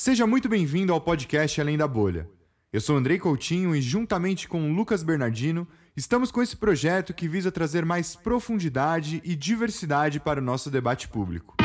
Seja 0.00 0.28
muito 0.28 0.48
bem-vindo 0.48 0.92
ao 0.92 1.00
podcast 1.00 1.60
Além 1.60 1.76
da 1.76 1.88
Bolha. 1.88 2.30
Eu 2.72 2.80
sou 2.80 2.96
Andrei 2.96 3.18
Coutinho 3.18 3.74
e, 3.74 3.82
juntamente 3.82 4.46
com 4.46 4.72
Lucas 4.72 5.02
Bernardino, 5.02 5.66
estamos 5.96 6.30
com 6.30 6.40
esse 6.40 6.56
projeto 6.56 7.12
que 7.12 7.26
visa 7.26 7.50
trazer 7.50 7.84
mais 7.84 8.14
profundidade 8.14 9.20
e 9.24 9.34
diversidade 9.34 10.20
para 10.20 10.38
o 10.38 10.42
nosso 10.42 10.70
debate 10.70 11.08
público. 11.08 11.56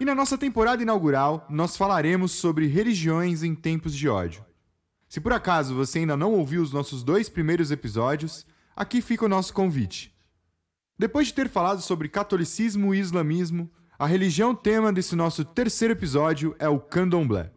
E 0.00 0.04
na 0.04 0.16
nossa 0.16 0.36
temporada 0.36 0.82
inaugural, 0.82 1.46
nós 1.48 1.76
falaremos 1.76 2.32
sobre 2.32 2.66
religiões 2.66 3.44
em 3.44 3.54
tempos 3.54 3.94
de 3.94 4.08
ódio. 4.08 4.44
Se 5.08 5.20
por 5.20 5.32
acaso 5.32 5.76
você 5.76 6.00
ainda 6.00 6.16
não 6.16 6.32
ouviu 6.32 6.60
os 6.60 6.72
nossos 6.72 7.04
dois 7.04 7.28
primeiros 7.28 7.70
episódios, 7.70 8.44
aqui 8.74 9.00
fica 9.00 9.24
o 9.24 9.28
nosso 9.28 9.54
convite. 9.54 10.09
Depois 11.00 11.28
de 11.28 11.32
ter 11.32 11.48
falado 11.48 11.80
sobre 11.80 12.10
catolicismo 12.10 12.94
e 12.94 12.98
islamismo, 12.98 13.70
a 13.98 14.04
religião 14.04 14.54
tema 14.54 14.92
desse 14.92 15.16
nosso 15.16 15.42
terceiro 15.46 15.94
episódio 15.94 16.54
é 16.58 16.68
o 16.68 16.78
candomblé. 16.78 17.50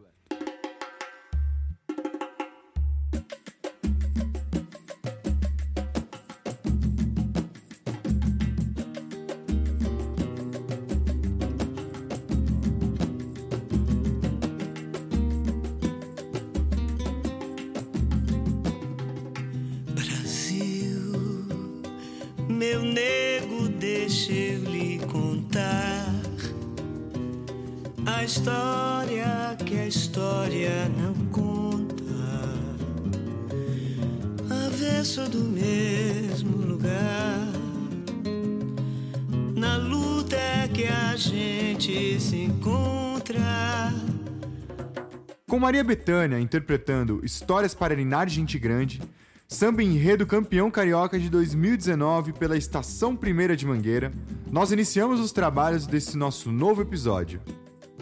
Maria 45.64 45.82
Bethânia 45.82 46.38
interpretando 46.38 47.24
Histórias 47.24 47.74
para 47.74 47.96
Ninar 47.96 48.28
Gente 48.28 48.58
Grande, 48.58 49.00
samba 49.48 49.82
enredo 49.82 50.26
campeão 50.26 50.70
carioca 50.70 51.18
de 51.18 51.30
2019 51.30 52.34
pela 52.34 52.54
Estação 52.54 53.16
Primeira 53.16 53.56
de 53.56 53.64
Mangueira, 53.64 54.12
nós 54.52 54.72
iniciamos 54.72 55.20
os 55.20 55.32
trabalhos 55.32 55.86
desse 55.86 56.18
nosso 56.18 56.52
novo 56.52 56.82
episódio. 56.82 57.40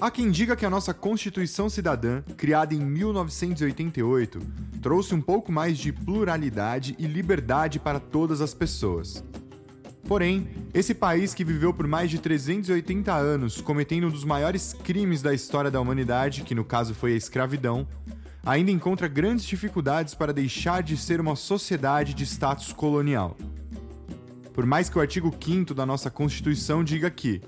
Há 0.00 0.10
quem 0.10 0.28
diga 0.32 0.56
que 0.56 0.66
a 0.66 0.70
nossa 0.70 0.92
Constituição 0.92 1.70
Cidadã, 1.70 2.22
criada 2.36 2.74
em 2.74 2.80
1988, 2.80 4.40
trouxe 4.82 5.14
um 5.14 5.20
pouco 5.20 5.52
mais 5.52 5.78
de 5.78 5.92
pluralidade 5.92 6.96
e 6.98 7.06
liberdade 7.06 7.78
para 7.78 8.00
todas 8.00 8.40
as 8.40 8.52
pessoas. 8.52 9.22
Porém, 10.06 10.48
esse 10.74 10.94
país 10.94 11.32
que 11.32 11.44
viveu 11.44 11.72
por 11.72 11.86
mais 11.86 12.10
de 12.10 12.18
380 12.18 13.12
anos 13.12 13.60
cometendo 13.60 14.08
um 14.08 14.10
dos 14.10 14.24
maiores 14.24 14.72
crimes 14.72 15.22
da 15.22 15.32
história 15.32 15.70
da 15.70 15.80
humanidade, 15.80 16.42
que 16.42 16.54
no 16.54 16.64
caso 16.64 16.94
foi 16.94 17.12
a 17.12 17.16
escravidão, 17.16 17.86
ainda 18.44 18.70
encontra 18.70 19.06
grandes 19.06 19.44
dificuldades 19.44 20.14
para 20.14 20.32
deixar 20.32 20.82
de 20.82 20.96
ser 20.96 21.20
uma 21.20 21.36
sociedade 21.36 22.14
de 22.14 22.24
status 22.24 22.72
colonial. 22.72 23.36
Por 24.52 24.66
mais 24.66 24.88
que 24.88 24.98
o 24.98 25.00
artigo 25.00 25.34
5 25.40 25.72
da 25.72 25.86
nossa 25.86 26.10
Constituição 26.10 26.84
diga 26.84 27.10
que 27.10 27.40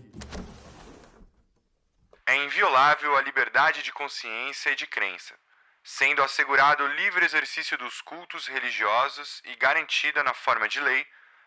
é 2.26 2.44
inviolável 2.44 3.16
a 3.16 3.20
liberdade 3.20 3.82
de 3.82 3.92
consciência 3.92 4.70
e 4.70 4.76
de 4.76 4.86
crença, 4.86 5.34
sendo 5.82 6.22
assegurado 6.22 6.82
o 6.82 6.94
livre 6.94 7.24
exercício 7.24 7.76
dos 7.76 8.00
cultos 8.00 8.46
religiosos 8.46 9.42
e 9.44 9.54
garantida 9.56 10.22
na 10.22 10.32
forma 10.32 10.66
de 10.66 10.80
lei 10.80 11.04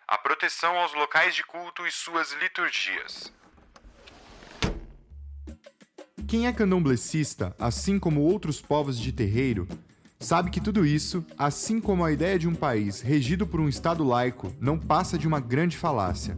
a 0.07 0.17
proteção 0.17 0.77
aos 0.77 0.93
locais 0.93 1.35
de 1.35 1.43
culto 1.43 1.85
e 1.85 1.91
suas 1.91 2.31
liturgias. 2.41 3.33
Quem 6.25 6.47
é 6.47 6.53
candomblessista, 6.53 7.53
assim 7.59 7.99
como 7.99 8.21
outros 8.21 8.61
povos 8.61 8.97
de 8.97 9.11
terreiro, 9.11 9.67
sabe 10.17 10.49
que 10.49 10.61
tudo 10.61 10.85
isso, 10.85 11.25
assim 11.37 11.81
como 11.81 12.05
a 12.05 12.11
ideia 12.11 12.39
de 12.39 12.47
um 12.47 12.55
país 12.55 13.01
regido 13.01 13.45
por 13.45 13.59
um 13.59 13.67
Estado 13.67 14.01
laico, 14.01 14.55
não 14.61 14.79
passa 14.79 15.17
de 15.17 15.27
uma 15.27 15.41
grande 15.41 15.75
falácia. 15.75 16.37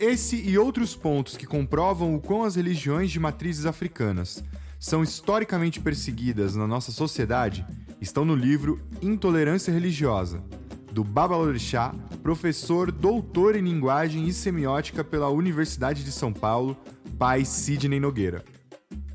Esse 0.00 0.36
e 0.36 0.56
outros 0.56 0.96
pontos 0.96 1.36
que 1.36 1.46
comprovam 1.46 2.14
o 2.14 2.20
quão 2.20 2.42
as 2.42 2.56
religiões 2.56 3.10
de 3.10 3.20
matrizes 3.20 3.66
africanas 3.66 4.42
são 4.80 5.02
historicamente 5.02 5.78
perseguidas 5.78 6.56
na 6.56 6.66
nossa 6.66 6.90
sociedade 6.90 7.66
estão 8.00 8.24
no 8.24 8.34
livro 8.34 8.80
Intolerância 9.00 9.72
Religiosa, 9.72 10.42
do 10.92 11.02
Babalorixá, 11.02 11.94
professor 12.22 12.92
doutor 12.92 13.56
em 13.56 13.62
linguagem 13.62 14.28
e 14.28 14.32
semiótica 14.32 15.02
pela 15.02 15.30
Universidade 15.30 16.04
de 16.04 16.12
São 16.12 16.32
Paulo, 16.32 16.76
pai 17.18 17.46
Sidney 17.46 17.98
Nogueira. 17.98 18.44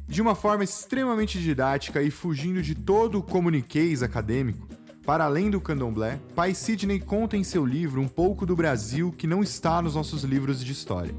De 0.07 0.21
uma 0.21 0.33
forma 0.33 0.63
extremamente 0.63 1.39
didática 1.39 2.01
e 2.01 2.09
fugindo 2.09 2.63
de 2.63 2.73
todo 2.73 3.19
o 3.19 3.23
comuniquês 3.23 4.01
acadêmico, 4.01 4.67
para 5.05 5.25
além 5.25 5.51
do 5.51 5.61
candomblé, 5.61 6.19
pai 6.35 6.55
Sidney 6.55 6.99
conta 6.99 7.37
em 7.37 7.43
seu 7.43 7.63
livro 7.63 8.01
um 8.01 8.07
pouco 8.07 8.45
do 8.45 8.55
Brasil 8.55 9.13
que 9.15 9.27
não 9.27 9.43
está 9.43 9.79
nos 9.79 9.93
nossos 9.93 10.23
livros 10.23 10.65
de 10.65 10.71
história, 10.71 11.13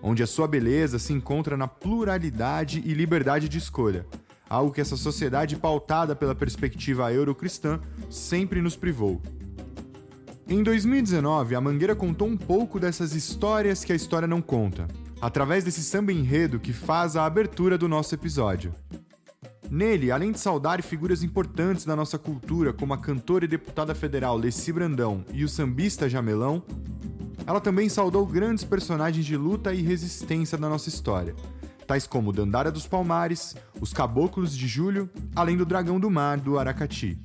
onde 0.00 0.22
a 0.22 0.26
sua 0.26 0.46
beleza 0.46 1.00
se 1.00 1.12
encontra 1.12 1.56
na 1.56 1.66
pluralidade 1.66 2.80
e 2.84 2.94
liberdade 2.94 3.48
de 3.48 3.58
escolha, 3.58 4.06
algo 4.48 4.72
que 4.72 4.80
essa 4.80 4.96
sociedade 4.96 5.56
pautada 5.56 6.14
pela 6.14 6.34
perspectiva 6.34 7.12
eurocristã 7.12 7.80
sempre 8.08 8.62
nos 8.62 8.76
privou. 8.76 9.20
Em 10.52 10.64
2019, 10.64 11.54
a 11.54 11.60
Mangueira 11.60 11.94
contou 11.94 12.26
um 12.26 12.36
pouco 12.36 12.80
dessas 12.80 13.14
histórias 13.14 13.84
que 13.84 13.92
a 13.92 13.94
história 13.94 14.26
não 14.26 14.42
conta, 14.42 14.88
através 15.20 15.62
desse 15.62 15.80
samba 15.80 16.12
enredo 16.12 16.58
que 16.58 16.72
faz 16.72 17.14
a 17.14 17.24
abertura 17.24 17.78
do 17.78 17.86
nosso 17.86 18.16
episódio. 18.16 18.74
Nele, 19.70 20.10
além 20.10 20.32
de 20.32 20.40
saudar 20.40 20.82
figuras 20.82 21.22
importantes 21.22 21.84
da 21.84 21.94
nossa 21.94 22.18
cultura, 22.18 22.72
como 22.72 22.92
a 22.92 22.98
cantora 22.98 23.44
e 23.44 23.48
deputada 23.48 23.94
federal 23.94 24.36
Leci 24.36 24.72
Brandão 24.72 25.24
e 25.32 25.44
o 25.44 25.48
sambista 25.48 26.08
Jamelão, 26.08 26.64
ela 27.46 27.60
também 27.60 27.88
saudou 27.88 28.26
grandes 28.26 28.64
personagens 28.64 29.24
de 29.24 29.36
luta 29.36 29.72
e 29.72 29.82
resistência 29.82 30.58
da 30.58 30.68
nossa 30.68 30.88
história, 30.88 31.32
tais 31.86 32.08
como 32.08 32.32
Dandara 32.32 32.72
dos 32.72 32.88
Palmares, 32.88 33.54
os 33.80 33.92
Caboclos 33.92 34.58
de 34.58 34.66
Julho, 34.66 35.08
além 35.36 35.56
do 35.56 35.64
Dragão 35.64 36.00
do 36.00 36.10
Mar 36.10 36.40
do 36.40 36.58
Aracati. 36.58 37.16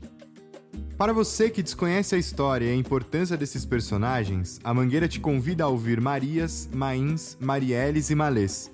Para 0.97 1.11
você 1.11 1.49
que 1.49 1.61
desconhece 1.61 2.15
a 2.15 2.17
história 2.17 2.65
e 2.65 2.71
a 2.71 2.75
importância 2.75 3.35
desses 3.35 3.65
personagens, 3.65 4.59
a 4.63 4.73
Mangueira 4.73 5.07
te 5.07 5.19
convida 5.19 5.65
a 5.65 5.67
ouvir 5.67 5.99
Marias, 5.99 6.69
Mains, 6.73 7.37
Marieles 7.39 8.09
e 8.09 8.15
Malês. 8.15 8.71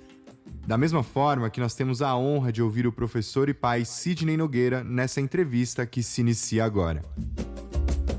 Da 0.66 0.78
mesma 0.78 1.02
forma 1.02 1.50
que 1.50 1.60
nós 1.60 1.74
temos 1.74 2.00
a 2.00 2.16
honra 2.16 2.52
de 2.52 2.62
ouvir 2.62 2.86
o 2.86 2.92
professor 2.92 3.48
e 3.48 3.54
pai 3.54 3.84
Sidney 3.84 4.36
Nogueira 4.36 4.84
nessa 4.84 5.20
entrevista 5.20 5.84
que 5.84 6.02
se 6.02 6.20
inicia 6.20 6.64
agora. 6.64 7.04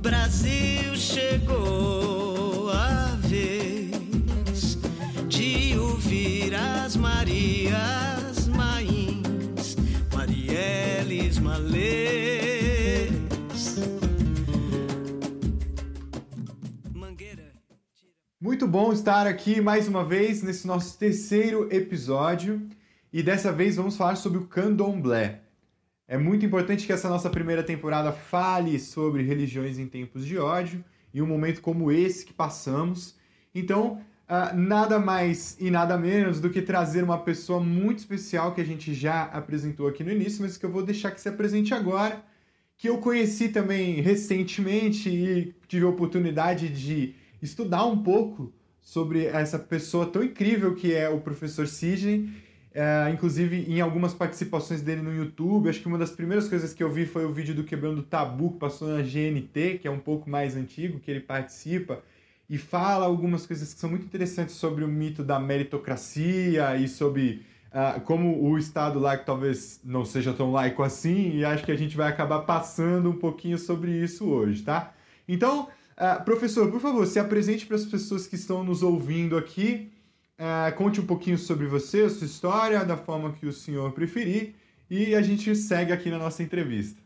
Brasil 0.01 0.95
chegou 0.95 2.69
a 2.69 3.15
vez 3.21 4.77
de 5.29 5.77
ouvir 5.77 6.53
as 6.53 6.97
Marias, 6.97 8.49
Mains, 8.49 9.77
Marieles, 10.13 11.39
Malês. 11.39 12.22
Bom 18.73 18.91
estar 18.91 19.27
aqui 19.27 19.61
mais 19.61 19.87
uma 19.87 20.03
vez 20.03 20.41
nesse 20.41 20.65
nosso 20.65 20.97
terceiro 20.97 21.71
episódio 21.71 22.59
e 23.13 23.21
dessa 23.21 23.51
vez 23.51 23.75
vamos 23.75 23.95
falar 23.95 24.15
sobre 24.15 24.39
o 24.39 24.47
candomblé. 24.47 25.41
É 26.07 26.17
muito 26.17 26.43
importante 26.43 26.87
que 26.87 26.91
essa 26.91 27.07
nossa 27.07 27.29
primeira 27.29 27.61
temporada 27.61 28.11
fale 28.11 28.79
sobre 28.79 29.21
religiões 29.21 29.77
em 29.77 29.85
tempos 29.85 30.25
de 30.25 30.39
ódio 30.39 30.83
e 31.13 31.21
um 31.21 31.27
momento 31.27 31.61
como 31.61 31.91
esse 31.91 32.25
que 32.25 32.33
passamos. 32.33 33.15
Então, 33.53 34.01
uh, 34.27 34.57
nada 34.57 34.97
mais 34.97 35.55
e 35.59 35.69
nada 35.69 35.95
menos 35.95 36.41
do 36.41 36.49
que 36.49 36.59
trazer 36.59 37.03
uma 37.03 37.19
pessoa 37.19 37.59
muito 37.59 37.99
especial 37.99 38.55
que 38.55 38.61
a 38.61 38.65
gente 38.65 38.91
já 38.91 39.25
apresentou 39.25 39.87
aqui 39.87 40.03
no 40.03 40.11
início, 40.11 40.41
mas 40.41 40.57
que 40.57 40.65
eu 40.65 40.71
vou 40.71 40.81
deixar 40.81 41.11
que 41.11 41.21
se 41.21 41.29
apresente 41.29 41.75
agora, 41.75 42.23
que 42.75 42.89
eu 42.89 42.97
conheci 42.97 43.49
também 43.49 44.01
recentemente 44.01 45.09
e 45.09 45.53
tive 45.67 45.85
a 45.85 45.89
oportunidade 45.89 46.69
de 46.69 47.13
estudar 47.39 47.85
um 47.85 48.01
pouco 48.01 48.51
sobre 48.83 49.25
essa 49.25 49.57
pessoa 49.57 50.05
tão 50.05 50.21
incrível 50.21 50.75
que 50.75 50.93
é 50.93 51.09
o 51.09 51.21
professor 51.21 51.67
Sidney. 51.67 52.29
É, 52.75 53.09
inclusive 53.11 53.71
em 53.71 53.79
algumas 53.81 54.15
participações 54.15 54.81
dele 54.81 55.01
no 55.01 55.15
YouTube, 55.15 55.69
acho 55.69 55.79
que 55.79 55.87
uma 55.87 55.97
das 55.97 56.09
primeiras 56.09 56.49
coisas 56.49 56.73
que 56.73 56.83
eu 56.83 56.91
vi 56.91 57.05
foi 57.05 57.23
o 57.23 57.31
vídeo 57.31 57.53
do 57.53 57.63
Quebrando 57.63 58.01
Tabu 58.01 58.53
que 58.53 58.57
passou 58.57 58.87
na 58.87 59.01
GNT, 59.03 59.77
que 59.79 59.87
é 59.87 59.91
um 59.91 59.99
pouco 59.99 60.27
mais 60.29 60.55
antigo, 60.55 60.99
que 60.99 61.09
ele 61.09 61.19
participa. 61.19 62.01
e 62.49 62.57
fala 62.57 63.05
algumas 63.05 63.45
coisas 63.45 63.73
que 63.73 63.79
são 63.79 63.89
muito 63.89 64.05
interessantes 64.05 64.55
sobre 64.55 64.83
o 64.83 64.87
mito 64.87 65.23
da 65.23 65.39
meritocracia 65.39 66.75
e 66.75 66.87
sobre 66.87 67.45
uh, 67.73 68.01
como 68.01 68.43
o 68.43 68.57
Estado 68.57 68.99
laico 68.99 69.25
talvez 69.25 69.79
não 69.83 70.05
seja 70.05 70.33
tão 70.33 70.51
laico 70.51 70.83
assim, 70.83 71.37
e 71.37 71.45
acho 71.45 71.63
que 71.63 71.71
a 71.71 71.77
gente 71.77 71.95
vai 71.95 72.09
acabar 72.09 72.41
passando 72.41 73.09
um 73.09 73.17
pouquinho 73.17 73.57
sobre 73.57 73.91
isso 73.91 74.27
hoje, 74.27 74.61
tá? 74.61 74.93
Então, 75.27 75.69
uh, 75.97 76.23
professor, 76.23 76.71
por 76.71 76.79
favor, 76.79 77.05
se 77.05 77.19
apresente 77.19 77.65
para 77.65 77.75
as 77.75 77.85
pessoas 77.85 78.27
que 78.27 78.35
estão 78.35 78.63
nos 78.63 78.83
ouvindo 78.83 79.37
aqui, 79.37 79.91
uh, 80.39 80.75
conte 80.75 80.99
um 80.99 81.05
pouquinho 81.05 81.37
sobre 81.37 81.67
você, 81.67 82.09
sua 82.09 82.25
história, 82.25 82.85
da 82.85 82.97
forma 82.97 83.33
que 83.33 83.45
o 83.45 83.53
senhor 83.53 83.91
preferir, 83.91 84.55
e 84.89 85.15
a 85.15 85.21
gente 85.21 85.55
segue 85.55 85.91
aqui 85.91 86.09
na 86.09 86.17
nossa 86.17 86.43
entrevista. 86.43 87.01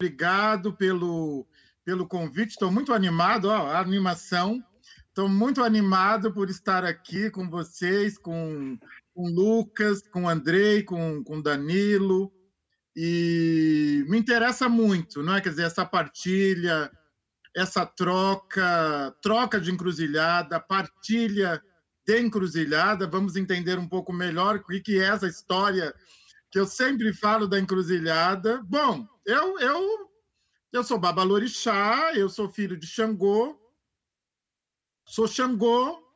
Obrigado 0.00 0.72
pelo, 0.72 1.46
pelo 1.84 2.06
convite, 2.06 2.50
estou 2.50 2.70
muito 2.70 2.92
animado, 2.92 3.46
ó, 3.46 3.66
a 3.66 3.80
animação. 3.80 4.62
Estou 5.08 5.28
muito 5.28 5.64
animado 5.64 6.32
por 6.32 6.48
estar 6.48 6.84
aqui 6.84 7.28
com 7.28 7.50
vocês, 7.50 8.16
com 8.16 8.78
com 9.18 9.28
Lucas, 9.28 10.00
com 10.12 10.28
Andrei, 10.28 10.84
com 10.84 11.24
o 11.26 11.42
Danilo, 11.42 12.32
e 12.94 14.04
me 14.08 14.16
interessa 14.16 14.68
muito, 14.68 15.24
não 15.24 15.34
é? 15.34 15.40
Quer 15.40 15.48
dizer, 15.48 15.64
essa 15.64 15.84
partilha, 15.84 16.88
essa 17.54 17.84
troca, 17.84 19.14
troca 19.22 19.60
de 19.60 19.70
encruzilhada, 19.70 20.60
partilha 20.60 21.62
de 22.06 22.20
encruzilhada, 22.20 23.06
vamos 23.06 23.36
entender 23.36 23.78
um 23.78 23.88
pouco 23.88 24.12
melhor 24.12 24.56
o 24.56 24.64
que 24.64 24.98
é 24.98 25.04
essa 25.04 25.26
história 25.26 25.94
que 26.50 26.58
eu 26.58 26.66
sempre 26.66 27.12
falo 27.12 27.46
da 27.46 27.58
encruzilhada. 27.58 28.62
Bom, 28.62 29.06
eu 29.26 29.58
eu 29.60 30.08
eu 30.72 30.84
sou 30.84 30.98
Babalorixá, 30.98 32.12
eu 32.14 32.28
sou 32.28 32.48
filho 32.48 32.76
de 32.76 32.86
Xangô, 32.86 33.58
sou 35.06 35.26
Xangô, 35.26 36.08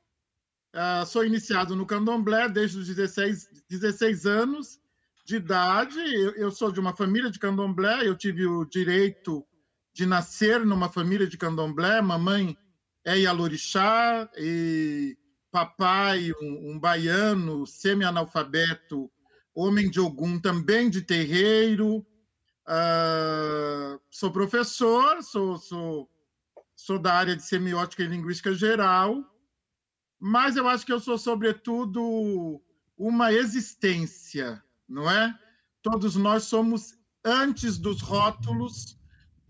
Uh, 0.75 1.05
sou 1.05 1.23
iniciado 1.23 1.77
no 1.77 1.85
candomblé 1.85 2.49
desde 2.49 2.79
os 2.79 2.87
16, 2.87 3.47
16 3.69 4.25
anos 4.25 4.81
de 5.27 5.37
idade. 5.37 5.99
Eu, 5.99 6.31
eu, 6.33 6.51
sou 6.51 6.73
de 6.73 6.81
uma 6.81 6.97
família 6.97 7.31
de 7.31 7.39
candomblé, 7.39 8.09
eu 8.09 8.17
tive 8.17 8.47
o 8.47 8.65
direito 8.65 9.47
de 9.93 10.07
nascer 10.07 10.65
numa 10.65 10.89
família 10.89 11.27
de 11.27 11.37
candomblé. 11.37 12.01
Mamãe 12.01 12.57
é 13.05 13.19
Yalorixá 13.19 14.29
e 14.37 15.17
papai, 15.51 16.33
um, 16.41 16.73
um 16.73 16.79
baiano 16.79 17.67
semi-analfabeto, 17.67 19.11
homem 19.55 19.91
de 19.91 20.01
Ogum, 20.01 20.41
também 20.41 20.89
de 20.89 21.03
terreiro. 21.03 21.99
Uh, 22.67 24.01
sou 24.11 24.31
professor, 24.31 25.23
sou, 25.23 25.59
sou, 25.59 26.09
sou 26.75 26.99
da 26.99 27.13
área 27.13 27.37
de 27.37 27.43
semiótica 27.43 28.03
e 28.03 28.07
linguística 28.07 28.55
geral 28.55 29.23
mas 30.25 30.55
eu 30.55 30.69
acho 30.69 30.87
que 30.87 30.93
eu 30.93 31.01
sou, 31.01 31.19
sobretudo, 31.19 32.63
uma 32.97 33.33
existência, 33.33 34.63
não 34.89 35.11
é? 35.11 35.37
Todos 35.83 36.15
nós 36.15 36.45
somos 36.45 36.97
antes 37.25 37.77
dos 37.77 38.01
rótulos, 38.01 38.97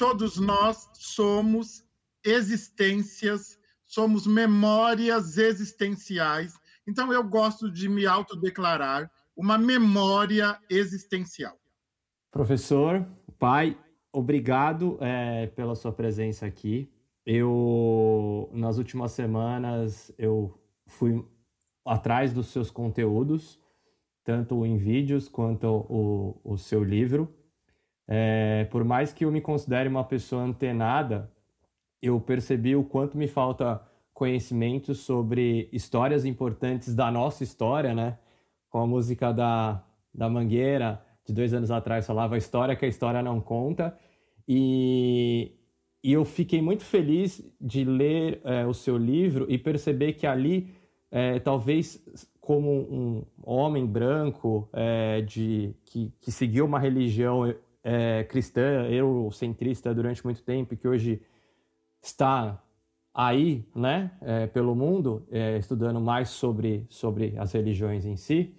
todos 0.03 0.37
nós 0.37 0.91
somos 0.95 1.85
existências, 2.25 3.57
somos 3.85 4.27
memórias 4.27 5.39
existenciais. 5.39 6.55
Então, 6.89 7.13
eu 7.13 7.23
gosto 7.23 7.71
de 7.71 7.89
me 7.89 8.05
autodeclarar 8.05 9.09
uma 9.37 9.57
memória 9.57 10.59
existencial. 10.69 11.57
Professor, 12.33 13.07
pai, 13.39 13.79
obrigado 14.13 14.99
é, 15.01 15.47
pela 15.47 15.77
sua 15.77 15.93
presença 15.93 16.47
aqui. 16.47 16.93
Eu, 17.25 18.51
nas 18.53 18.79
últimas 18.79 19.13
semanas, 19.13 20.13
eu 20.19 20.61
fui 20.85 21.25
atrás 21.85 22.33
dos 22.33 22.49
seus 22.49 22.73
conteúdos, 22.73 23.57
tanto 24.25 24.67
em 24.67 24.77
vídeos 24.77 25.29
quanto 25.29 25.69
o, 25.89 26.41
o 26.43 26.59
seu 26.59 26.83
livro. 26.83 27.33
É, 28.15 28.65
por 28.65 28.85
mais 28.85 29.11
que 29.11 29.25
eu 29.25 29.33
me 29.33 29.41
considere 29.41 29.89
uma 29.89 30.05
pessoa 30.05 30.43
antenada, 30.43 31.33
eu 32.03 32.21
percebi 32.21 32.77
o 32.77 32.85
quanto 32.85 33.17
me 33.17 33.27
falta 33.27 33.81
conhecimento 34.13 34.95
sobre 34.95 35.71
histórias 35.73 36.27
importantes 36.27 36.95
da 36.95 37.11
nossa 37.11 37.43
história, 37.43 37.95
né? 37.95 38.19
Com 38.69 38.81
a 38.81 38.87
música 38.87 39.33
da, 39.33 39.83
da 40.13 40.29
Mangueira, 40.29 41.03
de 41.25 41.33
dois 41.33 41.55
anos 41.55 41.71
atrás, 41.71 42.07
falava 42.07 42.35
a 42.35 42.39
história 42.39 42.77
que 42.77 42.85
a 42.85 42.89
história 42.89 43.23
não 43.23 43.41
conta. 43.41 43.99
E, 44.47 45.53
e 46.05 46.13
eu 46.13 46.27
fiquei 46.27 46.61
muito 46.61 46.85
feliz 46.85 47.43
de 47.59 47.83
ler 47.83 48.43
é, 48.45 48.67
o 48.67 48.75
seu 48.75 48.99
livro 48.99 49.47
e 49.49 49.57
perceber 49.57 50.13
que 50.13 50.27
ali 50.27 50.69
é, 51.11 51.39
talvez 51.39 52.05
como 52.43 52.71
um 52.71 53.25
homem 53.43 53.87
branco 53.87 54.69
é, 54.71 55.23
de 55.23 55.75
que, 55.87 56.13
que 56.21 56.31
seguiu 56.31 56.67
uma 56.67 56.79
religião 56.79 57.47
é, 57.83 58.25
cristã, 58.25 58.87
eurocentrista 58.89 59.95
durante 59.95 60.25
muito 60.25 60.43
tempo, 60.43 60.77
que 60.77 60.87
hoje 60.87 61.23
está 62.03 62.63
aí, 63.15 63.65
né, 63.75 64.11
é, 64.21 64.47
pelo 64.47 64.75
mundo, 64.75 65.27
é, 65.31 65.59
estudando 65.59 66.01
mais 66.01 66.31
sobre, 66.31 66.87
sobre 66.89 67.35
as 67.39 67.53
religiões 67.53 68.07
em 68.07 68.17
si, 68.17 68.55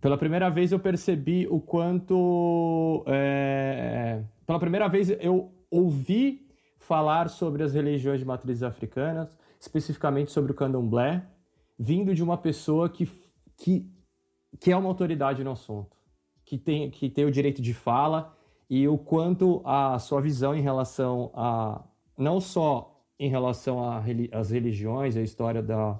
pela 0.00 0.18
primeira 0.18 0.48
vez 0.50 0.72
eu 0.72 0.78
percebi 0.78 1.46
o 1.50 1.60
quanto. 1.60 3.02
É, 3.06 4.22
pela 4.46 4.60
primeira 4.60 4.88
vez 4.88 5.10
eu 5.20 5.50
ouvi 5.70 6.46
falar 6.78 7.28
sobre 7.28 7.62
as 7.62 7.72
religiões 7.72 8.20
de 8.20 8.24
matrizes 8.24 8.62
africanas, 8.62 9.36
especificamente 9.58 10.30
sobre 10.30 10.52
o 10.52 10.54
candomblé, 10.54 11.26
vindo 11.78 12.14
de 12.14 12.22
uma 12.22 12.36
pessoa 12.36 12.88
que, 12.88 13.10
que, 13.56 13.90
que 14.60 14.70
é 14.70 14.76
uma 14.76 14.88
autoridade 14.88 15.42
no 15.42 15.50
assunto, 15.50 15.96
que 16.44 16.58
tem, 16.58 16.90
que 16.90 17.08
tem 17.08 17.24
o 17.24 17.30
direito 17.30 17.60
de 17.60 17.74
fala 17.74 18.35
e 18.68 18.88
o 18.88 18.98
quanto 18.98 19.62
a 19.64 19.98
sua 19.98 20.20
visão 20.20 20.54
em 20.54 20.60
relação 20.60 21.30
a 21.34 21.82
não 22.18 22.40
só 22.40 23.04
em 23.18 23.28
relação 23.28 23.78
às 24.32 24.50
religiões, 24.50 25.16
a 25.16 25.22
história 25.22 25.62
da 25.62 25.98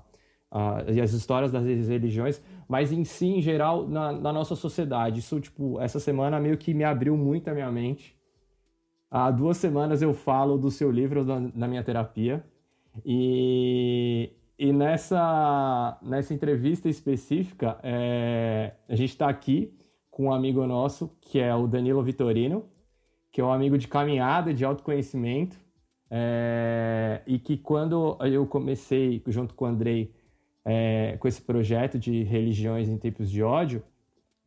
a, 0.50 0.84
e 0.88 1.00
as 1.00 1.12
histórias 1.12 1.52
das 1.52 1.64
religiões, 1.64 2.42
mas 2.68 2.92
em 2.92 3.04
si, 3.04 3.26
em 3.26 3.42
geral, 3.42 3.86
na, 3.86 4.12
na, 4.12 4.32
nossa 4.32 4.54
sociedade. 4.54 5.20
Isso, 5.20 5.40
tipo, 5.40 5.80
essa 5.80 6.00
semana 6.00 6.40
meio 6.40 6.56
que 6.56 6.74
me 6.74 6.84
abriu 6.84 7.16
muito 7.16 7.48
a 7.48 7.54
minha 7.54 7.70
mente. 7.70 8.16
Há 9.10 9.30
duas 9.30 9.56
semanas 9.56 10.02
eu 10.02 10.12
falo 10.12 10.58
do 10.58 10.70
seu 10.70 10.90
livro 10.90 11.24
na, 11.24 11.40
na 11.54 11.68
minha 11.68 11.82
terapia 11.82 12.44
e 13.04 14.30
e 14.58 14.72
nessa, 14.72 15.98
nessa 16.00 16.32
entrevista 16.32 16.88
específica, 16.88 17.78
é, 17.82 18.72
a 18.88 18.96
gente 18.96 19.10
está 19.10 19.28
aqui 19.28 19.76
com 20.16 20.28
um 20.28 20.32
amigo 20.32 20.66
nosso, 20.66 21.14
que 21.20 21.38
é 21.38 21.54
o 21.54 21.66
Danilo 21.66 22.02
Vitorino, 22.02 22.64
que 23.30 23.38
é 23.38 23.44
um 23.44 23.52
amigo 23.52 23.76
de 23.76 23.86
caminhada, 23.86 24.54
de 24.54 24.64
autoconhecimento, 24.64 25.60
é, 26.10 27.20
e 27.26 27.38
que 27.38 27.58
quando 27.58 28.16
eu 28.22 28.46
comecei, 28.46 29.22
junto 29.26 29.52
com 29.52 29.66
o 29.66 29.68
Andrei, 29.68 30.14
é, 30.64 31.18
com 31.18 31.28
esse 31.28 31.42
projeto 31.42 31.98
de 31.98 32.22
religiões 32.22 32.88
em 32.88 32.96
tempos 32.96 33.30
de 33.30 33.42
ódio, 33.42 33.82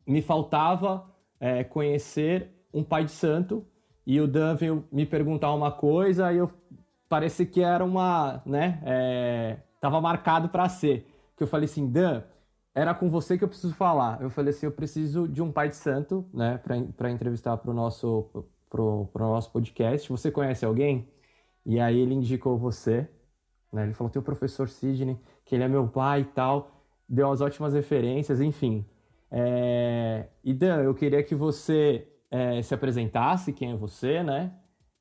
me 0.04 0.20
faltava 0.20 1.08
é, 1.38 1.62
conhecer 1.62 2.50
um 2.74 2.82
pai 2.82 3.04
de 3.04 3.12
santo, 3.12 3.64
e 4.04 4.20
o 4.20 4.26
Dan 4.26 4.56
veio 4.56 4.84
me 4.90 5.06
perguntar 5.06 5.54
uma 5.54 5.70
coisa, 5.70 6.32
e 6.32 6.38
eu 6.38 6.50
parece 7.08 7.46
que 7.46 7.60
era 7.62 7.84
uma, 7.84 8.42
né, 8.44 9.62
tava 9.80 10.00
marcado 10.00 10.48
para 10.48 10.68
ser. 10.68 11.06
Que 11.36 11.44
eu 11.44 11.46
falei 11.46 11.66
assim, 11.66 11.88
Dan, 11.88 12.24
era 12.74 12.94
com 12.94 13.08
você 13.08 13.36
que 13.36 13.44
eu 13.44 13.48
preciso 13.48 13.74
falar. 13.74 14.20
Eu 14.22 14.30
falei 14.30 14.50
assim, 14.50 14.66
eu 14.66 14.72
preciso 14.72 15.26
de 15.28 15.42
um 15.42 15.50
pai 15.52 15.68
de 15.68 15.76
santo, 15.76 16.28
né, 16.32 16.58
para 16.96 17.10
entrevistar 17.10 17.56
para 17.56 17.70
o 17.70 17.74
nosso, 17.74 18.46
pro, 18.68 19.06
pro 19.12 19.24
nosso 19.26 19.50
podcast. 19.52 20.08
Você 20.08 20.30
conhece 20.30 20.64
alguém? 20.64 21.08
E 21.66 21.80
aí 21.80 21.98
ele 21.98 22.14
indicou 22.14 22.56
você, 22.58 23.08
né? 23.72 23.84
Ele 23.84 23.94
falou, 23.94 24.10
tem 24.10 24.20
o 24.20 24.24
professor 24.24 24.68
Sidney, 24.68 25.18
que 25.44 25.54
ele 25.54 25.64
é 25.64 25.68
meu 25.68 25.86
pai 25.88 26.22
e 26.22 26.24
tal. 26.24 26.70
Deu 27.08 27.30
as 27.30 27.40
ótimas 27.40 27.74
referências, 27.74 28.40
enfim. 28.40 28.84
É... 29.30 30.28
E 30.44 30.54
Dan, 30.54 30.82
eu 30.82 30.94
queria 30.94 31.22
que 31.22 31.34
você 31.34 32.08
é, 32.30 32.62
se 32.62 32.74
apresentasse, 32.74 33.52
quem 33.52 33.72
é 33.72 33.76
você, 33.76 34.22
né? 34.22 34.54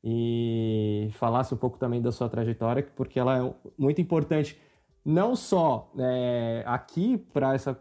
E 0.03 1.09
falasse 1.13 1.53
um 1.53 1.57
pouco 1.57 1.77
também 1.77 2.01
da 2.01 2.11
sua 2.11 2.29
trajetória, 2.29 2.83
porque 2.95 3.19
ela 3.19 3.37
é 3.37 3.53
muito 3.77 4.01
importante 4.01 4.59
não 5.05 5.35
só 5.35 5.91
é, 5.97 6.63
aqui 6.65 7.17
para 7.17 7.53
essa, 7.53 7.77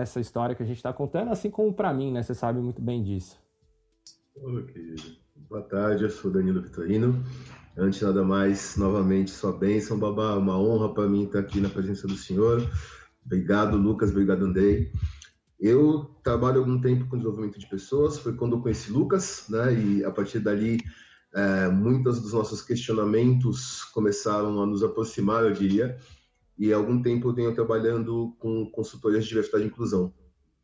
essa 0.00 0.20
história 0.20 0.54
que 0.54 0.62
a 0.62 0.66
gente 0.66 0.76
está 0.76 0.92
contando, 0.92 1.30
assim 1.30 1.50
como 1.50 1.72
para 1.72 1.92
mim, 1.92 2.12
né? 2.12 2.22
Você 2.22 2.34
sabe 2.34 2.60
muito 2.60 2.80
bem 2.80 3.02
disso. 3.02 3.38
Querido. 4.72 5.22
Boa 5.48 5.62
tarde, 5.62 6.04
eu 6.04 6.10
sou 6.10 6.30
Danilo 6.30 6.62
Vitorino. 6.62 7.22
Antes 7.76 7.98
de 7.98 8.04
nada 8.04 8.22
mais, 8.22 8.76
novamente, 8.76 9.30
sua 9.30 9.52
bênção, 9.52 9.98
babá. 9.98 10.36
Uma 10.36 10.58
honra 10.58 10.92
para 10.92 11.08
mim 11.08 11.24
estar 11.24 11.40
aqui 11.40 11.60
na 11.60 11.68
presença 11.68 12.06
do 12.06 12.16
senhor. 12.16 12.66
Obrigado, 13.24 13.76
Lucas. 13.76 14.10
Obrigado, 14.10 14.44
Andrei. 14.44 14.90
Eu 15.60 16.16
trabalho 16.22 16.60
algum 16.60 16.80
tempo 16.80 17.06
com 17.06 17.16
desenvolvimento 17.16 17.58
de 17.58 17.68
pessoas. 17.68 18.18
Foi 18.18 18.34
quando 18.34 18.56
eu 18.56 18.60
conheci 18.60 18.90
Lucas, 18.90 19.46
né? 19.48 19.74
E 19.74 20.04
a 20.04 20.10
partir 20.10 20.40
dali 20.40 20.78
é, 21.34 21.68
muitos 21.68 22.20
dos 22.20 22.32
nossos 22.32 22.62
questionamentos 22.62 23.84
começaram 23.84 24.60
a 24.62 24.66
nos 24.66 24.82
aproximar, 24.82 25.44
eu 25.44 25.52
diria, 25.52 25.98
e 26.62 26.72
há 26.72 26.76
algum 26.76 27.02
tempo 27.02 27.28
eu 27.28 27.32
tenho 27.32 27.52
trabalhando 27.52 28.36
com 28.38 28.70
consultorias 28.70 29.24
de 29.24 29.30
diversidade 29.30 29.64
e 29.64 29.66
inclusão. 29.66 30.14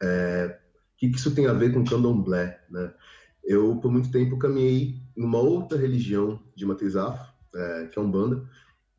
É, 0.00 0.56
o 0.94 0.96
que 0.96 1.06
isso 1.06 1.34
tem 1.34 1.48
a 1.48 1.52
ver 1.52 1.74
com 1.74 1.82
candomblé? 1.82 2.64
Né? 2.70 2.94
Eu, 3.42 3.74
por 3.78 3.90
muito 3.90 4.08
tempo, 4.08 4.38
caminhei 4.38 5.02
em 5.16 5.24
uma 5.24 5.40
outra 5.40 5.76
religião 5.76 6.40
de 6.54 6.64
matriz 6.64 6.94
afro, 6.94 7.26
é, 7.52 7.86
que 7.86 7.98
é 7.98 8.02
Umbanda, 8.02 8.48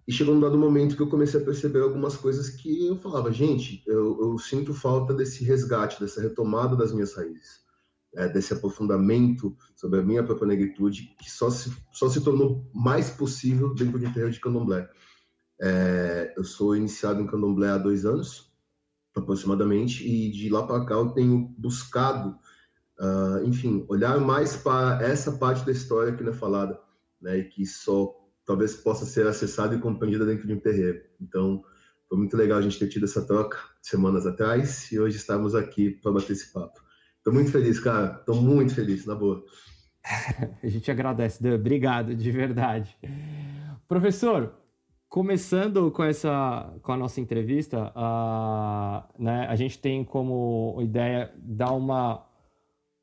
e 0.06 0.12
chegou 0.12 0.36
um 0.36 0.41
dado 0.41 0.58
momento 0.58 0.98
que 0.98 1.01
eu 1.01 1.08
comecei 1.08 1.39
a 1.39 1.46
perceber 1.46 1.79
algumas 1.79 2.18
coisas 2.18 2.50
que 2.50 2.88
eu 2.88 2.98
falava, 2.98 3.32
gente, 3.32 3.82
eu, 3.88 4.20
eu 4.22 4.38
sinto 4.38 4.74
falta 4.74 5.13
desse 5.13 5.41
resgate, 5.46 6.01
dessa 6.01 6.20
retomada 6.20 6.75
das 6.75 6.91
minhas 6.91 7.13
raízes, 7.13 7.62
é, 8.13 8.27
desse 8.27 8.51
aprofundamento 8.51 9.56
sobre 9.74 10.01
a 10.01 10.03
minha 10.03 10.22
própria 10.22 10.50
negritude, 10.50 11.15
que 11.18 11.32
só 11.32 11.50
se, 11.50 11.72
só 11.94 12.10
se 12.10 12.20
tornou 12.22 12.70
mais 12.75 13.10
possível 13.10 13.74
dentro 13.74 13.98
do 13.98 14.06
terreiro 14.12 14.32
de 14.32 14.41
candomblé. 14.41 14.89
É, 15.62 16.34
eu 16.38 16.44
sou 16.44 16.75
iniciado 16.75 17.22
em 17.22 17.28
candomblé 17.28 17.70
há 17.70 17.78
dois 17.78 18.06
anos, 18.06 18.51
aproximadamente, 19.16 20.08
e 20.08 20.32
de 20.32 20.50
lá 20.50 20.66
para 20.66 20.86
cá 20.86 20.96
eu 20.96 21.10
tenho 21.10 21.54
buscado, 21.58 22.38
uh, 23.00 23.44
enfim, 23.46 23.86
olhar 23.89 24.20
mais 24.20 24.56
para 24.56 25.04
essa 25.04 25.34
parte 25.34 25.66
da 25.66 25.72
história 25.72 26.16
que 26.16 26.24
não 26.24 26.32
é 26.32 26.36
falada, 26.36 26.80
né, 27.22 27.39
e 27.39 27.44
que 27.44 27.66
só 27.66 28.16
talvez 28.46 28.75
possa 28.75 29.06
ser 29.06 29.28
acessada 29.28 29.75
e 29.75 29.80
compreendida 29.80 30.25
dentro 30.25 30.48
de 30.48 30.54
um 30.54 30.60
terreiro. 30.60 31.01
Então, 31.20 31.62
foi 32.08 32.18
muito 32.18 32.36
legal 32.36 32.58
a 32.58 32.62
gente 32.62 32.80
ter 32.80 32.88
tido 32.88 33.06
essa 33.06 33.25
troca 33.25 33.60
semanas 33.82 34.25
atrás 34.25 34.92
e 34.92 35.00
hoje 35.00 35.18
estamos 35.18 35.54
aqui 35.54 35.92
para 35.92 36.12
bater 36.12 36.34
esse 36.34 36.51
papo. 36.51 36.80
Estou 37.18 37.34
muito 37.34 37.51
feliz, 37.51 37.80
cara. 37.80 38.18
Estou 38.20 38.42
muito 38.42 38.74
feliz, 38.74 39.06
na 39.06 39.13
boa. 39.13 39.44
a 40.63 40.68
gente 40.68 40.89
agradece, 40.89 41.44
Dan. 41.44 41.56
Obrigado, 41.56 42.16
de 42.16 42.32
verdade. 42.32 42.98
Professor, 43.88 44.51
começando 45.10 45.92
com 45.92 46.04
essa 46.04 46.72
com 46.84 46.92
a 46.92 46.98
nossa 46.98 47.20
entrevista, 47.20 47.92
uh, 47.96 49.22
né, 49.22 49.48
a 49.50 49.56
gente 49.56 49.80
tem 49.80 50.06
como 50.06 50.78
ideia 50.82 51.34
dar 51.36 51.72
uma 51.72 52.25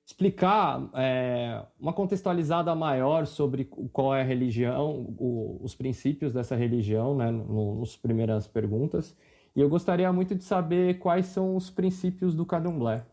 explicar 0.06 0.88
é, 0.94 1.60
uma 1.80 1.92
contextualizada 1.92 2.72
maior 2.76 3.26
sobre 3.26 3.64
qual 3.64 4.14
é 4.14 4.20
a 4.20 4.24
religião, 4.24 5.14
o, 5.18 5.58
os 5.60 5.74
princípios 5.74 6.32
dessa 6.32 6.54
religião, 6.54 7.16
né, 7.16 7.28
no, 7.28 7.80
nas 7.80 7.96
primeiras 7.96 8.46
perguntas. 8.46 9.16
E 9.56 9.60
eu 9.60 9.68
gostaria 9.68 10.12
muito 10.12 10.32
de 10.36 10.44
saber 10.44 11.00
quais 11.00 11.26
são 11.26 11.56
os 11.56 11.70
princípios 11.70 12.36
do 12.36 12.46
candomblé. 12.46 13.04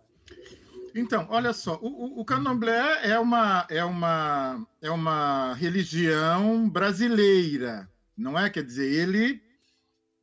Então, 0.94 1.26
olha 1.32 1.52
só, 1.52 1.80
o, 1.82 2.22
o 2.22 2.24
candomblé 2.26 3.10
é 3.10 3.18
uma, 3.18 3.66
é, 3.72 3.84
uma, 3.84 4.68
é 4.80 4.92
uma 4.92 5.54
religião 5.56 6.70
brasileira, 6.70 7.90
não 8.16 8.38
é? 8.38 8.50
Quer 8.50 8.64
dizer, 8.64 8.92
ele, 8.92 9.42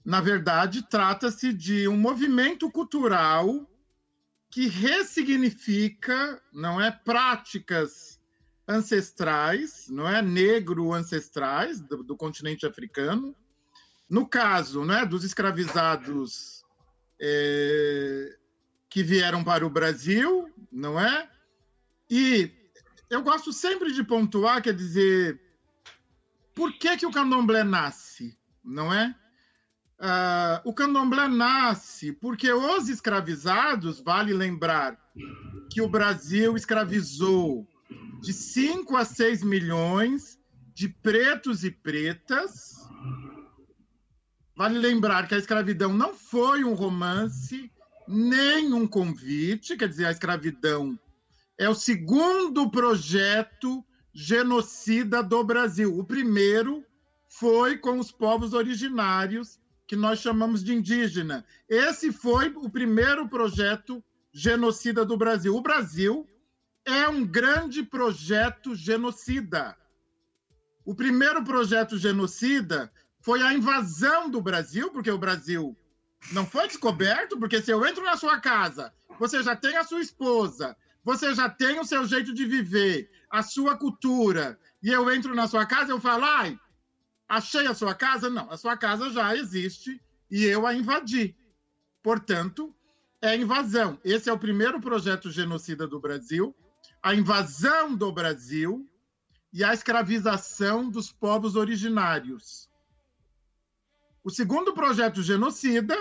na 0.04 0.20
verdade, 0.20 0.88
trata-se 0.88 1.52
de 1.52 1.88
um 1.88 1.97
movimento 1.97 2.70
cultural 2.70 3.68
que 4.50 4.66
ressignifica, 4.66 6.42
não 6.52 6.80
é, 6.80 6.90
práticas 6.90 8.20
ancestrais, 8.66 9.87
não 9.88 10.09
é, 10.09 10.20
negro 10.20 10.92
ancestrais 10.92 11.80
do, 11.80 12.02
do 12.02 12.16
continente 12.16 12.66
africano. 12.66 13.35
No 14.09 14.26
caso, 14.26 14.85
não 14.85 14.94
é, 14.94 15.06
dos 15.06 15.23
escravizados 15.23 16.64
é, 17.20 18.37
que 18.88 19.02
vieram 19.02 19.44
para 19.44 19.64
o 19.64 19.70
Brasil, 19.70 20.49
não 20.70 20.99
é? 20.99 21.30
E 22.09 22.50
eu 23.09 23.23
gosto 23.23 23.52
sempre 23.52 23.92
de 23.92 24.02
pontuar, 24.02 24.62
quer 24.62 24.75
dizer, 24.75 25.40
por 26.61 26.75
que 26.75 26.95
que 26.99 27.07
o 27.07 27.11
candomblé 27.11 27.64
nasce, 27.64 28.37
não 28.62 28.93
é? 28.93 29.17
Uh, 29.99 30.69
o 30.69 30.75
candomblé 30.75 31.26
nasce 31.26 32.12
porque 32.12 32.52
os 32.52 32.90
escravizados, 32.90 33.99
vale 33.99 34.35
lembrar 34.35 34.99
que 35.71 35.81
o 35.81 35.88
Brasil 35.88 36.55
escravizou 36.57 37.67
de 38.21 38.35
5 38.35 38.95
a 38.95 39.07
6 39.07 39.43
milhões 39.43 40.38
de 40.75 40.87
pretos 40.87 41.64
e 41.64 41.71
pretas. 41.71 42.76
Vale 44.55 44.79
lembrar 44.79 45.29
que 45.29 45.35
a 45.35 45.38
escravidão 45.38 45.95
não 45.95 46.12
foi 46.12 46.62
um 46.62 46.75
romance, 46.75 47.73
nem 48.07 48.71
um 48.75 48.87
convite, 48.87 49.79
quer 49.79 49.88
dizer, 49.88 50.05
a 50.05 50.11
escravidão 50.11 51.00
é 51.57 51.71
o 51.71 51.75
segundo 51.75 52.71
projeto 52.71 53.83
genocida 54.12 55.23
do 55.23 55.43
Brasil. 55.45 55.99
O 55.99 56.05
primeiro 56.05 56.85
foi 57.29 57.79
com 57.79 57.99
os 57.99 58.11
povos 58.11 58.52
originários 58.52 59.59
que 59.87 59.97
nós 59.97 60.21
chamamos 60.21 60.62
de 60.62 60.75
indígena. 60.75 61.45
Esse 61.69 62.12
foi 62.12 62.49
o 62.57 62.69
primeiro 62.69 63.29
projeto 63.29 64.02
genocida 64.33 65.05
do 65.05 65.17
Brasil. 65.17 65.55
O 65.57 65.62
Brasil 65.62 66.29
é 66.85 67.09
um 67.09 67.26
grande 67.26 67.83
projeto 67.83 68.75
genocida. 68.75 69.76
O 70.85 70.95
primeiro 70.95 71.45
projeto 71.45 71.99
genocida 71.99 72.90
foi 73.21 73.43
a 73.43 73.52
invasão 73.52 74.31
do 74.31 74.40
Brasil, 74.40 74.90
porque 74.90 75.11
o 75.11 75.19
Brasil 75.19 75.76
não 76.33 76.47
foi 76.47 76.67
descoberto, 76.67 77.38
porque 77.38 77.61
se 77.61 77.71
eu 77.71 77.85
entro 77.85 78.05
na 78.05 78.17
sua 78.17 78.40
casa, 78.40 78.93
você 79.19 79.43
já 79.43 79.55
tem 79.55 79.76
a 79.76 79.85
sua 79.85 80.00
esposa, 80.00 80.76
você 81.05 81.35
já 81.35 81.49
tem 81.49 81.79
o 81.79 81.85
seu 81.85 82.05
jeito 82.07 82.33
de 82.33 82.45
viver, 82.45 83.11
a 83.31 83.43
sua 83.43 83.77
cultura, 83.77 84.59
e 84.83 84.89
eu 84.91 85.11
entro 85.13 85.35
na 85.35 85.47
sua 85.47 85.65
casa, 85.65 85.93
eu 85.93 86.01
falo, 86.01 86.25
ai, 86.25 86.59
Achei 87.31 87.65
a 87.69 87.75
sua 87.75 87.95
casa? 87.95 88.29
Não, 88.29 88.51
a 88.51 88.57
sua 88.57 88.77
casa 88.77 89.09
já 89.09 89.37
existe 89.37 90.03
e 90.29 90.45
eu 90.45 90.67
a 90.67 90.75
invadi. 90.75 91.37
Portanto, 92.03 92.75
é 93.23 93.37
invasão. 93.37 94.01
Esse 94.03 94.29
é 94.29 94.33
o 94.33 94.39
primeiro 94.39 94.81
projeto 94.81 95.31
genocida 95.31 95.87
do 95.87 96.01
Brasil, 96.01 96.53
a 97.01 97.15
invasão 97.15 97.95
do 97.95 98.11
Brasil 98.11 98.85
e 99.53 99.63
a 99.63 99.73
escravização 99.73 100.91
dos 100.91 101.13
povos 101.13 101.55
originários. 101.55 102.69
O 104.25 104.31
segundo 104.31 104.75
projeto 104.75 105.23
genocida 105.23 105.97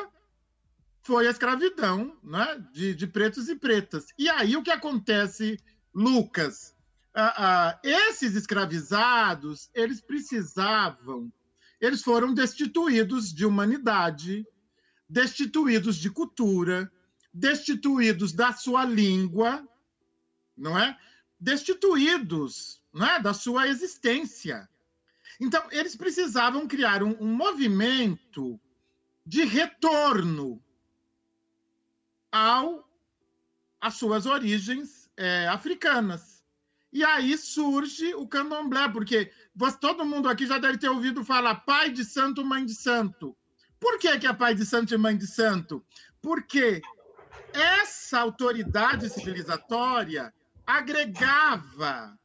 foi 1.03 1.27
a 1.27 1.31
escravidão 1.31 2.17
né, 2.23 2.65
de, 2.73 2.95
de 2.95 3.05
pretos 3.05 3.47
e 3.49 3.55
pretas. 3.55 4.07
E 4.17 4.27
aí 4.27 4.57
o 4.57 4.63
que 4.63 4.71
acontece, 4.71 5.59
Lucas? 5.93 6.75
Ah, 7.19 7.33
ah, 7.37 7.79
esses 7.83 8.35
escravizados, 8.35 9.69
eles 9.73 9.99
precisavam, 9.99 11.31
eles 11.81 12.01
foram 12.01 12.33
destituídos 12.33 13.33
de 13.33 13.45
humanidade, 13.45 14.45
destituídos 15.07 15.97
de 15.97 16.09
cultura, 16.09 16.91
destituídos 17.33 18.31
da 18.31 18.53
sua 18.53 18.85
língua, 18.85 19.67
não 20.55 20.77
é? 20.77 20.97
Destituídos, 21.39 22.81
não 22.93 23.05
é, 23.05 23.21
da 23.21 23.33
sua 23.33 23.67
existência. 23.67 24.69
Então, 25.39 25.65
eles 25.71 25.95
precisavam 25.95 26.67
criar 26.67 27.03
um, 27.03 27.15
um 27.19 27.33
movimento 27.33 28.59
de 29.25 29.43
retorno 29.43 30.63
ao 32.31 32.87
às 33.81 33.95
suas 33.95 34.25
origens 34.25 35.09
é, 35.15 35.47
africanas. 35.47 36.38
E 36.91 37.03
aí 37.03 37.37
surge 37.37 38.15
o 38.15 38.27
candomblé, 38.27 38.89
porque 38.89 39.31
todo 39.79 40.05
mundo 40.05 40.27
aqui 40.27 40.47
já 40.47 40.57
deve 40.57 40.77
ter 40.77 40.89
ouvido 40.89 41.23
falar 41.23 41.55
pai 41.55 41.91
de 41.91 42.03
santo, 42.03 42.43
mãe 42.43 42.65
de 42.65 42.73
santo. 42.73 43.37
Por 43.79 43.99
que, 43.99 44.17
que 44.19 44.27
é 44.27 44.33
pai 44.33 44.55
de 44.55 44.65
santo 44.65 44.93
e 44.93 44.97
mãe 44.97 45.15
de 45.15 45.27
santo? 45.27 45.85
Porque 46.21 46.81
essa 47.53 48.19
autoridade 48.19 49.09
civilizatória 49.09 50.33
agregava 50.65 52.17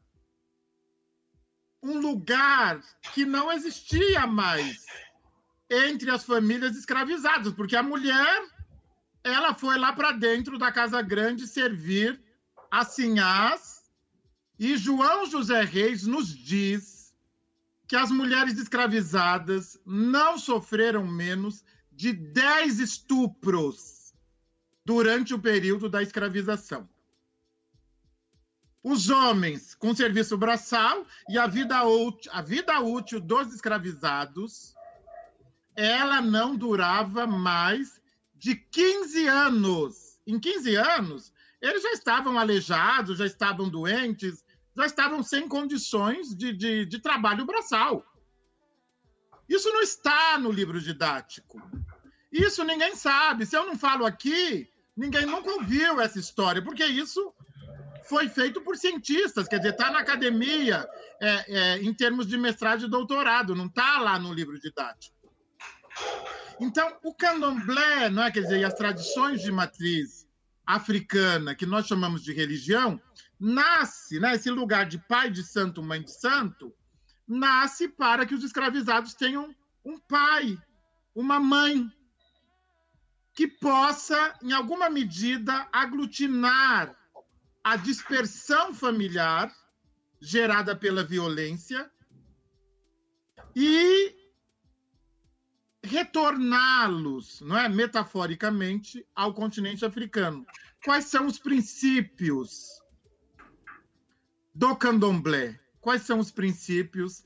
um 1.82 1.98
lugar 2.00 2.80
que 3.12 3.26
não 3.26 3.52
existia 3.52 4.26
mais 4.26 4.86
entre 5.70 6.10
as 6.10 6.24
famílias 6.24 6.76
escravizadas, 6.76 7.52
porque 7.52 7.76
a 7.76 7.82
mulher 7.82 8.42
ela 9.22 9.54
foi 9.54 9.78
lá 9.78 9.92
para 9.92 10.12
dentro 10.12 10.58
da 10.58 10.72
casa 10.72 11.00
grande 11.02 11.46
servir 11.46 12.22
a 12.70 12.84
sinhás 12.84 13.73
e 14.58 14.76
João 14.76 15.26
José 15.26 15.62
Reis 15.64 16.06
nos 16.06 16.28
diz 16.28 17.14
que 17.86 17.96
as 17.96 18.10
mulheres 18.10 18.58
escravizadas 18.58 19.78
não 19.84 20.38
sofreram 20.38 21.06
menos 21.06 21.64
de 21.90 22.12
10 22.12 22.80
estupros 22.80 24.14
durante 24.84 25.34
o 25.34 25.38
período 25.38 25.88
da 25.88 26.02
escravização. 26.02 26.88
Os 28.82 29.08
homens 29.08 29.74
com 29.74 29.94
serviço 29.94 30.36
braçal 30.36 31.06
e 31.28 31.38
a 31.38 31.46
vida 31.46 31.82
útil, 31.84 32.30
a 32.34 32.42
vida 32.42 32.80
útil 32.80 33.18
dos 33.18 33.54
escravizados, 33.54 34.74
ela 35.74 36.20
não 36.20 36.54
durava 36.54 37.26
mais 37.26 38.00
de 38.34 38.54
15 38.54 39.26
anos. 39.26 40.20
Em 40.26 40.38
15 40.38 40.76
anos, 40.76 41.32
eles 41.60 41.82
já 41.82 41.92
estavam 41.92 42.38
aleijados, 42.38 43.18
já 43.18 43.26
estavam 43.26 43.70
doentes, 43.70 44.43
já 44.76 44.86
estavam 44.86 45.22
sem 45.22 45.48
condições 45.48 46.34
de, 46.34 46.52
de, 46.52 46.86
de 46.86 46.98
trabalho 46.98 47.44
braçal. 47.44 48.04
Isso 49.48 49.70
não 49.72 49.82
está 49.82 50.38
no 50.38 50.50
livro 50.50 50.80
didático. 50.80 51.60
Isso 52.32 52.64
ninguém 52.64 52.96
sabe. 52.96 53.46
Se 53.46 53.56
eu 53.56 53.66
não 53.66 53.78
falo 53.78 54.04
aqui, 54.04 54.68
ninguém 54.96 55.26
nunca 55.26 55.50
ouviu 55.52 56.00
essa 56.00 56.18
história, 56.18 56.62
porque 56.62 56.84
isso 56.84 57.32
foi 58.08 58.28
feito 58.28 58.60
por 58.60 58.76
cientistas, 58.76 59.48
quer 59.48 59.58
dizer, 59.58 59.70
está 59.70 59.90
na 59.90 60.00
academia 60.00 60.86
é, 61.20 61.44
é, 61.46 61.78
em 61.78 61.92
termos 61.94 62.26
de 62.26 62.36
mestrado 62.36 62.84
e 62.84 62.90
doutorado, 62.90 63.54
não 63.54 63.66
está 63.66 63.98
lá 63.98 64.18
no 64.18 64.32
livro 64.32 64.58
didático. 64.60 65.14
Então, 66.60 66.96
o 67.02 67.14
candomblé, 67.14 68.10
não 68.10 68.22
é? 68.22 68.30
quer 68.30 68.40
dizer, 68.40 68.64
as 68.64 68.74
tradições 68.74 69.40
de 69.40 69.50
matriz 69.50 70.26
africana, 70.66 71.54
que 71.54 71.66
nós 71.66 71.86
chamamos 71.86 72.22
de 72.22 72.32
religião, 72.32 73.00
nasce, 73.38 74.18
né, 74.20 74.34
esse 74.34 74.50
lugar 74.50 74.86
de 74.86 74.98
pai 74.98 75.30
de 75.30 75.42
santo, 75.42 75.82
mãe 75.82 76.02
de 76.02 76.12
santo, 76.12 76.74
nasce 77.26 77.88
para 77.88 78.26
que 78.26 78.34
os 78.34 78.44
escravizados 78.44 79.14
tenham 79.14 79.54
um 79.84 79.98
pai, 79.98 80.58
uma 81.14 81.38
mãe, 81.40 81.90
que 83.34 83.48
possa, 83.48 84.38
em 84.42 84.52
alguma 84.52 84.88
medida, 84.88 85.68
aglutinar 85.72 86.96
a 87.62 87.76
dispersão 87.76 88.72
familiar 88.72 89.52
gerada 90.20 90.76
pela 90.76 91.02
violência 91.02 91.90
e 93.54 94.14
retorná-los, 95.82 97.40
não 97.42 97.58
é, 97.58 97.68
metaforicamente, 97.68 99.06
ao 99.14 99.34
continente 99.34 99.84
africano. 99.84 100.46
Quais 100.82 101.06
são 101.06 101.26
os 101.26 101.38
princípios 101.38 102.82
do 104.54 104.76
candomblé? 104.76 105.58
Quais 105.80 106.02
são 106.02 106.18
os 106.18 106.30
princípios 106.30 107.24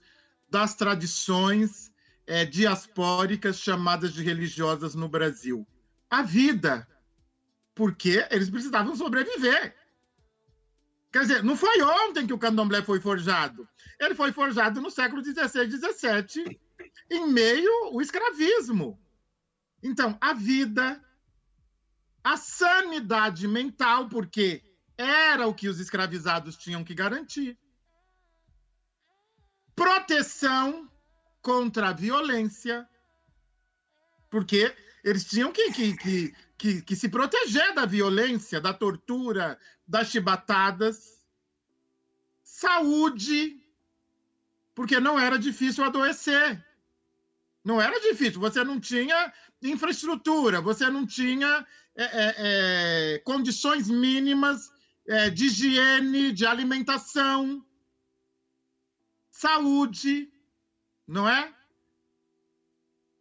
das 0.49 0.75
tradições 0.75 1.93
é, 2.27 2.45
diaspóricas 2.45 3.59
chamadas 3.59 4.13
de 4.13 4.23
religiosas 4.23 4.95
no 4.95 5.09
Brasil? 5.09 5.67
A 6.11 6.23
vida, 6.23 6.89
porque 7.75 8.27
eles 8.31 8.49
precisavam 8.49 8.97
sobreviver. 8.97 9.77
Quer 11.13 11.21
dizer, 11.21 11.45
não 11.45 11.57
foi 11.57 11.81
ontem 11.83 12.27
que 12.27 12.33
o 12.33 12.39
candomblé 12.39 12.83
foi 12.83 13.01
forjado. 13.01 13.69
Ele 14.01 14.15
foi 14.15 14.33
forjado 14.33 14.81
no 14.81 14.91
século 14.91 15.23
XVI, 15.23 15.71
XVII, 15.71 16.59
em 17.11 17.27
meio 17.31 17.71
ao 17.85 18.01
escravismo. 18.01 18.99
Então, 19.83 20.19
a 20.21 20.33
vida, 20.35 21.03
a 22.23 22.37
sanidade 22.37 23.47
mental, 23.47 24.09
porque 24.09 24.63
era 24.99 25.47
o 25.47 25.55
que 25.55 25.69
os 25.69 25.79
escravizados 25.79 26.57
tinham 26.57 26.83
que 26.83 26.93
garantir. 26.93 27.57
Proteção 29.77 30.91
contra 31.41 31.91
a 31.91 31.93
violência, 31.93 32.87
porque 34.29 34.75
eles 35.05 35.25
tinham 35.25 35.53
que, 35.53 35.73
que, 35.73 35.97
que, 35.97 36.35
que, 36.59 36.83
que 36.83 36.97
se 36.97 37.09
proteger 37.09 37.73
da 37.75 37.87
violência, 37.87 38.61
da 38.61 38.75
tortura, 38.75 39.57
das 39.87 40.09
chibatadas. 40.09 41.25
Saúde, 42.43 43.57
porque 44.75 44.99
não 44.99 45.19
era 45.19 45.39
difícil 45.39 45.85
adoecer. 45.85 46.65
Não 47.65 47.81
era 47.81 48.01
difícil, 48.01 48.41
você 48.41 48.65
não 48.65 48.81
tinha 48.81 49.33
infraestrutura, 49.63 50.61
você 50.61 50.91
não 50.91 51.07
tinha 51.07 51.67
é, 51.95 52.05
é, 52.05 52.35
é, 52.39 53.19
condições 53.21 53.89
mínimas 53.89 54.73
é, 55.09 55.31
de 55.31 55.47
higiene, 55.47 56.33
de 56.33 56.45
alimentação, 56.45 57.65
saúde, 59.31 60.31
não 61.07 61.27
é? 61.27 61.55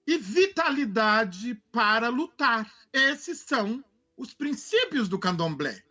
E 0.06 0.18
vitalidade 0.18 1.56
para 1.72 2.10
lutar. 2.10 2.72
Esses 2.92 3.40
são 3.40 3.84
os 4.18 4.34
princípios 4.34 5.08
do 5.08 5.18
candomblé. 5.18 5.82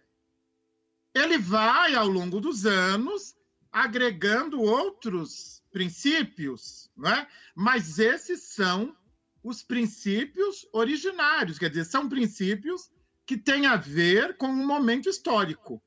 Ele 1.15 1.39
vai, 1.39 1.95
ao 1.95 2.07
longo 2.07 2.41
dos 2.41 2.67
anos, 2.67 3.35
agregando 3.73 4.61
outros 4.61 5.63
princípios, 5.73 6.91
não 6.95 7.11
é? 7.11 7.29
mas 7.55 7.99
esses 7.99 8.43
são 8.43 8.95
os 9.43 9.63
princípios 9.63 10.67
originários, 10.73 11.59
quer 11.59 11.71
dizer, 11.71 11.85
são 11.85 12.09
princípios 12.09 12.91
que 13.27 13.37
têm 13.37 13.67
a 13.67 13.77
ver 13.77 14.37
com 14.37 14.47
um 14.47 14.67
momento 14.67 15.09
histórico. 15.09 15.83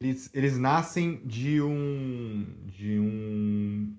Eles, 0.00 0.30
eles 0.34 0.58
nascem 0.58 1.24
de 1.24 1.62
um, 1.62 2.44
de 2.66 2.98
um 2.98 3.96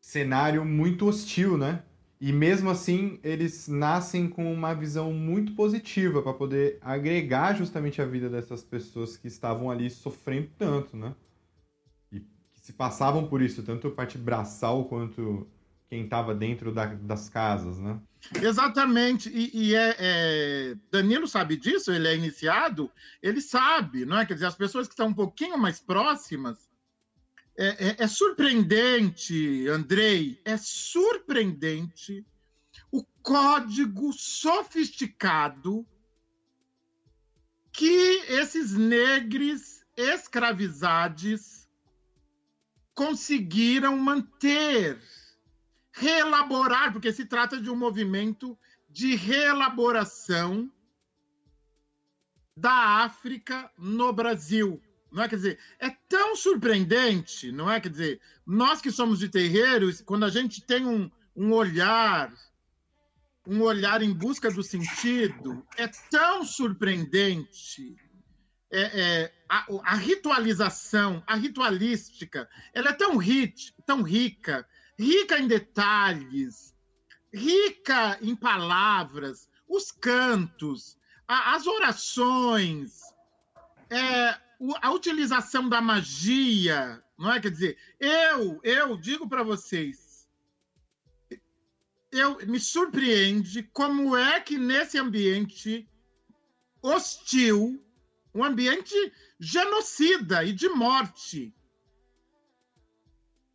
cenário 0.00 0.64
muito 0.64 1.06
hostil, 1.06 1.58
né? 1.58 1.82
E 2.18 2.32
mesmo 2.32 2.70
assim, 2.70 3.20
eles 3.22 3.68
nascem 3.68 4.26
com 4.26 4.50
uma 4.50 4.72
visão 4.72 5.12
muito 5.12 5.52
positiva 5.52 6.22
para 6.22 6.32
poder 6.32 6.78
agregar 6.80 7.54
justamente 7.54 8.00
a 8.00 8.06
vida 8.06 8.30
dessas 8.30 8.64
pessoas 8.64 9.18
que 9.18 9.28
estavam 9.28 9.70
ali 9.70 9.90
sofrendo 9.90 10.48
tanto, 10.56 10.96
né? 10.96 11.14
se 12.66 12.72
passavam 12.72 13.28
por 13.28 13.40
isso, 13.40 13.62
tanto 13.62 13.88
parte 13.92 14.18
braçal 14.18 14.86
quanto 14.86 15.46
quem 15.88 16.04
estava 16.04 16.34
dentro 16.34 16.72
da, 16.72 16.86
das 16.86 17.28
casas, 17.28 17.78
né? 17.78 18.00
Exatamente, 18.42 19.28
e, 19.28 19.50
e 19.52 19.74
é, 19.74 19.96
é, 19.98 20.76
Danilo 20.90 21.28
sabe 21.28 21.56
disso, 21.56 21.92
ele 21.92 22.08
é 22.08 22.16
iniciado, 22.16 22.90
ele 23.22 23.40
sabe, 23.40 24.04
não 24.04 24.18
é? 24.18 24.26
Quer 24.26 24.34
dizer, 24.34 24.46
as 24.46 24.56
pessoas 24.56 24.88
que 24.88 24.94
estão 24.94 25.08
um 25.08 25.14
pouquinho 25.14 25.56
mais 25.56 25.78
próximas, 25.78 26.68
é, 27.56 27.88
é, 27.88 27.96
é 27.98 28.06
surpreendente, 28.06 29.68
Andrei, 29.68 30.40
é 30.44 30.56
surpreendente 30.56 32.26
o 32.90 33.04
código 33.22 34.12
sofisticado 34.12 35.86
que 37.72 38.22
esses 38.28 38.72
negros 38.72 39.84
escravizados 39.96 41.68
conseguiram 42.94 43.96
manter, 43.98 44.98
reelaborar, 45.96 46.92
porque 46.92 47.12
se 47.12 47.24
trata 47.24 47.60
de 47.60 47.70
um 47.70 47.76
movimento 47.76 48.58
de 48.88 49.16
reelaboração 49.16 50.70
da 52.56 53.02
África 53.04 53.70
no 53.78 54.12
Brasil. 54.12 54.80
Não 55.10 55.22
é? 55.22 55.28
Quer 55.28 55.36
dizer, 55.36 55.58
é 55.78 55.90
tão 56.08 56.36
surpreendente, 56.36 57.50
não 57.50 57.70
é? 57.70 57.80
Quer 57.80 57.88
dizer, 57.88 58.20
nós 58.46 58.80
que 58.80 58.90
somos 58.90 59.18
de 59.18 59.28
terreiros, 59.28 60.02
quando 60.02 60.24
a 60.24 60.30
gente 60.30 60.60
tem 60.60 60.84
um, 60.86 61.10
um 61.34 61.52
olhar, 61.52 62.32
um 63.46 63.62
olhar 63.62 64.02
em 64.02 64.12
busca 64.12 64.50
do 64.50 64.62
sentido, 64.62 65.66
é 65.78 65.88
tão 66.10 66.44
surpreendente 66.44 67.96
é, 68.70 68.80
é, 68.80 69.32
a, 69.48 69.64
a, 69.84 69.94
ritualização, 69.94 71.22
a 71.26 71.36
ritualística, 71.36 72.48
ela 72.74 72.90
é 72.90 72.92
tão, 72.92 73.16
rit, 73.16 73.72
tão 73.86 74.02
rica, 74.02 74.66
rica 74.98 75.38
em 75.38 75.46
detalhes, 75.46 76.74
rica 77.32 78.18
em 78.22 78.34
palavras, 78.34 79.48
os 79.68 79.90
cantos, 79.90 80.98
a, 81.28 81.54
as 81.54 81.66
orações, 81.66 83.00
é, 83.90 84.38
a 84.80 84.90
utilização 84.90 85.68
da 85.68 85.80
magia, 85.80 87.02
não 87.18 87.32
é? 87.32 87.40
Quer 87.40 87.50
dizer, 87.50 87.78
eu, 88.00 88.60
eu 88.62 88.96
digo 88.96 89.28
para 89.28 89.42
vocês, 89.42 90.28
eu 92.10 92.38
me 92.46 92.58
surpreende 92.58 93.62
como 93.62 94.16
é 94.16 94.40
que 94.40 94.56
nesse 94.56 94.98
ambiente 94.98 95.88
hostil 96.82 97.82
um 98.34 98.44
ambiente 98.44 98.94
genocida 99.40 100.44
e 100.44 100.52
de 100.52 100.68
morte. 100.68 101.54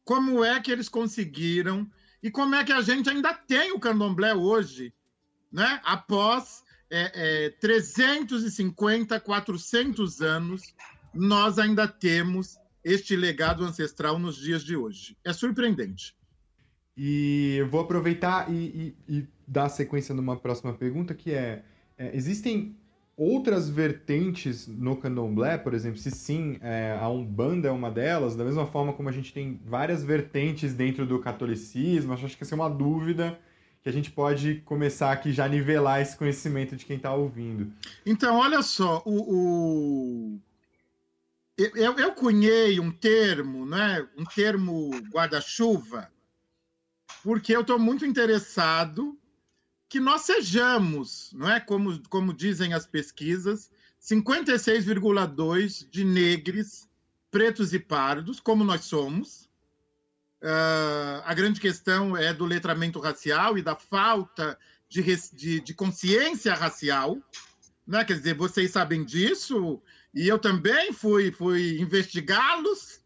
Como 0.03 0.43
é 0.43 0.59
que 0.59 0.71
eles 0.71 0.89
conseguiram 0.89 1.89
e 2.21 2.29
como 2.29 2.55
é 2.55 2.63
que 2.63 2.71
a 2.71 2.81
gente 2.81 3.09
ainda 3.09 3.33
tem 3.33 3.71
o 3.71 3.79
candomblé 3.79 4.33
hoje, 4.33 4.93
né? 5.51 5.81
após 5.83 6.63
é, 6.89 7.45
é, 7.45 7.49
350, 7.49 9.19
400 9.19 10.21
anos, 10.21 10.75
nós 11.13 11.57
ainda 11.57 11.87
temos 11.87 12.57
este 12.83 13.15
legado 13.15 13.63
ancestral 13.63 14.19
nos 14.19 14.35
dias 14.35 14.63
de 14.63 14.75
hoje. 14.75 15.17
É 15.23 15.33
surpreendente. 15.33 16.15
E 16.95 17.55
eu 17.57 17.67
vou 17.67 17.81
aproveitar 17.81 18.51
e, 18.51 18.95
e, 19.07 19.17
e 19.17 19.27
dar 19.47 19.69
sequência 19.69 20.13
numa 20.13 20.37
próxima 20.37 20.73
pergunta, 20.73 21.15
que 21.15 21.31
é, 21.31 21.63
é 21.97 22.15
existem 22.15 22.77
outras 23.15 23.69
vertentes 23.69 24.67
no 24.67 24.95
candomblé, 24.95 25.57
por 25.57 25.73
exemplo, 25.73 25.99
se 25.99 26.09
sim, 26.11 26.57
é, 26.61 26.97
a 26.99 27.09
Umbanda 27.09 27.67
é 27.67 27.71
uma 27.71 27.91
delas, 27.91 28.35
da 28.35 28.43
mesma 28.43 28.65
forma 28.65 28.93
como 28.93 29.09
a 29.09 29.11
gente 29.11 29.33
tem 29.33 29.59
várias 29.65 30.03
vertentes 30.03 30.73
dentro 30.73 31.05
do 31.05 31.19
catolicismo, 31.19 32.13
acho 32.13 32.37
que 32.37 32.43
essa 32.43 32.55
é 32.55 32.57
uma 32.57 32.69
dúvida 32.69 33.37
que 33.83 33.89
a 33.89 33.91
gente 33.91 34.11
pode 34.11 34.61
começar 34.65 35.11
aqui 35.11 35.31
já 35.31 35.47
nivelar 35.47 36.01
esse 36.01 36.15
conhecimento 36.15 36.75
de 36.75 36.85
quem 36.85 36.97
está 36.97 37.13
ouvindo. 37.13 37.71
Então, 38.05 38.37
olha 38.37 38.61
só, 38.61 39.01
o, 39.05 40.35
o... 40.35 40.39
eu, 41.57 41.97
eu 41.97 42.11
cunhei 42.13 42.79
um 42.79 42.91
termo, 42.91 43.65
né? 43.65 44.07
um 44.17 44.23
termo 44.23 44.91
guarda-chuva, 45.11 46.09
porque 47.23 47.55
eu 47.55 47.61
estou 47.61 47.79
muito 47.79 48.05
interessado 48.05 49.17
que 49.91 49.99
nós 49.99 50.21
sejamos, 50.21 51.33
não 51.33 51.51
é? 51.51 51.59
Como, 51.59 52.01
como 52.07 52.33
dizem 52.33 52.73
as 52.73 52.87
pesquisas, 52.87 53.69
56,2% 54.01 55.89
de 55.89 56.05
negros, 56.05 56.87
pretos 57.29 57.73
e 57.73 57.79
pardos, 57.79 58.39
como 58.39 58.63
nós 58.63 58.85
somos. 58.85 59.49
Uh, 60.41 61.19
a 61.25 61.33
grande 61.33 61.59
questão 61.59 62.15
é 62.15 62.33
do 62.33 62.45
letramento 62.45 63.01
racial 63.01 63.57
e 63.57 63.61
da 63.61 63.75
falta 63.75 64.57
de, 64.87 65.03
de, 65.33 65.59
de 65.59 65.73
consciência 65.73 66.53
racial. 66.53 67.17
Né? 67.85 68.05
Quer 68.05 68.13
dizer, 68.13 68.35
vocês 68.35 68.71
sabem 68.71 69.03
disso, 69.03 69.83
e 70.13 70.25
eu 70.25 70.39
também 70.39 70.93
fui, 70.93 71.33
fui 71.33 71.81
investigá-los, 71.81 73.01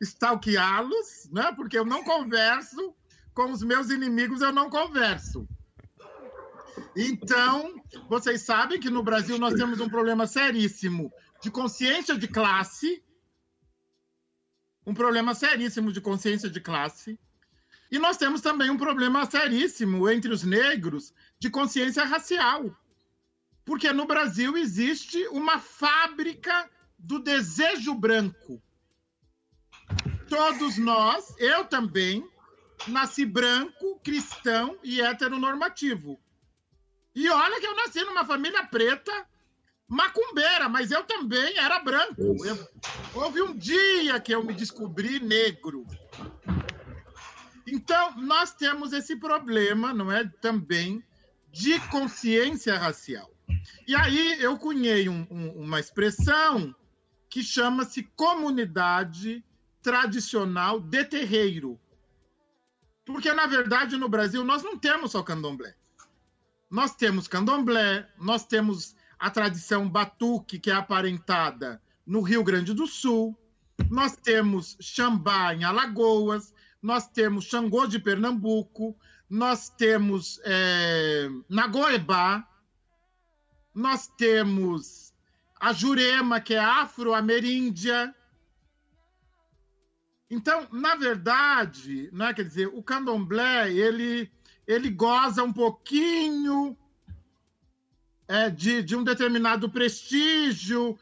stalkeá-los, 0.00 1.28
né? 1.30 1.52
porque 1.54 1.78
eu 1.78 1.84
não 1.84 2.02
converso 2.02 2.94
com 3.34 3.52
os 3.52 3.62
meus 3.62 3.90
inimigos, 3.90 4.40
eu 4.40 4.50
não 4.50 4.70
converso. 4.70 5.46
Então, 6.96 7.82
vocês 8.08 8.42
sabem 8.42 8.80
que 8.80 8.90
no 8.90 9.02
Brasil 9.02 9.38
nós 9.38 9.54
temos 9.54 9.80
um 9.80 9.88
problema 9.88 10.26
seríssimo 10.26 11.12
de 11.42 11.50
consciência 11.50 12.16
de 12.16 12.28
classe, 12.28 13.02
um 14.86 14.94
problema 14.94 15.34
seríssimo 15.34 15.92
de 15.92 16.00
consciência 16.00 16.48
de 16.50 16.60
classe, 16.60 17.18
e 17.90 17.98
nós 17.98 18.16
temos 18.16 18.40
também 18.40 18.70
um 18.70 18.78
problema 18.78 19.26
seríssimo 19.30 20.08
entre 20.08 20.32
os 20.32 20.42
negros 20.42 21.12
de 21.38 21.50
consciência 21.50 22.04
racial. 22.04 22.74
Porque 23.66 23.92
no 23.92 24.06
Brasil 24.06 24.56
existe 24.56 25.26
uma 25.28 25.58
fábrica 25.58 26.70
do 26.98 27.18
desejo 27.18 27.94
branco. 27.94 28.62
Todos 30.28 30.78
nós, 30.78 31.34
eu 31.38 31.66
também, 31.66 32.26
nasci 32.88 33.26
branco, 33.26 34.00
cristão 34.02 34.78
e 34.82 35.02
heteronormativo. 35.02 36.18
E 37.14 37.28
olha 37.28 37.60
que 37.60 37.66
eu 37.66 37.76
nasci 37.76 38.02
numa 38.04 38.24
família 38.24 38.64
preta 38.64 39.12
macumbeira, 39.88 40.68
mas 40.68 40.90
eu 40.90 41.04
também 41.04 41.58
era 41.58 41.78
branco. 41.80 42.22
Eu, 42.44 42.68
houve 43.14 43.42
um 43.42 43.54
dia 43.54 44.18
que 44.18 44.34
eu 44.34 44.42
me 44.42 44.54
descobri 44.54 45.20
negro. 45.20 45.86
Então, 47.66 48.16
nós 48.16 48.54
temos 48.54 48.92
esse 48.92 49.16
problema, 49.16 49.92
não 49.92 50.10
é? 50.10 50.24
Também 50.40 51.04
de 51.50 51.78
consciência 51.88 52.78
racial. 52.78 53.30
E 53.86 53.94
aí 53.94 54.40
eu 54.40 54.58
cunhei 54.58 55.08
um, 55.08 55.26
um, 55.30 55.50
uma 55.62 55.78
expressão 55.78 56.74
que 57.28 57.42
chama-se 57.42 58.02
comunidade 58.16 59.44
tradicional 59.82 60.80
de 60.80 61.04
terreiro. 61.04 61.78
Porque, 63.04 63.32
na 63.32 63.46
verdade, 63.46 63.96
no 63.96 64.08
Brasil, 64.08 64.42
nós 64.44 64.62
não 64.62 64.78
temos 64.78 65.12
só 65.12 65.22
candomblé. 65.22 65.74
Nós 66.72 66.96
temos 66.96 67.28
candomblé, 67.28 68.08
nós 68.18 68.46
temos 68.46 68.96
a 69.18 69.28
tradição 69.28 69.86
batuque, 69.86 70.58
que 70.58 70.70
é 70.70 70.74
aparentada 70.74 71.82
no 72.06 72.22
Rio 72.22 72.42
Grande 72.42 72.72
do 72.72 72.86
Sul, 72.86 73.38
nós 73.90 74.16
temos 74.16 74.78
Xambá 74.80 75.54
em 75.54 75.64
Alagoas, 75.64 76.54
nós 76.80 77.06
temos 77.06 77.44
Xangô 77.44 77.86
de 77.86 77.98
Pernambuco, 77.98 78.96
nós 79.28 79.68
temos 79.68 80.40
é, 80.44 81.28
Nagoebá, 81.46 82.48
nós 83.74 84.06
temos 84.06 85.12
a 85.60 85.74
Jurema, 85.74 86.40
que 86.40 86.54
é 86.54 86.58
afro-ameríndia. 86.58 88.14
Então, 90.30 90.66
na 90.72 90.96
verdade, 90.96 92.08
né, 92.14 92.32
quer 92.32 92.46
dizer, 92.46 92.68
o 92.68 92.82
candomblé, 92.82 93.70
ele 93.70 94.32
ele 94.66 94.90
goza 94.90 95.42
um 95.42 95.52
pouquinho 95.52 96.76
é, 98.28 98.48
de, 98.48 98.82
de 98.82 98.96
um 98.96 99.04
determinado 99.04 99.68
prestígio 99.68 100.98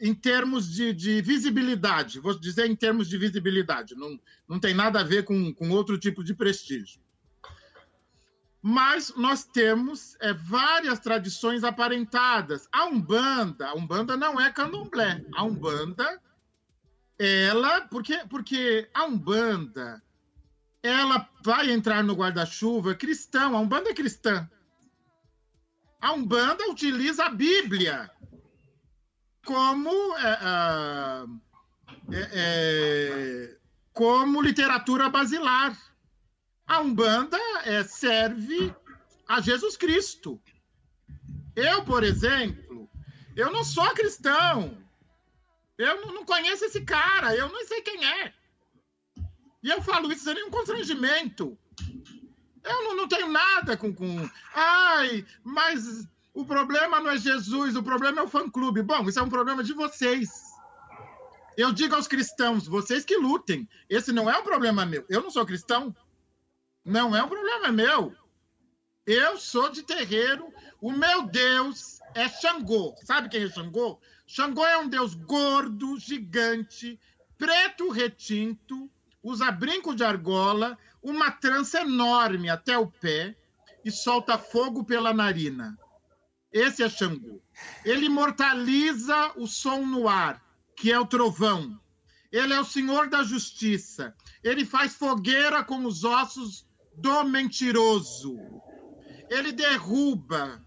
em 0.00 0.12
termos 0.12 0.68
de, 0.70 0.92
de, 0.92 1.22
visibilidade. 1.22 2.20
Vou 2.20 2.38
dizer 2.38 2.68
em 2.68 2.76
termos 2.76 3.08
de 3.08 3.16
visibilidade, 3.16 3.94
não, 3.94 4.20
não 4.48 4.58
tem 4.58 4.74
nada 4.74 5.00
a 5.00 5.04
ver 5.04 5.24
com, 5.24 5.54
com 5.54 5.70
outro 5.70 5.96
tipo 5.98 6.22
de 6.22 6.34
prestígio. 6.34 7.00
Mas 8.60 9.12
nós 9.16 9.44
temos 9.44 10.16
é, 10.20 10.32
várias 10.32 10.98
tradições 10.98 11.64
aparentadas. 11.64 12.66
A 12.72 12.86
Umbanda, 12.86 13.68
a 13.68 13.74
Umbanda 13.74 14.16
não 14.16 14.40
é 14.40 14.50
candomblé. 14.50 15.22
A 15.34 15.44
Umbanda, 15.44 16.20
ela, 17.18 17.82
porque, 17.82 18.18
porque 18.28 18.88
a 18.94 19.04
Umbanda 19.04 20.02
ela 20.84 21.26
vai 21.42 21.70
entrar 21.70 22.04
no 22.04 22.14
guarda-chuva 22.14 22.94
cristão. 22.94 23.56
A 23.56 23.60
Umbanda 23.60 23.88
é 23.88 23.94
cristã. 23.94 24.48
A 25.98 26.12
Umbanda 26.12 26.68
utiliza 26.68 27.24
a 27.24 27.30
Bíblia 27.30 28.10
como, 29.46 29.90
é, 30.18 30.40
é, 32.12 32.28
é, 32.32 33.56
como 33.94 34.42
literatura 34.42 35.08
basilar. 35.08 35.74
A 36.66 36.80
Umbanda 36.80 37.38
é, 37.64 37.82
serve 37.82 38.74
a 39.26 39.40
Jesus 39.40 39.78
Cristo. 39.78 40.38
Eu, 41.56 41.82
por 41.86 42.04
exemplo, 42.04 42.90
eu 43.34 43.50
não 43.50 43.64
sou 43.64 43.88
cristão. 43.94 44.76
Eu 45.78 46.12
não 46.12 46.26
conheço 46.26 46.66
esse 46.66 46.82
cara, 46.82 47.34
eu 47.34 47.48
não 47.48 47.66
sei 47.66 47.80
quem 47.80 48.04
é. 48.04 48.34
E 49.64 49.70
eu 49.70 49.80
falo 49.80 50.12
isso 50.12 50.24
sem 50.24 50.34
nenhum 50.34 50.50
constrangimento. 50.50 51.58
Eu 52.62 52.84
não, 52.84 52.96
não 52.96 53.08
tenho 53.08 53.28
nada 53.28 53.78
com, 53.78 53.94
com. 53.94 54.28
Ai, 54.54 55.24
mas 55.42 56.06
o 56.34 56.44
problema 56.44 57.00
não 57.00 57.10
é 57.10 57.16
Jesus, 57.16 57.74
o 57.74 57.82
problema 57.82 58.20
é 58.20 58.24
o 58.24 58.28
fã-clube. 58.28 58.82
Bom, 58.82 59.08
isso 59.08 59.18
é 59.18 59.22
um 59.22 59.28
problema 59.30 59.64
de 59.64 59.72
vocês. 59.72 60.30
Eu 61.56 61.72
digo 61.72 61.94
aos 61.94 62.06
cristãos, 62.06 62.66
vocês 62.66 63.06
que 63.06 63.16
lutem. 63.16 63.66
Esse 63.88 64.12
não 64.12 64.30
é 64.30 64.36
um 64.38 64.42
problema 64.42 64.84
meu. 64.84 65.06
Eu 65.08 65.22
não 65.22 65.30
sou 65.30 65.46
cristão. 65.46 65.96
Não 66.84 67.16
é 67.16 67.22
um 67.22 67.28
problema 67.28 67.72
meu. 67.72 68.14
Eu 69.06 69.38
sou 69.38 69.70
de 69.70 69.82
terreiro. 69.82 70.52
O 70.78 70.92
meu 70.92 71.22
Deus 71.22 72.00
é 72.14 72.28
Xangô. 72.28 72.94
Sabe 73.02 73.30
quem 73.30 73.44
é 73.44 73.48
Xangô? 73.48 73.98
Xangô 74.26 74.66
é 74.66 74.76
um 74.76 74.88
deus 74.88 75.14
gordo, 75.14 75.98
gigante, 75.98 77.00
preto 77.38 77.88
retinto, 77.88 78.90
usa 79.24 79.50
brinco 79.50 79.94
de 79.94 80.04
argola, 80.04 80.78
uma 81.02 81.30
trança 81.30 81.80
enorme 81.80 82.50
até 82.50 82.76
o 82.76 82.86
pé 82.86 83.34
e 83.82 83.90
solta 83.90 84.38
fogo 84.38 84.84
pela 84.84 85.14
narina. 85.14 85.76
Esse 86.52 86.82
é 86.82 86.88
Xangô. 86.88 87.42
Ele 87.84 88.06
imortaliza 88.06 89.32
o 89.36 89.46
som 89.46 89.84
no 89.84 90.08
ar, 90.08 90.40
que 90.76 90.92
é 90.92 91.00
o 91.00 91.06
trovão. 91.06 91.80
Ele 92.30 92.52
é 92.52 92.60
o 92.60 92.64
senhor 92.64 93.08
da 93.08 93.22
justiça. 93.22 94.14
Ele 94.42 94.64
faz 94.64 94.94
fogueira 94.94 95.64
com 95.64 95.84
os 95.84 96.04
ossos 96.04 96.66
do 96.96 97.24
mentiroso. 97.24 98.36
Ele 99.30 99.52
derruba 99.52 100.62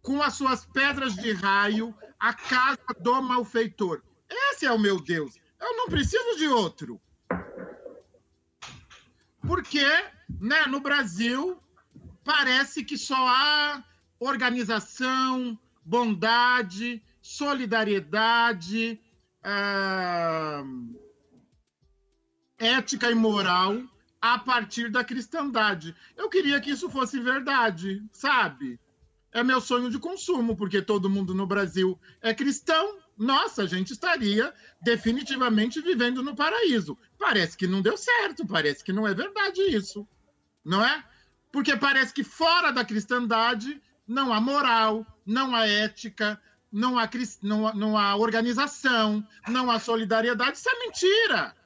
com 0.00 0.22
as 0.22 0.34
suas 0.34 0.64
pedras 0.66 1.14
de 1.14 1.32
raio 1.32 1.94
a 2.18 2.32
casa 2.32 2.78
do 3.00 3.20
malfeitor. 3.20 4.02
Esse 4.28 4.66
é 4.66 4.72
o 4.72 4.78
meu 4.78 5.00
Deus. 5.00 5.34
Eu 5.60 5.76
não 5.76 5.86
preciso 5.86 6.36
de 6.36 6.46
outro. 6.46 7.00
Porque 9.46 9.84
né, 10.40 10.66
no 10.66 10.80
Brasil 10.80 11.60
parece 12.24 12.84
que 12.84 12.96
só 12.96 13.16
há 13.16 13.84
organização, 14.18 15.58
bondade, 15.84 17.02
solidariedade, 17.20 19.00
ah, 19.42 20.62
ética 22.58 23.10
e 23.10 23.14
moral 23.14 23.82
a 24.20 24.38
partir 24.38 24.88
da 24.90 25.02
cristandade. 25.02 25.94
Eu 26.16 26.28
queria 26.28 26.60
que 26.60 26.70
isso 26.70 26.88
fosse 26.88 27.18
verdade, 27.18 28.02
sabe? 28.12 28.78
É 29.32 29.42
meu 29.42 29.60
sonho 29.60 29.90
de 29.90 29.98
consumo, 29.98 30.56
porque 30.56 30.80
todo 30.80 31.10
mundo 31.10 31.34
no 31.34 31.46
Brasil 31.46 31.98
é 32.20 32.32
cristão. 32.32 33.01
Nossa, 33.16 33.62
a 33.62 33.66
gente 33.66 33.92
estaria 33.92 34.52
definitivamente 34.80 35.80
vivendo 35.80 36.22
no 36.22 36.34
paraíso. 36.34 36.98
Parece 37.18 37.56
que 37.56 37.66
não 37.66 37.82
deu 37.82 37.96
certo, 37.96 38.46
parece 38.46 38.82
que 38.82 38.92
não 38.92 39.06
é 39.06 39.14
verdade 39.14 39.60
isso, 39.62 40.06
não 40.64 40.84
é? 40.84 41.04
Porque 41.50 41.76
parece 41.76 42.12
que 42.12 42.24
fora 42.24 42.72
da 42.72 42.84
cristandade 42.84 43.80
não 44.06 44.32
há 44.32 44.40
moral, 44.40 45.06
não 45.24 45.54
há 45.54 45.66
ética, 45.66 46.40
não 46.72 46.98
há, 46.98 47.08
não, 47.42 47.74
não 47.74 47.98
há 47.98 48.16
organização, 48.16 49.26
não 49.46 49.70
há 49.70 49.78
solidariedade. 49.78 50.56
Isso 50.56 50.70
é 50.70 50.78
mentira. 50.78 51.56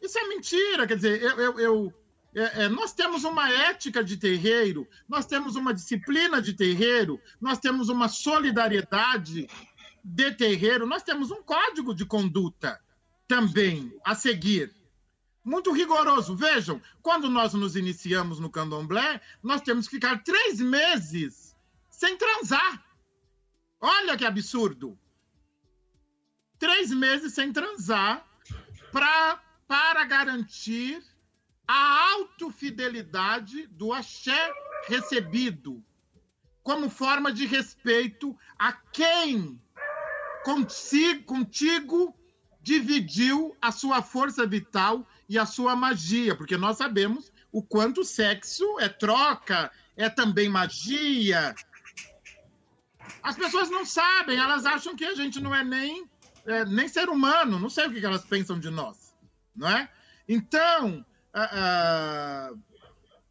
Isso 0.00 0.18
é 0.18 0.28
mentira. 0.28 0.86
Quer 0.86 0.96
dizer, 0.96 1.22
eu, 1.22 1.40
eu, 1.40 1.60
eu 1.60 1.94
é, 2.34 2.64
é, 2.64 2.68
nós 2.68 2.92
temos 2.92 3.22
uma 3.22 3.48
ética 3.48 4.02
de 4.02 4.16
terreiro, 4.16 4.88
nós 5.08 5.24
temos 5.24 5.54
uma 5.54 5.72
disciplina 5.72 6.42
de 6.42 6.52
terreiro, 6.52 7.20
nós 7.40 7.58
temos 7.58 7.88
uma 7.88 8.08
solidariedade 8.08 9.48
de 10.04 10.32
terreiro, 10.32 10.86
nós 10.86 11.02
temos 11.02 11.30
um 11.30 11.42
código 11.42 11.94
de 11.94 12.04
conduta 12.04 12.78
também 13.26 13.98
a 14.04 14.14
seguir. 14.14 14.74
Muito 15.42 15.72
rigoroso. 15.72 16.36
Vejam, 16.36 16.80
quando 17.02 17.30
nós 17.30 17.54
nos 17.54 17.74
iniciamos 17.74 18.38
no 18.38 18.50
candomblé, 18.50 19.20
nós 19.42 19.62
temos 19.62 19.88
que 19.88 19.96
ficar 19.96 20.22
três 20.22 20.60
meses 20.60 21.56
sem 21.90 22.18
transar. 22.18 22.84
Olha 23.80 24.16
que 24.16 24.24
absurdo! 24.24 24.98
Três 26.58 26.90
meses 26.90 27.34
sem 27.34 27.52
transar 27.52 28.26
pra, 28.92 29.42
para 29.66 30.04
garantir 30.04 31.02
a 31.66 32.10
autofidelidade 32.12 33.66
do 33.68 33.92
axé 33.92 34.52
recebido, 34.86 35.82
como 36.62 36.90
forma 36.90 37.32
de 37.32 37.46
respeito 37.46 38.36
a 38.58 38.72
quem 38.72 39.60
contigo, 40.44 41.24
contigo 41.24 42.14
dividiu 42.60 43.56
a 43.60 43.72
sua 43.72 44.02
força 44.02 44.46
vital 44.46 45.06
e 45.28 45.38
a 45.38 45.46
sua 45.46 45.74
magia, 45.74 46.36
porque 46.36 46.56
nós 46.56 46.76
sabemos 46.76 47.32
o 47.50 47.62
quanto 47.62 48.04
sexo 48.04 48.78
é 48.78 48.88
troca, 48.88 49.72
é 49.96 50.08
também 50.08 50.48
magia. 50.48 51.54
As 53.22 53.36
pessoas 53.36 53.70
não 53.70 53.86
sabem, 53.86 54.38
elas 54.38 54.66
acham 54.66 54.94
que 54.94 55.04
a 55.04 55.14
gente 55.14 55.40
não 55.40 55.54
é 55.54 55.64
nem, 55.64 56.08
é, 56.46 56.64
nem 56.66 56.88
ser 56.88 57.08
humano, 57.08 57.58
não 57.58 57.70
sei 57.70 57.86
o 57.86 57.92
que 57.92 58.04
elas 58.04 58.24
pensam 58.24 58.60
de 58.60 58.70
nós, 58.70 59.14
não 59.56 59.68
é? 59.68 59.88
Então, 60.28 61.04
uh, 61.34 62.54
uh, 62.54 62.62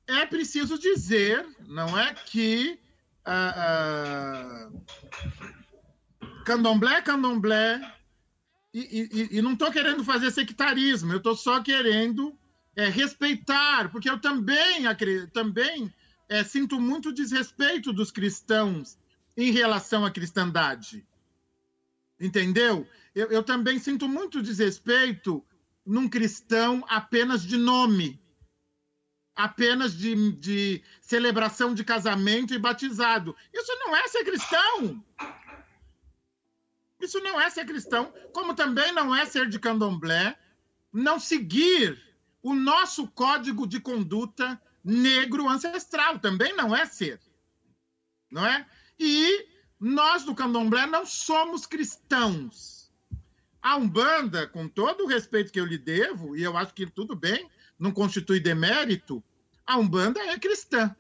é 0.08 0.26
preciso 0.26 0.80
dizer, 0.80 1.46
não 1.68 1.98
é, 1.98 2.14
que 2.14 2.80
uh, 3.28 4.84
candomblé, 6.44 7.02
candomblé, 7.02 7.94
e, 8.74 9.30
e, 9.32 9.38
e 9.38 9.42
não 9.42 9.54
estou 9.54 9.72
querendo 9.72 10.04
fazer 10.04 10.32
sectarismo, 10.32 11.14
eu 11.14 11.18
estou 11.18 11.36
só 11.36 11.62
querendo 11.62 12.38
é, 12.76 12.88
respeitar, 12.90 13.92
porque 13.92 14.10
eu 14.10 14.20
também, 14.20 14.84
também 15.32 15.94
é, 16.28 16.44
sinto 16.44 16.80
muito 16.80 17.14
desrespeito 17.14 17.94
dos 17.94 18.12
cristãos 18.12 18.98
em 19.38 19.52
relação 19.52 20.06
à 20.06 20.12
cristandade. 20.12 21.06
Entendeu? 22.20 22.88
Eu, 23.14 23.28
eu 23.28 23.44
também 23.44 23.78
sinto 23.78 24.08
muito 24.08 24.42
desrespeito 24.42 25.44
num 25.86 26.08
cristão 26.08 26.84
apenas 26.88 27.46
de 27.46 27.58
nome, 27.58 28.20
apenas 29.36 29.96
de, 29.96 30.32
de 30.34 30.82
celebração 31.02 31.74
de 31.74 31.84
casamento 31.84 32.54
e 32.54 32.60
batizado. 32.60 33.36
Isso 33.54 33.72
não 33.80 33.96
é 33.96 34.08
ser 34.08 34.24
cristão. 34.24 35.04
Isso 37.04 37.20
não 37.20 37.40
é 37.40 37.50
ser 37.50 37.66
cristão, 37.66 38.14
como 38.32 38.56
também 38.56 38.94
não 38.94 39.14
é 39.14 39.26
ser 39.26 39.50
de 39.50 39.60
candomblé, 39.60 40.40
não 40.92 41.20
seguir 41.20 42.02
o 42.42 42.54
nosso 42.54 43.08
código 43.10 43.68
de 43.68 43.80
conduta 43.82 44.60
negro 44.82 45.50
ancestral, 45.50 46.18
também 46.20 46.56
não 46.56 46.74
é 46.74 46.86
ser. 46.86 47.20
Não 48.32 48.46
é? 48.46 48.66
E 48.98 49.48
nós 49.78 50.24
do 50.24 50.34
candomblé 50.34 50.86
não 50.86 51.06
somos 51.06 51.66
cristãos. 51.66 52.90
A 53.62 53.76
Umbanda, 53.76 54.48
com 54.48 54.68
todo 54.70 55.04
o 55.04 55.08
respeito 55.08 55.52
que 55.52 55.60
eu 55.60 55.66
lhe 55.66 55.78
devo, 55.78 56.38
e 56.38 56.44
eu 56.44 56.56
acho 56.56 56.74
que 56.74 56.86
tudo 56.86 57.18
bem, 57.18 57.50
não 57.78 57.92
constitui 57.92 58.40
demérito, 58.40 59.22
a 59.66 59.78
Umbanda 59.78 60.22
é 60.22 60.40
cristã. 60.40 60.96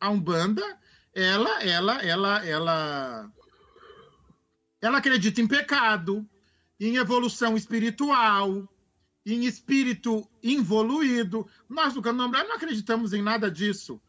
A 0.00 0.08
Umbanda, 0.08 0.62
ela, 1.14 1.62
ela, 1.62 2.02
ela, 2.02 2.46
ela 2.46 3.32
ela 4.82 4.98
acredita 4.98 5.40
em 5.40 5.46
pecado, 5.46 6.28
em 6.78 6.96
evolução 6.96 7.56
espiritual, 7.56 8.68
em 9.24 9.44
espírito 9.46 10.28
involuído. 10.42 11.46
Nós 11.68 11.94
do 11.94 12.02
Candomblé 12.02 12.42
não 12.42 12.56
acreditamos 12.56 13.12
em 13.12 13.22
nada 13.22 13.48
disso. 13.48 14.00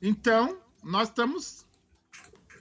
Então, 0.00 0.58
nós 0.82 1.08
estamos. 1.08 1.66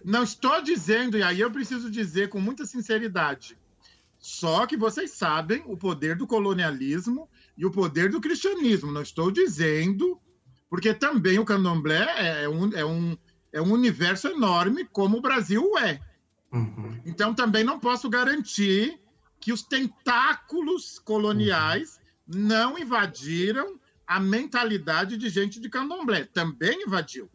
Não 0.04 0.24
estou 0.24 0.62
dizendo, 0.62 1.18
e 1.18 1.24
aí 1.24 1.40
eu 1.40 1.50
preciso 1.50 1.90
dizer 1.90 2.30
com 2.30 2.40
muita 2.40 2.64
sinceridade, 2.64 3.58
só 4.20 4.68
que 4.68 4.78
vocês 4.78 5.12
sabem 5.12 5.64
o 5.66 5.76
poder 5.76 6.16
do 6.16 6.28
colonialismo 6.28 7.28
e 7.58 7.66
o 7.66 7.72
poder 7.72 8.12
do 8.12 8.22
cristianismo. 8.22 8.92
Não 8.92 9.02
estou 9.02 9.32
dizendo, 9.32 10.20
porque 10.70 10.94
também 10.94 11.40
o 11.40 11.46
candomblé 11.46 12.44
é 12.44 12.48
um, 12.48 12.72
é 12.74 12.86
um, 12.86 13.18
é 13.52 13.62
um 13.62 13.72
universo 13.72 14.28
enorme, 14.28 14.86
como 14.86 15.18
o 15.18 15.22
Brasil 15.22 15.76
é. 15.80 16.00
Uhum. 16.52 17.02
Então, 17.06 17.34
também 17.34 17.64
não 17.64 17.80
posso 17.80 18.10
garantir 18.10 19.00
que 19.40 19.52
os 19.52 19.62
tentáculos 19.62 21.00
coloniais 21.00 22.00
uhum. 22.28 22.40
não 22.40 22.80
invadiram 22.80 23.80
a 24.08 24.20
mentalidade 24.20 25.18
de 25.18 25.30
gente 25.30 25.60
de 25.60 25.70
candomblé. 25.70 26.26
Também 26.26 26.84
invadiu. 26.84 27.30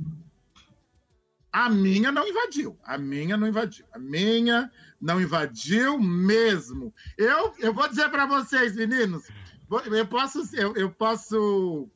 A 1.52 1.68
minha 1.68 2.12
não 2.12 2.26
invadiu. 2.26 2.78
A 2.84 2.96
minha 2.96 3.36
não 3.36 3.48
invadiu. 3.48 3.84
A 3.92 3.98
minha 3.98 4.70
não 5.00 5.20
invadiu 5.20 5.98
mesmo. 5.98 6.94
Eu, 7.18 7.54
eu 7.58 7.74
vou 7.74 7.88
dizer 7.88 8.08
para 8.08 8.26
vocês, 8.26 8.76
meninos, 8.76 9.24
eu 9.86 10.06
posso, 10.06 10.48
eu, 10.54 10.76
eu 10.76 10.90
posso 10.90 11.88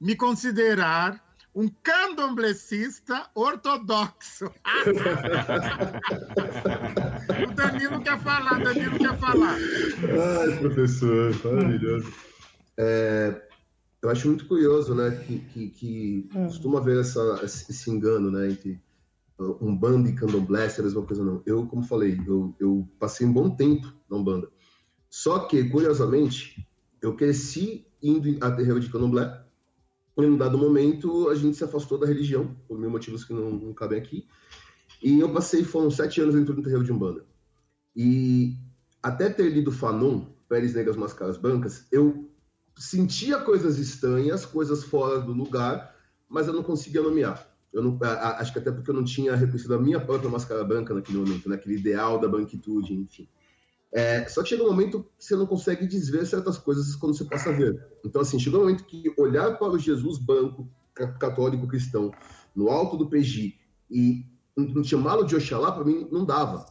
me 0.00 0.16
considerar 0.16 1.22
um 1.54 1.68
candomblecista 1.82 3.28
ortodoxo. 3.34 4.46
o 7.48 7.54
Danilo 7.54 8.00
quer 8.02 8.18
falar, 8.20 8.62
Danilo 8.62 8.98
quer 8.98 9.18
falar. 9.18 9.56
Ai, 9.56 10.58
professor, 10.58 11.34
maravilhoso. 11.44 12.12
É, 12.76 13.42
eu 14.00 14.10
acho 14.10 14.28
muito 14.28 14.46
curioso, 14.46 14.94
né, 14.94 15.10
que, 15.26 15.40
que, 15.40 15.68
que 15.70 16.28
é. 16.34 16.44
costuma 16.44 16.78
haver 16.78 17.00
essa, 17.00 17.40
esse 17.42 17.90
engano, 17.90 18.30
né, 18.30 18.50
entre 18.50 18.80
um 19.60 19.76
bando 19.76 20.08
e 20.08 20.14
candomblé, 20.14 20.66
é 20.66 20.80
a 20.80 20.82
mesma 20.82 21.02
coisa 21.02 21.24
não. 21.24 21.42
Eu, 21.46 21.66
como 21.66 21.82
falei, 21.82 22.20
eu, 22.26 22.54
eu 22.58 22.88
passei 22.98 23.26
um 23.26 23.32
bom 23.32 23.50
tempo 23.50 23.92
na 24.10 24.16
Umbanda. 24.16 24.48
Só 25.08 25.40
que, 25.40 25.62
curiosamente, 25.64 26.66
eu 27.00 27.14
cresci 27.14 27.86
indo 28.02 28.36
a 28.44 28.50
terreiro 28.50 28.80
de 28.80 28.90
candomblé, 28.90 29.44
em 30.24 30.30
um 30.30 30.36
dado 30.36 30.58
momento, 30.58 31.28
a 31.28 31.34
gente 31.34 31.56
se 31.56 31.64
afastou 31.64 31.98
da 31.98 32.06
religião, 32.06 32.56
por 32.66 32.78
mil 32.78 32.90
motivos 32.90 33.24
que 33.24 33.32
não, 33.32 33.50
não 33.50 33.72
cabem 33.72 33.98
aqui. 33.98 34.26
E 35.02 35.20
eu 35.20 35.32
passei, 35.32 35.62
foram 35.62 35.90
sete 35.90 36.20
anos 36.20 36.34
dentro 36.34 36.54
do 36.54 36.62
terreiro 36.62 36.84
de 36.84 36.92
Umbanda. 36.92 37.24
E 37.94 38.56
até 39.02 39.28
ter 39.28 39.48
lido 39.48 39.70
Fanon, 39.70 40.26
Pérez 40.48 40.74
Negras 40.74 40.96
Mascaras 40.96 41.36
Brancas, 41.36 41.86
eu 41.92 42.28
sentia 42.76 43.38
coisas 43.38 43.78
estranhas, 43.78 44.44
coisas 44.44 44.84
fora 44.84 45.20
do 45.20 45.32
lugar, 45.32 45.94
mas 46.28 46.46
eu 46.46 46.52
não 46.52 46.62
conseguia 46.62 47.02
nomear. 47.02 47.46
Eu 47.72 47.82
não, 47.82 47.98
acho 48.02 48.52
que 48.52 48.58
até 48.58 48.72
porque 48.72 48.90
eu 48.90 48.94
não 48.94 49.04
tinha 49.04 49.36
reconhecido 49.36 49.74
a 49.74 49.78
minha 49.78 50.00
própria 50.00 50.30
máscara 50.30 50.64
branca 50.64 50.94
naquele 50.94 51.18
momento, 51.18 51.48
naquele 51.48 51.76
ideal 51.76 52.18
da 52.18 52.26
branquitude, 52.26 52.94
enfim. 52.94 53.28
É, 53.92 54.26
só 54.28 54.42
que 54.42 54.50
chega 54.50 54.62
um 54.62 54.68
momento 54.68 55.02
que 55.18 55.24
você 55.24 55.34
não 55.34 55.46
consegue 55.46 55.86
desver 55.86 56.26
certas 56.26 56.58
coisas 56.58 56.94
quando 56.96 57.16
você 57.16 57.24
passa 57.24 57.50
a 57.50 57.52
ver. 57.52 57.82
Então, 58.04 58.20
assim, 58.20 58.38
chegou 58.38 58.60
um 58.60 58.64
momento 58.64 58.84
que 58.84 59.12
olhar 59.16 59.58
para 59.58 59.72
o 59.72 59.78
Jesus 59.78 60.18
branco, 60.18 60.68
católico 61.18 61.66
cristão, 61.66 62.10
no 62.54 62.68
alto 62.68 62.96
do 62.96 63.08
PG 63.08 63.54
e 63.90 64.26
chamá-lo 64.84 65.24
de 65.24 65.36
Oxalá, 65.36 65.72
para 65.72 65.84
mim, 65.84 66.06
não 66.10 66.24
dava. 66.24 66.66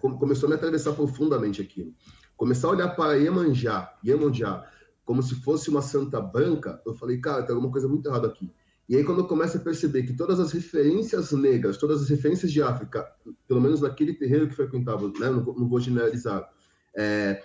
Começou 0.00 0.46
a 0.46 0.50
me 0.50 0.56
atravessar 0.56 0.92
profundamente 0.92 1.60
aquilo. 1.60 1.92
Começar 2.36 2.68
a 2.68 2.70
olhar 2.70 2.88
para 2.90 3.16
Iemanjá, 3.16 3.98
Iemanjá, 4.04 4.64
como 5.04 5.22
se 5.22 5.34
fosse 5.36 5.70
uma 5.70 5.82
santa 5.82 6.20
branca, 6.20 6.80
eu 6.86 6.94
falei, 6.94 7.18
cara, 7.18 7.42
tem 7.42 7.54
alguma 7.54 7.72
coisa 7.72 7.88
muito 7.88 8.06
errada 8.06 8.28
aqui. 8.28 8.52
E 8.88 8.96
aí, 8.96 9.04
quando 9.04 9.18
eu 9.18 9.26
começo 9.26 9.56
a 9.58 9.60
perceber 9.60 10.04
que 10.04 10.14
todas 10.14 10.40
as 10.40 10.50
referências 10.50 11.30
negras, 11.32 11.76
todas 11.76 12.02
as 12.02 12.08
referências 12.08 12.50
de 12.50 12.62
África, 12.62 13.06
pelo 13.46 13.60
menos 13.60 13.82
naquele 13.82 14.14
terreiro 14.14 14.48
que 14.48 14.54
frequentava, 14.54 15.08
né, 15.08 15.28
não, 15.30 15.42
não 15.42 15.68
vou 15.68 15.78
generalizar, 15.78 16.48
é, 16.96 17.42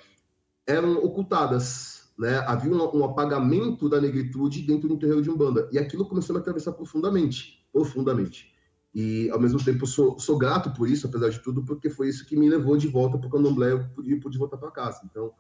eram 0.65 0.95
ocultadas, 1.03 2.13
né? 2.17 2.37
Havia 2.47 2.71
um, 2.71 2.97
um, 2.97 3.03
apagamento 3.03 3.89
da 3.89 3.99
negritude 3.99 4.61
dentro 4.61 4.87
do 4.87 4.97
terreiro 4.97 5.21
de 5.21 5.29
Umbanda. 5.29 5.67
E 5.71 5.77
aquilo 5.77 6.05
começou 6.05 6.33
a 6.33 6.37
me 6.37 6.41
atravessar 6.41 6.71
profundamente, 6.71 7.67
profundamente. 7.73 8.53
E, 8.95 9.29
ao 9.31 9.39
mesmo 9.39 9.61
tempo, 9.61 9.85
sou, 9.85 10.17
sou 10.19 10.37
grato 10.37 10.71
por 10.71 10.87
isso, 10.87 11.07
apesar 11.07 11.29
de 11.29 11.39
tudo, 11.39 11.65
porque 11.65 11.89
foi 11.89 12.07
isso 12.07 12.25
que 12.25 12.37
me 12.37 12.47
levou 12.47 12.77
de 12.77 12.87
volta 12.87 13.17
para 13.17 13.27
o 13.27 13.29
candomblé 13.29 13.71
e 14.03 14.15
pude 14.15 14.37
voltar 14.37 14.57
para 14.57 14.71
casa. 14.71 15.01
Então, 15.03 15.33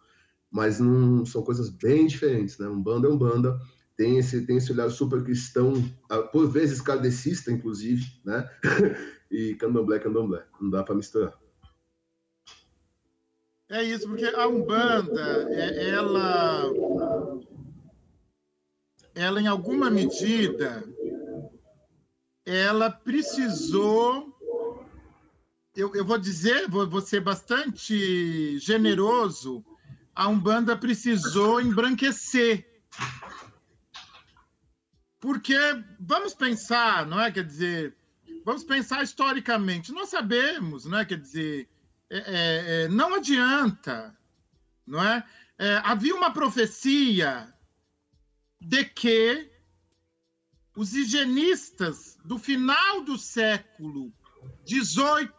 mas 0.51 0.79
não 0.79 1.25
são 1.25 1.43
coisas 1.43 1.69
bem 1.69 2.07
diferentes, 2.07 2.57
né? 2.57 2.67
Umbanda 2.67 3.07
é 3.07 3.11
Umbanda, 3.11 3.57
tem 3.95 4.17
esse, 4.17 4.45
tem 4.45 4.57
esse 4.57 4.71
olhar 4.71 4.89
super 4.89 5.23
cristão, 5.23 5.73
ah, 6.09 6.19
por 6.19 6.49
vezes 6.49 6.81
kardecista, 6.81 7.51
inclusive, 7.51 8.05
né? 8.25 8.49
e 9.31 9.55
candomblé, 9.55 9.99
candomblé. 9.99 10.43
Não 10.59 10.69
dá 10.69 10.83
para 10.83 10.95
misturar. 10.95 11.37
É 13.69 13.83
isso, 13.83 14.07
porque 14.07 14.25
a 14.25 14.47
Umbanda, 14.47 15.47
é, 15.51 15.89
ela, 15.89 16.71
ela 19.15 19.41
em 19.41 19.47
alguma 19.47 19.89
medida, 19.89 20.83
ela 22.45 22.91
precisou 22.91 24.33
eu, 25.75 25.93
eu 25.95 26.05
vou 26.05 26.17
dizer, 26.17 26.69
vou, 26.69 26.87
vou 26.87 27.01
ser 27.01 27.19
bastante 27.19 28.59
generoso, 28.59 29.65
a 30.15 30.27
Umbanda 30.27 30.77
precisou 30.77 31.59
embranquecer. 31.59 32.67
Porque, 35.23 35.55
vamos 36.01 36.33
pensar, 36.33 37.05
não 37.05 37.17
é? 37.17 37.31
Quer 37.31 37.45
dizer, 37.45 37.95
vamos 38.43 38.65
pensar 38.65 39.01
historicamente. 39.03 39.93
Nós 39.93 40.09
sabemos, 40.09 40.83
não 40.83 40.99
é? 40.99 41.05
Quer 41.05 41.17
dizer, 41.17 41.69
é, 42.09 42.17
é, 42.17 42.83
é 42.83 42.87
não 42.89 43.15
adianta, 43.15 44.13
não 44.85 45.01
é? 45.01 45.25
é? 45.57 45.77
Havia 45.85 46.13
uma 46.13 46.33
profecia 46.33 47.47
de 48.59 48.83
que 48.83 49.49
os 50.75 50.93
higienistas 50.93 52.17
do 52.25 52.37
final 52.37 53.05
do 53.05 53.17
século 53.17 54.11
XVIII 54.67 55.31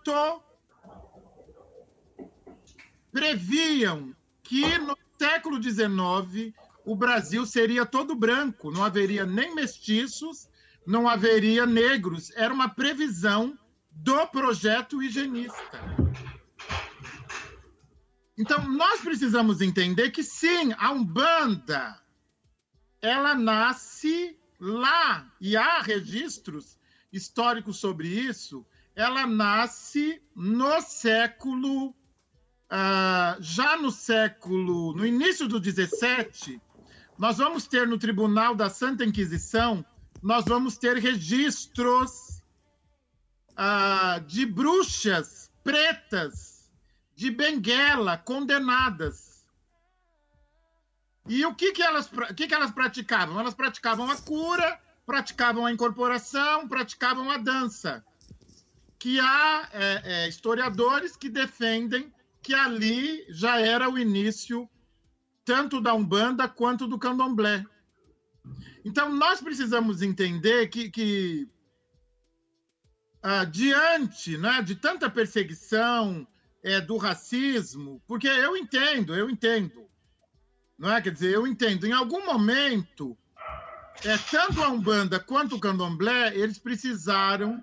previam 3.12 4.16
que 4.42 4.78
no 4.78 4.96
século 5.18 5.62
XIX 5.62 6.54
o 6.84 6.94
Brasil 6.94 7.46
seria 7.46 7.86
todo 7.86 8.14
branco, 8.14 8.70
não 8.70 8.84
haveria 8.84 9.24
nem 9.24 9.54
mestiços, 9.54 10.48
não 10.86 11.08
haveria 11.08 11.64
negros. 11.64 12.30
Era 12.36 12.52
uma 12.52 12.68
previsão 12.68 13.58
do 13.90 14.26
projeto 14.26 15.02
higienista. 15.02 15.80
Então, 18.36 18.68
nós 18.68 19.00
precisamos 19.00 19.60
entender 19.60 20.10
que 20.10 20.22
sim, 20.22 20.74
a 20.76 20.90
Umbanda 20.90 22.00
ela 23.00 23.34
nasce 23.34 24.36
lá, 24.58 25.30
e 25.40 25.56
há 25.56 25.80
registros 25.80 26.78
históricos 27.12 27.78
sobre 27.78 28.08
isso, 28.08 28.66
ela 28.96 29.26
nasce 29.26 30.22
no 30.34 30.80
século, 30.80 31.90
uh, 31.90 33.36
já 33.40 33.76
no 33.76 33.90
século, 33.90 34.94
no 34.94 35.06
início 35.06 35.46
do 35.46 35.60
17, 35.60 36.60
nós 37.18 37.38
vamos 37.38 37.66
ter 37.66 37.86
no 37.86 37.98
Tribunal 37.98 38.54
da 38.54 38.68
Santa 38.68 39.04
Inquisição, 39.04 39.84
nós 40.22 40.44
vamos 40.44 40.76
ter 40.76 40.96
registros 40.96 42.42
uh, 43.52 44.20
de 44.26 44.44
bruxas 44.46 45.50
pretas 45.62 46.70
de 47.14 47.30
Benguela 47.30 48.18
condenadas. 48.18 49.44
E 51.26 51.44
o 51.46 51.54
que, 51.54 51.72
que, 51.72 51.82
elas, 51.82 52.10
o 52.12 52.34
que, 52.34 52.46
que 52.46 52.54
elas 52.54 52.70
praticavam? 52.70 53.40
Elas 53.40 53.54
praticavam 53.54 54.10
a 54.10 54.16
cura, 54.16 54.78
praticavam 55.06 55.64
a 55.64 55.72
incorporação, 55.72 56.68
praticavam 56.68 57.30
a 57.30 57.38
dança. 57.38 58.04
Que 58.98 59.20
há 59.20 59.68
é, 59.72 60.02
é, 60.04 60.28
historiadores 60.28 61.16
que 61.16 61.28
defendem 61.28 62.12
que 62.42 62.54
ali 62.54 63.24
já 63.30 63.58
era 63.58 63.88
o 63.88 63.98
início 63.98 64.68
tanto 65.44 65.80
da 65.80 65.94
Umbanda 65.94 66.48
quanto 66.48 66.86
do 66.86 66.98
Candomblé. 66.98 67.64
Então, 68.84 69.12
nós 69.12 69.40
precisamos 69.40 70.02
entender 70.02 70.68
que, 70.68 70.90
que 70.90 71.48
ah, 73.22 73.44
diante 73.44 74.36
né, 74.36 74.62
de 74.62 74.74
tanta 74.74 75.08
perseguição, 75.08 76.26
é, 76.64 76.80
do 76.80 76.96
racismo, 76.96 78.02
porque 78.06 78.26
eu 78.26 78.56
entendo, 78.56 79.14
eu 79.14 79.28
entendo, 79.28 79.86
não 80.78 80.90
é? 80.90 81.00
Quer 81.02 81.12
dizer, 81.12 81.34
eu 81.34 81.46
entendo. 81.46 81.86
Em 81.86 81.92
algum 81.92 82.24
momento, 82.24 83.16
é, 84.02 84.16
tanto 84.30 84.62
a 84.62 84.70
Umbanda 84.70 85.20
quanto 85.20 85.56
o 85.56 85.60
Candomblé, 85.60 86.34
eles 86.34 86.58
precisaram 86.58 87.62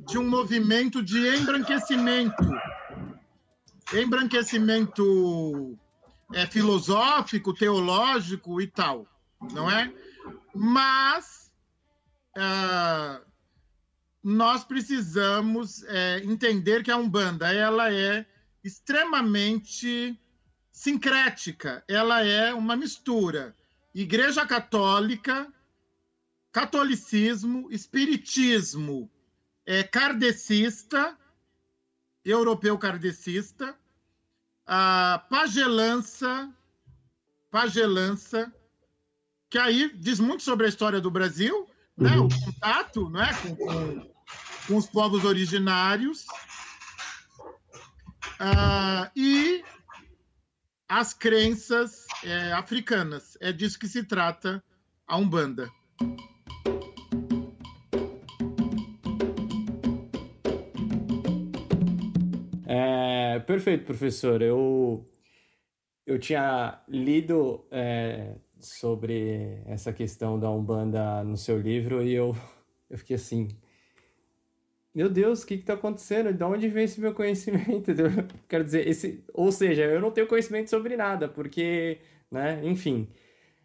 de 0.00 0.18
um 0.18 0.28
movimento 0.28 1.02
de 1.02 1.36
embranquecimento. 1.36 2.44
Embranquecimento 3.94 5.78
é, 6.32 6.46
filosófico, 6.46 7.54
teológico 7.54 8.60
e 8.60 8.66
tal, 8.66 9.06
não 9.52 9.70
é? 9.70 9.92
Mas 10.54 11.52
uh, 12.36 13.24
nós 14.22 14.64
precisamos 14.64 15.82
é, 15.84 16.18
entender 16.24 16.82
que 16.82 16.90
a 16.90 16.96
Umbanda 16.96 17.52
ela 17.52 17.92
é 17.92 18.26
extremamente 18.64 20.18
sincrética, 20.72 21.84
ela 21.86 22.22
é 22.24 22.52
uma 22.52 22.76
mistura. 22.76 23.54
Igreja 23.94 24.44
Católica, 24.44 25.50
catolicismo, 26.52 27.68
espiritismo 27.70 29.10
é, 29.64 29.82
kardecista, 29.82 31.16
europeu 32.24 32.78
kardecista, 32.78 33.76
a 34.66 35.24
pagelança, 35.30 36.52
pagelança, 37.50 38.52
que 39.48 39.58
aí 39.58 39.92
diz 39.96 40.18
muito 40.18 40.42
sobre 40.42 40.66
a 40.66 40.68
história 40.68 41.00
do 41.00 41.10
Brasil, 41.10 41.68
né? 41.96 42.16
Uhum. 42.16 42.26
o 42.26 42.44
contato 42.44 43.10
né? 43.10 43.30
com, 43.42 43.56
com, 43.56 44.14
com 44.66 44.76
os 44.76 44.86
povos 44.86 45.24
originários, 45.24 46.26
uh, 48.40 49.10
e 49.14 49.64
as 50.88 51.12
crenças 51.14 52.04
é, 52.24 52.52
africanas. 52.52 53.36
É 53.40 53.52
disso 53.52 53.78
que 53.78 53.88
se 53.88 54.02
trata 54.04 54.62
a 55.06 55.16
Umbanda. 55.16 55.70
Perfeito, 63.40 63.84
professor. 63.84 64.42
Eu, 64.42 65.08
eu 66.06 66.18
tinha 66.18 66.80
lido 66.88 67.66
é, 67.70 68.34
sobre 68.58 69.62
essa 69.66 69.92
questão 69.92 70.38
da 70.38 70.50
Umbanda 70.50 71.22
no 71.24 71.36
seu 71.36 71.58
livro 71.58 72.02
e 72.02 72.14
eu, 72.14 72.36
eu 72.90 72.98
fiquei 72.98 73.16
assim. 73.16 73.48
Meu 74.94 75.10
Deus, 75.10 75.42
o 75.42 75.46
que 75.46 75.54
está 75.54 75.74
acontecendo? 75.74 76.32
De 76.32 76.42
onde 76.42 76.68
vem 76.68 76.84
esse 76.84 77.00
meu 77.00 77.12
conhecimento? 77.14 77.92
Quero 78.48 78.64
dizer, 78.64 78.88
esse, 78.88 79.24
ou 79.34 79.52
seja, 79.52 79.82
eu 79.84 80.00
não 80.00 80.10
tenho 80.10 80.26
conhecimento 80.26 80.70
sobre 80.70 80.96
nada, 80.96 81.28
porque, 81.28 81.98
né, 82.30 82.60
enfim. 82.64 83.08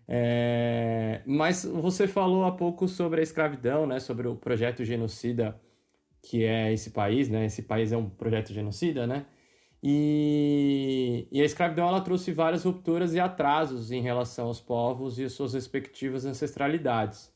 É, 0.07 1.21
mas 1.25 1.63
você 1.63 2.07
falou 2.07 2.43
há 2.43 2.51
pouco 2.51 2.87
sobre 2.87 3.21
a 3.21 3.23
escravidão, 3.23 3.87
né, 3.87 3.99
sobre 3.99 4.27
o 4.27 4.35
projeto 4.35 4.83
genocida 4.83 5.57
que 6.21 6.43
é 6.43 6.71
esse 6.71 6.91
país, 6.91 7.29
né? 7.29 7.45
Esse 7.45 7.63
país 7.63 7.91
é 7.91 7.97
um 7.97 8.09
projeto 8.09 8.53
genocida, 8.53 9.07
né? 9.07 9.25
E, 9.83 11.27
e, 11.31 11.41
a 11.41 11.45
escravidão 11.45 11.87
ela 11.87 12.01
trouxe 12.01 12.31
várias 12.31 12.63
rupturas 12.63 13.15
e 13.15 13.19
atrasos 13.19 13.91
em 13.91 14.01
relação 14.01 14.45
aos 14.47 14.61
povos 14.61 15.17
e 15.17 15.27
suas 15.27 15.53
respectivas 15.53 16.23
ancestralidades. 16.23 17.31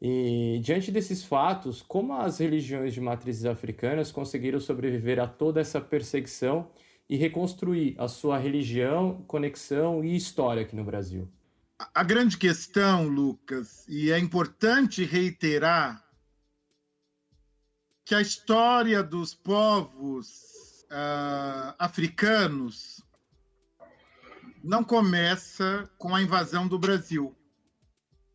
E 0.00 0.58
diante 0.64 0.90
desses 0.90 1.22
fatos, 1.22 1.82
como 1.82 2.14
as 2.14 2.38
religiões 2.38 2.94
de 2.94 3.00
matrizes 3.00 3.44
africanas 3.44 4.10
conseguiram 4.10 4.58
sobreviver 4.58 5.20
a 5.20 5.28
toda 5.28 5.60
essa 5.60 5.80
perseguição 5.80 6.70
e 7.08 7.16
reconstruir 7.16 7.94
a 7.98 8.08
sua 8.08 8.38
religião, 8.38 9.22
conexão 9.28 10.02
e 10.02 10.16
história 10.16 10.62
aqui 10.62 10.74
no 10.74 10.82
Brasil? 10.82 11.28
A 11.94 12.02
grande 12.02 12.38
questão, 12.38 13.06
Lucas, 13.06 13.86
e 13.86 14.10
é 14.10 14.18
importante 14.18 15.04
reiterar 15.04 16.02
que 18.04 18.14
a 18.14 18.20
história 18.20 19.02
dos 19.02 19.34
povos 19.34 20.51
uh, 20.92 21.74
africanos 21.78 23.02
não 24.62 24.84
começa 24.84 25.90
com 25.98 26.14
a 26.14 26.22
invasão 26.22 26.68
do 26.68 26.78
Brasil 26.78 27.34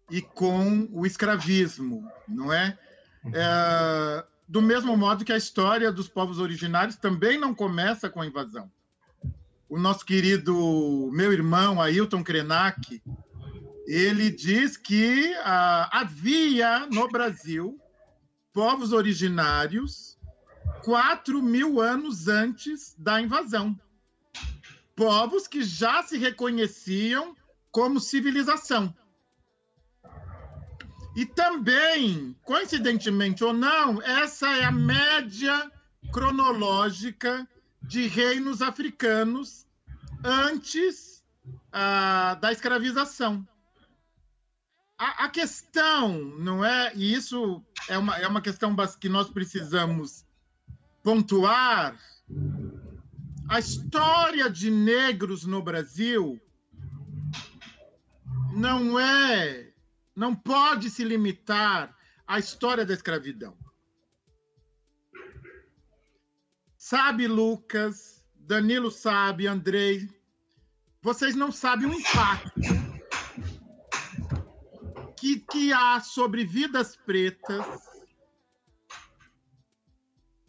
e 0.10 0.22
com 0.22 0.90
o 0.92 1.06
escravismo, 1.06 2.10
não 2.28 2.52
é? 2.52 2.78
é? 3.34 4.26
do 4.48 4.62
mesmo 4.62 4.96
modo 4.98 5.24
que 5.24 5.32
a 5.32 5.38
história 5.38 5.92
dos 5.92 6.08
povos 6.08 6.40
originários 6.40 6.96
também 6.98 7.40
não 7.40 7.54
começa 7.54 8.10
com 8.10 8.22
a 8.22 8.28
invasão. 8.28 8.72
O 9.70 9.78
nosso 9.78 10.06
querido 10.06 11.10
meu 11.12 11.32
irmão 11.34 11.82
Ailton 11.82 12.24
Krenak, 12.24 13.02
ele 13.86 14.30
diz 14.30 14.78
que 14.78 15.34
ah, 15.44 15.90
havia 15.92 16.88
no 16.88 17.08
Brasil 17.10 17.80
povos 18.54 18.94
originários 18.94 20.17
quatro 20.84 21.42
mil 21.42 21.80
anos 21.80 22.28
antes 22.28 22.96
da 22.98 23.22
invasão. 23.22 23.80
Povos 24.96 25.48
que 25.48 25.64
já 25.64 26.02
se 26.04 26.18
reconheciam 26.18 27.36
como 27.72 28.00
civilização. 28.00 28.96
E 31.16 31.26
também, 31.26 32.36
coincidentemente 32.44 33.44
ou 33.44 33.52
não, 33.52 34.02
essa 34.04 34.48
é 34.56 34.66
a 34.66 34.72
média 34.72 35.72
cronológica 36.12 37.48
de 37.82 38.08
reinos 38.08 38.62
africanos 38.62 39.66
antes 40.24 41.24
ah, 41.72 42.38
da 42.40 42.52
escravização. 42.52 43.48
A, 44.98 45.26
a, 45.26 45.30
questão, 45.30 46.14
não 46.40 46.64
é? 46.64 46.92
E 46.96 47.14
isso 47.14 47.64
é 47.88 47.98
uma, 47.98 48.18
é 48.18 48.28
uma 48.28 48.42
questão 48.42 48.76
que 49.00 49.10
nós 49.10 49.30
precisamos 49.30 50.24
pontuar 51.08 51.98
a 53.50 53.60
história 53.60 54.50
de 54.50 54.70
negros 54.70 55.46
no 55.46 55.62
Brasil 55.62 56.38
não 58.54 59.00
é, 59.00 59.72
não 60.14 60.36
pode 60.36 60.90
se 60.90 61.06
limitar 61.06 61.96
à 62.28 62.38
história 62.38 62.86
da 62.86 62.94
escravidão. 62.94 63.58
Sabe, 66.78 67.26
Lucas, 67.26 68.22
Danilo 68.36 68.92
sabe, 68.92 69.48
Andrei, 69.48 70.10
vocês 71.02 71.36
não 71.36 71.54
sabem 71.54 71.88
o 71.88 71.94
impacto 71.94 72.60
que, 75.18 75.40
que 75.40 75.72
há 75.72 76.02
sobre 76.02 76.44
vidas 76.44 76.98
pretas 76.98 77.97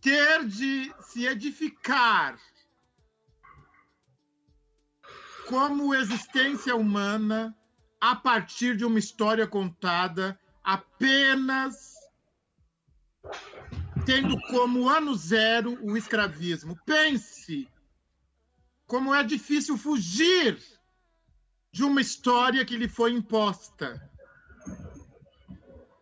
ter 0.00 0.44
de 0.46 0.92
se 1.00 1.26
edificar 1.26 2.38
como 5.48 5.94
existência 5.94 6.76
humana 6.76 7.56
a 8.00 8.14
partir 8.14 8.76
de 8.76 8.84
uma 8.84 8.98
história 8.98 9.46
contada 9.46 10.38
apenas 10.62 11.94
tendo 14.04 14.40
como 14.50 14.88
ano 14.88 15.14
zero 15.14 15.78
o 15.82 15.96
escravismo. 15.96 16.78
Pense 16.84 17.68
como 18.86 19.14
é 19.14 19.22
difícil 19.22 19.76
fugir 19.76 20.58
de 21.70 21.84
uma 21.84 22.00
história 22.00 22.64
que 22.64 22.76
lhe 22.76 22.88
foi 22.88 23.12
imposta. 23.12 24.00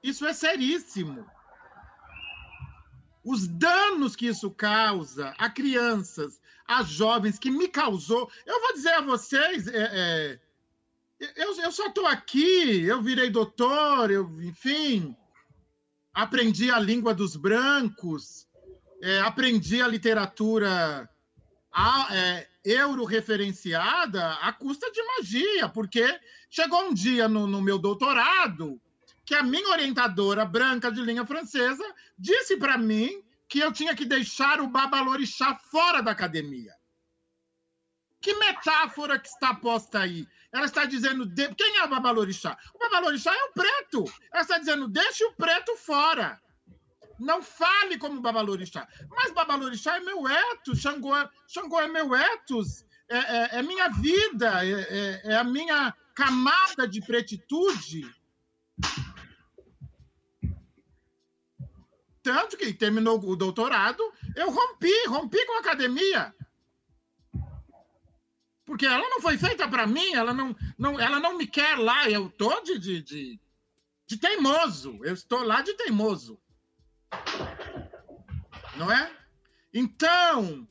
Isso 0.03 0.25
é 0.25 0.33
seríssimo. 0.33 1.27
Os 3.27 3.49
danos 3.49 4.15
que 4.15 4.29
isso 4.29 4.49
causa 4.53 5.35
a 5.37 5.51
crianças, 5.51 6.41
a 6.65 6.85
jovens, 6.85 7.41
que 7.41 7.51
me 7.51 7.67
causou. 7.67 8.31
Eu 8.47 8.61
vou 8.61 8.73
dizer 8.75 8.93
a 8.93 9.01
vocês, 9.01 9.67
é, 9.67 9.91
é, 9.93 10.41
eu, 11.37 11.53
eu 11.57 11.73
só 11.73 11.89
estou 11.89 12.07
aqui, 12.07 12.85
eu 12.85 13.03
virei 13.03 13.29
doutor, 13.29 14.13
eu, 14.13 14.31
enfim, 14.43 15.17
aprendi 16.15 16.71
a 16.71 16.79
língua 16.79 17.13
dos 17.13 17.35
brancos, 17.35 18.47
é, 19.03 19.19
aprendi 19.19 19.83
a 19.83 19.89
literatura 19.89 21.11
é, 22.13 22.47
euro-referenciada 22.65 24.35
à 24.35 24.53
custa 24.53 24.89
de 24.93 25.03
magia, 25.03 25.69
porque 25.69 26.07
chegou 26.49 26.81
um 26.81 26.95
dia 26.95 27.29
no, 27.29 27.49
no 27.49 27.61
meu 27.61 27.77
doutorado 27.77 28.81
que 29.27 29.35
a 29.35 29.43
minha 29.43 29.69
orientadora 29.71 30.45
branca 30.45 30.91
de 30.91 31.03
linha 31.03 31.27
francesa 31.27 31.85
disse 32.17 32.57
para 32.57 32.79
mim 32.79 33.11
que 33.49 33.59
eu 33.59 33.73
tinha 33.73 33.95
que 33.95 34.05
deixar 34.05 34.61
o 34.61 34.69
babalorixá 34.69 35.57
fora 35.57 36.01
da 36.01 36.13
academia. 36.13 36.73
Que 38.21 38.35
metáfora 38.35 39.19
que 39.19 39.29
está 39.29 39.53
posta 39.55 40.01
aí? 40.01 40.27
Ela 40.53 40.67
está 40.67 40.85
dizendo. 40.85 41.27
De... 41.27 41.55
Quem 41.55 41.77
é 41.77 41.85
o 41.85 41.89
babalorixá? 41.89 42.57
O 42.75 42.79
babalorixá 42.79 43.33
é 43.35 43.45
o 43.45 43.53
preto. 43.53 44.05
Ela 44.33 44.43
está 44.43 44.59
dizendo: 44.59 44.89
deixe 44.89 45.25
o 45.25 45.35
preto 45.35 45.77
fora. 45.77 46.41
Não 47.19 47.43
fale 47.43 47.99
como 47.99 48.21
babalorixá. 48.21 48.87
Mas 49.11 49.33
babalorixá 49.33 49.97
é 49.97 50.01
meu 50.01 50.27
etos, 50.29 50.81
Xangô, 50.81 51.17
é, 51.17 51.29
Xangô 51.49 51.81
é 51.81 51.89
meu 51.89 52.15
etos, 52.15 52.85
é, 53.09 53.19
é, 53.19 53.59
é 53.59 53.63
minha 53.63 53.89
vida, 53.89 54.65
é, 54.65 54.73
é, 54.73 55.33
é 55.33 55.37
a 55.37 55.45
minha 55.45 55.95
camada 56.15 56.87
de 56.87 57.01
pretitude. 57.01 58.03
Tanto 62.27 62.57
que 62.57 62.73
terminou 62.73 63.23
o 63.25 63.37
doutorado, 63.37 64.03
eu 64.35 64.51
rompi, 64.51 64.93
rompi 65.07 65.47
com 65.47 65.53
a 65.53 65.61
academia 65.61 66.35
porque 68.65 68.85
ela 68.85 69.09
não 69.09 69.21
foi 69.21 69.39
feita 69.39 69.69
para 69.69 69.87
mim, 69.87 70.13
ela 70.13 70.35
não, 70.35 70.55
não, 70.77 70.99
ela 70.99 71.21
não 71.21 71.39
me 71.39 71.47
quer 71.47 71.79
lá, 71.79 72.11
eu 72.11 72.29
tô 72.29 72.61
de, 72.63 72.81
de, 72.81 73.01
de, 73.01 73.41
de 74.09 74.17
teimoso, 74.17 74.99
eu 75.05 75.15
estou 75.15 75.45
lá 75.45 75.63
de 75.63 75.73
teimoso. 75.75 76.37
Não 78.77 78.91
é? 78.91 79.09
Então, 79.73 80.69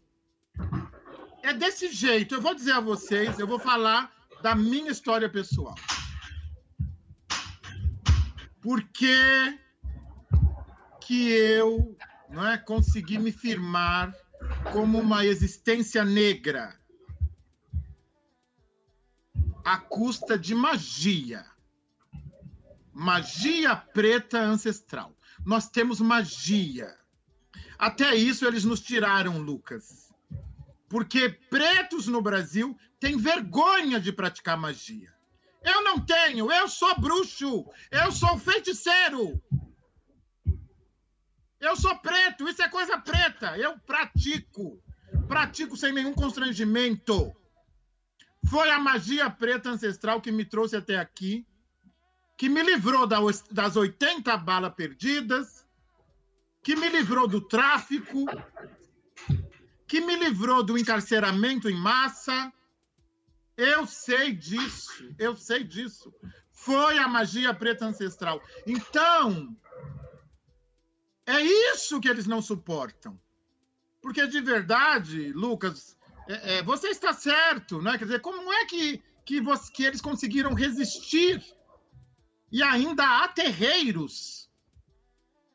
é 1.41 1.53
desse 1.53 1.89
jeito. 1.89 2.35
Eu 2.35 2.41
vou 2.41 2.53
dizer 2.53 2.73
a 2.73 2.81
vocês, 2.81 3.39
eu 3.39 3.47
vou 3.47 3.59
falar 3.59 4.13
da 4.41 4.53
minha 4.53 4.91
história 4.91 5.29
pessoal. 5.29 5.75
Por 8.61 8.83
que, 11.05 11.29
eu 11.29 11.95
não 12.29 12.45
é, 12.47 12.57
consegui 12.57 13.17
me 13.17 13.31
firmar 13.31 14.13
como 14.71 14.99
uma 14.99 15.25
existência 15.25 16.03
negra? 16.03 16.77
à 19.65 19.77
custa 19.77 20.37
de 20.37 20.53
magia. 20.53 21.43
Magia 22.93 23.75
preta 23.75 24.39
ancestral. 24.39 25.17
Nós 25.43 25.67
temos 25.67 25.99
magia. 25.99 26.95
Até 27.77 28.15
isso 28.15 28.45
eles 28.45 28.63
nos 28.63 28.79
tiraram, 28.79 29.39
Lucas. 29.39 30.13
Porque 30.87 31.29
pretos 31.49 32.07
no 32.07 32.21
Brasil 32.21 32.77
têm 32.99 33.17
vergonha 33.17 33.99
de 33.99 34.13
praticar 34.13 34.55
magia. 34.55 35.11
Eu 35.63 35.83
não 35.83 35.99
tenho, 35.99 36.51
eu 36.51 36.69
sou 36.69 36.97
bruxo, 36.99 37.65
eu 37.89 38.11
sou 38.11 38.37
feiticeiro. 38.37 39.41
Eu 41.65 41.75
sou 41.75 41.97
preto, 41.97 42.47
isso 42.47 42.61
é 42.61 42.69
coisa 42.69 42.95
preta. 42.99 43.57
Eu 43.57 43.79
pratico. 43.79 44.79
Pratico 45.27 45.75
sem 45.75 45.91
nenhum 45.91 46.13
constrangimento. 46.13 47.35
Foi 48.47 48.69
a 48.69 48.79
magia 48.79 49.31
preta 49.31 49.69
ancestral 49.71 50.21
que 50.21 50.31
me 50.31 50.45
trouxe 50.45 50.75
até 50.75 50.97
aqui, 50.97 51.43
que 52.37 52.47
me 52.47 52.61
livrou 52.61 53.07
das 53.07 53.75
80 53.75 54.37
balas 54.37 54.75
perdidas, 54.75 55.65
que 56.61 56.75
me 56.75 56.87
livrou 56.87 57.27
do 57.27 57.41
tráfico, 57.41 58.25
que 59.87 59.99
me 60.01 60.15
livrou 60.17 60.61
do 60.61 60.77
encarceramento 60.77 61.67
em 61.67 61.75
massa. 61.75 62.53
Eu 63.57 63.87
sei 63.87 64.33
disso, 64.33 65.15
eu 65.17 65.35
sei 65.35 65.63
disso. 65.63 66.13
Foi 66.51 66.99
a 66.99 67.07
magia 67.07 67.55
preta 67.55 67.85
ancestral. 67.85 68.39
Então, 68.67 69.57
é 71.25 71.41
isso 71.41 71.99
que 71.99 72.07
eles 72.07 72.27
não 72.27 72.41
suportam. 72.41 73.19
Porque 74.01 74.27
de 74.27 74.39
verdade, 74.41 75.33
Lucas, 75.33 75.97
é, 76.27 76.57
é, 76.57 76.63
você 76.63 76.89
está 76.89 77.13
certo, 77.13 77.81
né? 77.81 77.97
Quer 77.97 78.05
dizer, 78.05 78.21
como 78.21 78.51
é 78.53 78.65
que, 78.65 79.03
que, 79.25 79.41
você, 79.41 79.71
que 79.71 79.83
eles 79.83 80.01
conseguiram 80.01 80.53
resistir 80.53 81.43
e 82.51 82.61
ainda 82.61 83.03
há 83.03 83.27
terreiros, 83.27 84.49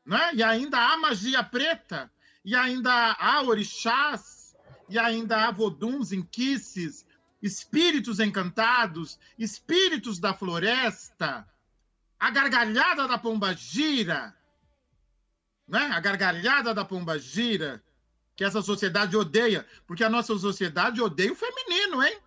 né? 0.04 0.34
E 0.34 0.42
ainda 0.42 0.78
há 0.78 0.96
magia 0.96 1.42
preta, 1.42 2.10
e 2.44 2.54
ainda 2.54 2.92
há 3.18 3.42
orixás, 3.42 4.56
e 4.88 4.98
ainda 4.98 5.46
há 5.46 5.50
voduns, 5.52 6.10
inquices, 6.10 7.06
espíritos 7.40 8.18
encantados, 8.18 9.18
espíritos 9.38 10.18
da 10.18 10.34
floresta, 10.34 11.48
a 12.18 12.30
gargalhada 12.30 13.06
da 13.06 13.16
pomba 13.16 13.54
gira, 13.54 14.36
né? 15.70 15.90
A 15.92 16.00
gargalhada 16.00 16.74
da 16.74 16.84
pomba 16.84 17.18
gira 17.18 17.82
que 18.34 18.44
essa 18.44 18.60
sociedade 18.60 19.16
odeia, 19.16 19.64
porque 19.86 20.02
a 20.02 20.10
nossa 20.10 20.36
sociedade 20.36 21.00
odeia 21.00 21.32
o 21.32 21.36
feminino, 21.36 22.02
hein? 22.02 22.18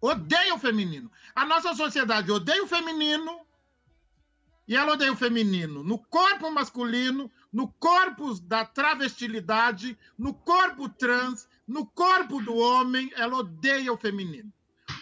Odeia 0.00 0.54
o 0.54 0.58
feminino. 0.58 1.10
A 1.34 1.44
nossa 1.44 1.74
sociedade 1.74 2.30
odeia 2.32 2.62
o 2.62 2.66
feminino 2.66 3.40
e 4.66 4.74
ela 4.74 4.94
odeia 4.94 5.12
o 5.12 5.16
feminino 5.16 5.84
no 5.84 5.98
corpo 5.98 6.50
masculino, 6.50 7.30
no 7.52 7.68
corpo 7.68 8.34
da 8.40 8.64
travestilidade, 8.64 9.98
no 10.18 10.32
corpo 10.32 10.88
trans, 10.88 11.46
no 11.66 11.86
corpo 11.86 12.40
do 12.40 12.56
homem, 12.56 13.12
ela 13.14 13.36
odeia 13.36 13.92
o 13.92 13.98
feminino. 13.98 14.52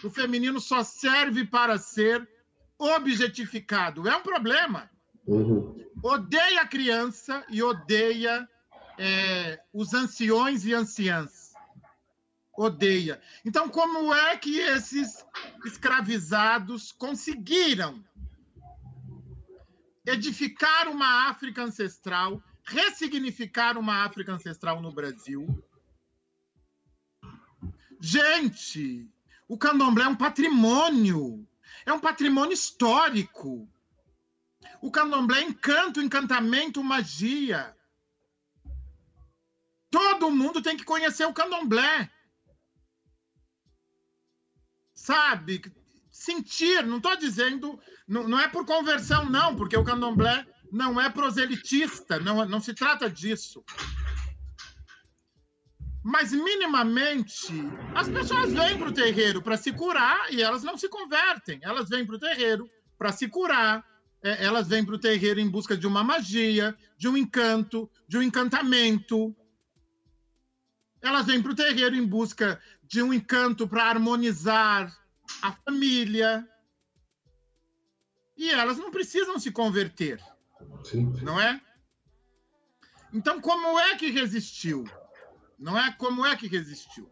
O 0.03 0.09
feminino 0.09 0.59
só 0.59 0.83
serve 0.83 1.45
para 1.45 1.77
ser 1.77 2.27
objetificado. 2.77 4.07
É 4.07 4.17
um 4.17 4.21
problema. 4.21 4.89
Uhum. 5.25 5.81
Odeia 6.03 6.63
a 6.63 6.67
criança 6.67 7.45
e 7.49 7.63
odeia 7.63 8.49
é, 8.97 9.63
os 9.71 9.93
anciões 9.93 10.65
e 10.65 10.73
anciãs. 10.73 11.53
Odeia. 12.57 13.21
Então, 13.45 13.69
como 13.69 14.13
é 14.13 14.35
que 14.35 14.59
esses 14.59 15.25
escravizados 15.65 16.91
conseguiram 16.91 18.03
edificar 20.05 20.89
uma 20.89 21.29
África 21.29 21.63
ancestral, 21.63 22.43
ressignificar 22.65 23.77
uma 23.77 24.03
África 24.03 24.33
ancestral 24.33 24.81
no 24.81 24.91
Brasil? 24.91 25.47
Gente, 28.01 29.09
o 29.47 29.57
candomblé 29.57 30.03
é 30.03 30.09
um 30.09 30.15
patrimônio, 30.17 31.47
é 31.85 31.93
um 31.93 31.99
patrimônio 31.99 32.53
histórico. 32.53 33.69
O 34.83 34.91
candomblé 34.91 35.39
é 35.39 35.43
encanto, 35.43 36.01
encantamento, 36.01 36.83
magia. 36.83 37.73
Todo 39.89 40.29
mundo 40.29 40.61
tem 40.61 40.75
que 40.75 40.83
conhecer 40.83 41.25
o 41.25 41.33
candomblé. 41.33 42.11
Sabe? 44.93 45.61
Sentir, 46.11 46.85
não 46.85 46.97
estou 46.97 47.15
dizendo, 47.15 47.79
não, 48.05 48.27
não 48.27 48.37
é 48.37 48.49
por 48.49 48.65
conversão, 48.65 49.29
não, 49.29 49.55
porque 49.55 49.77
o 49.77 49.85
candomblé 49.85 50.45
não 50.69 50.99
é 50.99 51.09
proselitista, 51.09 52.19
não, 52.19 52.45
não 52.45 52.59
se 52.59 52.73
trata 52.73 53.09
disso. 53.09 53.63
Mas, 56.03 56.33
minimamente, 56.33 57.47
as 57.95 58.09
pessoas 58.09 58.51
vêm 58.51 58.77
para 58.77 58.89
o 58.89 58.93
terreiro 58.93 59.41
para 59.41 59.55
se 59.55 59.71
curar 59.71 60.29
e 60.29 60.41
elas 60.41 60.61
não 60.61 60.75
se 60.75 60.89
convertem. 60.89 61.57
Elas 61.61 61.87
vêm 61.87 62.05
para 62.05 62.17
o 62.17 62.19
terreiro 62.19 62.69
para 62.97 63.13
se 63.13 63.29
curar, 63.29 63.92
é, 64.23 64.45
elas 64.45 64.69
vêm 64.69 64.85
para 64.85 64.95
o 64.95 64.99
terreiro 64.99 65.39
em 65.39 65.49
busca 65.49 65.75
de 65.75 65.85
uma 65.85 66.03
magia, 66.03 66.75
de 66.97 67.09
um 67.09 67.17
encanto, 67.17 67.91
de 68.07 68.17
um 68.17 68.21
encantamento. 68.21 69.35
Elas 71.01 71.25
vêm 71.25 71.41
para 71.41 71.51
o 71.51 71.55
terreiro 71.55 71.93
em 71.93 72.05
busca 72.05 72.59
de 72.81 73.01
um 73.03 73.13
encanto 73.13 73.67
para 73.67 73.83
harmonizar 73.83 74.97
a 75.41 75.51
família. 75.51 76.47
E 78.37 78.49
elas 78.49 78.77
não 78.77 78.89
precisam 78.89 79.37
se 79.37 79.51
converter. 79.51 80.23
Sim. 80.85 81.13
Não 81.21 81.39
é? 81.39 81.61
Então, 83.11 83.41
como 83.41 83.77
é 83.77 83.95
que 83.97 84.09
resistiu? 84.09 84.85
Não 85.59 85.77
é 85.77 85.91
como 85.91 86.25
é 86.25 86.35
que 86.35 86.47
resistiu? 86.47 87.11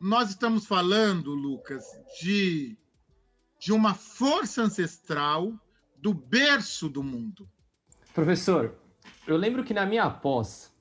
Nós 0.00 0.30
estamos 0.30 0.66
falando, 0.66 1.34
Lucas, 1.34 1.84
de, 2.20 2.78
de 3.58 3.72
uma 3.72 3.94
força 3.94 4.62
ancestral 4.62 5.52
do 5.96 6.12
berço 6.12 6.88
do 6.88 7.02
mundo. 7.02 7.48
Professor, 8.14 8.74
eu 9.26 9.36
lembro 9.36 9.64
que 9.64 9.74
na 9.74 9.86
minha 9.86 10.08
pós, 10.08 10.72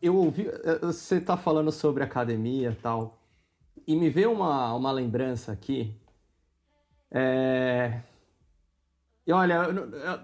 eu 0.00 0.16
ouvi. 0.16 0.48
Eh, 0.48 0.78
você 0.82 1.16
está 1.16 1.36
falando 1.36 1.70
sobre 1.70 2.02
academia 2.02 2.70
e 2.70 2.74
tal, 2.74 3.18
e 3.86 3.96
me 3.96 4.10
veio 4.10 4.32
uma, 4.32 4.74
uma 4.74 4.92
lembrança 4.92 5.52
aqui. 5.52 5.94
É, 7.10 8.02
e 9.26 9.32
olha, 9.32 9.54
eu, 9.54 9.90
eu, 9.90 10.20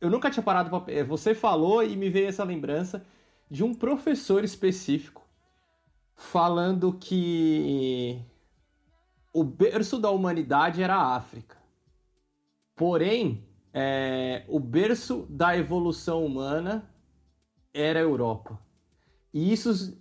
eu 0.00 0.10
nunca 0.10 0.30
tinha 0.30 0.42
parado 0.42 0.68
para. 0.68 0.92
É, 0.92 1.02
você 1.02 1.34
falou 1.34 1.82
e 1.82 1.96
me 1.96 2.10
veio 2.10 2.28
essa 2.28 2.44
lembrança 2.44 3.04
de 3.50 3.62
um 3.62 3.74
professor 3.74 4.44
específico 4.44 5.22
falando 6.16 6.92
que 6.92 8.20
o 9.34 9.42
berço 9.42 9.98
da 9.98 10.10
humanidade 10.10 10.80
era 10.80 10.94
a 10.94 11.16
África. 11.16 11.56
Porém, 12.76 13.44
é, 13.72 14.44
o 14.48 14.60
berço 14.60 15.26
da 15.28 15.58
evolução 15.58 16.24
humana 16.24 16.88
era 17.72 17.98
a 17.98 18.02
Europa. 18.02 18.58
E 19.32 19.52
isso, 19.52 19.98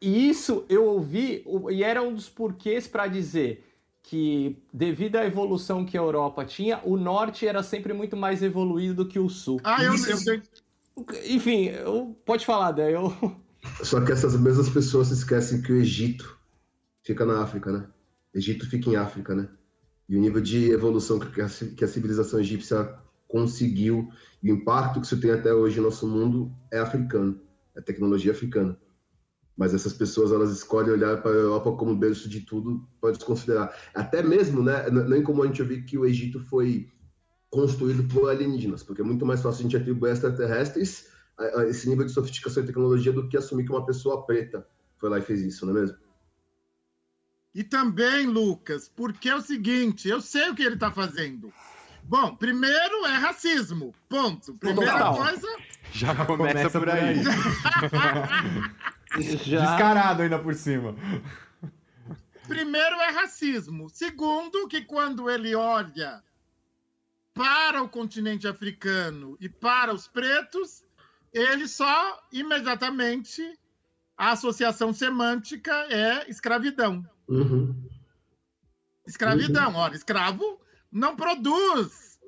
isso 0.00 0.66
eu 0.68 0.84
ouvi, 0.84 1.44
e 1.70 1.84
era 1.84 2.02
um 2.02 2.12
dos 2.12 2.28
porquês 2.28 2.88
para 2.88 3.06
dizer 3.06 3.64
que, 4.02 4.60
devido 4.74 5.16
à 5.16 5.24
evolução 5.24 5.84
que 5.84 5.96
a 5.96 6.00
Europa 6.00 6.44
tinha, 6.44 6.80
o 6.84 6.96
norte 6.96 7.46
era 7.46 7.62
sempre 7.62 7.92
muito 7.92 8.16
mais 8.16 8.42
evoluído 8.42 9.04
do 9.04 9.08
que 9.08 9.20
o 9.20 9.28
sul. 9.28 9.60
Ah, 9.62 9.84
eu, 9.84 9.92
eu 9.92 10.16
sei. 10.16 10.42
Enfim, 11.28 11.66
eu, 11.66 12.16
pode 12.26 12.44
falar, 12.44 12.72
daí 12.72 12.94
eu. 12.94 13.14
Só 13.84 14.04
que 14.04 14.10
essas 14.10 14.34
mesmas 14.40 14.68
pessoas 14.68 15.08
se 15.08 15.14
esquecem 15.14 15.62
que 15.62 15.72
o 15.72 15.76
Egito 15.76 16.36
fica 17.04 17.24
na 17.24 17.42
África, 17.42 17.70
né? 17.70 17.86
Egito 18.34 18.68
fica 18.68 18.90
em 18.90 18.96
África, 18.96 19.34
né? 19.34 19.48
E 20.08 20.16
o 20.16 20.20
nível 20.20 20.40
de 20.40 20.70
evolução 20.70 21.18
que 21.18 21.40
a, 21.84 21.88
civilização 21.88 22.40
egípcia 22.40 22.98
conseguiu 23.28 24.10
e 24.42 24.50
o 24.50 24.56
impacto 24.56 25.00
que 25.00 25.06
isso 25.06 25.20
tem 25.20 25.30
até 25.30 25.54
hoje 25.54 25.78
no 25.78 25.84
nosso 25.84 26.06
mundo 26.06 26.52
é 26.70 26.78
africano, 26.78 27.40
é 27.76 27.80
tecnologia 27.80 28.32
africana 28.32 28.76
mas 29.60 29.74
essas 29.74 29.92
pessoas 29.92 30.32
elas 30.32 30.50
escolhem 30.50 30.90
olhar 30.90 31.20
para 31.20 31.32
a 31.32 31.34
Europa 31.34 31.72
como 31.72 31.94
berço 31.94 32.30
de 32.30 32.40
tudo 32.40 32.82
para 32.98 33.12
desconsiderar. 33.12 33.76
Até 33.94 34.22
mesmo, 34.22 34.62
né, 34.62 34.88
nem 34.88 35.22
como 35.22 35.42
a 35.42 35.46
gente 35.46 35.60
ouvir 35.60 35.84
que 35.84 35.98
o 35.98 36.06
Egito 36.06 36.40
foi 36.40 36.88
construído 37.50 38.02
por 38.04 38.30
alienígenas, 38.30 38.82
porque 38.82 39.02
é 39.02 39.04
muito 39.04 39.26
mais 39.26 39.42
fácil 39.42 39.60
a 39.60 39.62
gente 39.64 39.76
atribuir 39.76 40.12
extraterrestres 40.12 41.08
a, 41.38 41.60
a 41.60 41.68
esse 41.68 41.86
nível 41.90 42.06
de 42.06 42.12
sofisticação 42.12 42.62
e 42.62 42.66
tecnologia 42.66 43.12
do 43.12 43.28
que 43.28 43.36
assumir 43.36 43.64
que 43.64 43.70
uma 43.70 43.84
pessoa 43.84 44.24
preta 44.24 44.66
foi 44.96 45.10
lá 45.10 45.18
e 45.18 45.22
fez 45.22 45.42
isso, 45.42 45.66
não 45.66 45.76
é 45.76 45.80
mesmo? 45.82 45.98
E 47.54 47.64
também, 47.64 48.26
Lucas, 48.26 48.88
porque 48.88 49.28
é 49.28 49.34
o 49.34 49.40
seguinte, 49.40 50.08
eu 50.08 50.20
sei 50.20 50.50
o 50.50 50.54
que 50.54 50.62
ele 50.62 50.74
está 50.74 50.90
fazendo. 50.90 51.52
Bom, 52.04 52.36
primeiro 52.36 53.06
é 53.06 53.16
racismo, 53.16 53.94
ponto. 54.08 54.54
Primeira 54.54 54.92
Total. 54.92 55.16
coisa... 55.16 55.48
Já 55.92 56.14
começa, 56.24 56.70
começa 56.70 56.78
por 56.78 56.88
aí. 56.88 57.16
Já... 59.44 59.60
Descarado 59.60 60.22
ainda 60.22 60.38
por 60.38 60.54
cima. 60.54 60.94
Primeiro 62.46 62.96
é 63.00 63.10
racismo. 63.10 63.90
Segundo, 63.90 64.68
que 64.68 64.82
quando 64.82 65.28
ele 65.28 65.52
olha 65.54 66.22
para 67.34 67.82
o 67.82 67.88
continente 67.88 68.46
africano 68.46 69.36
e 69.40 69.48
para 69.48 69.92
os 69.94 70.06
pretos, 70.06 70.84
ele 71.32 71.66
só 71.66 72.22
imediatamente 72.32 73.58
a 74.16 74.32
associação 74.32 74.92
semântica 74.92 75.72
é 75.90 76.28
escravidão. 76.28 77.04
Uhum. 77.30 77.88
Escravidão, 79.06 79.70
uhum. 79.70 79.76
olha, 79.76 79.94
escravo 79.94 80.60
não 80.90 81.14
produz 81.14 82.18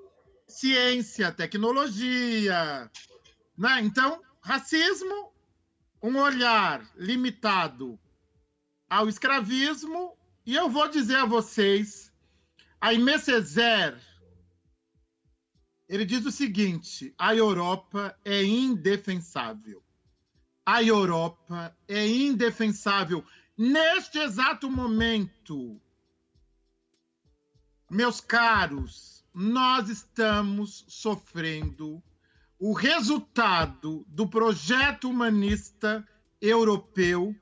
ciência, 0.46 1.32
tecnologia, 1.32 2.90
né? 3.58 3.80
Então, 3.80 4.22
racismo 4.40 5.32
um 6.02 6.16
olhar 6.18 6.84
limitado 6.96 7.98
ao 8.88 9.08
escravismo, 9.08 10.16
e 10.44 10.54
eu 10.54 10.68
vou 10.68 10.88
dizer 10.88 11.16
a 11.16 11.24
vocês, 11.24 12.12
Aimé 12.80 13.18
Césaire, 13.18 14.00
ele 15.88 16.04
diz 16.04 16.24
o 16.26 16.32
seguinte: 16.32 17.14
a 17.18 17.34
Europa 17.34 18.16
é 18.24 18.42
indefensável. 18.42 19.82
A 20.64 20.82
Europa 20.82 21.76
é 21.88 22.06
indefensável. 22.06 23.24
Neste 23.56 24.18
exato 24.18 24.70
momento, 24.70 25.78
meus 27.90 28.18
caros, 28.18 29.22
nós 29.34 29.90
estamos 29.90 30.86
sofrendo 30.88 32.02
o 32.58 32.72
resultado 32.72 34.04
do 34.08 34.26
projeto 34.26 35.10
humanista 35.10 36.06
europeu 36.40 37.36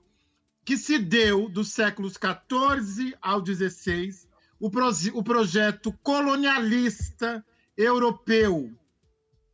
que 0.65 0.77
se 0.77 0.99
deu 0.99 1.49
dos 1.49 1.73
séculos 1.73 2.17
14 2.17 3.17
ao 3.23 3.41
16, 3.41 4.29
o, 4.59 4.69
o 5.15 5.23
projeto 5.23 5.93
colonialista 6.03 7.45
europeu. 7.77 8.77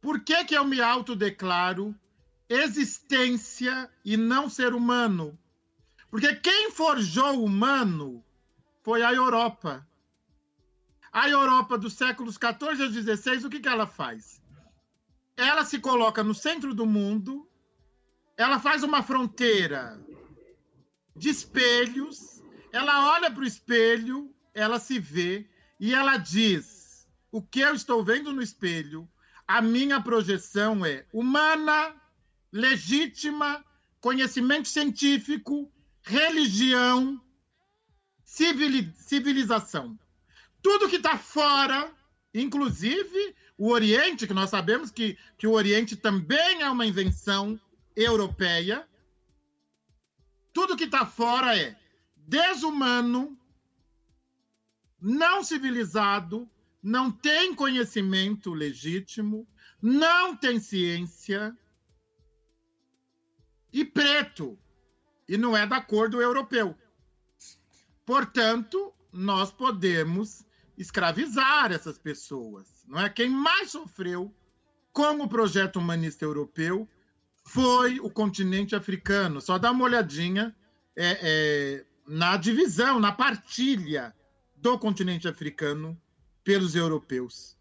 Por 0.00 0.20
que, 0.20 0.44
que 0.44 0.54
eu 0.54 0.64
me 0.64 0.80
autodeclaro 0.80 1.94
existência 2.48 3.90
e 4.04 4.16
não 4.16 4.48
ser 4.48 4.74
humano? 4.74 5.38
Porque 6.10 6.34
quem 6.36 6.70
forjou 6.70 7.38
o 7.38 7.44
humano 7.44 8.24
foi 8.82 9.02
a 9.02 9.12
Europa. 9.12 9.86
A 11.12 11.28
Europa 11.28 11.78
dos 11.78 11.94
séculos 11.94 12.36
14 12.36 12.82
ao 12.82 12.88
16, 12.88 13.44
o 13.44 13.50
que, 13.50 13.60
que 13.60 13.68
ela 13.68 13.86
faz? 13.86 14.40
ela 15.36 15.64
se 15.64 15.78
coloca 15.78 16.24
no 16.24 16.34
centro 16.34 16.74
do 16.74 16.86
mundo, 16.86 17.46
ela 18.36 18.58
faz 18.58 18.82
uma 18.82 19.02
fronteira 19.02 20.00
de 21.14 21.28
espelhos, 21.28 22.42
ela 22.72 23.12
olha 23.12 23.30
para 23.30 23.42
o 23.42 23.46
espelho, 23.46 24.34
ela 24.54 24.78
se 24.78 24.98
vê 24.98 25.48
e 25.78 25.94
ela 25.94 26.16
diz: 26.16 27.06
o 27.30 27.42
que 27.42 27.60
eu 27.60 27.74
estou 27.74 28.02
vendo 28.02 28.32
no 28.32 28.42
espelho, 28.42 29.08
a 29.46 29.60
minha 29.60 30.00
projeção 30.00 30.84
é 30.84 31.06
humana, 31.12 31.94
legítima, 32.50 33.64
conhecimento 34.00 34.68
científico, 34.68 35.70
religião, 36.06 37.20
civilização. 38.24 39.98
Tudo 40.62 40.88
que 40.88 40.96
está 40.96 41.18
fora, 41.18 41.92
inclusive 42.32 43.34
o 43.58 43.70
Oriente, 43.70 44.26
que 44.26 44.34
nós 44.34 44.50
sabemos 44.50 44.90
que, 44.90 45.18
que 45.36 45.46
o 45.46 45.52
Oriente 45.52 45.96
também 45.96 46.62
é 46.62 46.70
uma 46.70 46.86
invenção 46.86 47.60
europeia, 47.94 48.86
tudo 50.52 50.76
que 50.76 50.84
está 50.84 51.04
fora 51.04 51.58
é 51.58 51.76
desumano, 52.16 53.36
não 55.00 55.42
civilizado, 55.42 56.48
não 56.82 57.10
tem 57.10 57.54
conhecimento 57.54 58.54
legítimo, 58.54 59.46
não 59.82 60.36
tem 60.36 60.60
ciência 60.60 61.56
e 63.72 63.84
preto, 63.84 64.58
e 65.28 65.36
não 65.36 65.56
é 65.56 65.66
da 65.66 65.80
cor 65.80 66.08
do 66.08 66.20
europeu. 66.20 66.76
Portanto, 68.04 68.92
nós 69.12 69.50
podemos 69.50 70.44
escravizar 70.76 71.72
essas 71.72 71.98
pessoas 71.98 72.76
não 72.86 73.00
é? 73.00 73.08
Quem 73.08 73.28
mais 73.28 73.72
sofreu 73.72 74.34
com 74.92 75.20
o 75.22 75.28
projeto 75.28 75.76
humanista 75.76 76.24
europeu 76.24 76.88
foi 77.44 78.00
o 78.00 78.10
continente 78.10 78.74
africano. 78.74 79.40
Só 79.40 79.58
dá 79.58 79.70
uma 79.70 79.84
olhadinha 79.84 80.54
é, 80.96 81.18
é, 81.20 81.84
na 82.06 82.36
divisão, 82.36 82.98
na 82.98 83.12
partilha 83.12 84.14
do 84.56 84.78
continente 84.78 85.28
africano 85.28 86.00
pelos 86.42 86.74
europeus. 86.74 87.56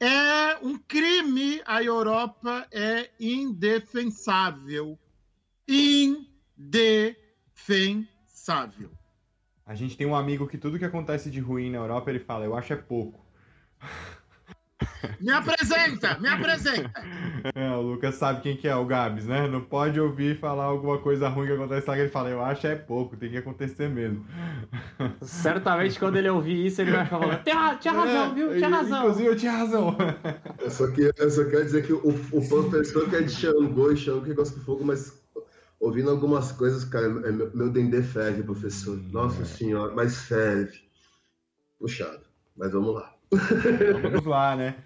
É 0.00 0.56
um 0.62 0.78
crime, 0.78 1.60
a 1.64 1.82
Europa 1.82 2.66
é 2.70 3.10
indefensável. 3.20 4.98
Indefensável. 5.68 6.33
A 9.66 9.74
gente 9.74 9.96
tem 9.96 10.06
um 10.06 10.14
amigo 10.14 10.46
que 10.46 10.58
tudo 10.58 10.78
que 10.78 10.84
acontece 10.84 11.30
de 11.30 11.40
ruim 11.40 11.70
na 11.70 11.78
Europa, 11.78 12.10
ele 12.10 12.18
fala, 12.18 12.44
eu 12.44 12.54
acho 12.54 12.72
é 12.72 12.76
pouco. 12.76 13.24
Me 15.20 15.32
apresenta, 15.32 16.18
me 16.18 16.28
apresenta. 16.28 17.02
É, 17.54 17.70
o 17.72 17.82
Lucas 17.82 18.14
sabe 18.14 18.40
quem 18.40 18.56
que 18.56 18.66
é 18.66 18.74
o 18.74 18.86
Gabs, 18.86 19.26
né? 19.26 19.46
Não 19.46 19.60
pode 19.60 20.00
ouvir 20.00 20.38
falar 20.38 20.64
alguma 20.64 20.96
coisa 20.96 21.28
ruim 21.28 21.46
que 21.46 21.52
acontece 21.52 21.86
lá 21.86 21.94
que 21.94 22.00
ele 22.00 22.08
fala, 22.08 22.30
eu 22.30 22.42
acho 22.42 22.66
é 22.66 22.74
pouco, 22.74 23.18
tem 23.18 23.28
que 23.28 23.36
acontecer 23.36 23.86
mesmo. 23.90 24.24
Certamente 25.20 25.98
quando 25.98 26.16
ele 26.16 26.30
ouvir 26.30 26.64
isso, 26.64 26.80
ele 26.80 26.92
vai 26.92 27.04
falando, 27.04 27.42
tinha, 27.44 27.76
tinha 27.76 27.92
razão, 27.92 28.30
é, 28.30 28.34
viu? 28.34 28.56
Tinha 28.56 28.68
razão. 28.70 28.98
Inclusive 29.00 29.28
eu 29.28 29.36
tinha 29.36 29.52
razão. 29.52 29.96
Eu 30.58 30.70
só, 30.70 30.90
que, 30.90 31.12
eu 31.18 31.30
só 31.30 31.44
quero 31.44 31.64
dizer 31.66 31.86
que 31.86 31.92
o, 31.92 32.08
o 32.08 32.48
professor 32.48 33.10
que 33.10 33.16
é 33.16 33.20
de 33.20 33.30
Xangô 33.30 33.92
e 33.92 33.96
Xangô 33.98 34.22
que 34.22 34.32
gosta 34.32 34.58
de 34.58 34.64
fogo, 34.64 34.82
mas 34.82 35.22
ouvindo 35.84 36.10
algumas 36.10 36.50
coisas, 36.50 36.84
cara, 36.84 37.06
é 37.06 37.30
meu, 37.30 37.54
meu 37.54 37.70
dendê 37.70 38.02
ferve, 38.02 38.42
professor. 38.42 38.98
Nossa 39.12 39.42
é. 39.42 39.44
senhora, 39.44 39.94
mas 39.94 40.22
ferve. 40.22 40.80
Puxado, 41.78 42.24
mas 42.56 42.72
vamos 42.72 42.94
lá. 42.94 43.14
Vamos 44.02 44.24
lá, 44.24 44.56
né? 44.56 44.76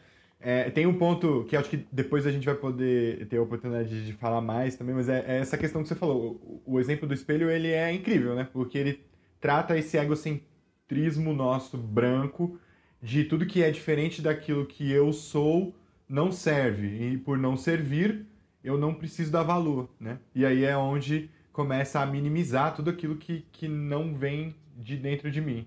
É, 0.40 0.70
tem 0.70 0.86
um 0.86 0.96
ponto 0.96 1.44
que 1.48 1.56
acho 1.56 1.68
que 1.68 1.86
depois 1.90 2.26
a 2.26 2.30
gente 2.30 2.44
vai 2.44 2.54
poder 2.54 3.26
ter 3.26 3.38
a 3.38 3.42
oportunidade 3.42 4.06
de 4.06 4.12
falar 4.12 4.40
mais 4.40 4.76
também, 4.76 4.94
mas 4.94 5.08
é, 5.08 5.24
é 5.26 5.38
essa 5.38 5.58
questão 5.58 5.82
que 5.82 5.88
você 5.88 5.94
falou. 5.94 6.62
O, 6.66 6.74
o, 6.74 6.80
exemplo 6.80 7.08
do 7.08 7.14
espelho, 7.14 7.50
ele 7.50 7.68
é 7.68 7.92
incrível, 7.92 8.34
né? 8.34 8.48
Porque 8.52 8.78
ele 8.78 9.00
trata 9.40 9.76
esse 9.76 9.96
egocentrismo 9.96 11.32
nosso 11.32 11.76
branco 11.76 12.58
de 13.02 13.24
tudo 13.24 13.46
que 13.46 13.62
é 13.62 13.70
diferente 13.70 14.22
daquilo 14.22 14.66
que 14.66 14.90
eu 14.90 15.12
sou 15.12 15.74
não 16.08 16.30
serve. 16.32 17.12
E 17.12 17.18
por 17.18 17.36
não 17.36 17.56
servir, 17.56 18.24
eu 18.62 18.78
não 18.78 18.94
preciso 18.94 19.30
dar 19.30 19.42
valor, 19.42 19.88
né? 20.00 20.18
E 20.34 20.44
aí 20.44 20.64
é 20.64 20.76
onde 20.76 21.30
começa 21.52 22.00
a 22.00 22.06
minimizar 22.06 22.74
tudo 22.74 22.90
aquilo 22.90 23.16
que, 23.16 23.46
que 23.52 23.68
não 23.68 24.14
vem 24.14 24.54
de 24.76 24.96
dentro 24.96 25.30
de 25.30 25.40
mim. 25.40 25.66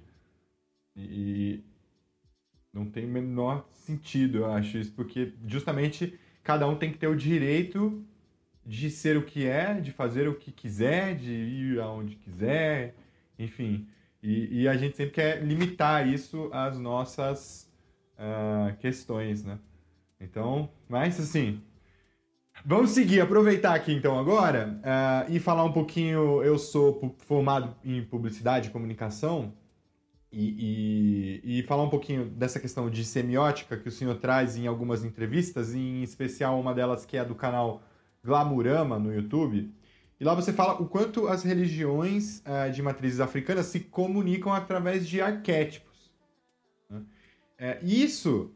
E, 0.96 1.64
não 2.74 2.86
tem 2.86 3.06
o 3.06 3.10
menor 3.10 3.68
sentido, 3.74 4.40
eu 4.40 4.52
acho 4.52 4.78
isso, 4.78 4.94
porque 4.94 5.34
justamente 5.46 6.18
cada 6.44 6.68
um 6.68 6.76
tem 6.76 6.92
que 6.92 6.98
ter 6.98 7.08
o 7.08 7.16
direito 7.16 8.04
de 8.66 8.90
ser 8.90 9.18
o 9.18 9.26
que 9.26 9.46
é, 9.46 9.74
de 9.74 9.92
fazer 9.92 10.28
o 10.30 10.36
que 10.36 10.52
quiser, 10.52 11.16
de 11.16 11.32
ir 11.32 11.80
aonde 11.82 12.16
quiser, 12.16 12.96
enfim. 13.38 13.88
E, 14.24 14.62
e 14.62 14.68
a 14.68 14.78
gente 14.78 14.96
sempre 14.96 15.14
quer 15.14 15.44
limitar 15.44 16.08
isso 16.08 16.50
às 16.54 16.78
nossas 16.78 17.70
uh, 18.18 18.78
questões, 18.78 19.44
né? 19.44 19.60
Então, 20.20 20.70
mas 20.88 21.20
assim, 21.20 21.62
vamos 22.66 22.92
seguir, 22.92 23.22
aproveitar 23.22 23.74
aqui 23.74 23.94
então 23.94 24.18
agora 24.18 24.80
uh, 24.80 25.32
e 25.32 25.40
falar 25.40 25.64
um 25.64 25.72
pouquinho. 25.72 26.44
Eu 26.44 26.58
sou 26.58 27.16
formado 27.20 27.76
em 27.84 28.04
publicidade 28.04 28.70
e 28.70 28.72
comunicação 28.72 29.54
e, 30.32 31.42
e, 31.44 31.60
e, 31.60 31.64
falar 31.64 31.84
um 31.84 31.90
pouquinho 31.90 32.26
dessa 32.26 32.60
questão 32.60 32.90
de 32.90 33.04
semiótica 33.04 33.78
que 33.78 33.90
o 33.90 33.92
senhor 33.92 34.16
traz 34.16 34.56
em 34.56 34.66
algumas 34.66 35.04
entrevistas, 35.04 35.76
em 35.76 36.04
especial 36.04 36.60
uma 36.60 36.74
delas 36.74 37.06
que 37.06 37.18
é 37.18 37.26
do 37.26 37.36
canal 37.36 37.84
Glamurama 38.24 38.98
no 38.98 39.14
YouTube. 39.14 39.74
E 40.20 40.24
lá 40.24 40.34
você 40.36 40.54
fala 40.54 40.80
o 40.82 40.88
quanto 40.88 41.28
as 41.28 41.44
religiões 41.44 42.42
uh, 42.46 42.72
de 42.72 42.82
matrizes 42.82 43.20
africanas 43.20 43.66
se 43.66 43.80
comunicam 43.80 44.54
através 44.54 45.08
de 45.08 45.20
arquétipos. 45.20 46.12
Né? 46.90 47.02
É, 47.58 47.80
isso 47.84 48.54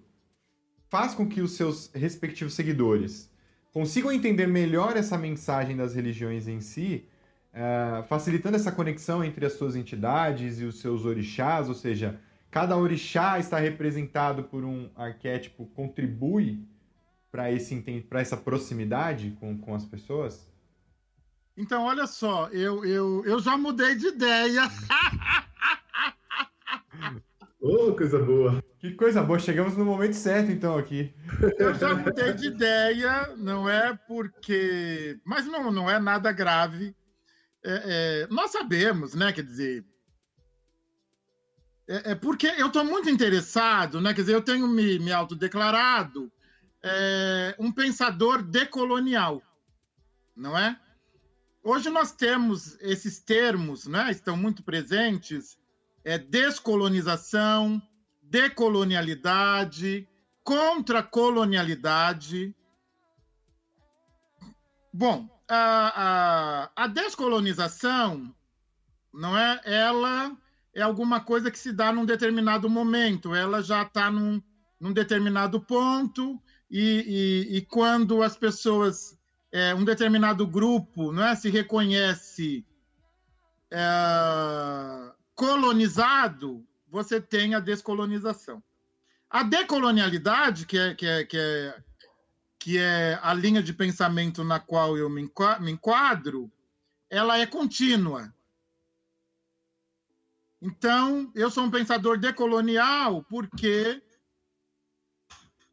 faz 0.88 1.14
com 1.14 1.28
que 1.28 1.42
os 1.42 1.54
seus 1.54 1.92
respectivos 1.94 2.54
seguidores 2.54 3.35
consigam 3.76 4.10
entender 4.10 4.48
melhor 4.48 4.96
essa 4.96 5.18
mensagem 5.18 5.76
das 5.76 5.94
religiões 5.94 6.48
em 6.48 6.62
si 6.62 7.06
é, 7.52 8.06
facilitando 8.08 8.56
essa 8.56 8.72
conexão 8.72 9.22
entre 9.22 9.46
as 9.46 9.52
suas 9.52 9.76
entidades 9.76 10.62
e 10.62 10.64
os 10.64 10.80
seus 10.80 11.04
orixás, 11.04 11.68
ou 11.68 11.76
seja, 11.76 12.18
cada 12.50 12.78
orixá 12.78 13.38
está 13.38 13.60
representado 13.60 14.46
por 14.46 14.64
um 14.64 14.90
arquétipo, 14.96 15.66
contribui 15.76 16.66
para 17.30 18.22
essa 18.22 18.38
proximidade 18.38 19.36
com, 19.42 19.58
com 19.58 19.76
as 19.76 19.84
pessoas? 19.84 20.50
Então, 21.58 21.84
olha 21.84 22.08
só, 22.08 22.48
eu, 22.54 22.86
eu, 22.86 23.26
eu 23.26 23.40
já 23.40 23.58
mudei 23.58 23.96
de 23.96 24.08
ideia. 24.08 24.72
Ô, 27.68 27.90
oh, 27.90 27.96
coisa 27.96 28.20
boa. 28.20 28.64
Que 28.80 28.92
coisa 28.92 29.24
boa, 29.24 29.40
chegamos 29.40 29.76
no 29.76 29.86
momento 29.86 30.14
certo, 30.14 30.52
então, 30.52 30.78
aqui. 30.78 31.12
Eu 31.58 31.74
já 31.74 31.96
mudei 31.96 32.34
de 32.34 32.48
ideia, 32.48 33.36
não 33.38 33.68
é 33.68 33.98
porque. 34.08 35.20
Mas 35.26 35.48
não, 35.48 35.72
não 35.72 35.90
é 35.90 36.00
nada 36.00 36.32
grave 36.32 36.96
é, 37.66 38.26
é, 38.26 38.28
nós 38.28 38.52
sabemos, 38.52 39.16
né? 39.16 39.34
Quer 39.34 39.44
dizer, 39.44 39.84
é, 41.88 42.12
é 42.12 42.16
porque 42.16 42.48
eu 42.48 42.68
estou 42.68 42.86
muito 42.86 43.10
interessado, 43.10 44.00
né? 44.00 44.14
Quer 44.14 44.22
dizer, 44.22 44.36
eu 44.36 44.42
tenho 44.44 44.68
me, 44.68 45.00
me 45.00 45.12
autodeclarado 45.12 46.32
é, 46.84 47.56
um 47.58 47.72
pensador 47.72 48.44
decolonial, 48.44 49.42
não 50.36 50.56
é? 50.56 50.80
Hoje 51.64 51.90
nós 51.90 52.12
temos 52.12 52.80
esses 52.80 53.20
termos, 53.20 53.88
né? 53.88 54.12
Estão 54.12 54.38
muito 54.38 54.62
presentes: 54.62 55.58
é, 56.06 56.18
descolonização, 56.20 57.82
decolonialidade, 58.22 60.08
contracolonialidade. 60.44 62.56
Bom, 64.94 65.28
a, 65.50 66.70
a, 66.78 66.84
a 66.84 66.88
descolonização, 66.88 68.34
não 69.12 69.36
é? 69.38 69.60
Ela 69.66 70.38
é 70.74 70.82
alguma 70.82 71.20
coisa 71.20 71.50
que 71.50 71.58
se 71.58 71.74
dá 71.74 71.92
num 71.92 72.06
determinado 72.06 72.70
momento, 72.70 73.34
ela 73.34 73.64
já 73.64 73.82
está 73.82 74.12
num, 74.12 74.42
num 74.80 74.94
determinado 74.94 75.60
ponto, 75.60 76.40
e, 76.70 77.48
e, 77.52 77.58
e, 77.58 77.62
quando 77.62 78.22
as 78.22 78.36
pessoas, 78.36 79.18
é, 79.52 79.74
um 79.74 79.86
determinado 79.86 80.46
grupo, 80.46 81.12
não 81.12 81.24
é, 81.24 81.36
se 81.36 81.50
reconhece 81.50 82.66
é, 83.72 85.15
colonizado, 85.36 86.66
você 86.88 87.20
tem 87.20 87.54
a 87.54 87.60
descolonização. 87.60 88.64
A 89.30 89.44
decolonialidade, 89.44 90.66
que 90.66 90.78
é, 90.78 90.96
que 90.96 91.06
é, 91.06 91.26
que 91.26 91.38
é 91.38 91.84
que 92.66 92.80
é 92.80 93.20
a 93.22 93.32
linha 93.32 93.62
de 93.62 93.72
pensamento 93.72 94.44
na 94.44 94.60
qual 94.60 94.98
eu 94.98 95.08
me 95.08 95.22
enquadro, 95.70 96.52
ela 97.08 97.38
é 97.38 97.46
contínua. 97.46 98.34
Então, 100.60 101.32
eu 101.36 101.52
sou 101.52 101.66
um 101.66 101.70
pensador 101.70 102.18
decolonial 102.18 103.24
porque 103.26 104.02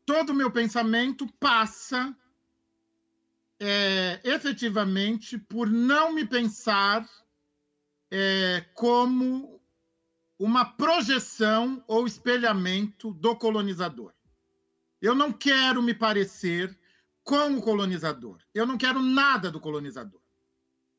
todo 0.04 0.30
o 0.30 0.34
meu 0.34 0.50
pensamento 0.50 1.26
passa 1.40 2.14
é, 3.58 4.20
efetivamente 4.22 5.38
por 5.38 5.70
não 5.70 6.12
me 6.12 6.26
pensar 6.26 7.08
é, 8.10 8.66
como 8.74 9.51
uma 10.42 10.64
projeção 10.64 11.84
ou 11.86 12.04
espelhamento 12.04 13.14
do 13.14 13.36
colonizador. 13.36 14.12
Eu 15.00 15.14
não 15.14 15.32
quero 15.32 15.80
me 15.80 15.94
parecer 15.94 16.76
com 17.22 17.56
o 17.56 17.62
colonizador. 17.62 18.38
Eu 18.52 18.66
não 18.66 18.76
quero 18.76 19.00
nada 19.00 19.52
do 19.52 19.60
colonizador. 19.60 20.20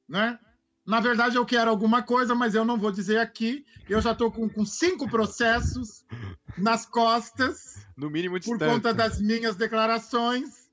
Né? 0.07 0.39
Na 0.85 1.01
verdade, 1.01 1.35
eu 1.35 1.45
quero 1.45 1.69
alguma 1.69 2.01
coisa, 2.01 2.33
mas 2.33 2.55
eu 2.55 2.63
não 2.63 2.77
vou 2.77 2.89
dizer 2.89 3.19
aqui. 3.19 3.65
Eu 3.89 3.99
já 3.99 4.13
estou 4.13 4.31
com, 4.31 4.47
com, 4.47 4.65
cinco 4.65 5.09
processos 5.09 6.05
nas 6.57 6.85
costas. 6.85 7.85
No 7.97 8.09
mínimo 8.09 8.39
Por 8.39 8.57
conta 8.57 8.93
das 8.93 9.19
minhas 9.19 9.57
declarações. 9.57 10.69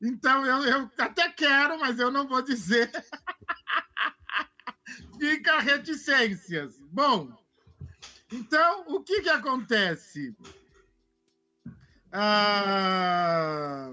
Então, 0.00 0.46
eu, 0.46 0.64
eu 0.64 0.90
até 0.96 1.28
quero, 1.30 1.80
mas 1.80 1.98
eu 1.98 2.12
não 2.12 2.28
vou 2.28 2.40
dizer. 2.40 2.88
Fica 5.18 5.58
reticências. 5.58 6.80
Bom, 6.92 7.45
então, 8.32 8.84
o 8.88 9.02
que, 9.02 9.22
que 9.22 9.28
acontece? 9.28 10.34
Ah 12.12 13.92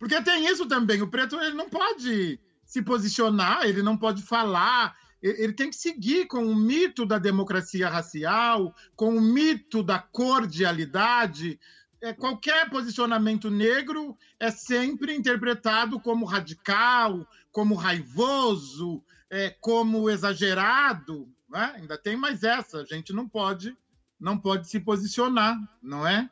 porque 0.00 0.20
tem 0.22 0.46
isso 0.46 0.66
também, 0.66 1.02
o 1.02 1.06
preto 1.06 1.38
ele 1.38 1.54
não 1.54 1.68
pode 1.68 2.40
se 2.64 2.80
posicionar, 2.80 3.66
ele 3.66 3.82
não 3.82 3.98
pode 3.98 4.22
falar, 4.22 4.96
ele 5.22 5.52
tem 5.52 5.68
que 5.68 5.76
seguir 5.76 6.26
com 6.26 6.42
o 6.42 6.56
mito 6.56 7.04
da 7.04 7.18
democracia 7.18 7.86
racial, 7.86 8.74
com 8.96 9.14
o 9.14 9.20
mito 9.20 9.82
da 9.82 9.98
cordialidade, 9.98 11.60
é, 12.00 12.14
qualquer 12.14 12.70
posicionamento 12.70 13.50
negro 13.50 14.16
é 14.38 14.50
sempre 14.50 15.14
interpretado 15.14 16.00
como 16.00 16.24
radical, 16.24 17.28
como 17.50 17.74
raivoso, 17.74 19.02
é, 19.28 19.50
como 19.60 20.08
exagerado. 20.10 21.28
Né? 21.48 21.72
Ainda 21.76 21.98
tem 21.98 22.16
mais 22.16 22.42
essa, 22.42 22.82
a 22.82 22.84
gente 22.84 23.12
não 23.12 23.28
pode, 23.28 23.76
não 24.18 24.38
pode 24.38 24.68
se 24.68 24.80
posicionar, 24.80 25.58
não 25.82 26.06
é? 26.06 26.28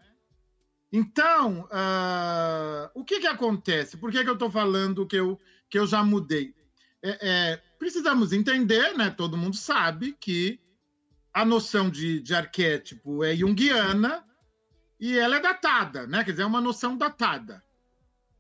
Então, 0.93 1.63
uh, 1.65 2.91
o 2.95 3.05
que, 3.05 3.21
que 3.21 3.27
acontece? 3.27 3.97
Por 3.99 4.11
que, 4.11 4.23
que 4.25 4.31
eu 4.31 4.35
estou 4.35 4.51
falando 4.51 5.07
que 5.07 5.17
eu, 5.17 5.39
que 5.69 5.79
eu 5.79 5.87
já 5.87 6.03
mudei? 6.03 6.55
É, 7.03 7.29
é, 7.29 7.57
precisamos 7.79 8.33
entender, 8.33 8.97
né? 8.97 9.11
Todo 9.11 9.37
mundo 9.37 9.55
sabe 9.55 10.17
que 10.19 10.59
a 11.33 11.45
noção 11.45 11.91
de, 11.91 12.21
de 12.21 12.35
arquétipo 12.35 13.23
é 13.23 13.37
junguiana 13.37 14.25
e 14.99 15.17
ela 15.17 15.37
é 15.37 15.41
datada, 15.41 16.07
né? 16.07 16.25
Quer 16.25 16.33
dizer, 16.33 16.43
é 16.43 16.47
uma 16.47 16.61
noção 16.61 16.97
datada, 16.97 17.63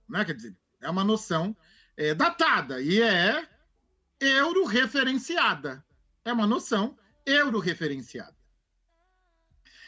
né? 0.08 0.24
Quer 0.24 0.34
dizer, 0.34 0.56
é 0.80 0.90
uma 0.90 1.04
noção 1.04 1.56
é, 1.98 2.14
datada 2.14 2.80
e 2.80 3.02
é 3.02 3.44
euro-referenciada. 4.20 5.84
É 6.24 6.32
uma 6.32 6.46
noção 6.46 6.96
euro-referenciada. 7.26 8.36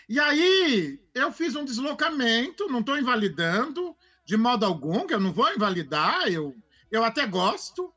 E 0.09 0.19
aí 0.19 1.01
eu 1.15 1.31
fiz 1.31 1.55
um 1.55 1.65
deslocamento, 1.65 2.67
não 2.67 2.81
estou 2.81 2.99
invalidando 2.99 3.97
de 4.25 4.37
modo 4.37 4.67
algum, 4.67 5.07
que 5.07 5.15
eu 5.15 5.21
não 5.21 5.33
vou 5.33 5.53
invalidar, 5.55 6.27
eu, 6.27 6.55
eu 6.91 7.05
até 7.05 7.27
gosto. 7.27 7.93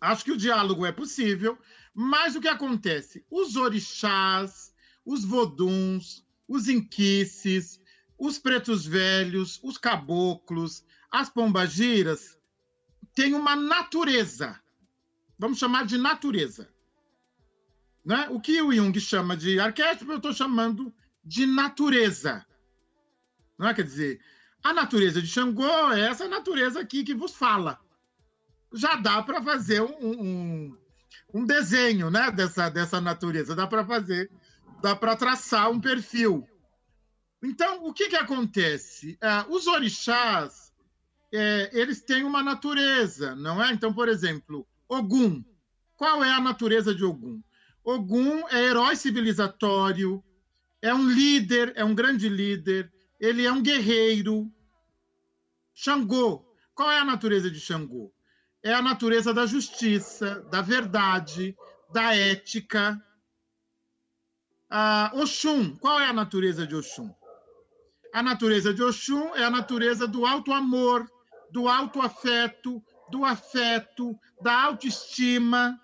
Acho 0.00 0.24
que 0.24 0.32
o 0.32 0.36
diálogo 0.38 0.86
é 0.86 0.92
possível, 0.92 1.58
mas 1.92 2.34
o 2.34 2.40
que 2.40 2.48
acontece? 2.48 3.24
Os 3.30 3.56
orixás, 3.56 4.74
os 5.04 5.24
voduns, 5.24 6.24
os 6.48 6.68
inquices, 6.68 7.78
os 8.18 8.38
pretos 8.38 8.86
velhos, 8.86 9.60
os 9.62 9.76
caboclos, 9.76 10.84
as 11.10 11.28
pombagiras 11.28 12.38
têm 13.14 13.34
uma 13.34 13.56
natureza. 13.56 14.60
Vamos 15.38 15.58
chamar 15.58 15.86
de 15.86 15.98
natureza. 15.98 16.68
Né? 18.04 18.28
O 18.30 18.40
que 18.40 18.62
o 18.62 18.72
Jung 18.72 18.98
chama 19.00 19.36
de 19.36 19.58
arquétipo, 19.58 20.12
eu 20.12 20.18
estou 20.18 20.32
chamando 20.32 20.94
de 21.24 21.44
natureza. 21.44 22.46
Não 23.58 23.68
é? 23.68 23.74
Quer 23.74 23.82
dizer, 23.82 24.20
a 24.62 24.72
natureza 24.72 25.20
de 25.20 25.28
Xangô 25.28 25.92
é 25.92 26.02
essa 26.08 26.28
natureza 26.28 26.80
aqui 26.80 27.02
que 27.02 27.14
vos 27.14 27.34
fala. 27.34 27.80
Já 28.72 28.96
dá 28.96 29.22
para 29.22 29.42
fazer 29.42 29.80
um, 29.80 29.96
um, 30.00 30.78
um, 31.34 31.44
desenho 31.44 32.10
né? 32.10 32.30
dessa, 32.30 32.68
dessa 32.68 33.00
natureza, 33.00 33.54
dá 33.54 33.66
para 33.66 33.84
fazer, 33.84 34.30
dá 34.80 34.94
para 34.94 35.16
traçar 35.16 35.70
um 35.70 35.80
perfil. 35.80 36.48
Então, 37.42 37.86
o 37.86 37.92
que, 37.92 38.08
que 38.08 38.16
acontece? 38.16 39.18
É, 39.20 39.44
os 39.48 39.66
orixás, 39.66 40.65
é, 41.32 41.70
eles 41.72 42.02
têm 42.02 42.24
uma 42.24 42.42
natureza, 42.42 43.34
não 43.34 43.62
é? 43.62 43.72
Então, 43.72 43.92
por 43.92 44.08
exemplo, 44.08 44.66
Ogum. 44.88 45.44
Qual 45.96 46.22
é 46.22 46.30
a 46.30 46.40
natureza 46.40 46.94
de 46.94 47.04
Ogum? 47.04 47.42
Ogum 47.82 48.48
é 48.48 48.64
herói 48.64 48.96
civilizatório, 48.96 50.22
é 50.82 50.92
um 50.92 51.08
líder, 51.08 51.72
é 51.76 51.84
um 51.84 51.94
grande 51.94 52.28
líder, 52.28 52.92
ele 53.18 53.44
é 53.46 53.52
um 53.52 53.62
guerreiro. 53.62 54.50
Xangô, 55.74 56.44
qual 56.74 56.90
é 56.90 56.98
a 56.98 57.04
natureza 57.04 57.50
de 57.50 57.60
Xangô? 57.60 58.12
É 58.62 58.72
a 58.74 58.82
natureza 58.82 59.32
da 59.32 59.46
justiça, 59.46 60.42
da 60.50 60.60
verdade, 60.60 61.56
da 61.92 62.14
ética. 62.14 63.00
Ah, 64.68 65.12
Oxum, 65.14 65.76
qual 65.76 66.00
é 66.00 66.06
a 66.06 66.12
natureza 66.12 66.66
de 66.66 66.74
Oxum? 66.74 67.14
A 68.12 68.22
natureza 68.22 68.74
de 68.74 68.82
Oxum 68.82 69.34
é 69.34 69.44
a 69.44 69.50
natureza 69.50 70.06
do 70.06 70.26
alto 70.26 70.52
amor, 70.52 71.08
do 71.56 71.68
alto 71.68 72.02
afeto, 72.02 72.82
do 73.10 73.24
afeto, 73.24 74.18
da 74.42 74.64
autoestima 74.64 75.80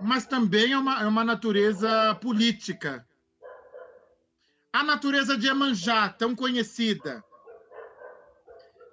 mas 0.00 0.26
também 0.26 0.72
é 0.72 0.78
uma, 0.78 1.02
é 1.02 1.06
uma 1.06 1.24
natureza 1.24 2.14
política. 2.16 3.06
A 4.72 4.82
natureza 4.82 5.36
de 5.36 5.46
Emanjá, 5.46 6.08
tão 6.08 6.34
conhecida. 6.34 7.24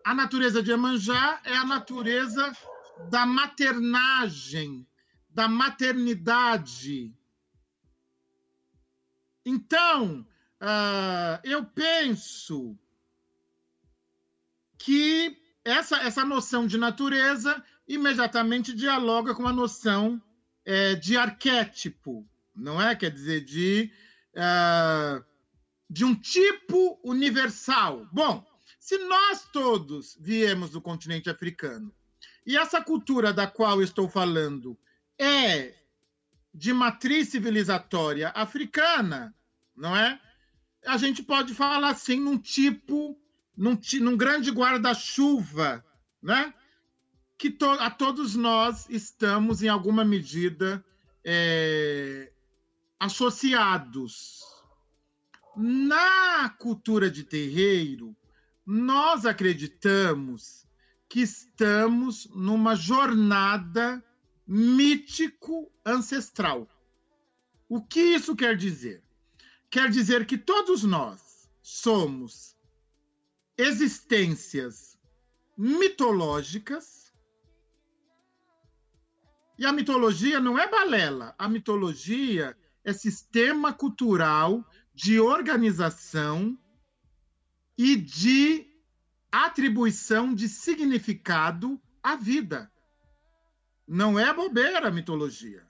A 0.06 0.14
natureza 0.14 0.62
de 0.62 0.72
Emanjá 0.72 1.42
é 1.44 1.56
a 1.56 1.66
natureza 1.66 2.56
da 3.10 3.26
maternagem, 3.26 4.88
da 5.30 5.48
maternidade. 5.48 7.14
Então, 9.46 10.26
uh, 10.62 11.40
eu 11.44 11.66
penso 11.66 12.78
que 14.84 15.38
essa, 15.64 15.98
essa 15.98 16.26
noção 16.26 16.66
de 16.66 16.78
natureza 16.78 17.64
imediatamente 17.88 18.74
dialoga 18.74 19.36
com 19.36 19.48
a 19.48 19.54
noção 19.54 20.22
é, 20.66 20.96
de 20.96 21.18
arquétipo, 21.18 22.28
não 22.56 22.82
é? 22.82 22.96
Quer 22.96 23.12
dizer, 23.12 23.42
de, 23.42 23.92
uh, 24.36 25.24
de 25.90 26.04
um 26.04 26.16
tipo 26.16 27.00
universal. 27.04 28.08
Bom, 28.12 28.46
se 28.80 28.98
nós 28.98 29.48
todos 29.52 30.18
viemos 30.20 30.72
do 30.72 30.82
continente 30.82 31.30
africano 31.30 31.94
e 32.46 32.58
essa 32.58 32.82
cultura 32.82 33.32
da 33.32 33.46
qual 33.46 33.82
estou 33.82 34.10
falando 34.10 34.78
é 35.18 35.76
de 36.54 36.74
matriz 36.74 37.30
civilizatória 37.30 38.30
africana, 38.30 39.34
não 39.76 39.96
é? 39.96 40.20
A 40.86 40.98
gente 40.98 41.22
pode 41.22 41.54
falar 41.54 41.90
assim 41.90 42.20
num 42.20 42.38
tipo, 42.38 43.21
num, 43.56 43.80
num 44.00 44.18
grande 44.18 44.52
guarda-chuva, 44.52 45.86
né? 46.22 46.54
que 47.42 47.50
to 47.50 47.66
a 47.66 47.90
todos 47.90 48.36
nós 48.36 48.88
estamos, 48.88 49.64
em 49.64 49.68
alguma 49.68 50.06
medida, 50.06 50.86
é, 51.24 52.32
associados. 53.00 54.42
Na 55.58 56.50
cultura 56.50 57.10
de 57.10 57.24
terreiro, 57.24 58.16
nós 58.64 59.26
acreditamos 59.26 60.68
que 61.10 61.22
estamos 61.22 62.28
numa 62.28 62.76
jornada 62.76 64.06
mítico-ancestral. 64.46 66.70
O 67.68 67.82
que 67.82 68.02
isso 68.02 68.36
quer 68.36 68.56
dizer? 68.56 69.02
Quer 69.72 69.90
dizer 69.90 70.28
que 70.28 70.38
todos 70.38 70.84
nós 70.84 71.50
somos 71.60 72.51
existências 73.58 74.98
mitológicas 75.58 77.02
e 79.58 79.66
a 79.66 79.72
mitologia 79.72 80.40
não 80.40 80.58
é 80.58 80.68
balela, 80.68 81.36
a 81.38 81.48
mitologia 81.48 82.58
é 82.84 82.94
sistema 82.94 83.72
cultural 83.72 84.66
de 84.94 85.20
organização 85.20 86.58
e 87.78 87.96
de 87.96 88.68
atribuição 89.32 90.34
de 90.34 90.50
significado 90.50 91.80
à 92.02 92.16
vida. 92.16 92.72
Não 93.88 94.18
é 94.18 94.34
bobeira 94.34 94.88
a 94.88 94.92
mitologia. 94.92 95.64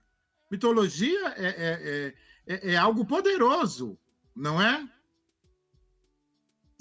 Mitologia 0.49 1.33
é, 1.35 1.47
é, 1.47 2.15
é, 2.47 2.71
é 2.73 2.77
algo 2.77 3.05
poderoso, 3.05 3.99
não 4.35 4.61
é? 4.61 4.89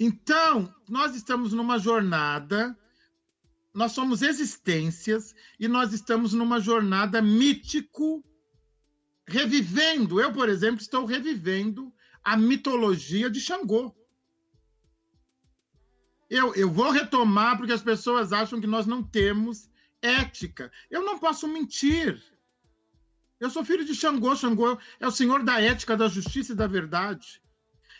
Então, 0.01 0.73
nós 0.89 1.15
estamos 1.15 1.53
numa 1.53 1.77
jornada 1.77 2.77
nós 3.73 3.93
somos 3.93 4.21
existências 4.21 5.33
e 5.59 5.67
nós 5.67 5.93
estamos 5.93 6.33
numa 6.33 6.59
jornada 6.59 7.21
mítico, 7.21 8.23
revivendo. 9.25 10.19
Eu, 10.19 10.33
por 10.33 10.49
exemplo, 10.49 10.81
estou 10.81 11.05
revivendo 11.05 11.93
a 12.23 12.35
mitologia 12.35 13.29
de 13.29 13.39
Xangô. 13.39 13.95
Eu, 16.29 16.53
eu 16.55 16.69
vou 16.69 16.91
retomar 16.91 17.57
porque 17.57 17.73
as 17.73 17.81
pessoas 17.81 18.33
acham 18.33 18.59
que 18.59 18.67
nós 18.67 18.85
não 18.85 19.01
temos 19.03 19.69
ética. 20.01 20.71
Eu 20.89 21.03
não 21.05 21.17
posso 21.17 21.47
mentir. 21.47 22.21
Eu 23.39 23.49
sou 23.49 23.63
filho 23.63 23.85
de 23.85 23.95
Xangô. 23.95 24.35
Xangô 24.35 24.77
é 24.99 25.07
o 25.07 25.11
senhor 25.11 25.43
da 25.43 25.61
ética, 25.61 25.95
da 25.95 26.07
justiça 26.07 26.51
e 26.51 26.55
da 26.55 26.67
verdade. 26.67 27.41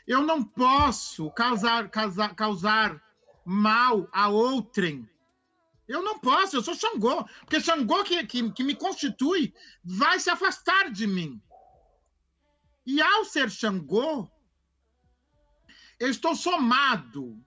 Eu 0.08 0.22
não 0.24 0.44
posso 0.44 1.30
causar, 1.32 1.90
causar, 1.90 2.36
causar 2.36 3.02
mal 3.46 4.08
a 4.12 4.30
outrem 4.30 5.08
eu 5.92 6.02
não 6.02 6.18
posso, 6.20 6.56
eu 6.56 6.64
sou 6.64 6.74
Xangô. 6.74 7.26
Porque 7.42 7.60
Xangô, 7.60 8.04
que, 8.04 8.26
que, 8.26 8.50
que 8.52 8.64
me 8.64 8.76
constitui, 8.76 9.54
vai 9.84 10.20
se 10.20 10.30
afastar 10.30 10.90
de 10.90 11.06
mim. 11.06 11.42
E 12.86 13.02
ao 13.02 13.26
ser 13.26 13.52
Xangô, 13.52 14.30
eu 16.00 16.10
estou 16.10 16.34
somado 16.34 17.38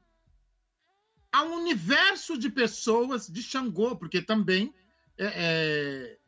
a 1.33 1.43
um 1.43 1.55
universo 1.55 2.39
de 2.39 2.51
pessoas 2.51 3.27
de 3.27 3.43
Xangô, 3.43 3.97
porque 3.97 4.21
também 4.21 4.75
é, 5.17 5.27
é, 5.27 6.19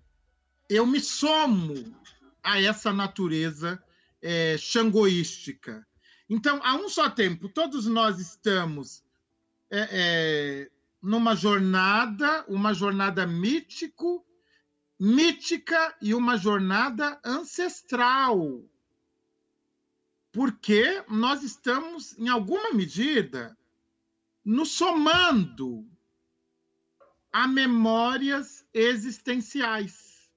eu 0.71 0.87
me 0.87 1.01
somo 1.01 1.95
a 2.43 2.61
essa 2.61 2.93
natureza 2.93 3.83
é, 4.23 4.57
xangoística. 4.57 5.87
Então, 6.29 6.61
a 6.65 6.75
um 6.75 6.89
só 6.89 7.09
tempo, 7.09 7.49
todos 7.49 7.87
nós 7.87 8.19
estamos 8.19 9.05
é, 9.71 9.89
é, 9.91 10.71
numa 11.01 11.37
jornada, 11.37 12.45
uma 12.49 12.75
jornada 12.75 13.27
mítico, 13.27 14.27
mítica 14.99 15.97
e 16.01 16.15
uma 16.15 16.37
jornada 16.37 17.21
ancestral. 17.25 18.65
Porque 20.33 21.05
nós 21.09 21.43
estamos, 21.43 22.19
em 22.19 22.29
alguma 22.29 22.73
medida, 22.73 23.57
nos 24.45 24.73
somando 24.73 25.89
a 27.33 27.47
memórias 27.47 28.67
existenciais. 28.73 30.31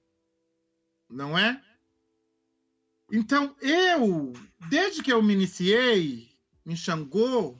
Não 1.08 1.36
é? 1.36 1.62
Então, 3.12 3.56
eu, 3.60 4.32
desde 4.68 5.02
que 5.02 5.12
eu 5.12 5.22
me 5.22 5.32
iniciei 5.32 6.28
em 6.64 6.76
Xangô, 6.76 7.58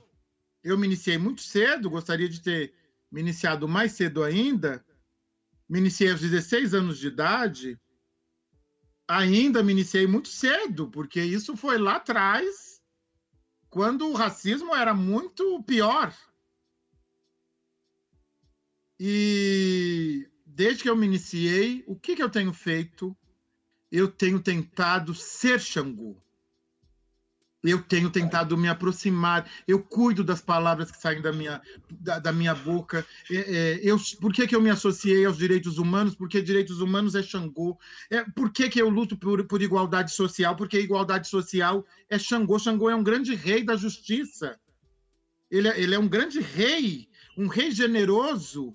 eu 0.63 0.79
me 0.79 0.87
iniciei 0.87 1.19
muito 1.19 1.43
cedo, 1.43 1.91
gostaria 1.91 2.29
de 2.29 2.41
ter 2.41 2.73
me 3.11 3.21
iniciado 3.21 3.67
mais 3.67 3.93
cedo 3.93 4.23
ainda. 4.23 4.85
Me 5.69 5.79
iniciei 5.79 6.11
aos 6.11 6.21
16 6.21 6.75
anos 6.75 6.99
de 6.99 7.09
idade. 7.09 7.81
Ainda 9.09 9.63
me 9.63 9.73
iniciei 9.73 10.07
muito 10.07 10.29
cedo, 10.29 10.89
porque 10.89 11.21
isso 11.21 11.57
foi 11.57 11.79
lá 11.79 11.97
atrás, 11.97 12.81
quando 13.69 14.09
o 14.09 14.15
racismo 14.15 14.75
era 14.75 14.95
muito 14.95 15.63
pior. 15.65 16.17
E 19.01 20.29
desde 20.47 20.85
que 20.85 20.91
eu 20.91 20.97
me 20.97 21.07
iniciei, 21.07 21.83
o 21.87 21.99
que, 21.99 22.15
que 22.15 22.23
eu 22.23 22.31
tenho 22.31 22.53
feito? 22.53 23.17
Eu 23.91 24.09
tenho 24.09 24.41
tentado 24.41 25.15
ser 25.15 25.61
Xangô. 25.61 26.17
Eu 27.63 27.83
tenho 27.83 28.09
tentado 28.09 28.57
me 28.57 28.69
aproximar, 28.69 29.51
eu 29.69 29.83
cuido 29.83 30.25
das 30.25 30.41
palavras 30.41 30.91
que 30.91 30.99
saem 30.99 31.21
da 31.21 31.31
minha, 31.31 31.61
da, 31.91 32.19
da 32.19 32.33
minha 32.33 32.55
boca. 32.55 33.07
É, 33.31 33.37
é, 33.37 33.81
eu, 33.83 33.99
por 34.19 34.33
que, 34.33 34.47
que 34.47 34.57
eu 34.57 34.63
me 34.63 34.71
associei 34.71 35.27
aos 35.27 35.37
direitos 35.37 35.77
humanos? 35.77 36.15
Porque 36.15 36.41
direitos 36.41 36.81
humanos 36.81 37.15
é 37.15 37.23
Xangô. 37.23 37.79
É, 38.09 38.25
por 38.25 38.51
que, 38.51 38.69
que 38.71 38.81
eu 38.81 38.89
luto 38.89 39.15
por, 39.15 39.45
por 39.45 39.61
igualdade 39.61 40.11
social? 40.11 40.57
Porque 40.57 40.81
igualdade 40.81 41.29
social 41.29 41.85
é 42.09 42.19
Xangô. 42.19 42.59
Xangô 42.59 42.89
é 42.89 42.95
um 42.95 43.05
grande 43.05 43.35
rei 43.35 43.63
da 43.63 43.77
justiça. 43.77 44.59
Ele 45.51 45.69
é, 45.69 45.79
ele 45.79 45.95
é 45.95 45.99
um 45.99 46.09
grande 46.09 46.41
rei, 46.41 47.09
um 47.37 47.47
rei 47.47 47.71
generoso. 47.71 48.75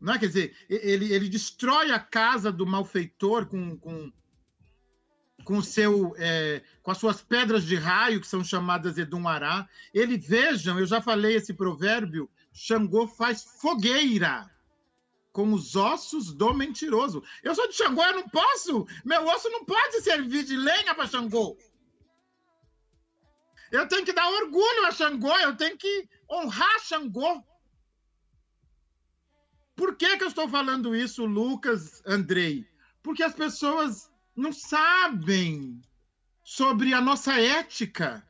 Não 0.00 0.14
é? 0.14 0.18
Quer 0.18 0.26
dizer, 0.28 0.56
ele, 0.68 1.12
ele 1.12 1.28
destrói 1.28 1.90
a 1.90 2.00
casa 2.00 2.50
do 2.50 2.66
malfeitor 2.66 3.46
com, 3.46 3.76
com 3.76 4.12
com 5.44 5.58
o 5.58 5.62
seu 5.62 6.14
é, 6.18 6.62
com 6.82 6.90
as 6.90 6.98
suas 6.98 7.22
pedras 7.22 7.64
de 7.64 7.74
raio 7.74 8.20
que 8.20 8.26
são 8.26 8.44
chamadas 8.44 8.98
Edumará. 8.98 9.68
Ele 9.92 10.16
vejam, 10.16 10.78
eu 10.78 10.86
já 10.86 11.00
falei 11.00 11.34
esse 11.34 11.54
provérbio, 11.54 12.30
Xangô 12.52 13.06
faz 13.06 13.42
fogueira 13.60 14.50
com 15.32 15.52
os 15.52 15.76
ossos 15.76 16.32
do 16.32 16.52
mentiroso. 16.52 17.22
Eu 17.42 17.54
sou 17.54 17.68
de 17.68 17.74
Xangô, 17.74 18.02
eu 18.02 18.16
não 18.16 18.28
posso, 18.28 18.86
meu 19.04 19.26
osso 19.26 19.48
não 19.50 19.64
pode 19.64 20.00
servir 20.02 20.44
de 20.44 20.56
lenha 20.56 20.94
para 20.94 21.06
Xangô. 21.06 21.56
Eu 23.70 23.86
tenho 23.86 24.04
que 24.04 24.12
dar 24.12 24.28
orgulho 24.28 24.86
a 24.86 24.90
Xangô, 24.90 25.36
eu 25.38 25.56
tenho 25.56 25.76
que 25.76 26.08
honrar 26.28 26.80
Xangô. 26.80 27.44
Por 29.80 29.96
que, 29.96 30.18
que 30.18 30.24
eu 30.24 30.28
estou 30.28 30.46
falando 30.46 30.94
isso, 30.94 31.24
Lucas, 31.24 32.02
Andrei? 32.04 32.68
Porque 33.02 33.22
as 33.22 33.32
pessoas 33.32 34.12
não 34.36 34.52
sabem 34.52 35.80
sobre 36.44 36.92
a 36.92 37.00
nossa 37.00 37.40
ética, 37.40 38.22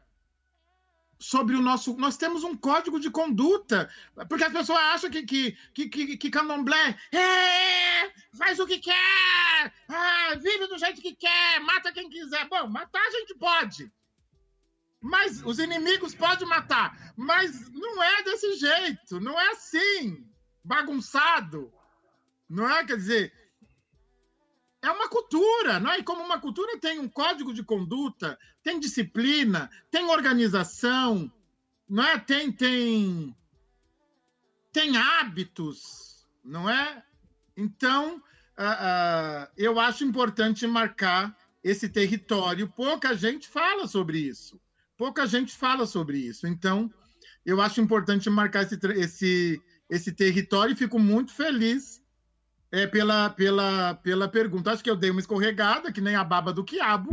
sobre 1.19 1.57
o 1.57 1.61
nosso. 1.61 1.97
Nós 1.97 2.17
temos 2.17 2.45
um 2.45 2.57
código 2.57 3.01
de 3.01 3.11
conduta, 3.11 3.91
porque 4.29 4.45
as 4.45 4.53
pessoas 4.53 4.79
acham 4.79 5.11
que, 5.11 5.25
que, 5.25 5.57
que, 5.75 5.89
que, 5.89 6.17
que 6.17 6.31
candomblé 6.31 6.97
é, 7.11 8.13
faz 8.39 8.61
o 8.61 8.67
que 8.67 8.79
quer, 8.79 9.75
ah, 9.89 10.37
vive 10.37 10.69
do 10.69 10.79
jeito 10.79 11.03
que 11.03 11.17
quer, 11.17 11.59
mata 11.63 11.93
quem 11.93 12.09
quiser. 12.09 12.47
Bom, 12.49 12.69
matar 12.69 13.05
a 13.05 13.11
gente 13.11 13.35
pode. 13.35 13.93
Mas 15.01 15.43
os 15.45 15.59
inimigos 15.59 16.15
podem 16.15 16.47
matar. 16.47 17.13
Mas 17.17 17.69
não 17.73 18.01
é 18.01 18.23
desse 18.23 18.55
jeito, 18.55 19.19
não 19.19 19.41
é 19.41 19.49
assim, 19.49 20.30
bagunçado. 20.63 21.73
Não 22.49 22.69
é? 22.69 22.85
Quer 22.85 22.97
dizer, 22.97 23.33
é 24.83 24.91
uma 24.91 25.09
cultura, 25.09 25.79
não 25.79 25.91
é? 25.91 25.99
E 25.99 26.03
como 26.03 26.23
uma 26.23 26.41
cultura 26.41 26.79
tem 26.79 26.99
um 26.99 27.09
código 27.09 27.53
de 27.53 27.63
conduta, 27.63 28.39
tem 28.63 28.81
disciplina, 28.81 29.71
tem 29.91 30.05
organização, 30.07 31.31
não 31.89 32.05
é? 32.05 32.19
Tem 32.19 32.51
tem 32.51 33.37
tem 34.73 34.97
hábitos, 34.97 36.27
não 36.45 36.69
é? 36.71 37.03
Então, 37.57 38.17
uh, 38.17 38.19
uh, 38.19 39.49
eu 39.57 39.79
acho 39.79 40.05
importante 40.05 40.67
marcar 40.67 41.37
esse 41.63 41.89
território. 41.89 42.69
Pouca 42.69 43.15
gente 43.15 43.49
fala 43.49 43.87
sobre 43.87 44.19
isso. 44.19 44.61
Pouca 44.97 45.27
gente 45.27 45.55
fala 45.55 45.87
sobre 45.87 46.19
isso. 46.19 46.47
Então, 46.47 46.93
eu 47.45 47.61
acho 47.61 47.81
importante 47.81 48.31
marcar 48.31 48.63
esse, 48.63 48.79
esse, 48.97 49.63
esse 49.91 50.13
território 50.13 50.73
e 50.73 50.77
fico 50.77 50.99
muito 50.99 51.33
feliz 51.33 52.01
é, 52.71 52.87
pela, 52.87 53.29
pela, 53.31 53.95
pela 53.95 54.29
pergunta. 54.29 54.71
Acho 54.71 54.85
que 54.85 54.91
eu 54.91 54.97
dei 54.97 55.11
uma 55.11 55.21
escorregada, 55.21 55.93
que 55.93 56.01
nem 56.01 56.15
a 56.15 56.23
baba 56.23 56.53
do 56.53 56.65
quiabo, 56.65 57.11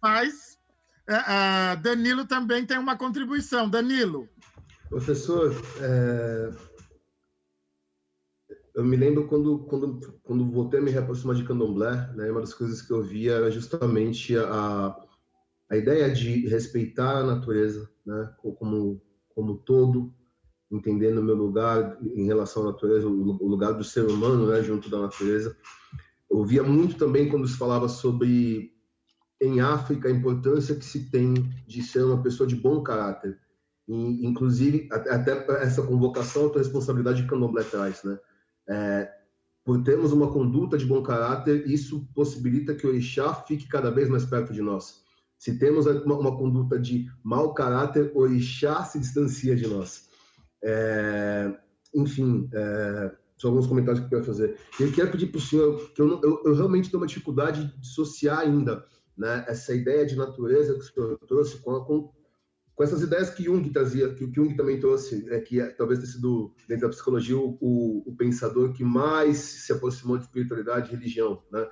mas 0.00 0.58
é, 1.08 1.76
Danilo 1.76 2.24
também 2.24 2.64
tem 2.64 2.78
uma 2.78 2.96
contribuição. 2.96 3.68
Danilo. 3.68 4.28
Professor, 4.88 5.52
é... 5.80 6.50
eu 8.76 8.84
me 8.84 8.96
lembro 8.96 9.26
quando, 9.26 9.58
quando, 9.64 10.20
quando 10.22 10.50
voltei 10.52 10.78
a 10.78 10.82
me 10.82 10.90
reaproximar 10.90 11.34
de 11.34 11.44
candomblé, 11.44 12.12
né, 12.14 12.30
uma 12.30 12.40
das 12.40 12.54
coisas 12.54 12.80
que 12.80 12.92
eu 12.92 13.02
via 13.02 13.32
era 13.32 13.50
justamente 13.50 14.36
a, 14.36 14.96
a 15.68 15.76
ideia 15.76 16.12
de 16.12 16.46
respeitar 16.46 17.18
a 17.18 17.26
natureza 17.26 17.90
né, 18.06 18.32
como, 18.38 19.02
como 19.34 19.58
todo, 19.58 20.14
entendendo 20.74 21.18
o 21.18 21.22
meu 21.22 21.36
lugar 21.36 21.96
em 22.02 22.26
relação 22.26 22.62
à 22.64 22.66
natureza, 22.66 23.06
o 23.06 23.46
lugar 23.48 23.72
do 23.74 23.84
ser 23.84 24.04
humano, 24.04 24.48
né, 24.48 24.62
junto 24.62 24.90
da 24.90 24.98
natureza. 24.98 25.56
Eu 26.30 26.44
via 26.44 26.62
muito 26.62 26.96
também 26.96 27.28
quando 27.28 27.46
se 27.46 27.56
falava 27.56 27.88
sobre 27.88 28.72
em 29.40 29.60
África 29.60 30.08
a 30.08 30.12
importância 30.12 30.74
que 30.74 30.84
se 30.84 31.10
tem 31.10 31.34
de 31.66 31.82
ser 31.82 32.02
uma 32.04 32.22
pessoa 32.22 32.46
de 32.46 32.56
bom 32.56 32.82
caráter. 32.82 33.38
E, 33.86 34.26
inclusive, 34.26 34.88
até 34.90 35.46
essa 35.62 35.82
convocação, 35.82 36.50
a 36.52 36.58
responsabilidade 36.58 37.22
de 37.22 37.28
candomblé 37.28 37.62
traz, 37.62 38.02
né? 38.02 38.18
É, 38.66 39.12
por 39.62 39.82
termos 39.82 40.12
uma 40.12 40.32
conduta 40.32 40.76
de 40.76 40.86
bom 40.86 41.02
caráter, 41.02 41.68
isso 41.68 42.08
possibilita 42.14 42.74
que 42.74 42.86
o 42.86 42.90
Orixá 42.90 43.32
fique 43.34 43.68
cada 43.68 43.90
vez 43.90 44.08
mais 44.08 44.24
perto 44.24 44.52
de 44.52 44.62
nós. 44.62 45.02
Se 45.38 45.58
temos 45.58 45.86
uma, 45.86 46.16
uma 46.16 46.36
conduta 46.36 46.78
de 46.78 47.06
mau 47.22 47.52
caráter, 47.52 48.10
o 48.14 48.20
Orixá 48.20 48.82
se 48.84 48.98
distancia 48.98 49.54
de 49.54 49.66
nós. 49.66 50.08
É, 50.66 51.54
enfim, 51.94 52.48
é, 52.52 53.12
são 53.36 53.50
alguns 53.50 53.66
comentários 53.66 54.00
que 54.00 54.06
eu 54.06 54.10
quero 54.10 54.24
fazer. 54.24 54.58
Eu 54.80 54.92
quero 54.92 55.10
pedir 55.10 55.26
para 55.26 55.38
o 55.38 55.40
senhor, 55.40 55.92
que 55.92 56.00
eu, 56.00 56.20
eu, 56.22 56.42
eu, 56.46 56.54
realmente 56.54 56.90
tenho 56.90 57.00
uma 57.00 57.06
dificuldade 57.06 57.66
de 57.66 57.80
dissociar 57.80 58.38
ainda 58.38 58.84
né, 59.16 59.44
essa 59.46 59.74
ideia 59.74 60.06
de 60.06 60.16
natureza 60.16 60.74
que 60.74 60.80
o 60.80 60.82
senhor 60.82 61.18
trouxe 61.28 61.58
com, 61.58 61.78
com, 61.84 62.12
com 62.74 62.82
essas 62.82 63.02
ideias 63.02 63.30
que 63.30 63.44
Jung 63.44 63.68
trazia, 63.70 64.12
que 64.14 64.24
o 64.24 64.34
Jung 64.34 64.56
também 64.56 64.80
trouxe, 64.80 65.26
é, 65.30 65.40
que 65.40 65.62
talvez 65.76 66.00
tenha 66.00 66.10
sido, 66.10 66.54
dentro 66.66 66.88
da 66.88 66.94
psicologia, 66.94 67.36
o, 67.36 68.02
o, 68.06 68.14
pensador 68.16 68.72
que 68.72 68.82
mais 68.82 69.36
se 69.36 69.72
aproximou 69.72 70.16
de 70.16 70.24
espiritualidade 70.24 70.88
e 70.88 70.96
religião. 70.96 71.42
Né? 71.52 71.68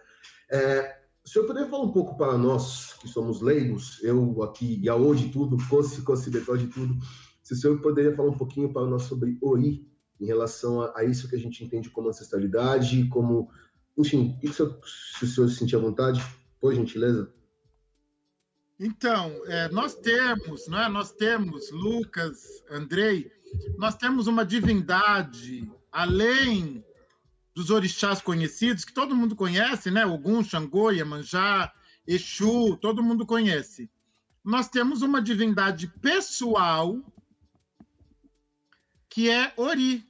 É, 0.51 1.03
o 1.25 1.29
senhor 1.29 1.47
poderia 1.47 1.69
falar 1.69 1.85
um 1.85 1.93
pouco 1.93 2.17
para 2.17 2.37
nós, 2.37 2.95
que 3.01 3.09
somos 3.09 3.41
leigos, 3.41 4.03
eu 4.03 4.43
aqui, 4.43 4.81
e 4.83 4.89
a 4.89 4.95
hoje 4.95 5.31
tudo, 5.31 5.59
fosse, 5.59 6.03
fosse 6.03 6.31
de 6.31 6.41
tudo, 6.41 6.97
se 7.53 7.59
o 7.59 7.61
senhor 7.61 7.83
poderia 7.83 8.15
falar 8.17 8.31
um 8.31 8.37
pouquinho 8.37 8.73
para 8.73 8.87
nós 8.87 9.03
sobre 9.03 9.37
OI, 9.43 9.87
em 10.21 10.27
relação 10.27 10.81
a, 10.81 10.99
a, 10.99 11.05
isso 11.05 11.29
que 11.29 11.37
a 11.37 11.39
gente 11.39 11.63
entende 11.63 11.91
como 11.91 12.09
ancestralidade, 12.09 13.09
como. 13.09 13.51
Enfim, 13.99 14.39
o 14.43 14.53
senhor, 14.53 14.81
se 15.19 15.25
o 15.25 15.29
senhor 15.29 15.49
se 15.49 15.57
sentir 15.57 15.77
à 15.77 15.79
vontade, 15.79 16.23
por 16.61 16.75
gentileza. 16.75 17.31
Então, 18.81 19.31
é, 19.47 19.69
nós 19.69 19.95
temos, 19.95 20.67
não 20.67 20.79
é? 20.79 20.89
Nós 20.89 21.13
temos, 21.13 21.71
Lucas, 21.71 22.65
Andrei, 22.71 23.31
nós 23.77 23.97
temos 23.97 24.27
uma 24.27 24.45
divindade 24.45 25.71
além 25.91 26.83
dos 27.55 27.69
orixás 27.69 28.23
conhecidos, 28.23 28.85
que 28.85 28.95
todo 28.95 29.15
mundo 29.15 29.37
conhece, 29.37 29.91
né? 29.91 30.07
Ogum, 30.07 30.43
Xangô, 30.43 30.91
Iemanjá, 30.91 31.71
Exu, 32.07 32.79
todo 32.81 33.03
mundo 33.03 33.27
conhece. 33.27 33.91
Nós 34.43 34.69
temos 34.69 35.03
uma 35.03 35.21
divindade 35.21 35.87
pessoal 36.01 36.99
que 39.13 39.29
é 39.29 39.53
Ori. 39.59 40.09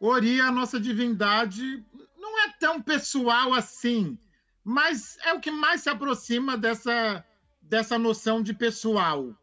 Ori, 0.00 0.40
a 0.40 0.50
nossa 0.50 0.80
divindade, 0.80 1.84
não 2.16 2.38
é 2.40 2.52
tão 2.58 2.80
pessoal 2.80 3.52
assim, 3.52 4.18
mas 4.64 5.18
é 5.18 5.34
o 5.34 5.40
que 5.40 5.50
mais 5.50 5.82
se 5.82 5.90
aproxima 5.90 6.56
dessa, 6.56 7.22
dessa 7.60 7.98
noção 7.98 8.42
de 8.42 8.54
pessoal? 8.54 9.36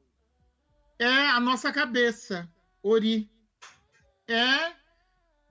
É 0.98 1.30
a 1.30 1.40
nossa 1.40 1.72
cabeça, 1.72 2.52
Ori. 2.82 3.30
É, 4.28 4.74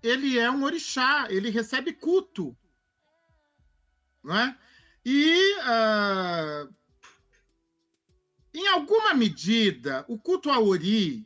ele 0.03 0.41
é 0.41 0.51
um 0.51 0.65
orixá, 0.65 1.29
ele 1.31 1.51
recebe 1.51 1.93
culto, 1.93 2.57
não 4.25 4.37
é? 4.37 4.59
E 5.05 5.55
uh, 5.61 6.75
em 8.53 8.67
alguma 8.67 9.15
medida, 9.15 10.05
o 10.09 10.19
culto 10.19 10.51
a 10.51 10.59
Ori 10.59 11.25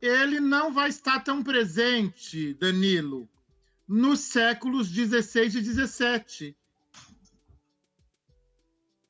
ele 0.00 0.40
não 0.40 0.72
vai 0.72 0.88
estar 0.88 1.20
tão 1.20 1.42
presente, 1.42 2.54
Danilo, 2.54 3.28
nos 3.86 4.20
séculos 4.20 4.90
16 4.90 5.54
e 5.54 5.60
17. 5.60 6.56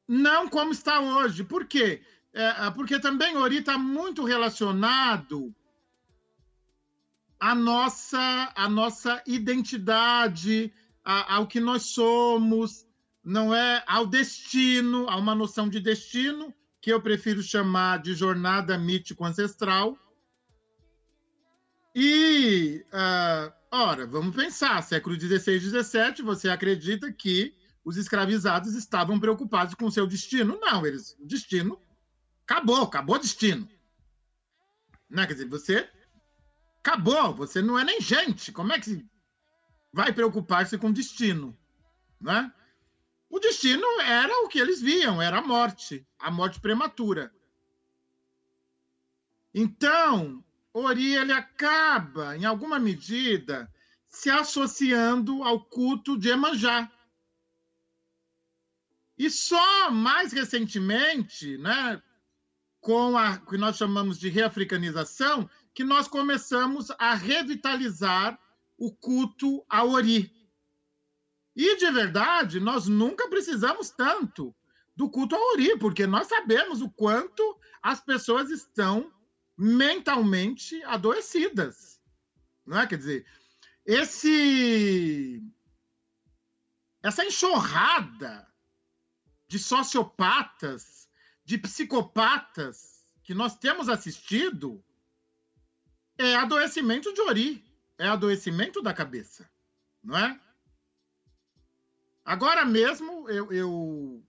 Não 0.07 0.49
como 0.49 0.73
está 0.73 1.01
hoje. 1.01 1.43
Por 1.43 1.67
quê? 1.67 2.03
É, 2.33 2.71
porque 2.71 3.01
também 3.01 3.37
Ori 3.37 3.59
está 3.59 3.79
muito 3.79 4.23
relacionado 4.25 5.55
à 7.41 7.55
nossa, 7.55 8.53
à 8.55 8.69
nossa 8.69 9.23
identidade, 9.27 10.73
ao 11.03 11.47
que 11.47 11.61
nós 11.61 11.83
somos, 11.85 12.87
não 13.25 13.55
é? 13.55 13.83
Ao 13.87 14.07
destino, 14.07 15.09
a 15.09 15.17
uma 15.17 15.35
noção 15.35 15.69
de 15.69 15.81
destino, 15.81 16.55
que 16.81 16.93
eu 16.93 17.01
prefiro 17.01 17.43
chamar 17.43 18.01
de 18.01 18.15
jornada 18.15 18.79
mítico 18.79 19.25
ancestral 19.25 19.99
e, 21.99 22.85
uh, 22.93 23.51
ora, 23.71 24.07
vamos 24.07 24.37
pensar, 24.37 24.83
século 24.83 25.19
XVI 25.19 25.55
e 25.55 25.61
XVII, 25.61 26.23
você 26.23 26.51
acredita 26.51 27.11
que 27.11 27.57
os 27.83 27.97
escravizados 27.97 28.75
estavam 28.75 29.19
preocupados 29.19 29.73
com 29.75 29.91
seu 29.91 30.07
destino? 30.07 30.59
Não, 30.61 30.85
eles, 30.85 31.17
o 31.19 31.25
destino 31.25 31.81
acabou, 32.43 32.83
acabou 32.83 33.17
o 33.17 33.19
destino. 33.19 33.67
Né? 35.09 35.27
Quer 35.27 35.33
dizer, 35.33 35.49
você 35.49 35.91
acabou, 36.81 37.35
você 37.35 37.63
não 37.63 37.79
é 37.79 37.85
nem 37.85 37.99
gente, 37.99 38.53
como 38.53 38.75
é 38.75 38.79
que 38.79 39.03
vai 39.91 40.13
preocupar-se 40.13 40.77
com 40.77 40.89
o 40.89 40.93
destino? 40.93 41.57
Né? 42.21 42.53
O 43.31 43.41
destino 43.41 43.87
era 44.03 44.45
o 44.45 44.49
que 44.49 44.59
eles 44.59 44.83
viam, 44.83 45.23
era 45.23 45.39
a 45.39 45.43
morte, 45.43 46.07
a 46.19 46.31
morte 46.31 46.61
prematura. 46.61 47.33
Então, 49.55 50.45
Ori 50.79 51.15
ele 51.15 51.33
acaba, 51.33 52.37
em 52.37 52.45
alguma 52.45 52.79
medida, 52.79 53.73
se 54.09 54.29
associando 54.29 55.43
ao 55.43 55.65
culto 55.65 56.19
de 56.19 56.29
Emanjá. 56.29 56.91
E 59.17 59.31
só 59.31 59.91
mais 59.91 60.33
recentemente, 60.33 61.57
né, 61.57 62.03
com 62.79 63.17
a 63.17 63.39
que 63.39 63.57
nós 63.57 63.79
chamamos 63.79 64.19
de 64.19 64.29
reafricanização, 64.29 65.49
que 65.75 65.83
nós 65.83 66.07
começamos 66.09 66.91
a 66.99 67.15
revitalizar 67.15 68.39
o 68.77 68.95
culto 68.95 69.65
a 69.71 69.83
Ori. 69.83 70.31
E, 71.55 71.77
de 71.79 71.91
verdade, 71.91 72.61
nós 72.61 72.87
nunca 72.87 73.29
precisamos 73.31 73.89
tanto 73.89 74.55
do 74.95 75.09
culto 75.09 75.35
a 75.35 75.53
Ori, 75.53 75.79
porque 75.79 76.07
nós 76.07 76.27
sabemos 76.27 76.83
o 76.83 76.91
quanto 76.91 77.59
as 77.83 77.99
pessoas 78.03 78.51
estão 78.51 79.11
mentalmente 79.57 80.83
adoecidas. 80.85 82.01
Não 82.65 82.79
é? 82.79 82.87
Quer 82.87 82.99
dizer, 82.99 83.27
esse 83.85 85.43
essa 87.03 87.25
enxurrada 87.25 88.53
de 89.47 89.59
sociopatas, 89.59 91.09
de 91.45 91.57
psicopatas 91.57 93.05
que 93.23 93.33
nós 93.33 93.57
temos 93.57 93.89
assistido 93.89 94.85
é 96.19 96.35
adoecimento 96.35 97.13
de 97.13 97.21
Ori, 97.21 97.65
é 97.97 98.09
adoecimento 98.09 98.83
da 98.83 98.93
cabeça, 98.93 99.49
não 100.03 100.19
é? 100.19 100.41
Agora 102.25 102.65
mesmo 102.65 103.31
eu, 103.31 103.53
eu, 103.53 104.27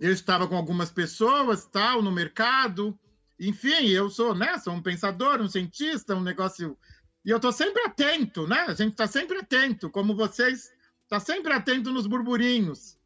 eu 0.00 0.12
estava 0.12 0.48
com 0.48 0.56
algumas 0.56 0.90
pessoas 0.90 1.66
tal 1.66 2.00
no 2.00 2.10
mercado 2.10 2.98
enfim, 3.38 3.88
eu 3.88 4.08
sou, 4.08 4.34
né, 4.34 4.58
sou 4.58 4.72
um 4.72 4.82
pensador, 4.82 5.40
um 5.40 5.48
cientista, 5.48 6.14
um 6.14 6.22
negócio. 6.22 6.76
E 7.24 7.30
eu 7.30 7.36
estou 7.36 7.52
sempre 7.52 7.82
atento, 7.82 8.46
né? 8.46 8.60
A 8.68 8.74
gente 8.74 8.92
está 8.92 9.06
sempre 9.06 9.38
atento, 9.38 9.90
como 9.90 10.14
vocês, 10.14 10.70
está 11.02 11.20
sempre 11.20 11.52
atento 11.52 11.92
nos 11.92 12.06
burburinhos. 12.06 12.96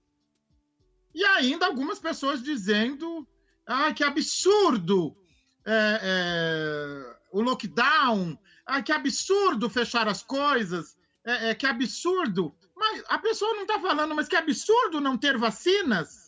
E 1.14 1.24
ainda 1.24 1.66
algumas 1.66 1.98
pessoas 1.98 2.42
dizendo: 2.42 3.26
ah, 3.66 3.92
que 3.92 4.04
absurdo 4.04 5.16
é, 5.64 6.00
é, 6.02 7.16
o 7.32 7.40
lockdown, 7.40 8.38
ah, 8.66 8.82
que 8.82 8.92
absurdo 8.92 9.68
fechar 9.68 10.08
as 10.08 10.22
coisas, 10.22 10.96
é, 11.24 11.50
é 11.50 11.54
que 11.54 11.66
absurdo. 11.66 12.54
Mas 12.76 13.02
a 13.08 13.18
pessoa 13.18 13.52
não 13.54 13.62
está 13.62 13.78
falando, 13.80 14.14
mas 14.14 14.28
que 14.28 14.36
absurdo 14.36 15.00
não 15.00 15.18
ter 15.18 15.36
vacinas. 15.36 16.19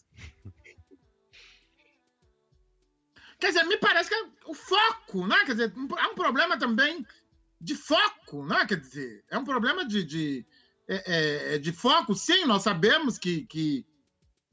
Quer 3.43 3.49
dizer, 3.49 3.64
me 3.64 3.76
parece 3.76 4.09
que 4.09 4.14
é 4.14 4.24
o 4.47 4.55
foco, 4.55 5.26
né? 5.26 5.36
Quer 5.45 5.51
dizer, 5.57 5.72
é 5.76 6.07
um 6.07 6.14
problema 6.14 6.57
também 6.57 7.05
de 7.61 7.74
foco, 7.74 8.47
né? 8.47 8.64
Quer 8.64 8.78
dizer, 8.78 9.24
é 9.28 9.36
um 9.36 9.43
problema 9.43 9.84
de, 9.84 10.05
de, 10.05 10.47
é, 10.86 10.95
é, 10.95 11.55
é, 11.57 11.59
de 11.59 11.72
foco. 11.72 12.14
Sim, 12.14 12.45
nós 12.45 12.62
sabemos 12.62 13.18
que, 13.18 13.45
que 13.47 13.84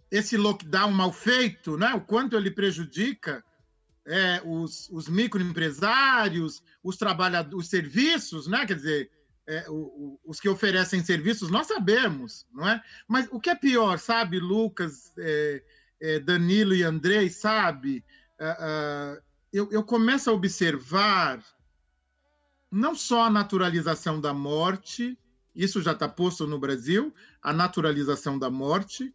esse 0.09 0.35
lockdown 0.37 0.91
mal 0.91 1.13
feito, 1.13 1.77
né? 1.77 1.93
O 1.93 2.01
quanto 2.01 2.35
ele 2.35 2.49
prejudica 2.49 3.45
é, 4.07 4.41
os, 4.43 4.89
os 4.89 5.07
microempresários, 5.07 6.63
os 6.83 6.97
trabalhadores, 6.97 7.65
os 7.65 7.69
serviços, 7.69 8.47
né? 8.47 8.65
Quer 8.65 8.75
dizer, 8.75 9.11
é, 9.45 9.69
o, 9.69 9.75
o, 9.75 10.19
os 10.25 10.39
que 10.39 10.49
oferecem 10.49 11.03
serviços, 11.03 11.51
nós 11.51 11.67
sabemos, 11.67 12.43
não 12.51 12.67
é? 12.67 12.81
Mas 13.07 13.27
o 13.31 13.39
que 13.39 13.51
é 13.51 13.55
pior, 13.55 13.99
sabe, 13.99 14.39
Lucas, 14.39 15.13
é, 15.15 15.63
é 16.01 16.19
Danilo 16.19 16.73
e 16.73 16.81
Andrei, 16.81 17.29
sabe? 17.29 18.03
Uh, 18.39 19.21
eu, 19.51 19.69
eu 19.71 19.83
começo 19.83 20.29
a 20.29 20.33
observar 20.33 21.43
não 22.71 22.95
só 22.95 23.23
a 23.23 23.29
naturalização 23.29 24.21
da 24.21 24.33
morte, 24.33 25.17
isso 25.55 25.81
já 25.81 25.91
está 25.91 26.07
posto 26.07 26.47
no 26.47 26.59
Brasil, 26.59 27.13
a 27.41 27.51
naturalização 27.51 28.37
da 28.37 28.49
morte, 28.49 29.13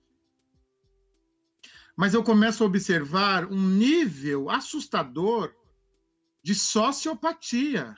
mas 1.97 2.12
eu 2.12 2.25
começo 2.25 2.62
a 2.62 2.66
observar 2.66 3.47
um 3.47 3.68
nível 3.68 4.51
assustador 4.51 5.55
de 6.43 6.55
sociopatia. 6.55 7.97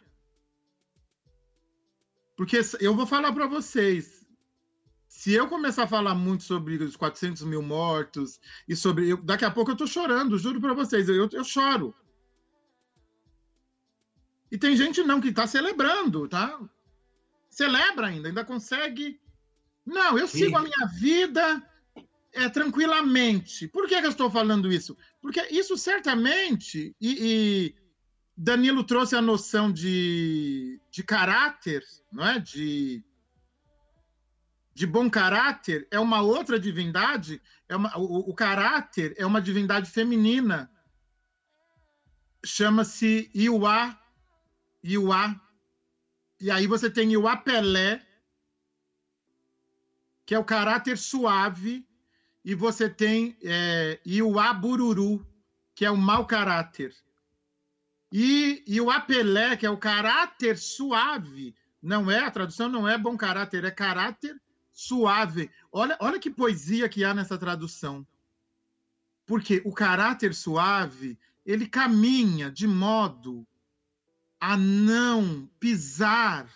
Porque 2.37 2.61
eu 2.81 2.95
vou 2.95 3.07
falar 3.07 3.33
para 3.33 3.47
vocês, 3.47 4.16
se 5.17 5.33
eu 5.33 5.49
começar 5.49 5.85
a 5.85 5.89
falar 5.89 6.15
muito 6.15 6.45
sobre 6.45 6.77
os 6.77 6.95
400 6.95 7.43
mil 7.45 7.63
mortos 7.63 8.39
e 8.69 8.77
sobre. 8.77 9.09
Eu, 9.09 9.17
daqui 9.17 9.47
a 9.47 9.51
pouco 9.51 9.71
eu 9.71 9.73
estou 9.73 9.87
chorando, 9.87 10.37
juro 10.37 10.61
para 10.61 10.75
vocês, 10.75 11.09
eu, 11.09 11.27
eu 11.33 11.43
choro. 11.43 11.95
E 14.53 14.59
tem 14.59 14.77
gente 14.77 15.03
não 15.03 15.19
que 15.19 15.29
está 15.29 15.47
celebrando, 15.47 16.29
tá? 16.29 16.61
Celebra 17.49 18.09
ainda, 18.09 18.29
ainda 18.29 18.45
consegue. 18.45 19.19
Não, 19.87 20.19
eu 20.19 20.29
Sim. 20.29 20.39
sigo 20.39 20.59
a 20.59 20.63
minha 20.63 20.87
vida 20.93 21.67
é, 22.35 22.51
tranquilamente. 22.51 23.69
Por 23.69 23.89
que, 23.89 23.99
que 23.99 24.07
eu 24.07 24.11
estou 24.11 24.31
falando 24.31 24.71
isso? 24.71 24.95
Porque 25.23 25.41
isso 25.51 25.79
certamente. 25.79 26.95
E, 27.01 27.17
e 27.19 27.75
Danilo 28.37 28.85
trouxe 28.85 29.17
a 29.17 29.23
noção 29.23 29.73
de, 29.73 30.79
de 30.91 31.03
caráter, 31.03 31.83
não 32.13 32.23
é? 32.23 32.39
De 32.39 33.03
de 34.77 34.87
bom 34.87 35.09
caráter 35.09 35.89
é 35.91 35.99
uma 35.99 36.21
outra 36.21 36.61
divindade, 36.61 37.41
é 37.67 37.75
uma, 37.75 37.97
o, 37.97 38.29
o 38.29 38.35
caráter 38.35 39.15
é 39.17 39.25
uma 39.25 39.41
divindade 39.41 39.91
feminina. 39.91 40.71
Chama-se 42.45 43.31
Iuá. 43.35 43.99
Iuá. 44.85 45.41
E 46.39 46.51
aí 46.51 46.67
você 46.67 46.91
tem 46.91 47.11
Iuá 47.11 47.39
Pelé, 47.39 48.07
que 50.27 50.35
é 50.35 50.39
o 50.39 50.45
caráter 50.45 50.99
suave, 50.99 51.89
e 52.45 52.55
você 52.55 52.87
tem 52.87 53.35
é, 53.43 53.99
Iuá 54.05 54.53
Bururu, 54.53 55.27
que 55.75 55.87
é 55.87 55.91
o 55.91 55.97
mau 55.97 56.27
caráter. 56.27 56.95
E 58.13 58.63
Iuá 58.69 59.01
Pelé, 59.01 59.57
que 59.57 59.65
é 59.65 59.71
o 59.71 59.79
caráter 59.79 60.59
suave, 60.59 61.57
não 61.81 62.11
é, 62.11 62.19
a 62.19 62.31
tradução 62.31 62.69
não 62.69 62.87
é 62.87 62.99
bom 62.99 63.17
caráter, 63.17 63.65
é 63.65 63.71
caráter 63.71 64.39
suave. 64.77 65.51
Olha, 65.73 65.97
olha 65.99 66.21
que 66.21 66.31
poesia 66.31 66.87
que 66.87 67.03
há 67.03 67.15
nessa 67.15 67.39
tradução. 67.39 68.07
Porque 69.25 69.63
o 69.65 69.73
caráter 69.73 70.35
suave, 70.35 71.19
ele 71.45 71.67
caminha 71.67 72.51
de 72.51 72.67
modo 72.67 73.49
a 74.39 74.55
não 74.55 75.51
pisar 75.59 76.53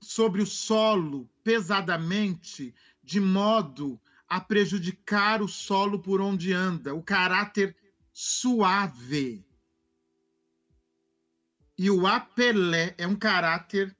sobre 0.00 0.42
o 0.42 0.46
solo 0.46 1.28
pesadamente, 1.42 2.74
de 3.02 3.18
modo 3.18 3.98
a 4.28 4.38
prejudicar 4.38 5.42
o 5.42 5.48
solo 5.48 5.98
por 5.98 6.20
onde 6.20 6.52
anda, 6.52 6.94
o 6.94 7.02
caráter 7.02 7.74
suave. 8.12 9.44
E 11.76 11.90
o 11.90 12.06
apelé 12.06 12.94
é 12.98 13.06
um 13.06 13.16
caráter. 13.16 13.96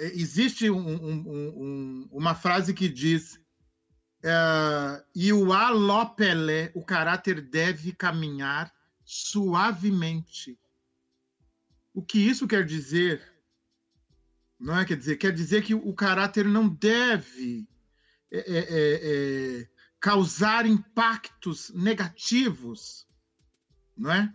É, 0.00 0.06
existe 0.18 0.70
um, 0.70 0.78
um, 0.78 1.28
um, 1.28 2.08
uma 2.10 2.34
frase 2.34 2.72
que 2.72 2.88
diz: 2.88 3.34
uh, 4.24 5.04
e 5.14 5.30
o 5.30 5.52
alopelé, 5.52 6.72
o 6.74 6.82
caráter 6.82 7.42
deve 7.42 7.92
caminhar 7.92 8.72
suavemente. 9.04 10.58
O 11.92 12.02
que 12.02 12.18
isso 12.18 12.48
quer 12.48 12.64
dizer? 12.64 13.22
Não 14.58 14.78
é? 14.78 14.86
Quer 14.86 14.96
dizer, 14.96 15.16
quer 15.16 15.32
dizer 15.32 15.62
que 15.62 15.74
o 15.74 15.92
caráter 15.92 16.46
não 16.46 16.66
deve 16.66 17.68
é, 18.32 18.38
é, 18.38 18.58
é, 18.58 19.60
é, 19.60 19.68
causar 20.00 20.64
impactos 20.64 21.70
negativos, 21.74 23.06
não 23.96 24.10
é? 24.10 24.34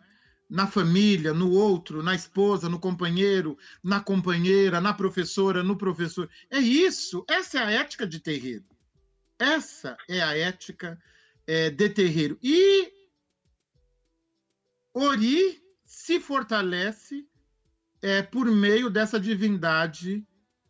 Na 0.49 0.67
família, 0.67 1.33
no 1.33 1.51
outro, 1.51 2.03
na 2.03 2.13
esposa, 2.13 2.69
no 2.69 2.79
companheiro, 2.79 3.57
na 3.83 3.99
companheira, 3.99 4.79
na 4.79 4.93
professora, 4.93 5.63
no 5.63 5.75
professor. 5.75 6.29
É 6.51 6.59
isso. 6.59 7.25
Essa 7.27 7.59
é 7.59 7.63
a 7.63 7.71
ética 7.71 8.05
de 8.05 8.19
terreiro. 8.19 8.63
Essa 9.39 9.97
é 10.07 10.21
a 10.21 10.37
ética 10.37 11.01
é, 11.47 11.69
de 11.69 11.89
terreiro. 11.89 12.37
E 12.41 12.91
Ori 14.93 15.61
se 15.85 16.19
fortalece 16.19 17.27
é, 18.01 18.21
por 18.21 18.45
meio 18.45 18.89
dessa 18.89 19.19
divindade 19.19 20.25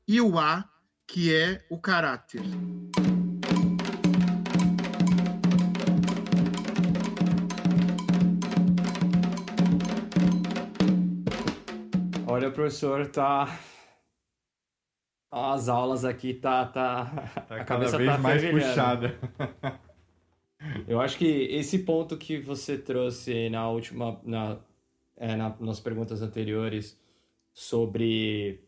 Iwa, 0.07 0.67
que 1.05 1.33
é 1.33 1.65
o 1.69 1.79
caráter. 1.79 2.41
Olha, 12.35 12.51
professor, 12.51 13.07
tá. 13.07 13.57
As 15.31 15.69
aulas 15.69 16.03
aqui 16.03 16.33
tá. 16.33 16.65
tá... 16.65 17.05
tá 17.47 17.55
a 17.55 17.63
cabeça 17.63 17.97
tá 17.97 18.17
mais 18.17 18.43
puxada. 18.43 19.17
Eu 20.85 20.99
acho 20.99 21.17
que 21.17 21.25
esse 21.25 21.79
ponto 21.79 22.17
que 22.17 22.37
você 22.37 22.77
trouxe 22.77 23.49
na 23.49 23.69
última. 23.69 24.19
Na, 24.21 24.57
é, 25.15 25.33
na, 25.37 25.55
nas 25.61 25.79
perguntas 25.79 26.21
anteriores 26.21 26.99
sobre 27.53 28.61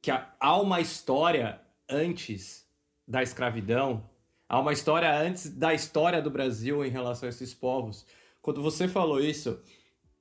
que 0.00 0.12
há 0.12 0.60
uma 0.60 0.80
história 0.80 1.60
antes 1.90 2.70
da 3.04 3.20
escravidão, 3.20 4.08
há 4.48 4.60
uma 4.60 4.72
história 4.72 5.12
antes 5.12 5.50
da 5.50 5.74
história 5.74 6.22
do 6.22 6.30
Brasil 6.30 6.84
em 6.84 6.90
relação 6.90 7.26
a 7.26 7.30
esses 7.30 7.52
povos. 7.52 8.06
Quando 8.40 8.62
você 8.62 8.86
falou 8.86 9.18
isso, 9.18 9.60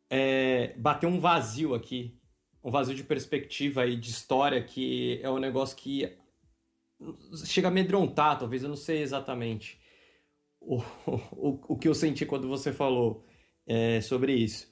é, 0.10 0.74
bateu 0.78 1.10
um 1.10 1.20
vazio 1.20 1.76
aqui, 1.76 2.20
um 2.64 2.72
vazio 2.72 2.96
de 2.96 3.04
perspectiva 3.04 3.86
e 3.86 3.96
de 3.96 4.10
história 4.10 4.64
que 4.64 5.20
é 5.22 5.30
um 5.30 5.40
negócio 5.40 5.76
que 5.76 6.18
chega 7.46 7.68
a 7.68 7.72
amedrontar, 7.72 8.40
talvez, 8.40 8.64
eu 8.64 8.70
não 8.70 8.76
sei 8.76 9.02
exatamente 9.02 9.80
o, 10.62 10.78
o, 11.06 11.60
o 11.70 11.78
que 11.78 11.88
eu 11.88 11.94
senti 11.94 12.26
quando 12.26 12.48
você 12.48 12.72
falou 12.72 13.24
é, 13.68 14.02
sobre 14.02 14.34
isso. 14.34 14.72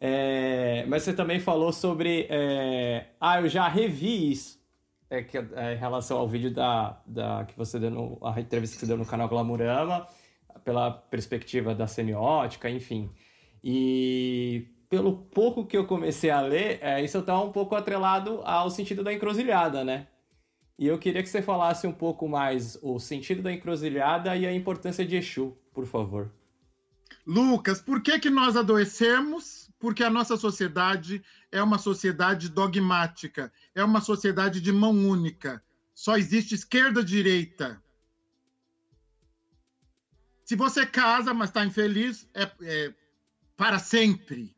É, 0.00 0.84
mas 0.86 1.04
você 1.04 1.12
também 1.12 1.38
falou 1.38 1.72
sobre. 1.72 2.26
É, 2.28 3.06
ah, 3.20 3.40
eu 3.40 3.48
já 3.48 3.68
revi 3.68 4.32
isso. 4.32 4.60
É, 5.08 5.22
que, 5.22 5.36
é, 5.36 5.74
em 5.74 5.76
relação 5.76 6.18
ao 6.18 6.26
vídeo 6.26 6.50
da, 6.50 7.00
da, 7.06 7.44
que 7.44 7.56
você 7.56 7.78
deu 7.78 7.90
no, 7.90 8.18
a 8.22 8.40
entrevista 8.40 8.74
que 8.74 8.80
você 8.80 8.86
deu 8.86 8.96
no 8.96 9.06
canal 9.06 9.28
Glamurama, 9.28 10.08
pela 10.64 10.90
perspectiva 10.90 11.74
da 11.74 11.86
semiótica, 11.86 12.68
enfim. 12.70 13.10
E 13.62 14.66
pelo 14.92 15.16
pouco 15.16 15.64
que 15.64 15.74
eu 15.74 15.86
comecei 15.86 16.28
a 16.28 16.42
ler, 16.42 16.78
é, 16.82 17.02
isso 17.02 17.16
está 17.16 17.40
um 17.40 17.50
pouco 17.50 17.74
atrelado 17.74 18.42
ao 18.44 18.68
sentido 18.68 19.02
da 19.02 19.10
encruzilhada, 19.10 19.82
né? 19.82 20.06
E 20.78 20.86
eu 20.86 20.98
queria 20.98 21.22
que 21.22 21.30
você 21.30 21.40
falasse 21.40 21.86
um 21.86 21.92
pouco 21.94 22.28
mais 22.28 22.78
o 22.82 22.98
sentido 22.98 23.40
da 23.40 23.50
encruzilhada 23.50 24.36
e 24.36 24.46
a 24.46 24.54
importância 24.54 25.02
de 25.02 25.16
Exu, 25.16 25.56
por 25.72 25.86
favor. 25.86 26.30
Lucas, 27.26 27.80
por 27.80 28.02
que, 28.02 28.18
que 28.18 28.28
nós 28.28 28.54
adoecemos 28.54 29.70
porque 29.78 30.04
a 30.04 30.10
nossa 30.10 30.36
sociedade 30.36 31.24
é 31.50 31.62
uma 31.62 31.78
sociedade 31.78 32.50
dogmática, 32.50 33.50
é 33.74 33.82
uma 33.82 34.02
sociedade 34.02 34.60
de 34.60 34.72
mão 34.72 34.92
única. 34.92 35.64
Só 35.94 36.18
existe 36.18 36.54
esquerda 36.54 37.00
e 37.00 37.04
direita. 37.04 37.82
Se 40.44 40.54
você 40.54 40.84
casa, 40.84 41.32
mas 41.32 41.48
está 41.48 41.64
infeliz, 41.64 42.28
é, 42.34 42.42
é, 42.60 42.94
para 43.56 43.78
sempre. 43.78 44.54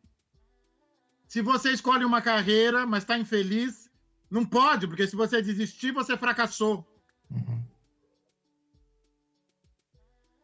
Se 1.34 1.42
você 1.42 1.72
escolhe 1.72 2.04
uma 2.04 2.22
carreira, 2.22 2.86
mas 2.86 3.02
está 3.02 3.18
infeliz, 3.18 3.90
não 4.30 4.46
pode, 4.46 4.86
porque 4.86 5.04
se 5.04 5.16
você 5.16 5.42
desistir, 5.42 5.90
você 5.90 6.16
fracassou. 6.16 6.88
Uhum. 7.28 7.66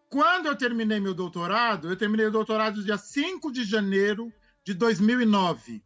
Quando 0.08 0.46
eu 0.46 0.56
terminei 0.56 0.98
meu 0.98 1.14
doutorado, 1.14 1.88
eu 1.88 1.96
terminei 1.96 2.26
o 2.26 2.32
doutorado 2.32 2.82
dia 2.82 2.98
5 2.98 3.52
de 3.52 3.62
janeiro 3.62 4.32
de 4.64 4.74
2009. 4.74 5.80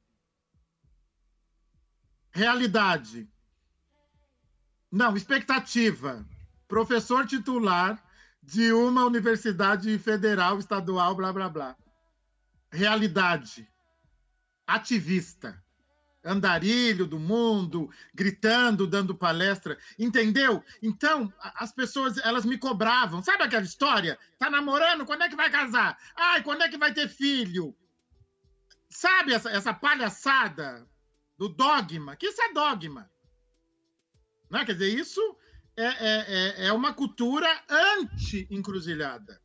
Realidade. 2.30 3.28
Não, 4.90 5.14
expectativa. 5.14 6.26
Professor 6.66 7.26
titular 7.26 8.02
de 8.42 8.72
uma 8.72 9.04
universidade 9.04 9.98
federal, 9.98 10.58
estadual, 10.58 11.14
blá, 11.14 11.30
blá, 11.30 11.50
blá. 11.50 11.76
Realidade. 12.72 13.68
Ativista. 14.66 15.62
Andarilho 16.24 17.06
do 17.06 17.18
mundo, 17.18 17.90
gritando, 18.14 18.86
dando 18.86 19.14
palestra. 19.14 19.78
Entendeu? 19.98 20.64
Então, 20.82 21.32
as 21.38 21.70
pessoas, 21.72 22.16
elas 22.18 22.46
me 22.46 22.56
cobravam. 22.56 23.22
Sabe 23.22 23.42
aquela 23.42 23.64
história? 23.64 24.18
Tá 24.38 24.48
namorando? 24.48 25.04
Quando 25.04 25.22
é 25.22 25.28
que 25.28 25.36
vai 25.36 25.50
casar? 25.50 25.98
Ai, 26.16 26.42
quando 26.42 26.62
é 26.62 26.68
que 26.68 26.78
vai 26.78 26.94
ter 26.94 27.08
filho? 27.08 27.76
Sabe 28.88 29.34
essa, 29.34 29.50
essa 29.50 29.74
palhaçada 29.74 30.88
do 31.36 31.48
dogma? 31.48 32.16
Que 32.16 32.28
isso 32.28 32.40
é 32.40 32.52
dogma. 32.52 33.10
Não 34.48 34.60
é? 34.60 34.64
Quer 34.64 34.72
dizer, 34.72 34.98
isso 34.98 35.20
é, 35.76 35.84
é, 35.84 36.24
é, 36.64 36.66
é 36.68 36.72
uma 36.72 36.94
cultura 36.94 37.48
anti-encruzilhada. 37.68 39.40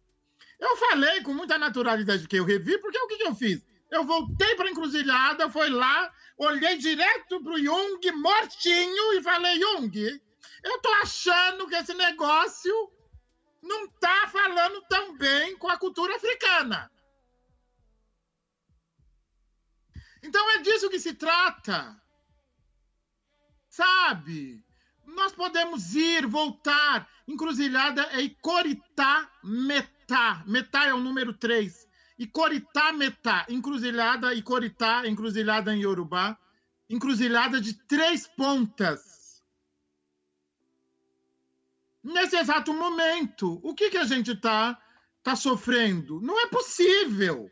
Eu 0.59 0.77
falei 0.77 1.21
com 1.23 1.33
muita 1.33 1.57
naturalidade 1.57 2.27
que 2.27 2.35
eu 2.35 2.45
revi, 2.45 2.77
porque 2.77 2.99
o 2.99 3.07
que, 3.07 3.17
que 3.17 3.27
eu 3.27 3.35
fiz? 3.35 3.65
Eu 3.91 4.03
voltei 4.05 4.55
para 4.55 4.69
encruzilhada, 4.69 5.49
fui 5.49 5.69
lá, 5.69 6.13
olhei 6.37 6.77
direto 6.77 7.41
para 7.43 7.53
o 7.53 7.59
Jung, 7.59 8.11
mortinho, 8.11 9.13
e 9.13 9.23
falei: 9.23 9.59
Jung, 9.59 10.21
eu 10.63 10.75
estou 10.75 10.93
achando 10.95 11.67
que 11.67 11.75
esse 11.75 11.93
negócio 11.93 12.91
não 13.61 13.85
está 13.85 14.27
falando 14.27 14.81
tão 14.87 15.17
bem 15.17 15.57
com 15.57 15.67
a 15.67 15.77
cultura 15.77 16.15
africana. 16.15 16.91
Então 20.21 20.51
é 20.51 20.57
disso 20.59 20.89
que 20.89 20.99
se 20.99 21.13
trata. 21.13 21.99
Sabe? 23.69 24.63
Nós 25.05 25.31
podemos 25.31 25.95
ir, 25.95 26.25
voltar. 26.27 27.09
Encruzilhada 27.27 28.03
é 28.11 28.21
Icoritá 28.21 29.31
Metá. 29.43 30.43
Metá 30.45 30.85
é 30.85 30.93
o 30.93 30.99
número 30.99 31.33
3. 31.33 31.88
Icoritá 32.19 32.91
Metá. 32.91 33.45
Encruzilhada, 33.49 34.33
Icoritá, 34.33 35.07
encruzilhada 35.07 35.73
em 35.73 35.81
Yorubá. 35.81 36.37
Encruzilhada 36.89 37.61
de 37.61 37.73
três 37.73 38.27
pontas. 38.27 39.41
Nesse 42.03 42.35
exato 42.37 42.73
momento, 42.73 43.59
o 43.63 43.73
que, 43.73 43.89
que 43.89 43.97
a 43.97 44.03
gente 44.03 44.31
está 44.31 44.81
tá 45.23 45.35
sofrendo? 45.35 46.19
Não 46.21 46.39
é 46.39 46.47
possível. 46.47 47.49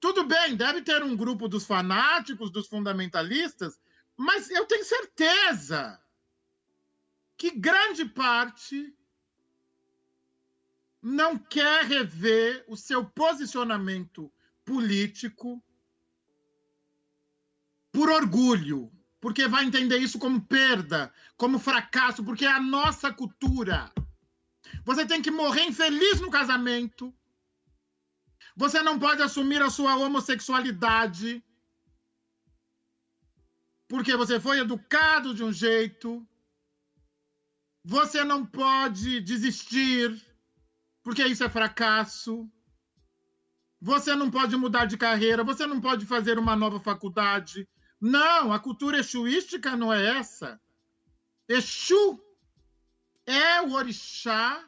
Tudo 0.00 0.24
bem, 0.24 0.54
deve 0.56 0.82
ter 0.82 1.02
um 1.02 1.16
grupo 1.16 1.48
dos 1.48 1.66
fanáticos, 1.66 2.50
dos 2.50 2.68
fundamentalistas, 2.68 3.80
mas 4.16 4.50
eu 4.50 4.66
tenho 4.66 4.84
certeza 4.84 5.98
que 7.36 7.50
grande 7.50 8.04
parte 8.04 8.94
não 11.04 11.38
quer 11.38 11.84
rever 11.84 12.64
o 12.66 12.76
seu 12.76 13.04
posicionamento 13.04 14.32
político 14.64 15.62
por 17.92 18.08
orgulho, 18.10 18.90
porque 19.20 19.46
vai 19.46 19.64
entender 19.64 19.98
isso 19.98 20.18
como 20.18 20.40
perda, 20.40 21.12
como 21.36 21.58
fracasso, 21.58 22.24
porque 22.24 22.44
é 22.44 22.50
a 22.50 22.60
nossa 22.60 23.12
cultura. 23.12 23.92
Você 24.84 25.06
tem 25.06 25.22
que 25.22 25.30
morrer 25.30 25.64
infeliz 25.64 26.20
no 26.20 26.30
casamento 26.30 27.14
você 28.56 28.80
não 28.82 28.98
pode 28.98 29.20
assumir 29.20 29.60
a 29.62 29.70
sua 29.70 29.96
homossexualidade 29.96 31.44
porque 33.88 34.16
você 34.16 34.38
foi 34.40 34.60
educado 34.60 35.34
de 35.34 35.42
um 35.44 35.52
jeito. 35.52 36.26
Você 37.84 38.24
não 38.24 38.46
pode 38.46 39.20
desistir, 39.20 40.08
porque 41.04 41.22
isso 41.24 41.44
é 41.44 41.48
fracasso. 41.50 42.50
Você 43.80 44.16
não 44.16 44.30
pode 44.30 44.56
mudar 44.56 44.86
de 44.86 44.96
carreira, 44.96 45.44
você 45.44 45.66
não 45.66 45.80
pode 45.80 46.06
fazer 46.06 46.38
uma 46.38 46.56
nova 46.56 46.80
faculdade. 46.80 47.68
Não, 48.00 48.52
a 48.52 48.58
cultura 48.58 48.98
exuística 48.98 49.76
não 49.76 49.92
é 49.92 50.18
essa. 50.18 50.58
Exu 51.46 52.18
é 53.26 53.60
o 53.60 53.72
orixá, 53.72 54.64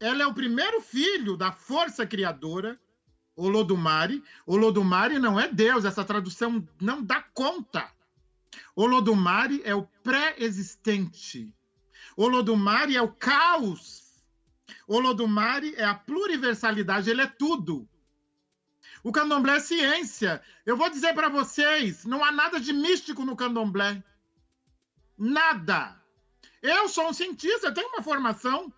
ela 0.00 0.22
é 0.22 0.26
o 0.26 0.34
primeiro 0.34 0.80
filho 0.80 1.36
da 1.36 1.52
força 1.52 2.06
criadora, 2.06 2.80
Olodumare. 3.36 4.22
Olodumare 4.46 5.18
não 5.18 5.38
é 5.38 5.48
Deus, 5.48 5.84
essa 5.84 6.04
tradução 6.04 6.66
não 6.80 7.02
dá 7.02 7.20
conta. 7.20 7.90
Olodumare 8.76 9.60
é 9.64 9.74
o 9.74 9.82
pré-existente. 10.02 11.52
Olodumare 12.16 12.96
é 12.96 13.02
o 13.02 13.12
caos 13.12 14.03
Olodumare 14.86 15.74
é 15.76 15.84
a 15.84 15.94
pluriversalidade, 15.94 17.10
ele 17.10 17.22
é 17.22 17.26
tudo. 17.26 17.88
O 19.02 19.12
candomblé 19.12 19.56
é 19.56 19.60
ciência. 19.60 20.42
Eu 20.64 20.76
vou 20.76 20.88
dizer 20.90 21.14
para 21.14 21.28
vocês, 21.28 22.04
não 22.04 22.24
há 22.24 22.32
nada 22.32 22.58
de 22.58 22.72
místico 22.72 23.24
no 23.24 23.36
candomblé. 23.36 24.02
Nada. 25.16 26.00
Eu 26.62 26.88
sou 26.88 27.08
um 27.08 27.12
cientista, 27.12 27.72
tenho 27.72 27.88
uma 27.88 28.02
formação 28.02 28.72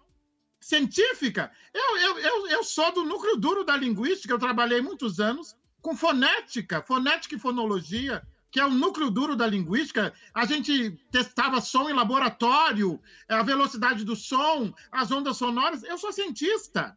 científica. 0.60 1.52
Eu, 1.72 1.96
eu, 1.98 2.18
eu, 2.18 2.46
eu 2.48 2.64
sou 2.64 2.92
do 2.92 3.04
núcleo 3.04 3.36
duro 3.36 3.64
da 3.64 3.76
linguística, 3.76 4.32
eu 4.34 4.38
trabalhei 4.38 4.80
muitos 4.80 5.20
anos 5.20 5.56
com 5.80 5.96
fonética, 5.96 6.82
fonética 6.82 7.36
e 7.36 7.38
fonologia 7.38 8.26
que 8.50 8.60
é 8.60 8.64
o 8.64 8.70
núcleo 8.70 9.10
duro 9.10 9.36
da 9.36 9.46
linguística, 9.46 10.14
a 10.32 10.46
gente 10.46 10.92
testava 11.10 11.60
som 11.60 11.88
em 11.88 11.92
laboratório, 11.92 13.00
a 13.28 13.42
velocidade 13.42 14.04
do 14.04 14.16
som, 14.16 14.72
as 14.90 15.10
ondas 15.10 15.36
sonoras. 15.36 15.82
Eu 15.82 15.98
sou 15.98 16.12
cientista. 16.12 16.96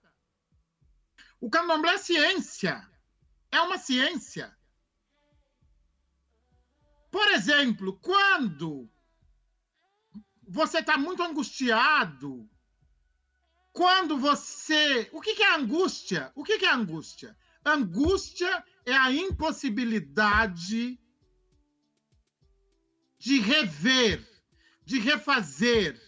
O 1.42 1.50
candomblé 1.50 1.94
é 1.94 1.98
ciência. 1.98 2.88
É 3.52 3.62
uma 3.62 3.78
ciência. 3.78 4.56
Por 7.12 7.28
exemplo, 7.32 8.00
quando 8.02 8.90
você 10.48 10.80
está 10.80 10.98
muito 10.98 11.24
angustiado, 11.24 12.50
quando 13.72 14.18
você. 14.18 15.10
O 15.12 15.22
que 15.22 15.42
é 15.42 15.56
angústia? 15.56 16.32
O 16.36 16.44
que 16.44 16.66
é 16.66 16.72
angústia? 16.72 17.38
Angústia 17.66 18.64
é 18.86 18.94
a 18.94 19.12
impossibilidade 19.12 21.00
de 23.20 23.40
rever, 23.40 24.26
de 24.86 24.98
refazer, 24.98 26.02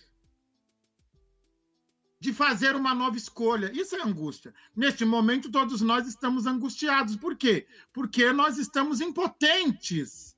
de 2.20 2.32
fazer 2.32 2.76
uma 2.76 2.96
nova 2.96 3.18
escolha. 3.18 3.72
Isso 3.74 3.96
é 3.96 4.02
angústia. 4.02 4.54
Neste 4.76 5.04
momento, 5.04 5.52
todos 5.52 5.82
nós 5.82 6.08
estamos 6.08 6.46
angustiados. 6.46 7.16
Por 7.18 7.36
quê? 7.36 7.68
Porque 7.92 8.32
nós 8.32 8.58
estamos 8.58 9.02
impotentes 9.02 10.36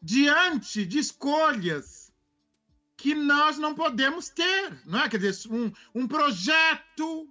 diante 0.00 0.86
de 0.86 0.98
escolhas 0.98 2.12
que 2.96 3.14
nós 3.14 3.58
não 3.58 3.74
podemos 3.74 4.30
ter, 4.30 4.80
não 4.86 5.00
é? 5.00 5.08
Quer 5.08 5.18
dizer, 5.18 5.52
um, 5.52 5.70
um 5.94 6.08
projeto, 6.08 7.28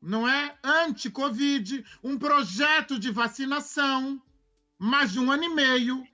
não 0.00 0.26
é? 0.26 0.56
Anti-Covid, 0.62 1.84
um 2.02 2.18
projeto 2.18 2.98
de 2.98 3.10
vacinação, 3.10 4.22
mais 4.78 5.12
de 5.12 5.18
um 5.18 5.30
ano 5.30 5.44
e 5.44 5.48
meio, 5.48 6.06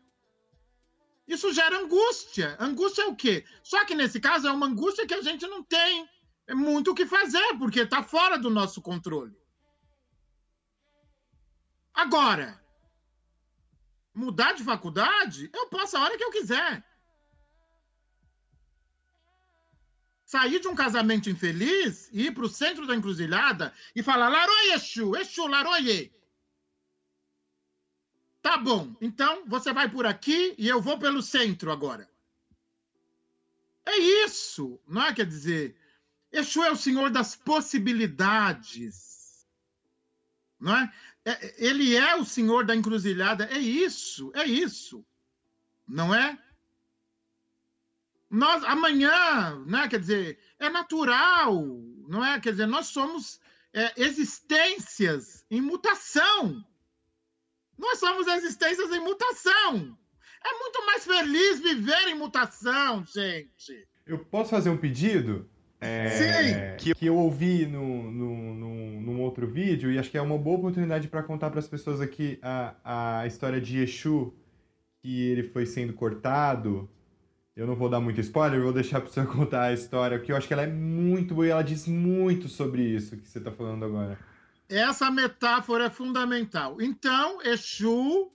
isso 1.31 1.53
gera 1.53 1.79
angústia. 1.79 2.57
Angústia 2.59 3.03
é 3.03 3.07
o 3.07 3.15
quê? 3.15 3.45
Só 3.63 3.85
que 3.85 3.95
nesse 3.95 4.19
caso 4.19 4.49
é 4.49 4.53
uma 4.53 4.67
angústia 4.67 5.07
que 5.07 5.15
a 5.15 5.23
gente 5.23 5.47
não 5.47 5.63
tem 5.63 6.09
muito 6.51 6.91
o 6.91 6.95
que 6.95 7.07
fazer, 7.07 7.57
porque 7.57 7.81
está 7.83 8.03
fora 8.03 8.37
do 8.37 8.51
nosso 8.51 8.83
controle. 8.83 9.33
Agora, 11.95 12.61
mudar 14.13 14.55
de 14.55 14.65
faculdade, 14.65 15.49
eu 15.55 15.69
posso 15.69 15.97
a 15.97 16.03
hora 16.03 16.19
que 16.19 16.25
eu 16.25 16.33
quiser. 16.33 16.85
Sair 20.25 20.59
de 20.59 20.67
um 20.67 20.75
casamento 20.75 21.31
infeliz, 21.31 22.09
ir 22.13 22.35
para 22.35 22.45
o 22.45 22.49
centro 22.49 22.89
da 22.89 22.97
encruzilhada 22.97 23.73
e 23.95 24.03
falar 24.03 24.29
Laroye 24.29 24.73
Exu, 24.73 25.15
Exu, 25.15 25.47
Laroye. 25.47 26.13
Tá 28.43 28.57
bom, 28.57 28.97
então 29.01 29.45
você 29.47 29.73
vai 29.73 29.89
por 29.89 30.07
aqui 30.07 30.55
e 30.57 30.67
eu 30.67 30.81
vou 30.81 30.99
pelo 30.99 31.23
centro 31.23 31.71
agora. 31.71 32.09
É 33.85 33.97
isso, 34.25 34.81
não 34.87 35.05
é? 35.05 35.13
Quer 35.13 35.27
dizer, 35.27 35.77
Exu 36.33 36.63
é 36.63 36.71
o 36.71 36.77
senhor 36.77 37.11
das 37.11 37.35
possibilidades, 37.35 39.47
não 40.59 40.77
é? 40.77 40.93
é? 41.25 41.67
Ele 41.67 41.97
é 41.97 42.15
o 42.17 42.25
senhor 42.25 42.65
da 42.65 42.75
encruzilhada, 42.75 43.47
é 43.47 43.59
isso, 43.59 44.31
é 44.35 44.45
isso, 44.45 45.05
não 45.87 46.15
é? 46.15 46.39
Nós, 48.31 48.63
amanhã, 48.63 49.59
né, 49.67 49.89
quer 49.89 49.99
dizer, 49.99 50.39
é 50.59 50.71
natural, 50.71 51.65
não 52.07 52.25
é? 52.25 52.39
Quer 52.39 52.53
dizer, 52.53 52.67
nós 52.67 52.87
somos 52.87 53.41
é, 53.73 53.93
existências 54.01 55.45
em 55.51 55.61
mutação. 55.61 56.65
Nós 57.81 57.99
somos 57.99 58.27
existências 58.27 58.93
em 58.93 59.01
mutação. 59.01 59.97
É 60.45 60.59
muito 60.59 60.87
mais 60.87 61.05
feliz 61.05 61.61
viver 61.61 62.09
em 62.09 62.15
mutação, 62.15 63.05
gente. 63.07 63.89
Eu 64.07 64.19
posso 64.19 64.51
fazer 64.51 64.69
um 64.69 64.77
pedido? 64.77 65.49
É, 65.81 66.11
Sim. 66.11 66.77
Que, 66.77 66.95
que 66.95 67.07
eu 67.07 67.17
ouvi 67.17 67.65
no, 67.65 68.11
no, 68.13 68.55
no, 68.55 69.01
num 69.01 69.21
outro 69.23 69.47
vídeo 69.47 69.91
e 69.91 69.99
acho 69.99 70.11
que 70.11 70.19
é 70.19 70.23
uma 70.23 70.37
boa 70.37 70.59
oportunidade 70.59 71.09
para 71.09 71.23
contar 71.23 71.49
para 71.49 71.59
as 71.59 71.67
pessoas 71.67 72.03
aqui 72.03 72.39
a, 72.43 73.21
a 73.23 73.27
história 73.27 73.59
de 73.59 73.79
Exu, 73.79 74.35
que 75.01 75.29
ele 75.29 75.45
foi 75.45 75.65
sendo 75.65 75.95
cortado. 75.95 76.89
Eu 77.57 77.67
não 77.67 77.75
vou 77.75 77.89
dar 77.89 78.01
muito 78.01 78.21
spoiler, 78.21 78.59
eu 78.59 78.65
vou 78.65 78.73
deixar 78.75 79.01
para 79.01 79.09
você 79.11 79.25
contar 79.25 79.65
a 79.65 79.73
história, 79.73 80.19
porque 80.19 80.33
eu 80.33 80.37
acho 80.37 80.47
que 80.47 80.53
ela 80.53 80.65
é 80.65 80.67
muito 80.67 81.35
boa 81.35 81.47
e 81.47 81.51
ela 81.51 81.63
diz 81.63 81.87
muito 81.87 82.47
sobre 82.47 82.83
isso 82.83 83.17
que 83.17 83.27
você 83.27 83.39
está 83.39 83.51
falando 83.51 83.87
agora. 83.87 84.19
Essa 84.71 85.11
metáfora 85.11 85.87
é 85.87 85.91
fundamental. 85.91 86.81
Então, 86.81 87.43
Exu, 87.43 88.31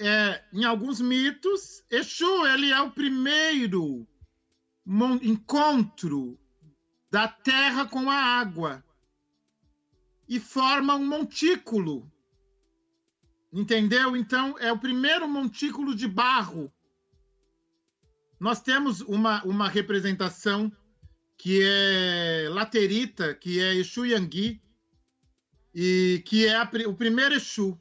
é, 0.00 0.44
em 0.52 0.64
alguns 0.64 1.00
mitos, 1.00 1.84
Exu 1.88 2.44
ele 2.48 2.72
é 2.72 2.80
o 2.80 2.90
primeiro 2.90 4.04
encontro 5.22 6.36
da 7.08 7.28
terra 7.28 7.86
com 7.86 8.10
a 8.10 8.16
água 8.16 8.84
e 10.28 10.40
forma 10.40 10.96
um 10.96 11.06
montículo. 11.06 12.10
Entendeu? 13.52 14.16
Então, 14.16 14.58
é 14.58 14.72
o 14.72 14.78
primeiro 14.78 15.28
montículo 15.28 15.94
de 15.94 16.08
barro. 16.08 16.72
Nós 18.40 18.60
temos 18.60 19.02
uma, 19.02 19.40
uma 19.44 19.68
representação 19.68 20.72
que 21.38 21.60
é 21.62 22.48
laterita, 22.48 23.32
que 23.36 23.60
é 23.60 23.76
Exu 23.76 24.04
Yangui, 24.04 24.60
e 25.74 26.22
que 26.26 26.46
é 26.46 26.56
a, 26.56 26.70
o 26.86 26.94
primeiro 26.94 27.34
Exu. 27.34 27.80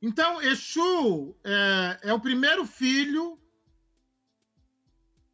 Então, 0.00 0.40
Exu 0.42 1.36
é, 1.44 2.10
é 2.10 2.12
o 2.12 2.20
primeiro 2.20 2.66
filho 2.66 3.38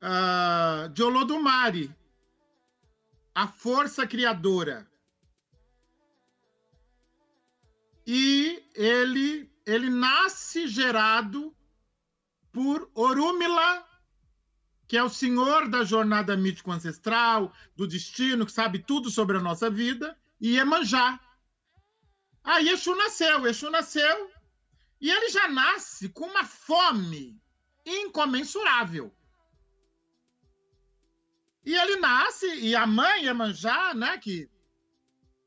uh, 0.02 0.89
de 0.90 1.02
Olodumare, 1.02 1.94
a 3.35 3.47
força 3.47 4.07
criadora. 4.07 4.89
E 8.07 8.62
ele, 8.74 9.51
ele 9.66 9.89
nasce 9.89 10.66
gerado 10.66 11.55
por 12.52 12.90
Orúmila, 12.94 13.86
que 14.89 14.97
é 14.97 15.02
o 15.02 15.09
senhor 15.09 15.69
da 15.69 15.85
jornada 15.85 16.36
mítico 16.36 16.73
ancestral, 16.73 17.52
do 17.77 17.86
destino, 17.86 18.44
que 18.44 18.52
sabe 18.52 18.81
tudo 18.81 19.11
sobre 19.11 19.36
a 19.36 19.40
nossa 19.40 19.70
vida, 19.70 20.19
e 20.41 20.57
Iemanjá. 20.57 21.21
Aí 22.43 22.69
Exu 22.69 22.95
nasceu, 22.97 23.47
Exu 23.47 23.71
nasceu, 23.71 24.31
e 25.01 25.11
ele 25.11 25.29
já 25.31 25.49
nasce 25.49 26.09
com 26.09 26.27
uma 26.27 26.45
fome 26.45 27.41
incomensurável. 27.85 29.15
E 31.65 31.75
ele 31.75 31.97
nasce, 31.97 32.47
e 32.57 32.75
a 32.75 32.87
mãe 32.87 33.25
Iemanjá, 33.25 33.95
né, 33.95 34.17
que 34.19 34.51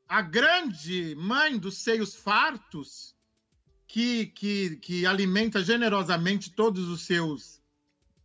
a 0.08 0.22
grande 0.22 1.14
mãe 1.16 1.58
dos 1.58 1.78
seios 1.78 2.14
fartos, 2.14 3.14
que, 3.86 4.26
que, 4.26 4.76
que 4.76 5.06
alimenta 5.06 5.62
generosamente 5.62 6.50
todos 6.50 6.88
os 6.88 7.02
seus 7.06 7.62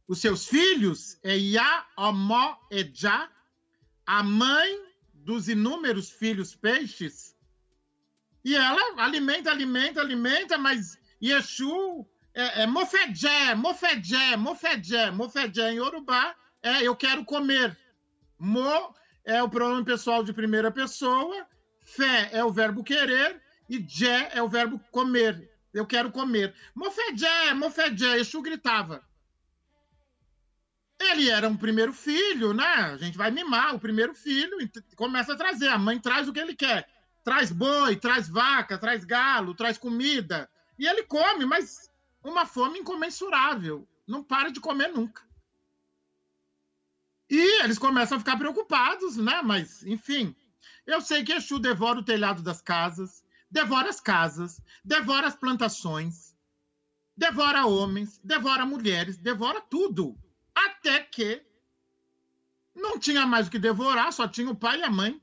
os 0.08 0.20
seus 0.20 0.48
filhos, 0.48 1.20
é 1.22 1.38
Ya, 1.38 1.86
Omó, 1.96 2.58
Ejá, 2.72 3.32
a 4.08 4.24
mãe 4.24 4.89
dos 5.30 5.48
inúmeros 5.48 6.10
filhos 6.10 6.56
peixes, 6.56 7.36
e 8.44 8.56
ela 8.56 9.04
alimenta, 9.04 9.52
alimenta, 9.52 10.02
alimenta, 10.02 10.58
mas 10.58 10.98
Yeshu 11.22 12.04
é, 12.34 12.64
é 12.64 12.66
mofedé, 12.66 13.54
mofedé, 13.54 14.36
mofedé, 14.36 15.12
mofedé 15.12 15.72
em 15.72 15.76
Yorubá 15.76 16.36
é 16.64 16.82
eu 16.82 16.96
quero 16.96 17.24
comer. 17.24 17.78
Mo 18.40 18.96
é 19.24 19.44
o 19.44 19.48
pronome 19.48 19.86
pessoal 19.86 20.24
de 20.24 20.34
primeira 20.34 20.72
pessoa, 20.72 21.46
fé 21.80 22.32
é 22.34 22.44
o 22.44 22.52
verbo 22.52 22.84
querer 22.84 23.40
e 23.70 23.86
jé 23.88 24.32
é 24.34 24.42
o 24.42 24.50
verbo 24.50 24.80
comer. 24.90 25.48
Eu 25.72 25.86
quero 25.86 26.12
comer. 26.12 26.56
Mofedé, 26.74 27.54
mofedé, 27.54 28.18
Exu 28.18 28.42
gritava. 28.42 29.08
Ele 31.00 31.30
era 31.30 31.48
um 31.48 31.56
primeiro 31.56 31.94
filho, 31.94 32.54
né? 32.54 32.66
A 32.66 32.98
gente 32.98 33.18
vai 33.18 33.32
mimar 33.32 33.74
o 33.74 33.80
primeiro 33.80 34.14
filho 34.14 34.62
e 34.62 34.70
começa 34.96 35.34
a 35.34 35.38
trazer. 35.38 35.70
A 35.70 35.78
mãe 35.78 35.98
traz 35.98 36.28
o 36.28 36.34
que 36.34 36.40
ele 36.40 36.56
quer. 36.56 36.88
Traz 37.24 37.52
boi, 37.52 37.96
traz 37.96 38.28
vaca, 38.28 38.78
traz 38.78 39.06
galo, 39.06 39.56
traz 39.56 39.78
comida. 39.78 40.50
E 40.78 40.86
ele 40.86 41.04
come, 41.04 41.46
mas 41.46 41.90
uma 42.24 42.46
fome 42.46 42.80
incomensurável. 42.80 43.88
Não 44.06 44.24
para 44.24 44.52
de 44.52 44.60
comer 44.60 44.90
nunca. 44.90 45.24
E 47.30 47.64
eles 47.64 47.78
começam 47.78 48.18
a 48.18 48.20
ficar 48.20 48.38
preocupados, 48.38 49.16
né? 49.16 49.42
Mas, 49.42 49.84
enfim, 49.86 50.36
eu 50.86 51.00
sei 51.00 51.24
que 51.24 51.32
Exu 51.32 51.60
devora 51.60 52.00
o 52.00 52.04
telhado 52.04 52.42
das 52.42 52.62
casas, 52.62 53.24
devora 53.50 53.90
as 53.90 54.02
casas, 54.02 54.60
devora 54.84 55.28
as 55.28 55.36
plantações, 55.36 56.36
devora 57.16 57.68
homens, 57.68 58.20
devora 58.24 58.66
mulheres, 58.66 59.18
devora 59.18 59.62
tudo. 59.62 60.18
Até 60.66 61.00
que 61.02 61.42
não 62.76 63.00
tinha 63.00 63.26
mais 63.26 63.48
o 63.48 63.52
que 63.52 63.60
devorar, 63.60 64.12
só 64.12 64.28
tinha 64.28 64.50
o 64.50 64.56
pai 64.56 64.80
e 64.80 64.84
a 64.84 64.90
mãe. 64.90 65.22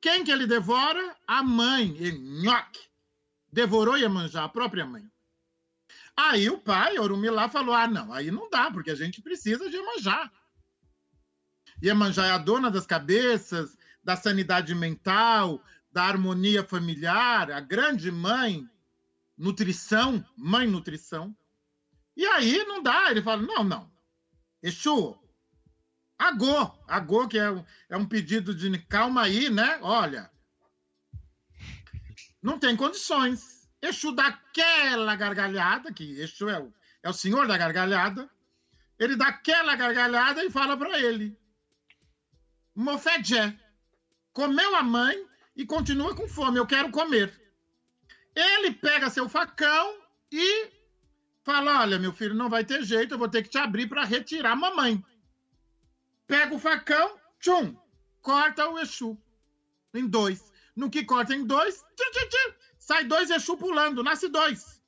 Quem 0.00 0.24
que 0.24 0.30
ele 0.30 0.46
devora? 0.46 1.16
A 1.26 1.42
mãe, 1.42 1.96
ele, 1.98 2.18
nhoque. 2.42 2.80
Devorou 3.52 3.98
Iemanjá, 3.98 4.44
a 4.44 4.48
própria 4.48 4.86
mãe. 4.86 5.04
Aí 6.16 6.48
o 6.48 6.58
pai, 6.58 6.98
Orumilá, 6.98 7.48
falou: 7.48 7.74
ah, 7.74 7.88
não, 7.88 8.12
aí 8.12 8.30
não 8.30 8.48
dá, 8.48 8.70
porque 8.70 8.90
a 8.90 8.94
gente 8.94 9.20
precisa 9.20 9.68
de 9.68 9.76
Iemanjá. 9.76 10.30
Iemanjá 11.82 12.26
é 12.26 12.30
a 12.30 12.38
dona 12.38 12.70
das 12.70 12.86
cabeças, 12.86 13.76
da 14.02 14.16
sanidade 14.16 14.74
mental, 14.74 15.62
da 15.92 16.04
harmonia 16.04 16.62
familiar, 16.62 17.50
a 17.50 17.60
grande 17.60 18.10
mãe, 18.10 18.68
nutrição, 19.36 20.24
mãe 20.36 20.66
nutrição. 20.66 21.34
E 22.20 22.26
aí 22.26 22.62
não 22.64 22.82
dá, 22.82 23.10
ele 23.10 23.22
fala: 23.22 23.40
não, 23.40 23.64
não. 23.64 23.90
Exu, 24.62 25.18
agô, 26.18 26.70
agô, 26.86 27.26
que 27.26 27.38
é, 27.38 27.64
é 27.88 27.96
um 27.96 28.04
pedido 28.04 28.54
de 28.54 28.78
calma 28.78 29.22
aí, 29.22 29.48
né? 29.48 29.78
Olha, 29.80 30.30
não 32.42 32.58
tem 32.58 32.76
condições. 32.76 33.66
Exu 33.80 34.12
dá 34.12 34.26
aquela 34.26 35.16
gargalhada, 35.16 35.94
que 35.94 36.20
Exu 36.20 36.50
é 36.50 36.60
o, 36.60 36.70
é 37.02 37.08
o 37.08 37.14
senhor 37.14 37.48
da 37.48 37.56
gargalhada, 37.56 38.28
ele 38.98 39.16
dá 39.16 39.28
aquela 39.28 39.74
gargalhada 39.74 40.44
e 40.44 40.50
fala 40.50 40.76
para 40.76 41.00
ele: 41.00 41.34
Mofedé, 42.74 43.58
comeu 44.34 44.76
a 44.76 44.82
mãe 44.82 45.26
e 45.56 45.64
continua 45.64 46.14
com 46.14 46.28
fome, 46.28 46.58
eu 46.58 46.66
quero 46.66 46.90
comer. 46.90 47.32
Ele 48.34 48.72
pega 48.72 49.08
seu 49.08 49.26
facão 49.26 50.02
e 50.30 50.79
Fala, 51.50 51.80
olha, 51.80 51.98
meu 51.98 52.12
filho, 52.12 52.32
não 52.32 52.48
vai 52.48 52.64
ter 52.64 52.84
jeito, 52.84 53.14
eu 53.14 53.18
vou 53.18 53.28
ter 53.28 53.42
que 53.42 53.48
te 53.48 53.58
abrir 53.58 53.88
para 53.88 54.04
retirar 54.04 54.52
a 54.52 54.56
mamãe. 54.56 55.04
Pega 56.24 56.54
o 56.54 56.60
facão, 56.60 57.18
tchum, 57.40 57.76
corta 58.22 58.68
o 58.68 58.78
Exu 58.78 59.20
em 59.92 60.06
dois. 60.06 60.52
No 60.76 60.88
que 60.88 61.02
corta 61.02 61.34
em 61.34 61.44
dois, 61.44 61.84
sai 62.78 63.02
dois 63.02 63.30
Exu 63.30 63.56
pulando, 63.56 64.00
nasce 64.00 64.28
dois. 64.28 64.80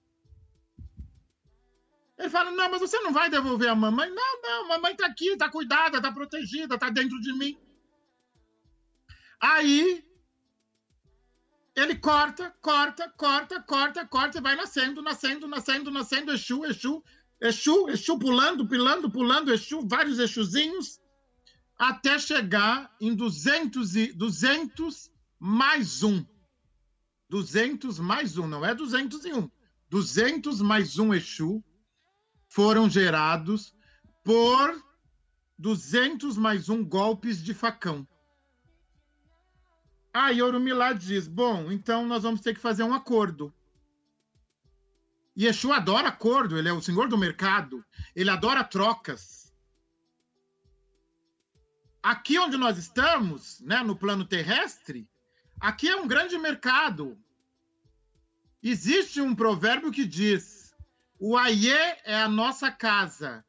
Ele 2.16 2.30
fala, 2.30 2.52
não, 2.52 2.70
mas 2.70 2.80
você 2.80 3.00
não 3.00 3.12
vai 3.12 3.28
devolver 3.28 3.68
a 3.68 3.74
mamãe? 3.74 4.08
Não, 4.08 4.42
não, 4.42 4.68
mamãe 4.68 4.94
tá 4.94 5.06
aqui, 5.06 5.36
tá 5.36 5.50
cuidada, 5.50 6.00
tá 6.00 6.12
protegida, 6.12 6.78
tá 6.78 6.90
dentro 6.90 7.20
de 7.20 7.32
mim. 7.32 7.58
Aí 9.40 10.04
ele 11.74 11.96
corta, 11.96 12.54
corta, 12.60 13.08
corta, 13.16 13.60
corta, 13.62 14.06
corta 14.06 14.38
e 14.38 14.40
vai 14.40 14.54
nascendo, 14.54 15.02
nascendo, 15.02 15.48
nascendo, 15.48 15.90
nascendo, 15.90 16.32
Exu, 16.32 16.64
Exu, 16.64 17.02
Exu, 17.40 17.88
Exu 17.88 18.18
pulando, 18.18 18.66
pulando, 18.66 19.10
pulando, 19.10 19.52
Exu, 19.52 19.86
vários 19.88 20.18
Exuzinhos, 20.18 21.00
até 21.78 22.18
chegar 22.18 22.94
em 23.00 23.14
200, 23.14 23.96
e, 23.96 24.12
200 24.12 25.10
mais 25.38 26.02
um. 26.02 26.24
200 27.30 27.98
mais 27.98 28.36
um, 28.36 28.46
não 28.46 28.64
é 28.64 28.74
201. 28.74 29.50
200 29.88 30.60
mais 30.60 30.98
um 30.98 31.14
Exu 31.14 31.64
foram 32.48 32.88
gerados 32.88 33.74
por 34.22 34.82
200 35.58 36.36
mais 36.36 36.68
um 36.68 36.84
golpes 36.84 37.42
de 37.42 37.54
facão. 37.54 38.06
Aí 40.12 40.42
Orumilá 40.42 40.92
diz: 40.92 41.26
Bom, 41.26 41.72
então 41.72 42.06
nós 42.06 42.22
vamos 42.22 42.40
ter 42.40 42.54
que 42.54 42.60
fazer 42.60 42.82
um 42.82 42.92
acordo. 42.92 43.52
E 45.34 45.48
adora 45.72 46.08
acordo, 46.08 46.58
ele 46.58 46.68
é 46.68 46.72
o 46.72 46.82
senhor 46.82 47.08
do 47.08 47.16
mercado, 47.16 47.82
ele 48.14 48.28
adora 48.28 48.62
trocas. 48.62 49.50
Aqui 52.02 52.38
onde 52.38 52.58
nós 52.58 52.76
estamos, 52.76 53.60
né, 53.60 53.82
no 53.82 53.96
plano 53.96 54.26
terrestre, 54.26 55.08
aqui 55.58 55.88
é 55.88 55.96
um 55.96 56.06
grande 56.06 56.36
mercado. 56.36 57.18
Existe 58.62 59.20
um 59.20 59.34
provérbio 59.34 59.90
que 59.90 60.04
diz: 60.04 60.74
o 61.18 61.36
Aie 61.36 61.70
é 62.04 62.20
a 62.20 62.28
nossa 62.28 62.70
casa. 62.70 63.44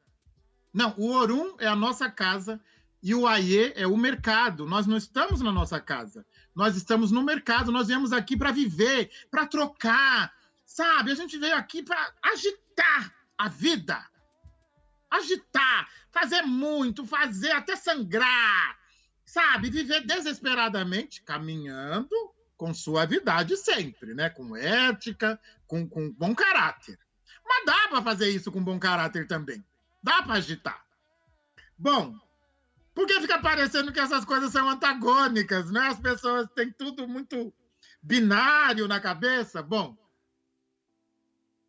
Não, 0.72 0.94
o 0.96 1.12
Orum 1.12 1.56
é 1.58 1.66
a 1.66 1.76
nossa 1.76 2.10
casa 2.10 2.60
e 3.02 3.14
o 3.14 3.26
Aie 3.26 3.72
é 3.76 3.86
o 3.86 3.96
mercado. 3.96 4.66
Nós 4.66 4.86
não 4.86 4.96
estamos 4.96 5.42
na 5.42 5.52
nossa 5.52 5.78
casa. 5.78 6.24
Nós 6.54 6.76
estamos 6.76 7.10
no 7.10 7.22
mercado, 7.22 7.72
nós 7.72 7.88
viemos 7.88 8.12
aqui 8.12 8.36
para 8.36 8.52
viver, 8.52 9.10
para 9.30 9.46
trocar, 9.46 10.32
sabe? 10.64 11.10
A 11.10 11.14
gente 11.14 11.36
veio 11.36 11.56
aqui 11.56 11.82
para 11.82 12.12
agitar 12.22 13.12
a 13.36 13.48
vida. 13.48 14.04
Agitar, 15.10 15.88
fazer 16.10 16.42
muito, 16.42 17.04
fazer 17.04 17.52
até 17.52 17.76
sangrar, 17.76 18.78
sabe? 19.24 19.70
Viver 19.70 20.06
desesperadamente, 20.06 21.22
caminhando 21.22 22.14
com 22.56 22.72
suavidade 22.72 23.56
sempre, 23.56 24.14
né? 24.14 24.30
Com 24.30 24.56
ética, 24.56 25.40
com, 25.66 25.88
com 25.88 26.10
bom 26.12 26.34
caráter. 26.34 26.98
Mas 27.46 27.66
dá 27.66 27.88
para 27.88 28.02
fazer 28.02 28.30
isso 28.30 28.50
com 28.50 28.62
bom 28.62 28.78
caráter 28.78 29.26
também. 29.26 29.64
Dá 30.02 30.22
para 30.22 30.34
agitar. 30.34 30.84
Bom, 31.76 32.18
porque 32.94 33.20
fica 33.20 33.38
parecendo 33.40 33.92
que 33.92 33.98
essas 33.98 34.24
coisas 34.24 34.52
são 34.52 34.68
antagônicas, 34.68 35.70
né? 35.70 35.88
As 35.88 35.98
pessoas 35.98 36.48
têm 36.54 36.70
tudo 36.70 37.08
muito 37.08 37.52
binário 38.00 38.86
na 38.86 39.00
cabeça. 39.00 39.62
Bom, 39.62 39.96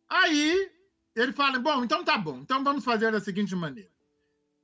aí 0.08 0.70
ele 1.14 1.32
fala: 1.32 1.58
bom, 1.58 1.82
então 1.82 2.04
tá 2.04 2.16
bom, 2.16 2.38
então 2.38 2.62
vamos 2.62 2.84
fazer 2.84 3.10
da 3.10 3.20
seguinte 3.20 3.54
maneira. 3.56 3.90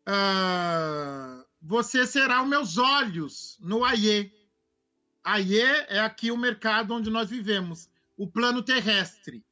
Uh, 0.06 1.44
você 1.60 2.06
será 2.06 2.43
os 2.43 2.48
meus 2.48 2.78
olhos 2.78 3.59
no 3.60 3.84
Aie. 3.84 4.32
Aie 5.24 5.60
é 5.89 6.01
aqui 6.01 6.30
o 6.30 6.36
mercado 6.36 6.94
onde 6.94 7.10
nós 7.10 7.28
vivemos, 7.28 7.89
o 8.16 8.26
plano 8.26 8.62
terrestre. 8.62 9.44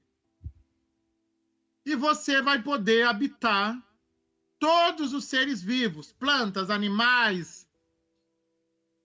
E 1.84 1.96
você 1.96 2.42
vai 2.42 2.62
poder 2.62 3.06
habitar 3.06 3.76
todos 4.60 5.14
os 5.14 5.24
seres 5.24 5.62
vivos, 5.62 6.12
plantas, 6.12 6.70
animais, 6.70 7.66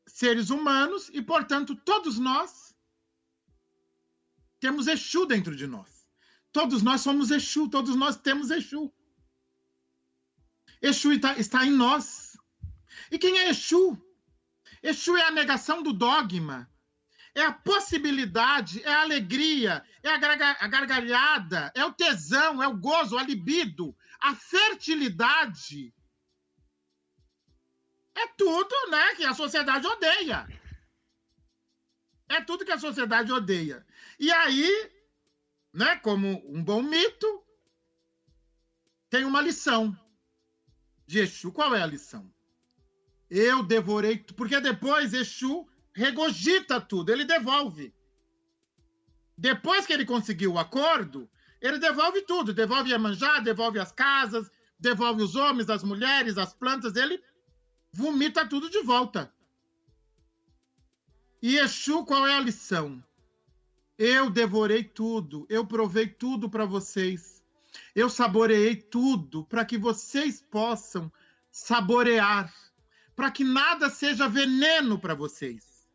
seres 0.05 0.49
humanos, 0.49 1.09
e, 1.13 1.21
portanto, 1.21 1.75
todos 1.75 2.19
nós 2.19 2.75
temos 4.59 4.87
Exu 4.87 5.25
dentro 5.25 5.55
de 5.55 5.65
nós. 5.65 6.07
Todos 6.51 6.83
nós 6.83 7.01
somos 7.01 7.31
Exu, 7.31 7.69
todos 7.69 7.95
nós 7.95 8.17
temos 8.17 8.51
Exu. 8.51 8.93
Exu 10.81 11.13
está, 11.13 11.65
em 11.65 11.71
nós. 11.71 12.37
E 13.09 13.17
quem 13.17 13.39
é 13.39 13.49
Exu? 13.49 13.97
Exu 14.83 15.15
é 15.15 15.23
a 15.23 15.31
negação 15.31 15.81
do 15.81 15.93
dogma, 15.93 16.69
é 17.33 17.43
a 17.43 17.51
possibilidade, 17.51 18.83
é 18.83 18.93
a 18.93 19.01
alegria, 19.01 19.83
é 20.03 20.09
a 20.09 20.67
gargalhada, 20.67 21.71
é 21.73 21.83
o 21.83 21.93
tesão, 21.93 22.61
é 22.61 22.67
o 22.67 22.77
gozo, 22.77 23.17
a 23.17 23.23
libido, 23.23 23.95
a 24.19 24.35
fertilidade 24.35 25.93
é 28.15 28.27
tudo, 28.37 28.89
né, 28.89 29.15
que 29.15 29.25
a 29.25 29.33
sociedade 29.33 29.85
odeia. 29.85 30.47
É 32.29 32.41
tudo 32.41 32.65
que 32.65 32.71
a 32.71 32.79
sociedade 32.79 33.31
odeia. 33.31 33.85
E 34.19 34.31
aí, 34.31 34.91
né, 35.73 35.97
como 35.97 36.41
um 36.49 36.63
bom 36.63 36.81
mito, 36.81 37.45
tem 39.09 39.25
uma 39.25 39.41
lição 39.41 39.97
de 41.05 41.19
Exu. 41.19 41.51
Qual 41.51 41.75
é 41.75 41.81
a 41.81 41.85
lição? 41.85 42.33
Eu 43.29 43.63
devorei, 43.63 44.17
porque 44.17 44.59
depois 44.59 45.13
Exu 45.13 45.67
regogita 45.93 46.81
tudo, 46.81 47.11
ele 47.11 47.25
devolve. 47.25 47.93
Depois 49.37 49.85
que 49.85 49.93
ele 49.93 50.05
conseguiu 50.05 50.53
o 50.53 50.59
acordo, 50.59 51.29
Ele 51.65 51.79
devolve 51.79 52.21
tudo, 52.21 52.53
devolve 52.53 52.93
a 52.93 52.99
manjar, 52.99 53.43
devolve 53.43 53.79
as 53.79 53.91
casas, 53.91 54.51
devolve 54.79 55.23
os 55.23 55.35
homens, 55.35 55.67
as 55.67 55.83
mulheres, 55.83 56.37
as 56.37 56.53
plantas, 56.53 56.95
ele 56.95 57.19
vomita 57.91 58.47
tudo 58.47 58.69
de 58.69 58.83
volta. 58.83 59.33
E 61.41 61.57
Exu, 61.57 62.05
qual 62.05 62.27
é 62.27 62.35
a 62.35 62.39
lição? 62.39 63.03
Eu 63.97 64.29
devorei 64.29 64.83
tudo, 64.83 65.47
eu 65.49 65.65
provei 65.65 66.07
tudo 66.07 66.47
para 66.47 66.65
vocês. 66.65 67.43
Eu 67.95 68.11
saboreei 68.11 68.75
tudo 68.75 69.43
para 69.45 69.65
que 69.65 69.75
vocês 69.75 70.43
possam 70.51 71.11
saborear, 71.49 72.53
para 73.15 73.31
que 73.31 73.43
nada 73.43 73.89
seja 73.89 74.29
veneno 74.29 74.99
para 74.99 75.15
vocês. 75.15 75.89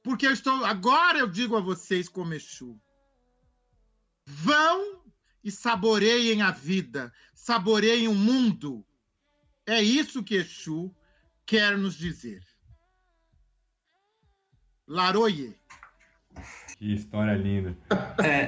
Porque 0.00 0.28
eu 0.28 0.32
estou, 0.32 0.64
agora 0.64 1.18
eu 1.18 1.26
digo 1.26 1.56
a 1.56 1.60
vocês 1.60 2.08
como 2.08 2.34
Exu, 2.34 2.80
vão 4.30 5.02
e 5.42 5.50
saboreiem 5.50 6.42
a 6.42 6.50
vida, 6.50 7.12
saboreiem 7.34 8.08
o 8.08 8.14
mundo. 8.14 8.84
É 9.66 9.82
isso 9.82 10.22
que 10.22 10.36
Exu 10.36 10.94
quer 11.44 11.76
nos 11.76 11.96
dizer. 11.96 12.42
Laroye. 14.86 15.56
Que 16.78 16.94
história 16.94 17.34
linda. 17.34 17.76
É. 18.24 18.46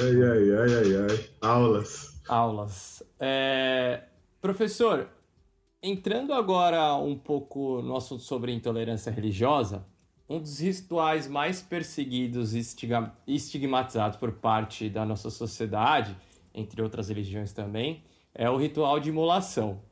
ai, 0.00 0.22
ai, 0.22 0.50
ai, 0.52 0.74
ai, 0.74 0.96
ai. 1.10 1.30
Aulas. 1.40 2.20
Aulas. 2.28 3.02
É... 3.18 4.04
Professor, 4.40 5.08
entrando 5.82 6.32
agora 6.32 6.94
um 6.96 7.16
pouco 7.16 7.80
no 7.82 7.96
assunto 7.96 8.22
sobre 8.22 8.52
intolerância 8.52 9.10
religiosa, 9.10 9.86
um 10.28 10.40
dos 10.40 10.58
rituais 10.58 11.28
mais 11.28 11.60
perseguidos 11.62 12.54
e 12.54 12.64
estigmatizados 13.26 14.16
por 14.16 14.32
parte 14.32 14.88
da 14.88 15.04
nossa 15.04 15.30
sociedade, 15.30 16.16
entre 16.54 16.80
outras 16.80 17.08
religiões 17.08 17.52
também, 17.52 18.02
é 18.34 18.48
o 18.48 18.56
ritual 18.56 18.98
de 18.98 19.10
imolação. 19.10 19.82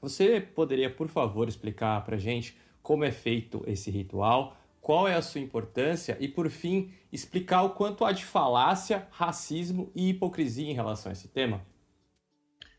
Você 0.00 0.40
poderia, 0.40 0.90
por 0.90 1.08
favor, 1.08 1.48
explicar 1.48 2.04
para 2.04 2.16
gente 2.16 2.56
como 2.82 3.04
é 3.04 3.10
feito 3.10 3.62
esse 3.66 3.90
ritual, 3.90 4.56
qual 4.80 5.08
é 5.08 5.14
a 5.14 5.22
sua 5.22 5.40
importância 5.40 6.16
e, 6.20 6.28
por 6.28 6.48
fim, 6.48 6.92
explicar 7.12 7.62
o 7.62 7.70
quanto 7.70 8.04
há 8.04 8.12
de 8.12 8.24
falácia, 8.24 9.06
racismo 9.10 9.90
e 9.94 10.10
hipocrisia 10.10 10.70
em 10.70 10.74
relação 10.74 11.10
a 11.10 11.12
esse 11.12 11.28
tema? 11.28 11.60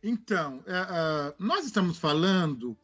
Então, 0.01 0.63
é, 0.65 0.71
é, 0.73 1.33
nós 1.37 1.65
estamos 1.65 1.97
falando 1.97 2.77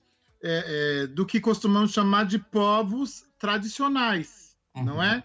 é, 0.43 1.07
do 1.07 1.25
que 1.25 1.39
costumamos 1.39 1.91
chamar 1.91 2.25
de 2.25 2.37
povos 2.37 3.23
tradicionais, 3.45 4.57
uhum. 4.75 4.85
não 4.85 5.03
é? 5.03 5.23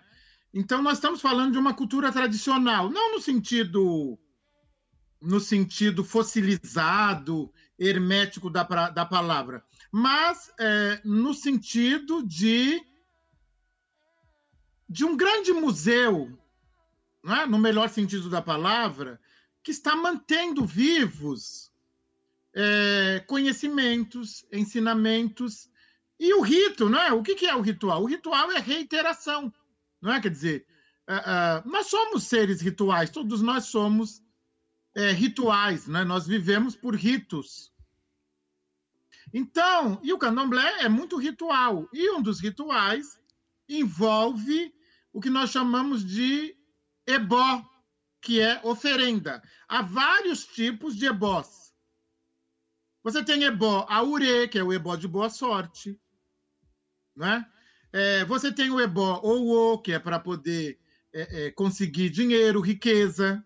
Então 0.53 0.83
nós 0.83 0.99
estamos 0.99 1.23
falando 1.23 1.53
de 1.53 1.59
uma 1.59 1.73
cultura 1.73 2.13
tradicional, 2.13 2.91
não 2.91 3.15
no 3.15 3.21
sentido 3.21 4.19
no 5.23 5.39
sentido 5.39 6.03
fossilizado, 6.03 7.53
hermético 7.79 8.49
da, 8.49 8.63
da 8.63 9.05
palavra, 9.05 9.63
mas 9.93 10.51
é, 10.59 11.01
no 11.05 11.33
sentido 11.35 12.23
de 12.27 12.83
de 14.89 15.05
um 15.05 15.17
grande 15.17 15.53
museu, 15.53 16.37
é? 17.25 17.47
no 17.47 17.59
melhor 17.59 17.89
sentido 17.89 18.29
da 18.29 18.43
palavra, 18.43 19.21
que 19.63 19.71
está 19.71 19.95
mantendo 19.95 20.67
vivos 20.67 21.71
é, 22.53 23.23
conhecimentos, 23.27 24.45
ensinamentos 24.53 25.70
e 26.21 26.35
o 26.35 26.43
rito, 26.43 26.91
não 26.91 27.01
é? 27.01 27.11
O 27.15 27.23
que, 27.23 27.35
que 27.35 27.47
é 27.47 27.57
o 27.57 27.63
ritual? 27.63 28.03
O 28.03 28.07
ritual 28.07 28.53
é 28.53 28.59
reiteração, 28.59 29.51
não 30.03 30.13
é? 30.13 30.21
Quer 30.21 30.29
dizer, 30.29 30.67
uh, 31.09 31.15
uh, 31.67 31.71
nós 31.71 31.87
somos 31.87 32.25
seres 32.25 32.61
rituais, 32.61 33.09
todos 33.09 33.41
nós 33.41 33.65
somos 33.65 34.23
é, 34.95 35.13
rituais, 35.13 35.87
né? 35.87 36.05
Nós 36.05 36.27
vivemos 36.27 36.77
por 36.77 36.95
ritos. 36.95 37.73
Então, 39.33 39.99
e 40.03 40.13
o 40.13 40.19
candomblé 40.19 40.83
é 40.83 40.91
muito 40.91 41.17
ritual. 41.17 41.89
E 41.91 42.11
um 42.11 42.21
dos 42.21 42.39
rituais 42.39 43.19
envolve 43.67 44.75
o 45.15 45.23
que 45.23 45.31
nós 45.31 45.51
chamamos 45.51 46.05
de 46.05 46.55
ebó, 47.07 47.65
que 48.21 48.43
é 48.43 48.61
oferenda. 48.63 49.43
Há 49.67 49.81
vários 49.81 50.45
tipos 50.45 50.95
de 50.97 51.07
ebós. 51.07 51.73
Você 53.03 53.25
tem 53.25 53.45
ebó 53.45 53.87
aurê, 53.89 54.47
que 54.49 54.59
é 54.59 54.63
o 54.63 54.71
ebó 54.71 54.97
de 54.97 55.09
boa 55.09 55.31
sorte. 55.31 55.99
Né? 57.21 57.47
É, 57.93 58.25
você 58.25 58.51
tem 58.51 58.71
o 58.71 58.81
ebó 58.81 59.21
ou 59.23 59.75
o, 59.75 59.79
que 59.79 59.93
é 59.93 59.99
para 59.99 60.19
poder 60.19 60.81
é, 61.13 61.49
é, 61.49 61.51
conseguir 61.51 62.09
dinheiro, 62.09 62.63
riqueza. 62.63 63.45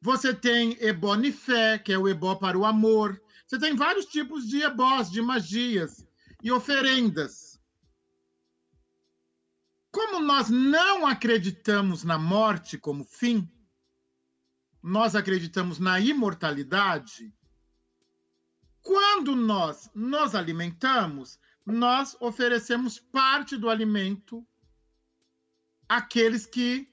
Você 0.00 0.34
tem 0.34 0.76
ebó 0.80 1.14
nifé, 1.14 1.78
que 1.78 1.92
é 1.92 1.98
o 1.98 2.08
ebó 2.08 2.34
para 2.34 2.58
o 2.58 2.64
amor. 2.64 3.22
Você 3.46 3.56
tem 3.56 3.76
vários 3.76 4.06
tipos 4.06 4.48
de 4.48 4.62
ebós, 4.62 5.08
de 5.08 5.22
magias 5.22 6.04
e 6.42 6.50
oferendas. 6.50 7.60
Como 9.92 10.18
nós 10.18 10.50
não 10.50 11.06
acreditamos 11.06 12.02
na 12.02 12.18
morte 12.18 12.76
como 12.76 13.04
fim, 13.04 13.48
nós 14.82 15.14
acreditamos 15.14 15.78
na 15.78 16.00
imortalidade. 16.00 17.32
Quando 18.82 19.36
nós 19.36 19.88
nos 19.94 20.34
alimentamos, 20.34 21.38
nós 21.64 22.16
oferecemos 22.20 22.98
parte 22.98 23.56
do 23.56 23.68
alimento 23.68 24.46
àqueles 25.88 26.46
que 26.46 26.88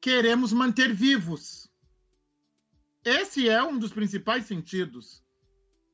queremos 0.00 0.52
manter 0.52 0.94
vivos. 0.94 1.70
Esse 3.04 3.48
é 3.48 3.62
um 3.62 3.78
dos 3.78 3.92
principais 3.92 4.46
sentidos 4.46 5.22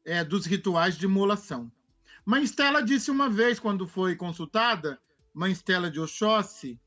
é, 0.04 0.24
dos 0.24 0.46
rituais 0.46 0.96
de 0.96 1.04
imolação. 1.04 1.70
Mãe 2.24 2.42
Stella 2.44 2.82
disse 2.82 3.10
uma 3.10 3.28
vez, 3.28 3.58
quando 3.58 3.86
foi 3.86 4.16
consultada, 4.16 5.00
Mãe 5.32 5.52
Stella 5.52 5.90
de 5.90 6.00
Oxóssi, 6.00 6.80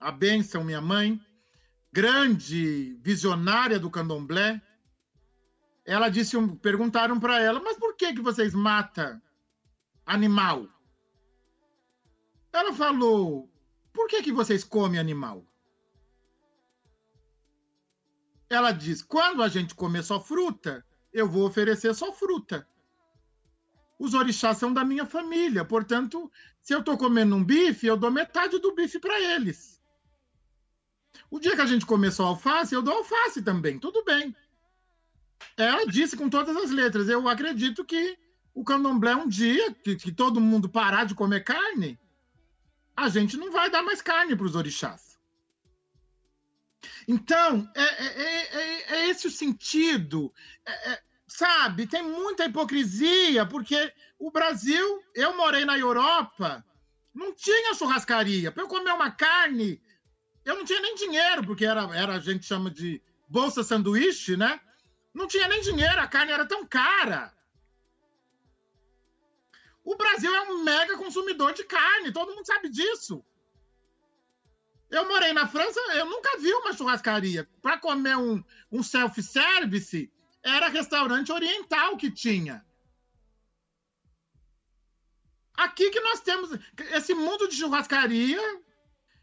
a 0.00 0.10
bênção, 0.10 0.64
minha 0.64 0.80
mãe, 0.80 1.20
grande 1.92 2.98
visionária 3.02 3.78
do 3.78 3.90
candomblé, 3.90 4.60
ela 5.84 6.08
disse, 6.08 6.36
perguntaram 6.62 7.18
para 7.18 7.40
ela, 7.40 7.60
mas 7.60 7.76
por 7.76 7.96
que, 7.96 8.14
que 8.14 8.22
vocês 8.22 8.54
matam 8.54 9.20
animal. 10.12 10.68
Ela 12.52 12.72
falou: 12.74 13.50
por 13.92 14.08
que, 14.08 14.22
que 14.22 14.32
vocês 14.32 14.62
comem 14.62 15.00
animal? 15.00 15.46
Ela 18.50 18.72
diz: 18.72 19.02
quando 19.02 19.42
a 19.42 19.48
gente 19.48 19.74
comer 19.74 20.02
só 20.02 20.20
fruta, 20.20 20.84
eu 21.12 21.26
vou 21.28 21.46
oferecer 21.46 21.94
só 21.94 22.12
fruta. 22.12 22.68
Os 23.98 24.14
orixás 24.14 24.58
são 24.58 24.72
da 24.72 24.84
minha 24.84 25.06
família, 25.06 25.64
portanto, 25.64 26.30
se 26.60 26.74
eu 26.74 26.80
estou 26.80 26.98
comendo 26.98 27.36
um 27.36 27.44
bife, 27.44 27.86
eu 27.86 27.96
dou 27.96 28.10
metade 28.10 28.58
do 28.58 28.74
bife 28.74 28.98
para 28.98 29.18
eles. 29.18 29.80
O 31.30 31.38
dia 31.38 31.54
que 31.54 31.60
a 31.62 31.66
gente 31.66 31.86
comer 31.86 32.10
só 32.10 32.26
alface, 32.26 32.74
eu 32.74 32.82
dou 32.82 32.94
alface 32.94 33.42
também, 33.42 33.78
tudo 33.78 34.04
bem. 34.04 34.34
Ela 35.56 35.86
disse 35.86 36.16
com 36.16 36.28
todas 36.28 36.56
as 36.56 36.70
letras: 36.70 37.08
eu 37.08 37.26
acredito 37.28 37.84
que 37.84 38.18
o 38.54 38.64
candomblé 38.64 39.14
um 39.14 39.28
dia, 39.28 39.72
que, 39.72 39.96
que 39.96 40.12
todo 40.12 40.40
mundo 40.40 40.68
parar 40.68 41.04
de 41.04 41.14
comer 41.14 41.42
carne, 41.44 41.98
a 42.96 43.08
gente 43.08 43.36
não 43.36 43.50
vai 43.50 43.70
dar 43.70 43.82
mais 43.82 44.02
carne 44.02 44.36
para 44.36 44.46
os 44.46 44.54
orixás. 44.54 45.18
Então, 47.06 47.70
é, 47.74 47.82
é, 47.82 48.56
é, 48.56 48.94
é 48.96 49.08
esse 49.08 49.26
o 49.26 49.30
sentido. 49.30 50.32
sabe, 51.26 51.86
tem 51.86 52.02
muita 52.02 52.44
hipocrisia, 52.44 53.46
porque 53.46 53.92
o 54.18 54.30
Brasil, 54.30 55.02
eu 55.14 55.36
morei 55.36 55.64
na 55.64 55.78
Europa, 55.78 56.64
não 57.14 57.34
tinha 57.34 57.74
churrascaria. 57.74 58.52
Para 58.52 58.62
eu 58.62 58.68
comer 58.68 58.92
uma 58.92 59.10
carne, 59.10 59.80
eu 60.44 60.56
não 60.56 60.64
tinha 60.64 60.80
nem 60.80 60.94
dinheiro, 60.94 61.44
porque 61.44 61.64
era, 61.64 61.82
era 61.96 62.14
a 62.14 62.20
gente 62.20 62.44
chama 62.44 62.70
de 62.70 63.00
bolsa 63.28 63.62
sanduíche, 63.62 64.36
né? 64.36 64.60
Não 65.14 65.26
tinha 65.26 65.48
nem 65.48 65.60
dinheiro, 65.60 66.00
a 66.00 66.06
carne 66.06 66.32
era 66.32 66.46
tão 66.46 66.66
cara. 66.66 67.32
O 69.84 69.96
Brasil 69.96 70.32
é 70.32 70.42
um 70.50 70.62
mega 70.62 70.96
consumidor 70.96 71.52
de 71.52 71.64
carne, 71.64 72.12
todo 72.12 72.34
mundo 72.34 72.46
sabe 72.46 72.68
disso. 72.68 73.24
Eu 74.90 75.08
morei 75.08 75.32
na 75.32 75.48
França, 75.48 75.80
eu 75.94 76.04
nunca 76.06 76.38
vi 76.38 76.52
uma 76.52 76.72
churrascaria. 76.72 77.48
Para 77.62 77.78
comer 77.78 78.16
um, 78.16 78.44
um 78.70 78.82
self-service, 78.82 80.12
era 80.42 80.68
restaurante 80.68 81.32
oriental 81.32 81.96
que 81.96 82.10
tinha. 82.10 82.64
Aqui 85.56 85.90
que 85.90 86.00
nós 86.00 86.20
temos 86.20 86.50
esse 86.92 87.14
mundo 87.14 87.48
de 87.48 87.56
churrascaria. 87.56 88.40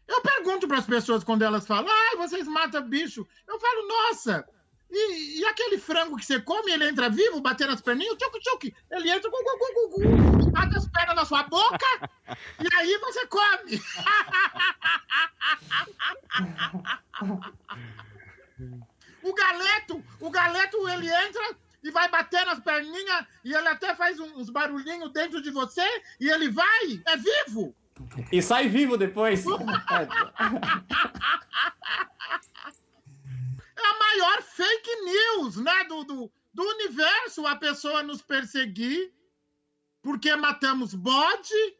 Eu 0.08 0.20
pergunto 0.22 0.66
para 0.66 0.78
as 0.78 0.86
pessoas 0.86 1.22
quando 1.22 1.42
elas 1.42 1.66
falam, 1.66 1.88
ah, 1.88 2.16
vocês 2.16 2.48
matam 2.48 2.88
bicho. 2.88 3.26
Eu 3.46 3.60
falo, 3.60 3.88
nossa, 3.88 4.44
e, 4.90 5.40
e, 5.40 5.44
aquele 5.44 5.78
frango 5.78 6.16
que 6.16 6.24
você 6.24 6.40
come, 6.40 6.72
ele 6.72 6.88
entra 6.88 7.08
vivo, 7.08 7.40
batendo 7.40 7.72
as 7.72 7.80
perninhas, 7.80 8.16
tchuc, 8.16 8.40
tchuc, 8.40 8.74
ele 8.90 9.10
entra, 9.10 9.30
gu, 9.30 9.36
gu, 9.36 9.58
gu, 9.58 9.88
gu, 9.90 10.00
bate 10.50 10.76
as 10.76 10.88
pernas 10.88 11.14
na 11.16 11.24
sua 11.24 11.44
boca, 11.44 11.86
e 12.58 12.66
aí 12.76 12.98
você 12.98 13.26
come. 13.26 13.80
o 19.22 19.34
galeto, 19.34 20.02
o 20.20 20.30
galeto, 20.30 20.88
ele 20.88 21.08
entra 21.08 21.56
e 21.82 21.90
vai 21.90 22.10
bater 22.10 22.44
nas 22.44 22.60
perninhas 22.60 23.24
e 23.44 23.54
ele 23.54 23.68
até 23.68 23.94
faz 23.94 24.18
uns 24.18 24.50
barulhinhos 24.50 25.10
dentro 25.12 25.40
de 25.40 25.50
você 25.50 25.86
e 26.18 26.28
ele 26.28 26.50
vai, 26.50 27.00
é 27.06 27.16
vivo. 27.16 27.74
E 28.32 28.42
sai 28.42 28.68
vivo 28.68 28.96
depois. 28.96 29.44
é 33.80 33.90
a 33.90 33.98
maior 33.98 34.42
fake 34.42 34.96
news, 35.02 35.56
né, 35.56 35.84
do, 35.84 36.04
do, 36.04 36.32
do 36.52 36.62
universo, 36.62 37.46
a 37.46 37.56
pessoa 37.56 38.02
nos 38.02 38.22
perseguir 38.22 39.12
porque 40.02 40.34
matamos 40.36 40.94
bode, 40.94 41.76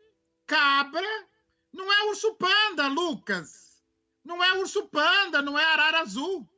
cabra, 0.47 1.27
não 1.73 1.91
é 1.91 2.05
urso 2.11 2.35
panda, 2.35 2.87
Lucas. 2.89 3.83
Não 4.25 4.43
é 4.43 4.59
urso 4.59 4.87
panda, 4.89 5.41
não 5.41 5.59
é 5.59 5.65
arara 5.65 6.01
azul. 6.01 6.49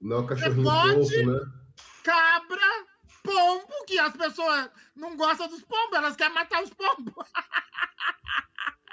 Não, 0.00 0.26
cachorrinho 0.26 0.60
é 0.60 0.64
bode, 0.64 1.26
né? 1.26 1.40
cabra, 2.02 2.86
pombo, 3.22 3.84
que 3.86 3.98
as 3.98 4.16
pessoas 4.16 4.70
não 4.94 5.16
gostam 5.16 5.48
dos 5.48 5.62
pombos, 5.62 5.96
elas 5.96 6.16
querem 6.16 6.34
matar 6.34 6.62
os 6.62 6.70
pombos. 6.70 7.14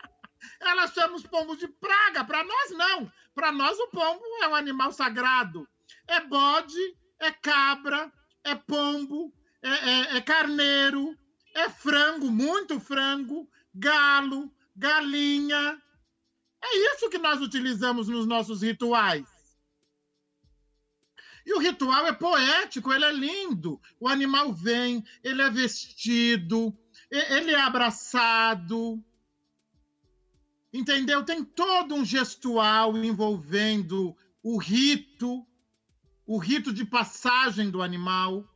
elas 0.61 0.93
chamam 0.93 1.15
os 1.15 1.23
pombos 1.23 1.57
de 1.57 1.67
praga, 1.67 2.23
para 2.23 2.43
nós 2.43 2.71
não. 2.71 3.11
Para 3.33 3.51
nós 3.51 3.77
o 3.79 3.88
pombo 3.88 4.23
é 4.41 4.47
um 4.47 4.55
animal 4.55 4.91
sagrado. 4.91 5.67
É 6.07 6.19
bode, 6.21 6.79
é 7.19 7.31
cabra, 7.31 8.11
é 8.43 8.55
pombo, 8.55 9.33
é, 9.61 9.69
é, 9.69 10.17
é 10.17 10.21
carneiro, 10.21 11.17
é 11.55 11.69
frango, 11.69 12.31
muito 12.31 12.79
frango, 12.79 13.49
galo, 13.73 14.51
galinha. 14.75 15.81
É 16.63 16.77
isso 16.93 17.09
que 17.09 17.17
nós 17.17 17.41
utilizamos 17.41 18.07
nos 18.07 18.25
nossos 18.25 18.61
rituais. 18.61 19.27
E 21.45 21.53
o 21.53 21.59
ritual 21.59 22.05
é 22.05 22.13
poético, 22.13 22.93
ele 22.93 23.05
é 23.05 23.11
lindo. 23.11 23.81
O 23.99 24.07
animal 24.07 24.53
vem, 24.53 25.03
ele 25.23 25.41
é 25.41 25.49
vestido, 25.49 26.77
ele 27.09 27.51
é 27.51 27.59
abraçado. 27.59 29.03
Entendeu? 30.73 31.23
Tem 31.23 31.43
todo 31.43 31.95
um 31.95 32.06
gestual 32.06 32.98
envolvendo 32.98 34.15
o 34.41 34.57
rito, 34.57 35.45
o 36.26 36.38
rito 36.38 36.72
de 36.72 36.85
passagem 36.85 37.69
do 37.69 37.81
animal. 37.81 38.48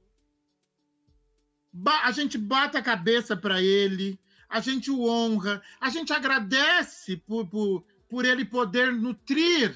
A 2.04 2.12
gente 2.12 2.38
bate 2.38 2.78
a 2.78 2.82
cabeça 2.82 3.36
para 3.36 3.62
ele, 3.62 4.18
a 4.48 4.62
gente 4.62 4.90
o 4.90 5.04
honra, 5.04 5.62
a 5.80 5.90
gente 5.90 6.14
agradece 6.14 7.18
por, 7.18 7.46
por, 7.48 7.86
por 8.08 8.24
ele 8.24 8.46
poder 8.46 8.94
nutrir, 8.94 9.76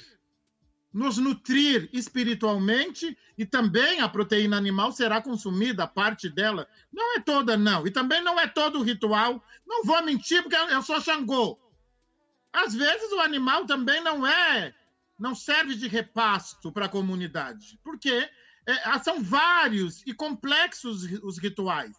nos 0.94 1.18
nutrir 1.18 1.90
espiritualmente 1.92 3.18
e 3.38 3.46
também 3.46 4.00
a 4.00 4.08
proteína 4.08 4.56
animal 4.56 4.94
será 4.94 5.22
consumida, 5.22 5.86
parte 5.86 6.30
dela. 6.30 6.66
Não 6.92 7.18
é 7.18 7.20
toda, 7.20 7.58
não. 7.58 7.86
E 7.86 7.92
também 7.92 8.24
não 8.24 8.40
é 8.40 8.48
todo 8.48 8.80
o 8.80 8.84
ritual. 8.84 9.44
Não 9.68 9.84
vou 9.84 10.02
mentir, 10.04 10.42
porque 10.42 10.56
eu 10.56 10.82
sou 10.82 11.02
Xangô. 11.02 11.60
Às 12.52 12.74
vezes 12.74 13.12
o 13.12 13.20
animal 13.20 13.66
também 13.66 14.02
não 14.02 14.26
é, 14.26 14.74
não 15.20 15.36
serve 15.36 15.76
de 15.76 15.88
repasto 15.88 16.72
para 16.72 16.86
a 16.86 16.90
comunidade, 16.90 17.80
porque 17.84 18.30
é, 18.66 19.00
são 19.00 19.24
vários 19.24 20.02
e 20.06 20.14
complexos 20.14 21.04
os 21.24 21.38
rituais. 21.38 21.96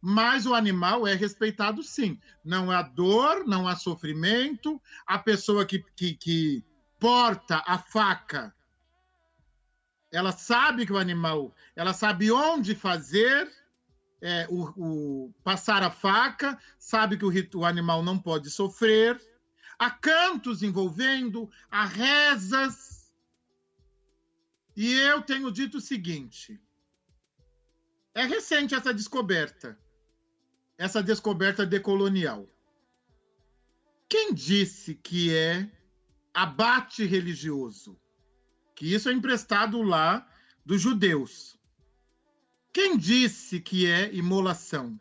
Mas 0.00 0.46
o 0.46 0.54
animal 0.54 1.06
é 1.06 1.14
respeitado 1.14 1.82
sim. 1.82 2.20
Não 2.44 2.70
há 2.70 2.82
dor, 2.82 3.46
não 3.46 3.66
há 3.66 3.74
sofrimento. 3.74 4.80
A 5.06 5.18
pessoa 5.18 5.64
que, 5.64 5.84
que, 5.96 6.14
que 6.14 6.64
porta 7.00 7.62
a 7.66 7.78
faca, 7.78 8.54
ela 10.12 10.32
sabe 10.32 10.86
que 10.86 10.92
o 10.92 10.98
animal, 10.98 11.54
ela 11.74 11.92
sabe 11.92 12.30
onde 12.30 12.74
fazer 12.74 13.50
é, 14.20 14.46
o, 14.48 14.72
o, 14.76 15.34
passar 15.42 15.82
a 15.82 15.90
faca, 15.90 16.58
sabe 16.78 17.16
que 17.16 17.24
o, 17.24 17.60
o 17.60 17.64
animal 17.64 18.02
não 18.02 18.18
pode 18.18 18.50
sofrer 18.50 19.20
há 19.78 19.90
cantos 19.90 20.62
envolvendo, 20.62 21.50
há 21.70 21.84
rezas. 21.84 23.14
E 24.76 24.92
eu 24.92 25.22
tenho 25.22 25.50
dito 25.50 25.78
o 25.78 25.80
seguinte: 25.80 26.60
é 28.14 28.24
recente 28.24 28.74
essa 28.74 28.92
descoberta, 28.92 29.78
essa 30.76 31.02
descoberta 31.02 31.64
decolonial. 31.64 32.48
Quem 34.08 34.32
disse 34.32 34.94
que 34.94 35.34
é 35.34 35.70
abate 36.32 37.04
religioso? 37.04 37.98
Que 38.74 38.94
isso 38.94 39.08
é 39.08 39.12
emprestado 39.12 39.82
lá 39.82 40.30
dos 40.64 40.80
judeus. 40.80 41.58
Quem 42.72 42.96
disse 42.96 43.58
que 43.58 43.86
é 43.86 44.14
imolação? 44.14 45.00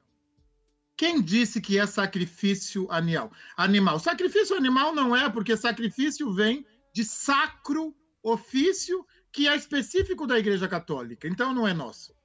Quem 0.98 1.22
disse 1.22 1.60
que 1.60 1.78
é 1.78 1.86
sacrifício 1.86 2.90
animal? 2.90 3.32
Animal. 3.58 4.00
Sacrifício 4.00 4.56
animal 4.56 4.96
não 4.96 5.16
é, 5.16 5.30
porque 5.30 5.58
sacrifício 5.58 6.34
vem 6.34 6.66
de 6.94 7.04
sacro 7.04 7.94
ofício, 8.24 9.06
que 9.32 9.48
é 9.48 9.56
específico 9.56 10.26
da 10.26 10.40
Igreja 10.40 10.68
Católica. 10.68 11.28
Então 11.28 11.54
não 11.54 11.68
é 11.68 11.74
nosso. 11.74 12.16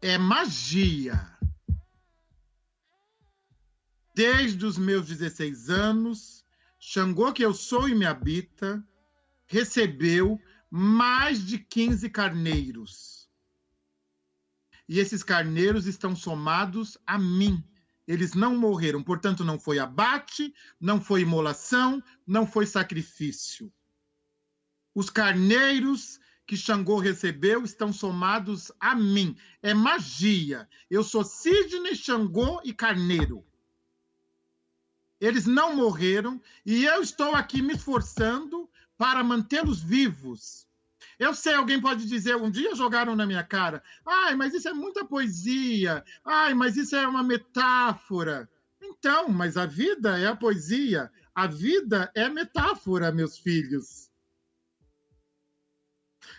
É 0.00 0.16
magia. 0.16 1.36
Desde 4.14 4.64
os 4.64 4.78
meus 4.78 5.06
16 5.06 5.68
anos, 5.68 6.44
Xangô, 6.78 7.32
que 7.32 7.44
eu 7.44 7.52
sou 7.52 7.88
e 7.88 7.94
me 7.94 8.06
habita, 8.06 8.82
recebeu 9.46 10.40
mais 10.70 11.44
de 11.46 11.58
15 11.58 12.08
carneiros 12.10 13.17
e 14.88 14.98
esses 14.98 15.22
carneiros 15.22 15.86
estão 15.86 16.16
somados 16.16 16.96
a 17.06 17.18
mim. 17.18 17.62
Eles 18.06 18.32
não 18.32 18.56
morreram, 18.56 19.02
portanto, 19.02 19.44
não 19.44 19.58
foi 19.58 19.78
abate, 19.78 20.54
não 20.80 20.98
foi 21.00 21.20
imolação, 21.20 22.02
não 22.26 22.46
foi 22.46 22.64
sacrifício. 22.64 23.70
Os 24.94 25.10
carneiros 25.10 26.18
que 26.46 26.56
Xangô 26.56 26.98
recebeu 26.98 27.62
estão 27.62 27.92
somados 27.92 28.72
a 28.80 28.94
mim. 28.94 29.36
É 29.62 29.74
magia. 29.74 30.66
Eu 30.90 31.04
sou 31.04 31.22
Sidney, 31.22 31.94
Xangô 31.94 32.62
e 32.64 32.72
Carneiro. 32.72 33.44
Eles 35.20 35.44
não 35.44 35.76
morreram 35.76 36.40
e 36.64 36.84
eu 36.86 37.02
estou 37.02 37.34
aqui 37.34 37.60
me 37.60 37.74
esforçando 37.74 38.70
para 38.96 39.22
mantê-los 39.22 39.82
vivos. 39.82 40.67
Eu 41.18 41.34
sei, 41.34 41.54
alguém 41.54 41.80
pode 41.80 42.06
dizer, 42.06 42.36
um 42.36 42.50
dia 42.50 42.74
jogaram 42.76 43.16
na 43.16 43.26
minha 43.26 43.42
cara, 43.42 43.82
ai, 44.06 44.36
mas 44.36 44.54
isso 44.54 44.68
é 44.68 44.72
muita 44.72 45.04
poesia, 45.04 46.04
ai, 46.24 46.54
mas 46.54 46.76
isso 46.76 46.94
é 46.94 47.06
uma 47.06 47.24
metáfora. 47.24 48.48
Então, 48.80 49.28
mas 49.28 49.56
a 49.56 49.66
vida 49.66 50.18
é 50.18 50.26
a 50.28 50.36
poesia, 50.36 51.10
a 51.34 51.46
vida 51.46 52.10
é 52.14 52.28
metáfora, 52.28 53.10
meus 53.10 53.38
filhos. 53.38 54.08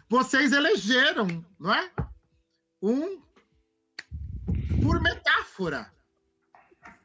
Vocês 0.07 0.53
elegeram, 0.53 1.27
não 1.59 1.73
é? 1.73 1.91
Um 2.81 3.21
por 4.81 5.01
metáfora, 5.01 5.93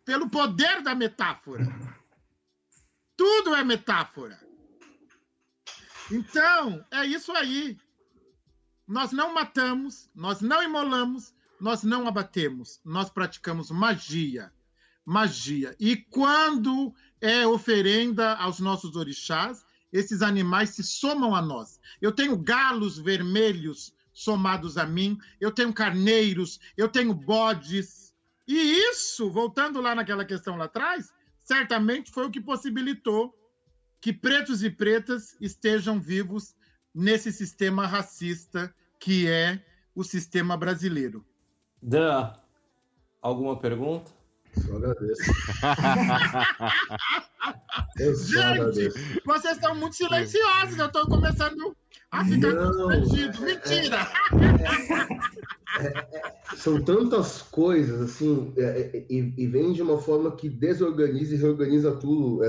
pelo 0.05 0.30
poder 0.30 0.80
da 0.82 0.94
metáfora. 0.94 1.66
Tudo 3.16 3.55
é 3.55 3.64
metáfora. 3.64 4.43
Então, 6.10 6.85
é 6.90 7.06
isso 7.06 7.32
aí. 7.32 7.78
Nós 8.86 9.12
não 9.12 9.32
matamos, 9.32 10.10
nós 10.14 10.40
não 10.40 10.62
imolamos, 10.62 11.35
nós 11.60 11.82
não 11.82 12.06
abatemos, 12.06 12.81
nós 12.85 13.09
praticamos 13.09 13.70
magia. 13.70 14.52
Magia. 15.05 15.74
E 15.78 15.97
quando 15.97 16.94
é 17.20 17.47
oferenda 17.47 18.35
aos 18.35 18.60
nossos 18.60 18.97
orixás, 18.97 19.64
esses 19.93 20.22
animais 20.22 20.70
se 20.70 20.82
somam 20.82 21.35
a 21.35 21.40
nós. 21.40 21.81
Eu 22.01 22.12
tenho 22.12 22.36
galos 22.36 22.98
vermelhos 22.98 23.94
somados 24.12 24.76
a 24.76 24.86
mim, 24.86 25.18
eu 25.40 25.51
tenho 25.51 25.72
carneiros, 25.72 26.60
eu 26.76 26.89
tenho 26.89 27.14
bodes. 27.14 28.14
E 28.47 28.55
isso, 28.90 29.31
voltando 29.31 29.81
lá 29.81 29.94
naquela 29.94 30.24
questão 30.24 30.56
lá 30.56 30.66
atrás, 30.66 31.12
certamente 31.43 32.10
foi 32.10 32.26
o 32.26 32.31
que 32.31 32.40
possibilitou 32.40 33.35
que 34.05 34.12
pretos 34.12 34.62
e 34.62 34.68
pretas 34.68 35.35
estejam 35.40 35.98
vivos 35.98 36.55
nesse 36.94 37.32
sistema 37.32 37.86
racista 37.86 38.70
que 39.01 39.26
é 39.26 39.64
o 39.94 40.05
sistema 40.05 40.59
brasileiro. 40.59 41.24
Dan, 41.82 42.35
alguma 43.22 43.59
pergunta? 43.59 44.12
Só 44.59 44.76
agradeço. 44.76 45.22
Gente, 48.28 48.39
agradeço. 48.39 48.98
vocês 49.24 49.55
estão 49.55 49.74
muito 49.74 49.97
silenciosos, 49.97 50.78
eu 50.78 50.85
estou 50.85 51.06
começando 51.06 51.74
a 52.10 52.26
ficar 52.26 52.55
constrangido. 52.55 53.39
É, 53.39 53.40
Mentira! 53.40 54.06
É, 55.81 55.86
é, 55.86 55.89
é, 56.12 56.35
são 56.56 56.82
tantas 56.82 57.40
coisas, 57.40 58.02
assim, 58.02 58.52
e, 59.09 59.32
e, 59.39 59.47
vem 59.47 59.72
de 59.72 59.81
uma 59.81 59.98
forma 59.98 60.36
que 60.36 60.51
desorganiza 60.51 61.35
e 61.35 61.39
reorganiza 61.39 61.97
tudo 61.97 62.44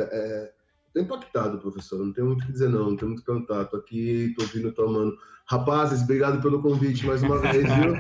tô 0.96 1.02
impactado, 1.02 1.58
professor. 1.58 2.00
Não 2.00 2.14
tenho 2.14 2.28
muito 2.28 2.44
o 2.44 2.46
que 2.46 2.54
dizer, 2.54 2.70
não. 2.70 2.90
Não 2.90 2.96
tenho 2.96 3.10
muito 3.10 3.20
o 3.20 3.22
que 3.22 3.32
perguntar. 3.32 3.66
Tô 3.66 3.78
aqui, 3.78 4.34
tô 4.38 4.44
ouvindo, 4.44 4.72
tô 4.72 4.86
amando. 4.86 5.18
Rapazes, 5.46 6.02
obrigado 6.02 6.42
pelo 6.42 6.62
convite 6.62 7.06
mais 7.06 7.22
uma 7.22 7.38
vez, 7.40 7.66
viu? 7.66 8.00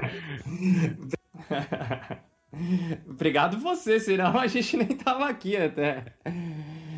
obrigado 3.11 3.59
você, 3.59 3.99
senão 3.99 4.39
a 4.39 4.47
gente 4.47 4.77
nem 4.77 4.87
tava 4.87 5.27
aqui 5.27 5.55
até. 5.57 6.15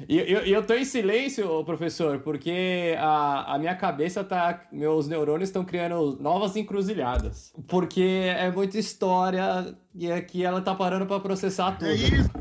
E 0.07 0.17
eu, 0.19 0.39
eu 0.41 0.65
tô 0.65 0.73
em 0.73 0.85
silêncio, 0.85 1.65
professor, 1.65 2.19
porque 2.19 2.95
a, 2.97 3.55
a 3.55 3.59
minha 3.59 3.75
cabeça 3.75 4.23
tá. 4.23 4.65
Meus 4.71 5.07
neurônios 5.07 5.49
estão 5.49 5.65
criando 5.65 6.17
novas 6.21 6.55
encruzilhadas. 6.55 7.51
Porque 7.67 8.31
é 8.37 8.49
muita 8.49 8.77
história 8.77 9.75
e 9.93 10.09
aqui 10.09 10.45
ela 10.45 10.61
tá 10.61 10.73
parando 10.73 11.05
para 11.05 11.19
processar 11.19 11.73
tudo. 11.73 11.89
É 11.89 11.95
isso. 11.95 12.31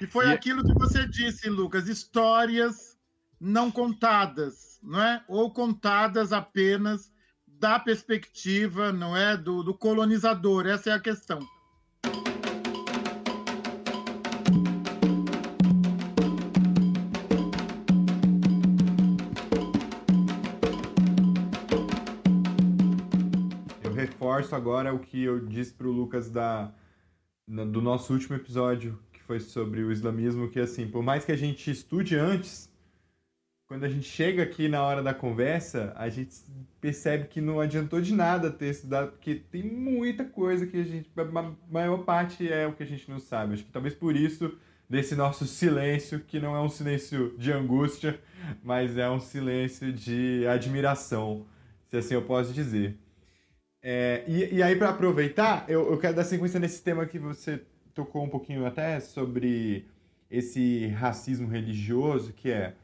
E 0.00 0.06
foi 0.06 0.28
e... 0.28 0.32
aquilo 0.32 0.64
que 0.64 0.72
você 0.72 1.06
disse, 1.06 1.50
Lucas: 1.50 1.88
histórias 1.88 2.89
não 3.40 3.70
contadas, 3.70 4.78
não 4.82 5.00
é? 5.00 5.24
Ou 5.26 5.50
contadas 5.50 6.32
apenas 6.32 7.10
da 7.46 7.78
perspectiva, 7.78 8.92
não 8.92 9.16
é, 9.16 9.36
do, 9.36 9.62
do 9.62 9.72
colonizador. 9.72 10.66
Essa 10.66 10.90
é 10.90 10.92
a 10.92 11.00
questão. 11.00 11.40
reforço 23.92 24.54
agora 24.54 24.94
o 24.94 24.98
que 24.98 25.22
eu 25.22 25.40
disse 25.40 25.72
para 25.74 25.86
o 25.86 25.92
Lucas 25.92 26.30
da, 26.30 26.72
do 27.46 27.82
nosso 27.82 28.12
último 28.12 28.36
episódio, 28.36 28.98
que 29.12 29.20
foi 29.22 29.40
sobre 29.40 29.82
o 29.82 29.92
islamismo, 29.92 30.48
que 30.48 30.58
assim, 30.58 30.86
por 30.86 31.02
mais 31.02 31.24
que 31.24 31.32
a 31.32 31.36
gente 31.36 31.70
estude 31.70 32.16
antes, 32.16 32.69
quando 33.70 33.84
a 33.84 33.88
gente 33.88 34.08
chega 34.08 34.42
aqui 34.42 34.66
na 34.66 34.82
hora 34.82 35.00
da 35.00 35.14
conversa, 35.14 35.92
a 35.94 36.08
gente 36.08 36.34
percebe 36.80 37.28
que 37.28 37.40
não 37.40 37.60
adiantou 37.60 38.00
de 38.00 38.12
nada 38.12 38.50
ter 38.50 38.70
estudado, 38.70 39.12
porque 39.12 39.36
tem 39.36 39.62
muita 39.62 40.24
coisa 40.24 40.66
que 40.66 40.76
a 40.76 40.82
gente, 40.82 41.08
a 41.16 41.52
maior 41.70 41.98
parte 41.98 42.52
é 42.52 42.66
o 42.66 42.72
que 42.72 42.82
a 42.82 42.86
gente 42.86 43.08
não 43.08 43.20
sabe. 43.20 43.54
Acho 43.54 43.62
que 43.62 43.70
talvez 43.70 43.94
por 43.94 44.16
isso 44.16 44.58
desse 44.88 45.14
nosso 45.14 45.46
silêncio, 45.46 46.18
que 46.18 46.40
não 46.40 46.56
é 46.56 46.60
um 46.60 46.68
silêncio 46.68 47.32
de 47.38 47.52
angústia, 47.52 48.18
mas 48.60 48.98
é 48.98 49.08
um 49.08 49.20
silêncio 49.20 49.92
de 49.92 50.44
admiração, 50.48 51.46
se 51.88 51.96
assim 51.96 52.14
eu 52.14 52.22
posso 52.22 52.52
dizer. 52.52 52.98
É, 53.80 54.24
e, 54.26 54.56
e 54.56 54.62
aí, 54.64 54.74
para 54.74 54.88
aproveitar, 54.88 55.64
eu, 55.68 55.92
eu 55.92 55.96
quero 55.96 56.16
dar 56.16 56.24
sequência 56.24 56.58
nesse 56.58 56.82
tema 56.82 57.06
que 57.06 57.20
você 57.20 57.62
tocou 57.94 58.24
um 58.24 58.28
pouquinho 58.28 58.66
até 58.66 58.98
sobre 58.98 59.86
esse 60.28 60.88
racismo 60.88 61.46
religioso, 61.46 62.32
que 62.32 62.50
é, 62.50 62.74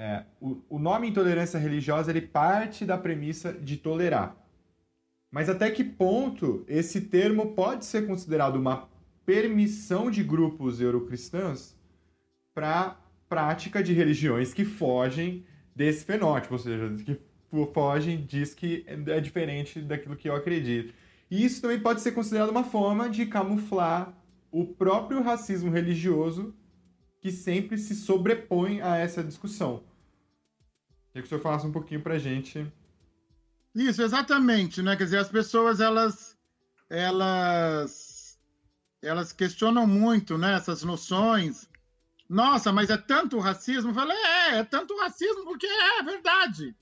é 0.00 0.24
o, 0.40 0.62
o 0.70 0.78
nome 0.78 1.10
intolerância 1.10 1.60
religiosa 1.60 2.10
ele 2.10 2.22
parte 2.22 2.86
da 2.86 2.96
premissa 2.96 3.52
de 3.52 3.76
tolerar. 3.76 4.34
Mas 5.30 5.50
até 5.50 5.70
que 5.70 5.84
ponto 5.84 6.64
esse 6.66 7.02
termo 7.02 7.54
pode 7.54 7.84
ser 7.84 8.06
considerado 8.06 8.56
uma 8.56 8.88
permissão 9.26 10.10
de 10.10 10.22
grupos 10.24 10.80
eurocristãos 10.80 11.76
para 12.54 12.98
prática 13.28 13.82
de 13.82 13.92
religiões 13.92 14.54
que 14.54 14.64
fogem 14.64 15.44
desse 15.76 16.06
fenótipo, 16.06 16.54
ou 16.54 16.58
seja, 16.58 16.96
que 17.04 17.20
fogem 17.74 18.24
diz 18.24 18.54
que 18.54 18.86
é 18.88 19.20
diferente 19.20 19.82
daquilo 19.82 20.16
que 20.16 20.30
eu 20.30 20.34
acredito. 20.34 20.94
E 21.30 21.44
isso 21.44 21.60
também 21.60 21.78
pode 21.78 22.00
ser 22.00 22.12
considerado 22.12 22.48
uma 22.48 22.64
forma 22.64 23.10
de 23.10 23.26
camuflar 23.26 24.18
o 24.50 24.64
próprio 24.64 25.22
racismo 25.22 25.70
religioso 25.70 26.54
que 27.20 27.30
sempre 27.30 27.76
se 27.76 27.94
sobrepõe 27.94 28.80
a 28.80 28.96
essa 28.96 29.22
discussão. 29.22 29.89
Queria 31.12 31.22
que 31.22 31.26
o 31.26 31.28
senhor 31.28 31.40
falasse 31.40 31.66
um 31.66 31.72
pouquinho 31.72 32.02
para 32.02 32.14
a 32.14 32.18
gente. 32.18 32.66
Isso, 33.74 34.02
exatamente, 34.02 34.82
né? 34.82 34.96
Quer 34.96 35.04
dizer, 35.04 35.18
as 35.18 35.28
pessoas 35.28 35.80
elas 35.80 36.36
elas 36.88 38.38
elas 39.02 39.32
questionam 39.32 39.86
muito, 39.86 40.36
né? 40.36 40.54
Essas 40.54 40.82
noções. 40.82 41.68
Nossa, 42.28 42.72
mas 42.72 42.90
é 42.90 42.96
tanto 42.96 43.38
racismo? 43.38 43.90
Eu 43.90 43.94
falei, 43.94 44.16
é, 44.16 44.58
é 44.58 44.64
tanto 44.64 44.96
racismo 44.98 45.44
porque 45.44 45.66
é, 45.66 45.98
é 45.98 46.02
verdade 46.02 46.76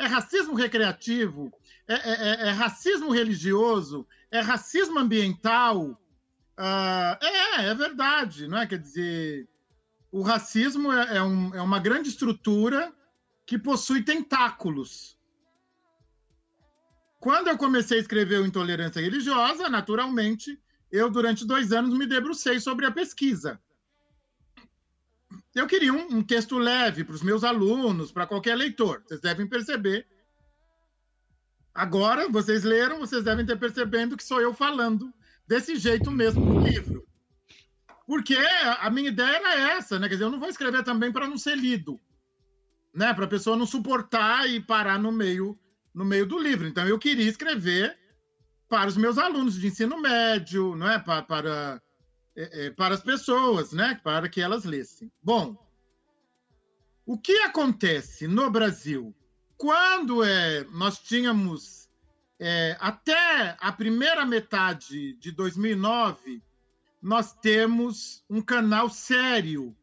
é 0.00 0.06
racismo 0.06 0.54
recreativo, 0.54 1.52
é, 1.86 1.94
é, 1.94 2.28
é, 2.46 2.48
é 2.48 2.50
racismo 2.50 3.12
religioso, 3.12 4.06
é 4.30 4.40
racismo 4.40 4.98
ambiental. 4.98 5.90
Uh, 6.58 7.16
é, 7.20 7.66
é 7.66 7.74
verdade, 7.74 8.48
não 8.48 8.58
é? 8.58 8.66
Quer 8.66 8.78
dizer, 8.78 9.48
o 10.10 10.22
racismo 10.22 10.90
é, 10.90 11.18
é, 11.18 11.22
um, 11.22 11.54
é 11.54 11.60
uma 11.60 11.78
grande 11.78 12.08
estrutura 12.08 12.92
que 13.50 13.58
possui 13.58 14.00
tentáculos. 14.04 15.18
Quando 17.18 17.48
eu 17.48 17.58
comecei 17.58 17.98
a 17.98 18.00
escrever 18.00 18.40
o 18.40 18.46
Intolerância 18.46 19.00
Religiosa, 19.02 19.68
naturalmente, 19.68 20.56
eu, 20.88 21.10
durante 21.10 21.44
dois 21.44 21.72
anos, 21.72 21.98
me 21.98 22.06
debrucei 22.06 22.60
sobre 22.60 22.86
a 22.86 22.92
pesquisa. 22.92 23.60
Eu 25.52 25.66
queria 25.66 25.92
um, 25.92 26.18
um 26.18 26.22
texto 26.22 26.58
leve 26.58 27.02
para 27.02 27.16
os 27.16 27.24
meus 27.24 27.42
alunos, 27.42 28.12
para 28.12 28.24
qualquer 28.24 28.54
leitor. 28.54 29.02
Vocês 29.04 29.20
devem 29.20 29.48
perceber. 29.48 30.06
Agora, 31.74 32.28
vocês 32.28 32.62
leram, 32.62 33.00
vocês 33.00 33.24
devem 33.24 33.44
ter 33.44 33.58
percebendo 33.58 34.16
que 34.16 34.22
sou 34.22 34.40
eu 34.40 34.54
falando 34.54 35.12
desse 35.48 35.74
jeito 35.74 36.08
mesmo 36.08 36.44
no 36.44 36.60
livro. 36.60 37.04
Porque 38.06 38.36
a 38.78 38.88
minha 38.90 39.08
ideia 39.08 39.38
era 39.38 39.76
essa, 39.76 39.98
né? 39.98 40.06
Quer 40.06 40.14
dizer, 40.14 40.26
eu 40.26 40.30
não 40.30 40.38
vou 40.38 40.48
escrever 40.48 40.84
também 40.84 41.10
para 41.10 41.26
não 41.26 41.36
ser 41.36 41.56
lido, 41.58 42.00
né? 42.94 43.12
Para 43.14 43.24
a 43.24 43.28
pessoa 43.28 43.56
não 43.56 43.66
suportar 43.66 44.48
e 44.48 44.60
parar 44.60 44.98
no 44.98 45.12
meio 45.12 45.58
no 45.92 46.04
meio 46.04 46.24
do 46.24 46.38
livro. 46.38 46.68
Então 46.68 46.86
eu 46.86 46.98
queria 46.98 47.28
escrever 47.28 47.98
para 48.68 48.88
os 48.88 48.96
meus 48.96 49.18
alunos 49.18 49.58
de 49.58 49.66
ensino 49.66 50.00
médio, 50.00 50.76
não 50.76 50.88
é? 50.88 50.98
Para, 50.98 51.22
para 51.22 51.82
é, 52.36 52.66
é, 52.66 52.70
para 52.70 52.94
as 52.94 53.02
pessoas, 53.02 53.72
né? 53.72 54.00
Para 54.02 54.28
que 54.28 54.40
elas 54.40 54.64
lessem. 54.64 55.10
Bom, 55.22 55.56
o 57.04 57.18
que 57.18 57.40
acontece 57.40 58.28
no 58.28 58.50
Brasil 58.50 59.14
quando 59.56 60.24
é, 60.24 60.64
nós 60.72 60.98
tínhamos 60.98 61.90
é, 62.38 62.76
até 62.80 63.56
a 63.60 63.70
primeira 63.70 64.24
metade 64.24 65.12
de 65.14 65.32
2009 65.32 66.42
nós 67.02 67.32
temos 67.32 68.24
um 68.28 68.40
canal 68.40 68.88
sério 68.88 69.76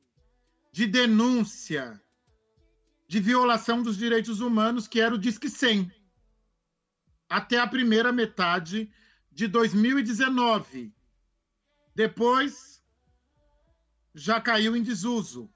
de 0.71 0.85
denúncia 0.85 2.01
de 3.07 3.19
violação 3.19 3.81
dos 3.81 3.97
direitos 3.97 4.41
humanos 4.41 4.87
que 4.87 4.99
era 4.99 5.15
o 5.15 5.17
Disque 5.17 5.49
100 5.49 5.91
até 7.29 7.59
a 7.59 7.67
primeira 7.67 8.11
metade 8.11 8.91
de 9.31 9.47
2019 9.47 10.93
depois, 11.97 12.79
já 14.13 14.39
caiu 14.39 14.75
em 14.75 14.83
desuso. 14.83 15.51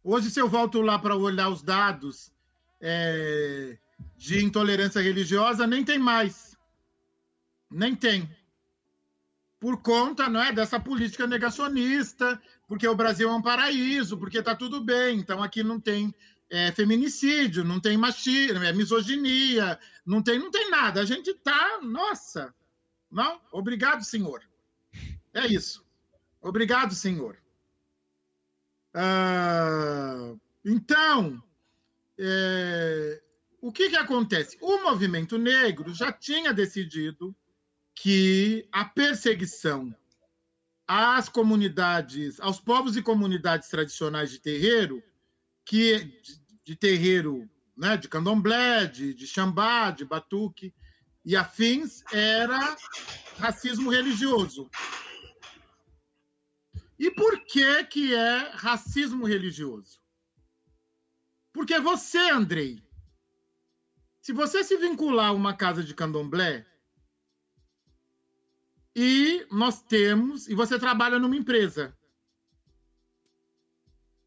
Hoje, 0.00 0.30
se 0.30 0.40
eu 0.40 0.48
volto 0.48 0.80
lá 0.80 0.96
para 0.96 1.16
olhar 1.16 1.48
os 1.48 1.60
dados 1.60 2.32
é, 2.80 3.76
de 4.16 4.44
intolerância 4.44 5.02
religiosa, 5.02 5.66
nem 5.66 5.84
tem 5.84 5.98
mais. 5.98 6.56
Nem 7.68 7.96
tem. 7.96 8.30
Por 9.60 9.80
conta 9.82 10.28
não 10.28 10.42
é, 10.42 10.52
dessa 10.52 10.78
política 10.78 11.26
negacionista, 11.26 12.40
porque 12.68 12.86
o 12.86 12.94
Brasil 12.94 13.28
é 13.28 13.32
um 13.32 13.42
paraíso, 13.42 14.18
porque 14.18 14.38
está 14.38 14.54
tudo 14.54 14.80
bem, 14.80 15.18
então 15.18 15.42
aqui 15.42 15.62
não 15.62 15.80
tem 15.80 16.14
é, 16.50 16.70
feminicídio, 16.72 17.64
não 17.64 17.80
tem 17.80 17.96
machismo, 17.96 18.62
é 18.62 18.72
misoginia, 18.72 19.78
não 20.04 20.22
tem, 20.22 20.38
não 20.38 20.50
tem 20.50 20.70
nada. 20.70 21.00
A 21.00 21.04
gente 21.04 21.30
está, 21.30 21.80
nossa, 21.82 22.54
não? 23.10 23.40
Obrigado, 23.52 24.04
senhor. 24.04 24.42
É 25.32 25.46
isso. 25.46 25.84
Obrigado, 26.40 26.94
senhor. 26.94 27.38
Ah, 28.92 30.34
então, 30.64 31.42
é, 32.18 33.20
o 33.60 33.72
que, 33.72 33.90
que 33.90 33.96
acontece? 33.96 34.56
O 34.60 34.82
movimento 34.82 35.36
negro 35.36 35.92
já 35.92 36.12
tinha 36.12 36.52
decidido 36.52 37.34
que 37.94 38.68
a 38.72 38.84
perseguição 38.84 39.94
às 40.86 41.28
comunidades, 41.28 42.40
aos 42.40 42.60
povos 42.60 42.96
e 42.96 43.02
comunidades 43.02 43.68
tradicionais 43.68 44.30
de 44.30 44.38
terreiro, 44.38 45.02
que 45.64 46.04
de, 46.04 46.40
de 46.64 46.76
terreiro, 46.76 47.48
né, 47.76 47.96
de 47.96 48.08
candomblé, 48.08 48.86
de, 48.86 49.14
de 49.14 49.26
xambá, 49.26 49.90
de 49.90 50.04
batuque, 50.04 50.74
e 51.24 51.34
afins 51.34 52.02
era 52.12 52.76
racismo 53.38 53.90
religioso. 53.90 54.70
E 56.98 57.10
por 57.10 57.44
que, 57.46 57.84
que 57.84 58.14
é 58.14 58.50
racismo 58.54 59.24
religioso? 59.24 59.98
Porque 61.52 61.78
você, 61.80 62.30
Andrei, 62.30 62.82
se 64.20 64.32
você 64.32 64.62
se 64.62 64.76
vincular 64.76 65.28
a 65.28 65.32
uma 65.32 65.54
casa 65.54 65.82
de 65.82 65.94
candomblé, 65.94 66.66
e 68.94 69.46
nós 69.50 69.82
temos, 69.82 70.48
e 70.48 70.54
você 70.54 70.78
trabalha 70.78 71.18
numa 71.18 71.36
empresa. 71.36 71.96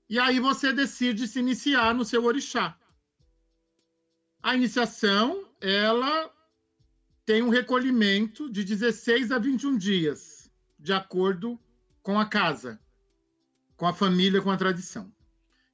E 0.10 0.20
aí 0.20 0.40
você 0.40 0.72
decide 0.72 1.28
se 1.28 1.40
iniciar 1.40 1.94
no 1.94 2.06
seu 2.06 2.24
orixá. 2.24 2.78
A 4.42 4.56
iniciação, 4.56 5.50
ela 5.60 6.32
tem 7.26 7.42
um 7.42 7.50
recolhimento 7.50 8.50
de 8.50 8.64
16 8.64 9.32
a 9.32 9.38
21 9.38 9.78
dias, 9.78 10.50
de 10.80 10.94
acordo 10.94 11.60
com 12.02 12.18
a 12.18 12.26
casa, 12.26 12.80
com 13.76 13.86
a 13.86 13.94
família, 13.94 14.42
com 14.42 14.50
a 14.50 14.56
tradição. 14.56 15.12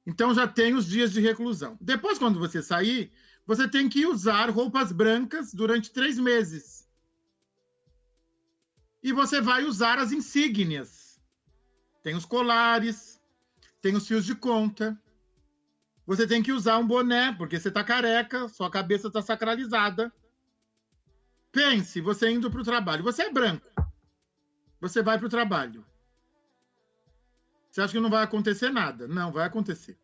Então 0.04 0.34
já 0.34 0.48
tem 0.48 0.74
os 0.74 0.86
dias 0.86 1.12
de 1.12 1.20
reclusão. 1.20 1.78
Depois, 1.80 2.18
quando 2.18 2.40
você 2.40 2.60
sair, 2.60 3.12
você 3.46 3.68
tem 3.68 3.88
que 3.88 4.04
usar 4.06 4.50
roupas 4.50 4.90
brancas 4.90 5.54
durante 5.54 5.92
três 5.92 6.18
meses. 6.18 6.73
E 9.04 9.12
você 9.12 9.38
vai 9.38 9.64
usar 9.64 9.98
as 9.98 10.12
insígnias. 10.12 11.20
Tem 12.02 12.14
os 12.14 12.24
colares, 12.24 13.20
tem 13.82 13.94
os 13.94 14.08
fios 14.08 14.24
de 14.24 14.34
conta. 14.34 14.98
Você 16.06 16.26
tem 16.26 16.42
que 16.42 16.52
usar 16.52 16.78
um 16.78 16.86
boné, 16.86 17.30
porque 17.34 17.60
você 17.60 17.68
está 17.68 17.84
careca, 17.84 18.48
sua 18.48 18.70
cabeça 18.70 19.08
está 19.08 19.20
sacralizada. 19.20 20.10
Pense, 21.52 22.00
você 22.00 22.30
indo 22.30 22.50
para 22.50 22.62
o 22.62 22.64
trabalho. 22.64 23.04
Você 23.04 23.24
é 23.24 23.30
branco. 23.30 23.66
Você 24.80 25.02
vai 25.02 25.18
para 25.18 25.26
o 25.26 25.30
trabalho. 25.30 25.84
Você 27.70 27.82
acha 27.82 27.92
que 27.92 28.00
não 28.00 28.10
vai 28.10 28.22
acontecer 28.22 28.70
nada? 28.70 29.06
Não, 29.06 29.30
vai 29.30 29.46
acontecer. 29.46 29.98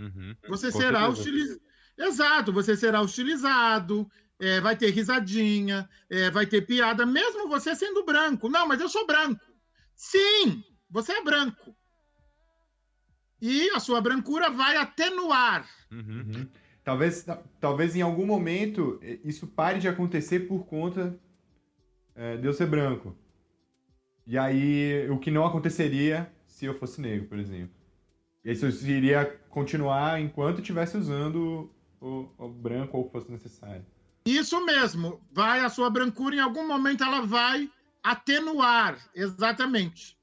Uhum. 0.00 0.34
Você 0.48 0.72
Com 0.72 0.78
será 0.78 1.06
utilizado. 1.06 1.60
Exato, 1.98 2.52
você 2.52 2.76
será 2.76 3.00
utilizado, 3.02 4.10
é, 4.38 4.60
vai 4.60 4.76
ter 4.76 4.90
risadinha, 4.90 5.88
é, 6.10 6.30
vai 6.30 6.46
ter 6.46 6.62
piada, 6.62 7.06
mesmo 7.06 7.48
você 7.48 7.74
sendo 7.74 8.04
branco. 8.04 8.48
Não, 8.48 8.66
mas 8.66 8.80
eu 8.80 8.88
sou 8.88 9.06
branco. 9.06 9.40
Sim, 9.94 10.62
você 10.90 11.12
é 11.12 11.24
branco. 11.24 11.74
E 13.40 13.70
a 13.70 13.80
sua 13.80 14.00
brancura 14.00 14.50
vai 14.50 14.76
atenuar. 14.76 15.68
Uhum. 15.90 16.24
uhum. 16.34 16.48
Talvez, 16.82 17.26
talvez 17.60 17.96
em 17.96 18.00
algum 18.00 18.24
momento 18.24 19.00
é, 19.02 19.18
isso 19.24 19.46
pare 19.46 19.80
de 19.80 19.88
acontecer 19.88 20.46
por 20.46 20.66
conta 20.66 21.18
é, 22.14 22.36
de 22.36 22.46
eu 22.46 22.52
ser 22.52 22.66
branco. 22.66 23.16
E 24.26 24.38
aí, 24.38 25.08
o 25.10 25.18
que 25.18 25.30
não 25.30 25.44
aconteceria 25.44 26.32
se 26.46 26.64
eu 26.64 26.78
fosse 26.78 27.00
negro, 27.00 27.28
por 27.28 27.38
exemplo. 27.38 27.74
E 28.44 28.52
isso 28.52 28.66
iria 28.88 29.24
continuar 29.50 30.20
enquanto 30.20 30.60
estivesse 30.60 30.96
usando 30.96 31.70
o, 32.00 32.28
o, 32.38 32.48
branco 32.48 32.96
ou 32.96 33.10
fosse 33.10 33.30
necessário. 33.30 33.84
Isso 34.26 34.60
mesmo. 34.66 35.24
Vai 35.30 35.60
a 35.60 35.70
sua 35.70 35.88
brancura, 35.88 36.34
em 36.34 36.40
algum 36.40 36.66
momento 36.66 37.04
ela 37.04 37.20
vai 37.20 37.70
atenuar. 38.02 38.98
Exatamente. 39.14 40.18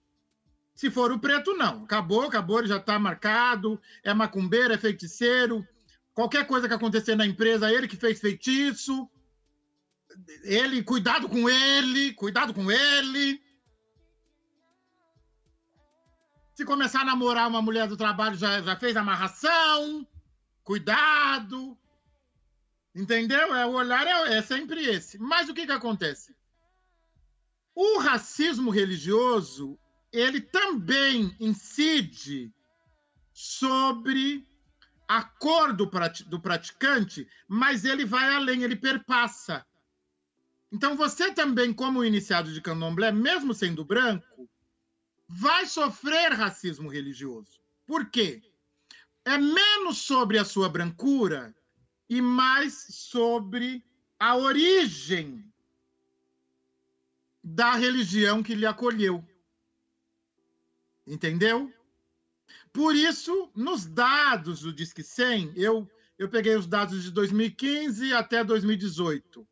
Se 0.76 0.92
for 0.92 1.12
o 1.12 1.20
preto, 1.20 1.54
não. 1.54 1.86
Acabou, 1.86 2.24
acabou, 2.24 2.60
ele 2.60 2.68
já 2.68 2.78
está 2.78 3.00
marcado. 3.00 3.82
É 4.04 4.14
macumbeiro, 4.14 4.74
é 4.74 4.78
feiticeiro. 4.78 5.66
Qualquer 6.14 6.46
coisa 6.46 6.68
que 6.68 6.74
acontecer 6.74 7.16
na 7.16 7.26
empresa, 7.26 7.72
ele 7.72 7.88
que 7.88 7.96
fez 7.96 8.20
feitiço. 8.20 9.10
Ele, 10.44 10.84
cuidado 10.84 11.30
com 11.30 11.50
ele, 11.50 12.14
cuidado 12.14 12.54
com 12.54 12.70
ele. 12.70 13.42
Se 16.56 16.66
começar 16.66 17.02
a 17.02 17.06
namorar 17.06 17.48
uma 17.48 17.62
mulher 17.62 17.88
do 17.88 17.98
trabalho, 17.98 18.36
já, 18.36 18.62
já 18.62 18.76
fez 18.76 18.98
amarração. 18.98 20.06
Cuidado. 20.64 21.78
Entendeu? 22.96 23.56
É, 23.56 23.66
o 23.66 23.72
olhar 23.72 24.06
é, 24.06 24.38
é 24.38 24.42
sempre 24.42 24.86
esse. 24.86 25.18
Mas 25.18 25.50
o 25.50 25.54
que, 25.54 25.66
que 25.66 25.72
acontece? 25.72 26.36
O 27.74 27.98
racismo 28.00 28.70
religioso, 28.70 29.80
ele 30.12 30.40
também 30.40 31.36
incide 31.40 32.54
sobre 33.34 34.46
a 35.08 35.24
cor 35.24 35.74
do, 35.74 35.90
do 36.28 36.40
praticante, 36.40 37.28
mas 37.48 37.84
ele 37.84 38.06
vai 38.06 38.36
além, 38.36 38.62
ele 38.62 38.76
perpassa. 38.76 39.66
Então, 40.72 40.96
você 40.96 41.34
também, 41.34 41.74
como 41.74 42.04
iniciado 42.04 42.54
de 42.54 42.62
candomblé, 42.62 43.12
mesmo 43.12 43.54
sendo 43.54 43.84
branco, 43.84 44.50
vai 45.28 45.66
sofrer 45.66 46.32
racismo 46.34 46.90
religioso. 46.90 47.60
Por 47.86 48.10
quê? 48.10 48.42
É 49.26 49.38
menos 49.38 50.00
sobre 50.00 50.38
a 50.38 50.46
sua 50.46 50.70
brancura 50.70 51.56
e 52.14 52.22
mais 52.22 52.74
sobre 52.92 53.84
a 54.20 54.36
origem 54.36 55.44
da 57.44 57.74
religião 57.74 58.44
que 58.44 58.54
lhe 58.54 58.68
acolheu. 58.68 59.28
Entendeu? 61.08 61.74
Por 62.72 62.96
isso, 62.96 63.50
nos 63.56 63.88
dados 63.88 64.62
do 64.62 64.72
Disque 64.72 65.04
100, 65.04 65.54
eu, 65.56 65.90
eu 66.20 66.30
peguei 66.30 66.56
os 66.56 66.68
dados 66.68 67.02
de 67.02 67.10
2015 67.10 68.14
até 68.14 68.44
2018. 68.44 69.42
Uh, 69.42 69.48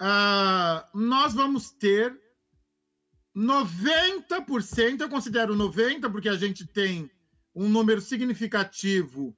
ah, 0.00 0.88
nós 0.94 1.34
vamos 1.34 1.72
ter 1.72 2.18
90%, 3.36 5.02
eu 5.02 5.10
considero 5.10 5.54
90%, 5.54 6.10
porque 6.10 6.30
a 6.30 6.36
gente 6.36 6.66
tem 6.66 7.10
um 7.54 7.68
número 7.68 8.00
significativo 8.00 9.36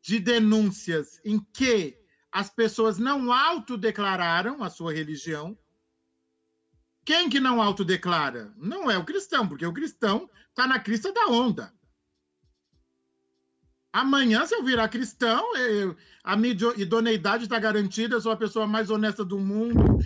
de 0.00 0.18
denúncias 0.18 1.20
em 1.24 1.38
que 1.38 1.98
as 2.32 2.48
pessoas 2.48 2.98
não 2.98 3.32
autodeclararam 3.32 4.62
a 4.62 4.70
sua 4.70 4.92
religião. 4.92 5.58
Quem 7.04 7.28
que 7.28 7.40
não 7.40 7.60
autodeclara? 7.60 8.52
Não 8.56 8.90
é 8.90 8.96
o 8.96 9.04
cristão, 9.04 9.48
porque 9.48 9.66
o 9.66 9.72
cristão 9.72 10.30
está 10.48 10.66
na 10.66 10.78
crista 10.78 11.12
da 11.12 11.26
onda. 11.26 11.72
Amanhã, 13.92 14.46
se 14.46 14.54
eu 14.54 14.62
virar 14.62 14.88
cristão, 14.88 15.56
eu, 15.56 15.96
a 16.22 16.36
minha 16.36 16.54
idoneidade 16.76 17.44
está 17.44 17.58
garantida, 17.58 18.14
eu 18.14 18.20
sou 18.20 18.30
a 18.30 18.36
pessoa 18.36 18.66
mais 18.66 18.88
honesta 18.88 19.24
do 19.24 19.38
mundo. 19.38 19.98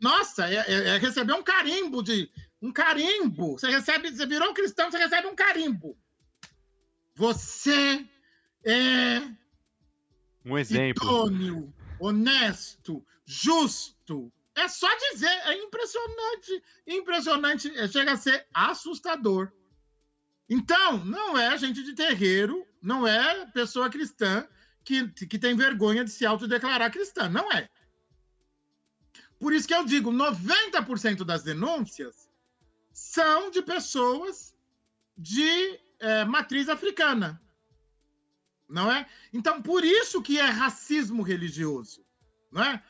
Nossa, 0.00 0.48
é, 0.48 0.56
é, 0.56 0.88
é 0.88 0.98
receber 0.98 1.34
um 1.34 1.42
carimbo 1.42 2.02
de 2.02 2.30
um 2.62 2.72
carimbo. 2.72 3.58
Você 3.58 3.68
recebe, 3.68 4.10
você 4.10 4.24
virou 4.24 4.54
cristão, 4.54 4.90
você 4.90 4.96
recebe 4.96 5.26
um 5.26 5.34
carimbo. 5.34 5.98
Você 7.14 8.08
é 8.64 9.20
um 10.44 10.56
exemplo. 10.56 11.04
Idôneo, 11.04 11.74
honesto, 12.00 13.04
justo. 13.24 14.32
É 14.54 14.66
só 14.66 14.88
dizer, 15.12 15.28
é 15.44 15.54
impressionante, 15.62 16.62
impressionante, 16.86 17.78
é, 17.78 17.86
chega 17.86 18.12
a 18.12 18.16
ser 18.16 18.46
assustador. 18.52 19.52
Então, 20.48 21.04
não 21.04 21.36
é 21.36 21.56
gente 21.58 21.82
de 21.82 21.94
terreiro, 21.94 22.66
não 22.82 23.06
é 23.06 23.46
pessoa 23.52 23.90
cristã 23.90 24.48
que, 24.82 25.06
que 25.26 25.38
tem 25.38 25.54
vergonha 25.54 26.04
de 26.04 26.10
se 26.10 26.24
autodeclarar 26.24 26.90
cristã, 26.90 27.28
não 27.28 27.52
é. 27.52 27.68
Por 29.38 29.52
isso 29.52 29.68
que 29.68 29.74
eu 29.74 29.84
digo, 29.84 30.10
90% 30.10 31.24
das 31.24 31.42
denúncias 31.42 32.28
são 32.92 33.50
de 33.50 33.62
pessoas 33.62 34.54
de 35.16 35.78
é, 36.00 36.24
matriz 36.24 36.68
africana. 36.68 37.40
Não 38.68 38.92
é? 38.92 39.06
Então, 39.32 39.62
por 39.62 39.84
isso 39.84 40.20
que 40.20 40.38
é 40.38 40.44
racismo 40.44 41.22
religioso. 41.22 42.04
Não 42.52 42.62
é? 42.62 42.82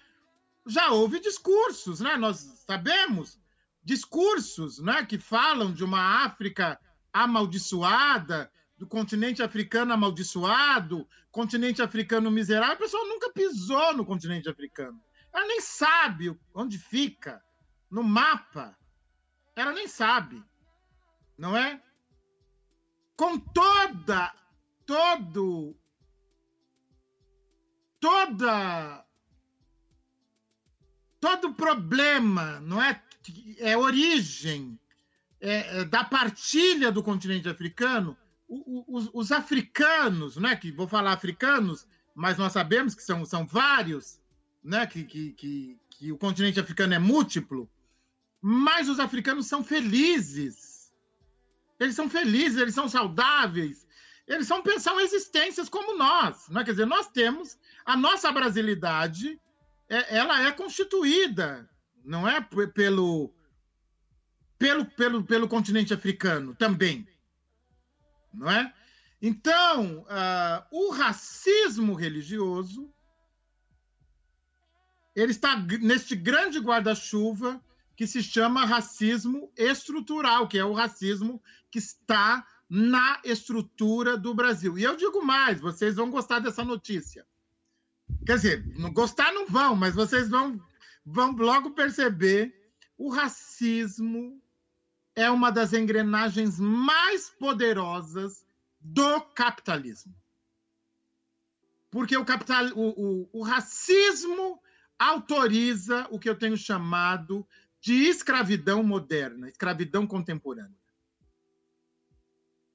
Já 0.66 0.90
houve 0.90 1.20
discursos, 1.20 2.00
né? 2.00 2.16
nós 2.16 2.38
sabemos, 2.66 3.38
discursos 3.82 4.78
né? 4.80 5.06
que 5.06 5.18
falam 5.18 5.72
de 5.72 5.84
uma 5.84 6.24
África 6.24 6.78
amaldiçoada, 7.12 8.50
do 8.76 8.86
continente 8.86 9.42
africano 9.42 9.92
amaldiçoado, 9.92 11.08
continente 11.32 11.82
africano 11.82 12.30
miserável. 12.30 12.74
A 12.74 12.78
pessoa 12.78 13.04
nunca 13.06 13.32
pisou 13.32 13.94
no 13.94 14.04
continente 14.04 14.48
africano. 14.48 15.00
Ela 15.32 15.46
nem 15.46 15.60
sabe 15.60 16.38
onde 16.54 16.78
fica, 16.78 17.42
no 17.90 18.02
mapa. 18.02 18.76
Ela 19.56 19.72
nem 19.72 19.88
sabe, 19.88 20.42
não 21.36 21.56
é? 21.56 21.82
Com 23.16 23.38
toda, 23.38 24.32
todo, 24.88 25.76
toda, 28.00 29.04
todo 31.20 31.52
problema, 31.52 32.58
não 32.60 32.82
é? 32.82 33.02
É 33.58 33.76
origem 33.76 34.80
é, 35.40 35.80
é 35.80 35.84
da 35.84 36.02
partilha 36.02 36.90
do 36.90 37.02
continente 37.02 37.48
africano. 37.48 38.16
Os, 38.48 39.10
os, 39.12 39.30
africanos, 39.30 40.38
né? 40.38 40.56
Que 40.56 40.72
vou 40.72 40.88
falar 40.88 41.12
africanos, 41.12 41.86
mas 42.14 42.38
nós 42.38 42.54
sabemos 42.54 42.94
que 42.94 43.02
são, 43.02 43.22
são 43.26 43.46
vários, 43.46 44.18
né? 44.64 44.86
Que, 44.86 45.04
que, 45.04 45.32
que, 45.32 45.78
que 45.90 46.10
o 46.10 46.16
continente 46.16 46.58
africano 46.58 46.94
é 46.94 46.98
múltiplo 46.98 47.70
mas 48.40 48.88
os 48.88 49.00
africanos 49.00 49.46
são 49.46 49.64
felizes. 49.64 50.92
Eles 51.78 51.94
são 51.94 52.08
felizes, 52.08 52.58
eles 52.58 52.74
são 52.74 52.88
saudáveis, 52.88 53.86
eles 54.28 54.46
são, 54.46 54.62
são 54.78 55.00
existências 55.00 55.68
como 55.68 55.96
nós. 55.96 56.48
Né? 56.48 56.62
Quer 56.62 56.72
dizer, 56.72 56.86
nós 56.86 57.08
temos 57.08 57.58
a 57.84 57.96
nossa 57.96 58.30
brasilidade, 58.30 59.40
é, 59.88 60.16
ela 60.18 60.42
é 60.46 60.52
constituída, 60.52 61.68
não 62.04 62.28
é 62.28 62.40
pelo, 62.74 63.34
pelo, 64.58 64.84
pelo, 64.84 65.24
pelo 65.24 65.48
continente 65.48 65.94
africano 65.94 66.54
também. 66.54 67.08
não 68.32 68.50
é? 68.50 68.72
Então, 69.20 70.02
uh, 70.02 70.64
o 70.70 70.90
racismo 70.90 71.94
religioso 71.94 72.92
ele 75.16 75.32
está 75.32 75.56
neste 75.56 76.14
grande 76.14 76.60
guarda-chuva 76.60 77.60
que 77.96 78.06
se 78.06 78.22
chama 78.22 78.64
racismo 78.64 79.50
estrutural, 79.56 80.46
que 80.46 80.56
é 80.56 80.64
o 80.64 80.72
racismo 80.72 81.42
que 81.72 81.78
está 81.78 82.46
na 82.68 83.20
estrutura 83.24 84.16
do 84.16 84.34
Brasil. 84.34 84.78
E 84.78 84.82
eu 84.82 84.96
digo 84.96 85.24
mais, 85.24 85.60
vocês 85.60 85.96
vão 85.96 86.10
gostar 86.10 86.40
dessa 86.40 86.62
notícia. 86.62 87.26
Quer 88.26 88.36
dizer, 88.36 88.66
não 88.78 88.92
gostar 88.92 89.32
não 89.32 89.46
vão, 89.46 89.74
mas 89.74 89.94
vocês 89.94 90.28
vão, 90.28 90.60
vão 91.04 91.32
logo 91.32 91.70
perceber 91.70 92.54
o 92.96 93.10
racismo 93.10 94.42
é 95.14 95.30
uma 95.30 95.50
das 95.50 95.72
engrenagens 95.72 96.60
mais 96.60 97.28
poderosas 97.28 98.46
do 98.80 99.20
capitalismo. 99.20 100.14
Porque 101.90 102.16
o, 102.16 102.24
capital, 102.24 102.66
o, 102.74 103.22
o, 103.22 103.28
o 103.32 103.42
racismo 103.42 104.60
autoriza 104.98 106.06
o 106.10 106.18
que 106.18 106.28
eu 106.28 106.36
tenho 106.36 106.56
chamado 106.56 107.46
de 107.80 107.94
escravidão 108.08 108.82
moderna, 108.82 109.48
escravidão 109.48 110.06
contemporânea. 110.06 110.76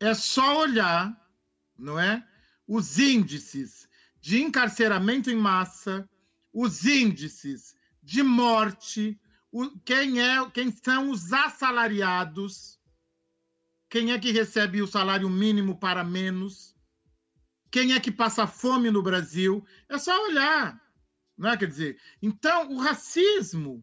É 0.03 0.13
só 0.13 0.59
olhar, 0.59 1.17
não 1.79 1.97
é? 1.97 2.27
Os 2.67 2.99
índices 2.99 3.87
de 4.19 4.41
encarceramento 4.41 5.31
em 5.31 5.35
massa, 5.37 6.09
os 6.51 6.83
índices 6.83 7.73
de 8.01 8.21
morte, 8.21 9.17
o, 9.49 9.69
quem 9.79 10.21
é, 10.21 10.49
quem 10.49 10.69
são 10.73 11.09
os 11.09 11.31
assalariados, 11.31 12.77
quem 13.89 14.11
é 14.11 14.19
que 14.19 14.33
recebe 14.33 14.81
o 14.81 14.87
salário 14.87 15.29
mínimo 15.29 15.79
para 15.79 16.03
menos, 16.03 16.75
quem 17.71 17.93
é 17.93 17.99
que 18.01 18.11
passa 18.11 18.45
fome 18.45 18.91
no 18.91 19.01
Brasil, 19.01 19.65
é 19.87 19.97
só 19.97 20.21
olhar, 20.25 20.81
não 21.37 21.49
é? 21.49 21.55
Quer 21.55 21.69
dizer, 21.69 22.01
então 22.21 22.73
o 22.73 22.77
racismo 22.77 23.81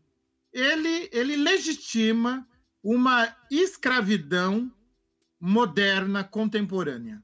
ele, 0.53 1.09
ele 1.13 1.35
legitima 1.35 2.47
uma 2.83 3.35
escravidão 3.51 4.71
moderna, 5.41 6.23
contemporânea. 6.23 7.23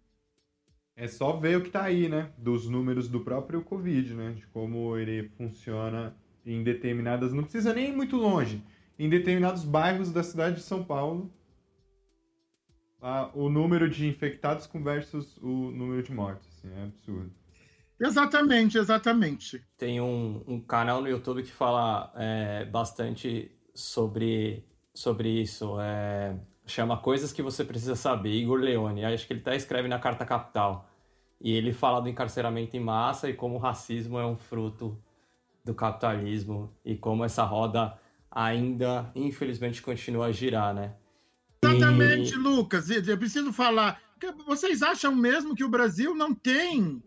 É 0.97 1.07
só 1.07 1.37
ver 1.37 1.59
o 1.59 1.61
que 1.61 1.69
está 1.69 1.83
aí, 1.83 2.09
né? 2.09 2.33
Dos 2.39 2.67
números 2.69 3.07
do 3.07 3.21
próprio 3.21 3.63
Covid, 3.63 4.15
né? 4.15 4.33
De 4.33 4.47
como 4.47 4.97
ele 4.97 5.29
funciona 5.37 6.17
em 6.45 6.65
determinadas. 6.65 7.35
Não 7.35 7.43
precisa 7.43 7.75
nem 7.75 7.91
ir 7.91 7.93
muito 7.95 8.17
longe. 8.17 8.63
Em 8.99 9.11
determinados 9.11 9.63
bairros 9.63 10.11
da 10.11 10.23
cidade 10.23 10.57
de 10.57 10.63
São 10.63 10.83
Paulo, 10.83 11.31
a, 13.01 13.31
o 13.35 13.51
número 13.51 13.91
de 13.91 14.07
infectados 14.07 14.67
versus 14.73 15.37
o 15.37 15.71
número 15.71 16.03
de 16.03 16.13
mortes. 16.13 16.49
Assim, 16.49 16.75
é 16.75 16.85
absurdo. 16.85 17.31
Exatamente, 18.01 18.79
exatamente. 18.79 19.63
Tem 19.77 20.01
um, 20.01 20.43
um 20.47 20.61
canal 20.61 21.03
no 21.03 21.09
YouTube 21.09 21.43
que 21.43 21.53
fala 21.53 22.13
é, 22.17 22.65
bastante 22.65 23.51
sobre, 23.75 24.65
sobre 24.95 25.43
isso. 25.43 25.79
É, 25.81 26.39
chama 26.67 26.97
Coisas 26.97 27.33
que 27.33 27.43
Você 27.43 27.65
Precisa 27.65 27.95
Saber, 27.95 28.33
Igor 28.33 28.59
Leone. 28.59 29.05
Acho 29.05 29.27
que 29.27 29.33
ele 29.33 29.41
até 29.41 29.57
escreve 29.57 29.89
na 29.89 29.99
Carta 29.99 30.25
Capital. 30.27 30.91
E 31.41 31.53
ele 31.53 31.73
fala 31.73 32.01
do 32.01 32.09
encarceramento 32.09 32.77
em 32.77 32.81
massa 32.81 33.29
e 33.29 33.35
como 33.35 33.57
o 33.57 33.59
racismo 33.59 34.19
é 34.19 34.27
um 34.27 34.37
fruto 34.37 34.99
do 35.65 35.75
capitalismo 35.75 36.73
e 36.85 36.97
como 36.97 37.25
essa 37.25 37.45
roda 37.45 37.99
ainda, 38.31 39.11
infelizmente, 39.15 39.83
continua 39.83 40.27
a 40.27 40.33
girar, 40.33 40.75
né? 40.75 40.95
Exatamente, 41.63 42.35
e... 42.35 42.37
Lucas. 42.37 42.91
Eu 42.91 43.19
preciso 43.19 43.53
falar. 43.53 44.01
Vocês 44.47 44.83
acham 44.83 45.15
mesmo 45.15 45.55
que 45.55 45.65
o 45.65 45.69
Brasil 45.69 46.15
não 46.15 46.35
tem 46.35 47.03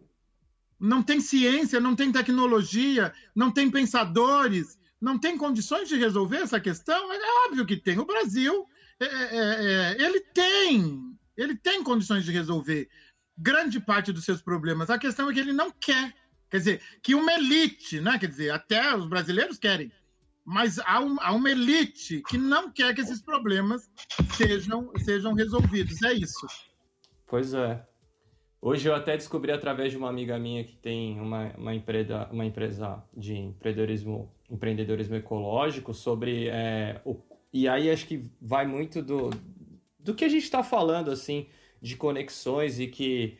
não 0.80 1.04
tem 1.04 1.20
ciência, 1.20 1.80
não 1.80 1.94
tem 1.94 2.12
tecnologia, 2.12 3.14
não 3.36 3.52
tem 3.52 3.70
pensadores, 3.70 4.80
não 5.02 5.20
tem 5.20 5.38
condições 5.38 5.90
de 5.90 5.98
resolver 5.98 6.38
essa 6.38 6.60
questão? 6.60 7.12
É 7.12 7.48
óbvio 7.48 7.66
que 7.66 7.76
tem. 7.76 8.00
O 8.00 8.06
Brasil, 8.06 8.66
é, 9.00 9.06
é, 9.06 9.94
é, 9.94 10.02
ele 10.02 10.20
tem, 10.34 11.18
ele 11.38 11.56
tem 11.56 11.84
condições 11.84 12.26
de 12.26 12.32
resolver 12.32 12.90
grande 13.38 13.80
parte 13.80 14.12
dos 14.12 14.26
seus 14.26 14.42
problemas. 14.42 14.90
A 14.90 15.00
questão 15.00 15.30
é 15.30 15.34
que 15.34 15.40
ele 15.40 15.54
não 15.54 15.72
quer. 15.72 16.14
Quer 16.50 16.58
dizer, 16.58 16.82
que 17.02 17.16
uma 17.16 17.32
elite, 17.34 18.02
né? 18.02 18.18
Quer 18.20 18.28
dizer, 18.28 18.50
até 18.52 18.94
os 18.96 19.08
brasileiros 19.08 19.58
querem, 19.58 19.92
mas 20.44 20.80
há, 20.80 21.00
um, 21.00 21.18
há 21.22 21.32
uma 21.32 21.52
elite 21.52 22.24
que 22.28 22.38
não 22.38 22.72
quer 22.72 22.94
que 22.94 23.02
esses 23.02 23.22
problemas 23.22 23.90
sejam, 24.36 24.92
sejam 24.98 25.34
resolvidos. 25.34 26.02
É 26.02 26.14
isso. 26.14 26.48
Pois 27.28 27.54
é. 27.54 27.86
Hoje 28.62 28.90
eu 28.90 28.96
até 28.96 29.16
descobri 29.16 29.52
através 29.54 29.92
de 29.92 29.98
uma 29.98 30.10
amiga 30.10 30.38
minha 30.38 30.66
que 30.66 30.76
tem 30.76 31.18
uma, 31.22 31.54
uma, 31.56 31.74
empresa, 31.74 32.28
uma 32.30 32.46
empresa 32.46 33.02
de 33.16 33.38
empreendedorismo, 33.38 34.30
empreendedorismo 34.50 35.16
ecológico 35.16 35.94
sobre 35.94 36.50
é, 36.50 37.00
o, 37.06 37.14
e 37.52 37.68
aí 37.68 37.90
acho 37.90 38.06
que 38.06 38.30
vai 38.42 38.66
muito 38.66 39.02
do, 39.02 39.30
do 40.00 40.14
que 40.14 40.26
a 40.26 40.30
gente 40.30 40.44
está 40.44 40.64
falando 40.64 41.12
assim 41.12 41.48
de 41.82 41.96
conexões 41.96 42.80
e 42.80 42.88
que 42.88 43.38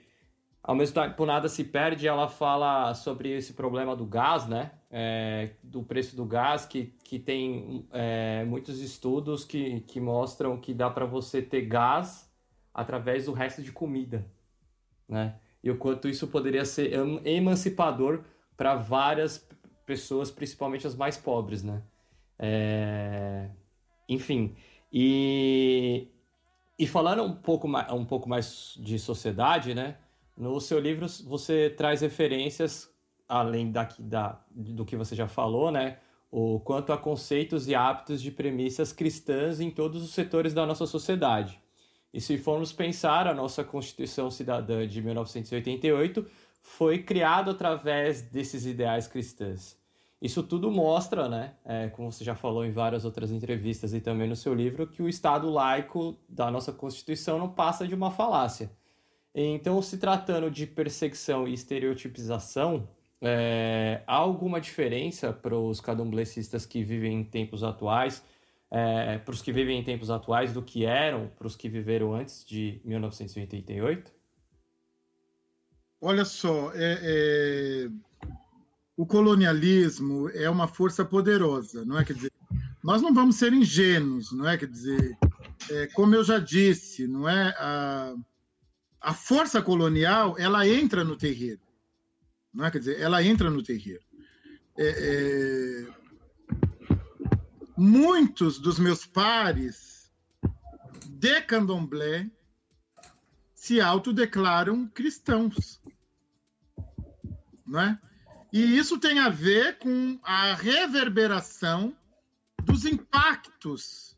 ao 0.64 0.76
mesmo 0.76 1.02
tempo 1.02 1.26
nada 1.26 1.48
se 1.50 1.64
perde. 1.64 2.08
Ela 2.08 2.28
fala 2.28 2.94
sobre 2.94 3.32
esse 3.32 3.54
problema 3.54 3.96
do 3.96 4.06
gás, 4.06 4.48
né? 4.48 4.72
É, 4.92 5.52
do 5.62 5.84
preço 5.84 6.16
do 6.16 6.26
gás 6.26 6.66
que, 6.66 6.94
que 7.04 7.20
tem 7.20 7.88
é, 7.92 8.44
muitos 8.46 8.80
estudos 8.82 9.46
que, 9.46 9.82
que 9.82 10.00
mostram 10.00 10.60
que 10.60 10.74
dá 10.74 10.90
para 10.90 11.06
você 11.06 11.44
ter 11.44 11.62
gás 11.62 12.28
através 12.74 13.26
do 13.26 13.34
resto 13.34 13.62
de 13.62 13.72
comida 13.72 14.26
né? 15.10 15.36
E 15.64 15.72
o 15.72 15.78
quanto 15.78 16.08
isso 16.08 16.28
poderia 16.28 16.64
ser 16.64 16.94
emancipador 17.26 18.24
para 18.56 18.76
várias 18.76 19.46
pessoas, 19.86 20.30
principalmente 20.30 20.86
as 20.86 20.96
mais 20.96 21.18
pobres, 21.18 21.64
né? 21.64 21.82
É... 22.38 23.50
Enfim, 24.10 24.56
e, 24.92 26.08
e 26.78 26.88
falando 26.88 27.22
um 27.24 27.36
pouco, 27.36 27.68
mais, 27.68 27.92
um 27.94 28.04
pouco 28.04 28.28
mais 28.28 28.74
de 28.80 28.98
sociedade, 28.98 29.76
né? 29.76 29.98
No 30.36 30.60
seu 30.60 30.80
livro 30.80 31.06
você 31.26 31.70
traz 31.70 32.02
referências, 32.02 32.92
além 33.28 33.72
daqui, 33.72 34.02
da, 34.02 34.44
do 34.50 34.84
que 34.84 34.96
você 34.96 35.16
já 35.16 35.28
falou, 35.28 35.72
né? 35.72 36.00
O 36.32 36.60
quanto 36.60 36.92
a 36.92 36.98
conceitos 36.98 37.68
e 37.68 37.76
hábitos 37.76 38.22
de 38.22 38.32
premissas 38.32 38.92
cristãs 38.92 39.60
em 39.60 39.70
todos 39.70 40.04
os 40.04 40.12
setores 40.12 40.54
da 40.54 40.66
nossa 40.66 40.88
sociedade. 40.88 41.62
E 42.12 42.20
se 42.20 42.38
formos 42.38 42.74
pensar, 42.74 43.28
a 43.28 43.34
nossa 43.34 43.64
Constituição 43.64 44.32
Cidadã 44.32 44.88
de 44.88 45.02
1988 45.02 46.26
foi 46.62 47.04
criada 47.04 47.52
através 47.52 48.22
desses 48.24 48.66
ideais 48.66 49.08
cristãs. 49.08 49.79
Isso 50.22 50.44
tudo 50.44 50.70
mostra, 50.70 51.30
né, 51.30 51.54
é, 51.64 51.88
como 51.90 52.12
você 52.12 52.24
já 52.24 52.36
falou 52.36 52.66
em 52.66 52.72
várias 52.72 53.06
outras 53.06 53.32
entrevistas 53.32 53.94
e 53.94 54.02
também 54.02 54.28
no 54.28 54.36
seu 54.36 54.54
livro, 54.54 54.86
que 54.86 55.02
o 55.02 55.08
Estado 55.08 55.50
laico 55.50 56.18
da 56.28 56.52
nossa 56.52 56.74
Constituição 56.74 57.40
não 57.40 57.50
passa 57.50 57.88
de 57.88 57.96
uma 57.96 58.12
falácia. 58.12 58.70
Então, 59.34 59.82
se 59.82 59.98
tratando 59.98 60.52
de 60.52 60.68
perseguição 60.68 61.48
e 61.48 61.54
estereotipização, 61.54 62.90
é, 63.22 64.02
há 64.06 64.16
alguma 64.16 64.60
diferença 64.60 65.32
para 65.32 65.58
os 65.58 65.80
candomblecistas 65.80 66.66
que 66.66 66.84
vivem 66.84 67.20
em 67.20 67.24
tempos 67.24 67.64
atuais 67.64 68.24
é, 68.72 69.18
para 69.18 69.34
os 69.34 69.42
que 69.42 69.52
vivem 69.52 69.80
em 69.80 69.84
tempos 69.84 70.12
atuais 70.12 70.54
do 70.54 70.62
que 70.62 70.86
eram 70.86 71.28
para 71.38 71.48
os 71.48 71.56
que 71.56 71.68
viveram 71.68 72.14
antes 72.14 72.46
de 72.46 72.80
1988? 72.86 74.12
Olha 76.02 76.24
só, 76.24 76.72
é, 76.74 77.00
é... 77.02 77.90
o 79.00 79.06
colonialismo 79.06 80.28
é 80.32 80.50
uma 80.50 80.68
força 80.68 81.06
poderosa, 81.06 81.86
não 81.86 81.98
é? 81.98 82.04
Quer 82.04 82.16
dizer, 82.16 82.34
nós 82.84 83.02
não 83.02 83.14
vamos 83.14 83.38
ser 83.38 83.54
ingênuos, 83.54 84.30
não 84.34 84.46
é? 84.46 84.58
Quer 84.58 84.68
dizer, 84.68 85.18
é, 85.72 85.88
como 85.88 86.16
eu 86.16 86.22
já 86.22 86.38
disse, 86.38 87.08
não 87.08 87.28
é? 87.30 87.56
A, 87.58 88.14
a 89.00 89.14
força 89.14 89.62
colonial 89.62 90.38
ela 90.38 90.68
entra 90.68 91.02
no 91.06 91.16
terreiro, 91.16 91.62
não 92.54 92.66
é? 92.66 92.72
Quer 92.72 92.80
dizer, 92.80 93.00
ela 93.00 93.24
entra 93.24 93.50
no 93.50 93.64
terreiro. 93.64 94.04
É, 94.78 95.88
é 95.88 95.88
muitos 97.78 98.60
dos 98.60 98.80
meus 98.80 99.06
pares 99.06 100.12
de 101.08 101.40
candomblé 101.44 102.30
se 103.56 103.80
autodeclaram 103.80 104.90
cristãos. 104.90 105.82
Né? 107.66 107.98
E 108.52 108.78
isso 108.78 109.00
tem 109.00 109.20
a 109.20 109.30
ver 109.30 109.78
com 109.78 110.20
a 110.24 110.56
reverberação 110.56 111.96
dos 112.64 112.86
impactos 112.86 114.18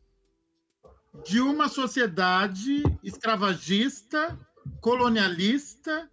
de 1.24 1.40
uma 1.40 1.68
sociedade 1.68 2.82
escravagista, 3.02 4.38
colonialista 4.80 6.10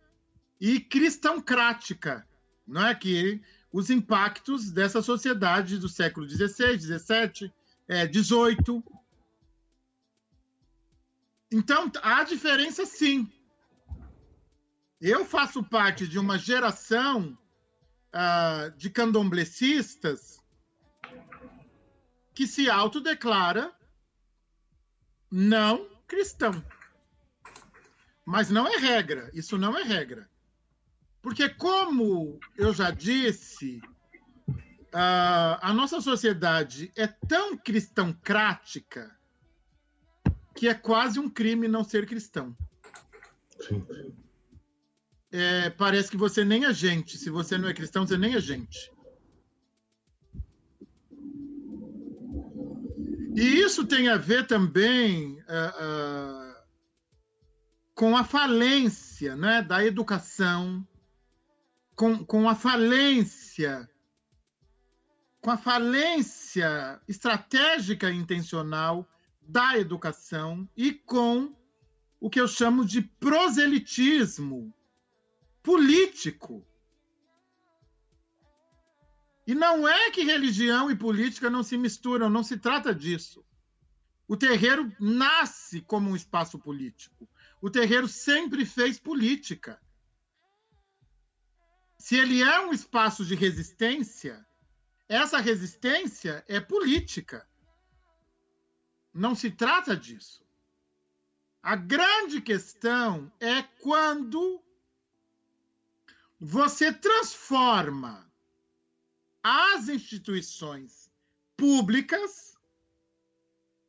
e 0.59 0.79
cristãocrática, 0.81 2.27
não 2.67 2.85
é 2.85 2.93
que 2.93 3.41
os 3.71 3.89
impactos 3.89 4.71
dessa 4.71 5.01
sociedade 5.01 5.77
do 5.77 5.87
século 5.87 6.27
XVI, 6.27 6.77
XVII, 6.79 7.53
XVIII. 8.11 8.83
Então, 11.51 11.91
há 12.01 12.23
diferença 12.23 12.85
sim. 12.85 13.31
Eu 14.99 15.23
faço 15.23 15.63
parte 15.63 16.07
de 16.07 16.19
uma 16.19 16.37
geração 16.37 17.37
uh, 18.13 18.75
de 18.77 18.89
candomblecistas 18.89 20.39
que 22.33 22.47
se 22.47 22.69
autodeclara 22.69 23.73
não 25.31 25.87
cristão. 26.07 26.63
Mas 28.25 28.49
não 28.49 28.67
é 28.67 28.77
regra, 28.77 29.29
isso 29.33 29.57
não 29.57 29.77
é 29.77 29.83
regra. 29.83 30.29
Porque, 31.21 31.49
como 31.49 32.39
eu 32.57 32.73
já 32.73 32.91
disse, 32.91 33.81
uh, 34.47 35.59
a 35.61 35.73
nossa 35.73 35.99
sociedade 35.99 36.91
é 36.95 37.07
tão 37.07 37.57
cristãocrática 37.57 39.17
que 40.55 40.67
é 40.67 40.73
quase 40.73 41.19
um 41.19 41.29
crime 41.29 41.67
não 41.67 41.83
ser 41.83 42.05
cristão. 42.05 42.55
É, 45.31 45.69
parece 45.69 46.09
que 46.09 46.17
você 46.17 46.43
nem 46.43 46.65
é 46.65 46.73
gente. 46.73 47.17
Se 47.17 47.29
você 47.29 47.57
não 47.57 47.69
é 47.69 47.73
cristão, 47.73 48.05
você 48.05 48.17
nem 48.17 48.35
é 48.35 48.39
gente. 48.39 48.91
E 53.35 53.61
isso 53.61 53.85
tem 53.85 54.09
a 54.09 54.17
ver 54.17 54.47
também 54.47 55.39
uh, 55.41 56.51
uh, 56.51 56.55
com 57.93 58.17
a 58.17 58.23
falência 58.23 59.35
né, 59.35 59.61
da 59.61 59.85
educação, 59.85 60.85
com, 61.95 62.25
com 62.25 62.49
a 62.49 62.55
falência, 62.55 63.89
com 65.39 65.51
a 65.51 65.57
falência 65.57 66.99
estratégica 67.07 68.09
e 68.09 68.17
intencional 68.17 69.07
da 69.41 69.77
educação 69.77 70.67
e 70.75 70.91
com 70.91 71.55
o 72.19 72.29
que 72.29 72.41
eu 72.41 72.47
chamo 72.47 72.83
de 72.83 73.01
proselitismo 73.01 74.73
político. 75.63 76.65
E 79.45 79.55
não 79.55 79.87
é 79.87 80.11
que 80.11 80.23
religião 80.23 80.91
e 80.91 80.95
política 80.95 81.49
não 81.49 81.63
se 81.63 81.77
misturam, 81.77 82.29
não 82.29 82.43
se 82.43 82.57
trata 82.57 82.93
disso. 82.93 83.43
O 84.27 84.37
terreiro 84.37 84.95
nasce 84.99 85.81
como 85.81 86.11
um 86.11 86.15
espaço 86.15 86.59
político. 86.59 87.27
O 87.59 87.69
terreiro 87.69 88.07
sempre 88.07 88.63
fez 88.63 88.99
política. 88.99 89.81
Se 91.97 92.15
ele 92.15 92.41
é 92.43 92.59
um 92.61 92.71
espaço 92.71 93.25
de 93.25 93.33
resistência, 93.33 94.45
essa 95.07 95.39
resistência 95.39 96.45
é 96.47 96.59
política. 96.59 97.49
Não 99.11 99.33
se 99.33 99.49
trata 99.49 99.97
disso. 99.97 100.45
A 101.61 101.75
grande 101.75 102.39
questão 102.39 103.31
é 103.39 103.63
quando 103.63 104.63
você 106.39 106.93
transforma 106.93 108.25
as 109.43 109.89
instituições 109.89 111.11
públicas, 111.57 112.57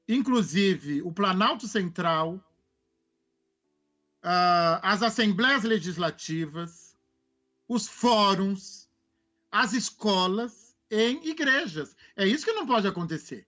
inclusive 0.09 1.01
o 1.03 1.13
Planalto 1.13 1.69
Central, 1.69 2.35
uh, 4.25 4.81
as 4.83 5.03
assembleias 5.03 5.63
legislativas, 5.63 6.97
os 7.69 7.87
fóruns, 7.87 8.89
as 9.51 9.73
escolas 9.73 10.77
em 10.91 11.29
igrejas. 11.29 11.97
É 12.17 12.27
isso 12.27 12.45
que 12.45 12.53
não 12.53 12.67
pode 12.67 12.89
acontecer. 12.89 13.47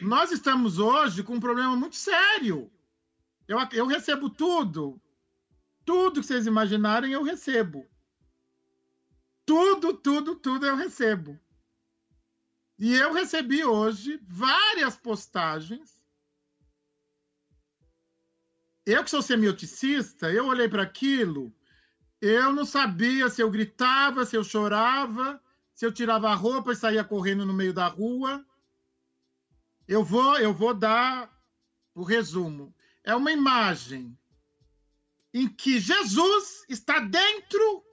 Nós 0.00 0.30
estamos 0.30 0.78
hoje 0.78 1.24
com 1.24 1.34
um 1.34 1.40
problema 1.40 1.74
muito 1.74 1.96
sério. 1.96 2.70
Eu, 3.48 3.58
eu 3.72 3.86
recebo 3.86 4.30
tudo. 4.30 5.00
Tudo 5.88 6.20
que 6.20 6.26
vocês 6.26 6.46
imaginarem, 6.46 7.12
eu 7.12 7.22
recebo. 7.22 7.88
Tudo, 9.46 9.94
tudo, 9.94 10.36
tudo 10.36 10.66
eu 10.66 10.76
recebo. 10.76 11.40
E 12.78 12.94
eu 12.94 13.10
recebi 13.14 13.64
hoje 13.64 14.20
várias 14.28 14.98
postagens. 14.98 15.98
Eu 18.84 19.02
que 19.02 19.08
sou 19.08 19.22
semioticista, 19.22 20.30
eu 20.30 20.48
olhei 20.48 20.68
para 20.68 20.82
aquilo, 20.82 21.50
eu 22.20 22.52
não 22.52 22.66
sabia 22.66 23.30
se 23.30 23.40
eu 23.40 23.50
gritava, 23.50 24.26
se 24.26 24.36
eu 24.36 24.44
chorava, 24.44 25.42
se 25.72 25.86
eu 25.86 25.90
tirava 25.90 26.28
a 26.28 26.34
roupa 26.34 26.72
e 26.72 26.76
saía 26.76 27.02
correndo 27.02 27.46
no 27.46 27.54
meio 27.54 27.72
da 27.72 27.86
rua. 27.86 28.44
Eu 29.86 30.04
vou, 30.04 30.38
eu 30.38 30.52
vou 30.52 30.74
dar 30.74 31.34
o 31.94 32.02
resumo. 32.02 32.74
É 33.02 33.14
uma 33.16 33.32
imagem 33.32 34.14
em 35.38 35.48
que 35.48 35.78
Jesus 35.78 36.64
está 36.68 36.98
dentro 36.98 37.84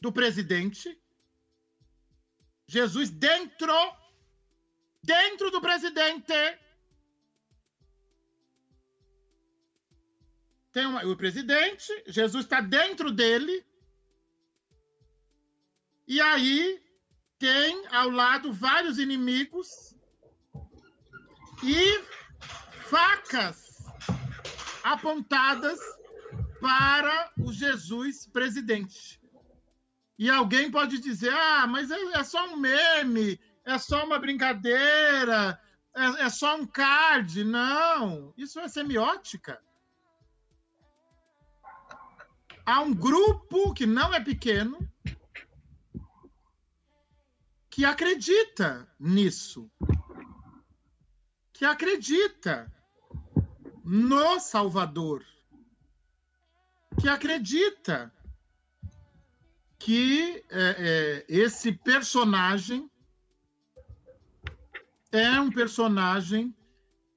do 0.00 0.10
presidente. 0.12 1.00
Jesus 2.66 3.10
dentro, 3.10 3.72
dentro 5.00 5.52
do 5.52 5.60
presidente. 5.60 6.34
Tem 10.72 10.84
uma, 10.84 11.04
o 11.06 11.16
presidente, 11.16 11.92
Jesus 12.08 12.44
está 12.44 12.60
dentro 12.60 13.12
dele. 13.12 13.64
E 16.08 16.20
aí 16.20 16.82
tem 17.38 17.86
ao 17.86 18.10
lado 18.10 18.52
vários 18.52 18.98
inimigos 18.98 19.94
e 21.62 22.02
facas 22.88 23.78
apontadas 24.82 25.78
para 26.60 27.30
o 27.38 27.52
Jesus 27.52 28.26
presidente. 28.26 29.20
E 30.18 30.28
alguém 30.28 30.70
pode 30.70 30.98
dizer: 30.98 31.32
ah, 31.32 31.66
mas 31.66 31.90
é, 31.90 32.00
é 32.14 32.24
só 32.24 32.46
um 32.48 32.56
meme, 32.56 33.40
é 33.64 33.78
só 33.78 34.04
uma 34.04 34.18
brincadeira, 34.18 35.60
é, 35.94 36.24
é 36.24 36.30
só 36.30 36.56
um 36.56 36.66
card. 36.66 37.44
Não, 37.44 38.34
isso 38.36 38.58
é 38.58 38.68
semiótica. 38.68 39.60
Há 42.66 42.80
um 42.80 42.92
grupo 42.92 43.72
que 43.72 43.86
não 43.86 44.12
é 44.12 44.20
pequeno 44.20 44.78
que 47.70 47.84
acredita 47.84 48.86
nisso, 48.98 49.70
que 51.52 51.64
acredita 51.64 52.70
no 53.84 54.40
Salvador, 54.40 55.24
que 57.00 57.08
acredita 57.08 58.12
que 59.78 60.44
é, 60.50 60.76
é, 60.78 61.24
esse 61.28 61.72
personagem 61.72 62.90
é 65.12 65.40
um 65.40 65.50
personagem 65.50 66.54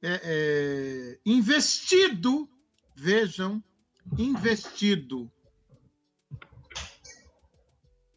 é, 0.02 0.22
é, 0.24 1.20
investido, 1.26 2.49
vejam, 2.95 3.64
investido 4.18 5.32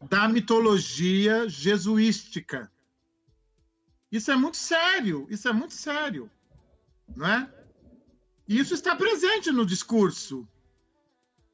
da 0.07 0.27
mitologia 0.27 1.49
jesuística. 1.49 2.71
Isso 4.11 4.31
é 4.31 4.35
muito 4.35 4.57
sério, 4.57 5.27
isso 5.29 5.47
é 5.47 5.53
muito 5.53 5.73
sério, 5.73 6.29
não 7.15 7.27
é? 7.27 7.51
E 8.47 8.59
isso 8.59 8.75
está 8.75 8.95
presente 8.95 9.51
no 9.51 9.65
discurso 9.65 10.47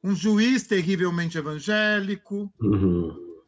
um 0.02 0.14
juiz 0.14 0.66
terrivelmente 0.66 1.38
evangélico, 1.38 2.52
uhum. 2.60 3.42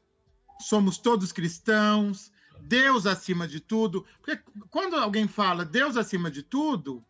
somos 0.61 0.99
todos 0.99 1.33
cristãos, 1.33 2.33
Deus 2.63 3.07
acima 3.07 3.49
de 3.49 3.61
tudo. 3.61 4.07
Porque 4.21 4.41
quando 4.71 4.95
alguém 4.95 5.27
fala 5.27 5.65
Deus 5.65 5.97
acima 5.97 6.31
de 6.31 6.43
tudo, 6.43 7.05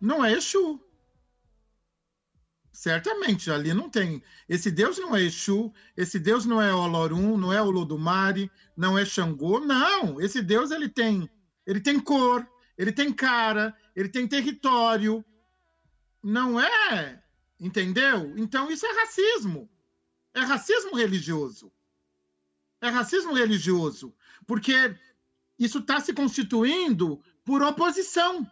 não 0.00 0.24
é 0.24 0.32
Exu. 0.32 0.80
Certamente, 2.70 3.50
ali 3.50 3.72
não 3.72 3.88
tem. 3.88 4.22
Esse 4.48 4.70
Deus 4.70 4.98
não 4.98 5.14
é 5.14 5.22
Exu, 5.22 5.72
esse 5.96 6.18
Deus 6.18 6.44
não 6.44 6.60
é 6.60 6.74
Olorum, 6.74 7.36
não 7.36 7.52
é 7.52 7.62
Olodumare, 7.62 8.50
não 8.76 8.98
é 8.98 9.04
Xangô, 9.04 9.60
não. 9.60 10.20
Esse 10.20 10.42
Deus 10.42 10.70
ele 10.70 10.88
tem, 10.88 11.30
ele 11.66 11.80
tem 11.80 11.98
cor, 12.00 12.46
ele 12.76 12.92
tem 12.92 13.12
cara, 13.12 13.74
ele 13.96 14.08
tem 14.08 14.26
território. 14.26 15.24
Não 16.22 16.58
é 16.60 17.21
Entendeu? 17.62 18.36
Então 18.36 18.68
isso 18.72 18.84
é 18.84 18.92
racismo. 18.92 19.70
É 20.34 20.40
racismo 20.40 20.96
religioso. 20.96 21.72
É 22.80 22.88
racismo 22.88 23.32
religioso. 23.34 24.12
Porque 24.44 24.96
isso 25.56 25.78
está 25.78 26.00
se 26.00 26.12
constituindo 26.12 27.22
por 27.44 27.62
oposição. 27.62 28.50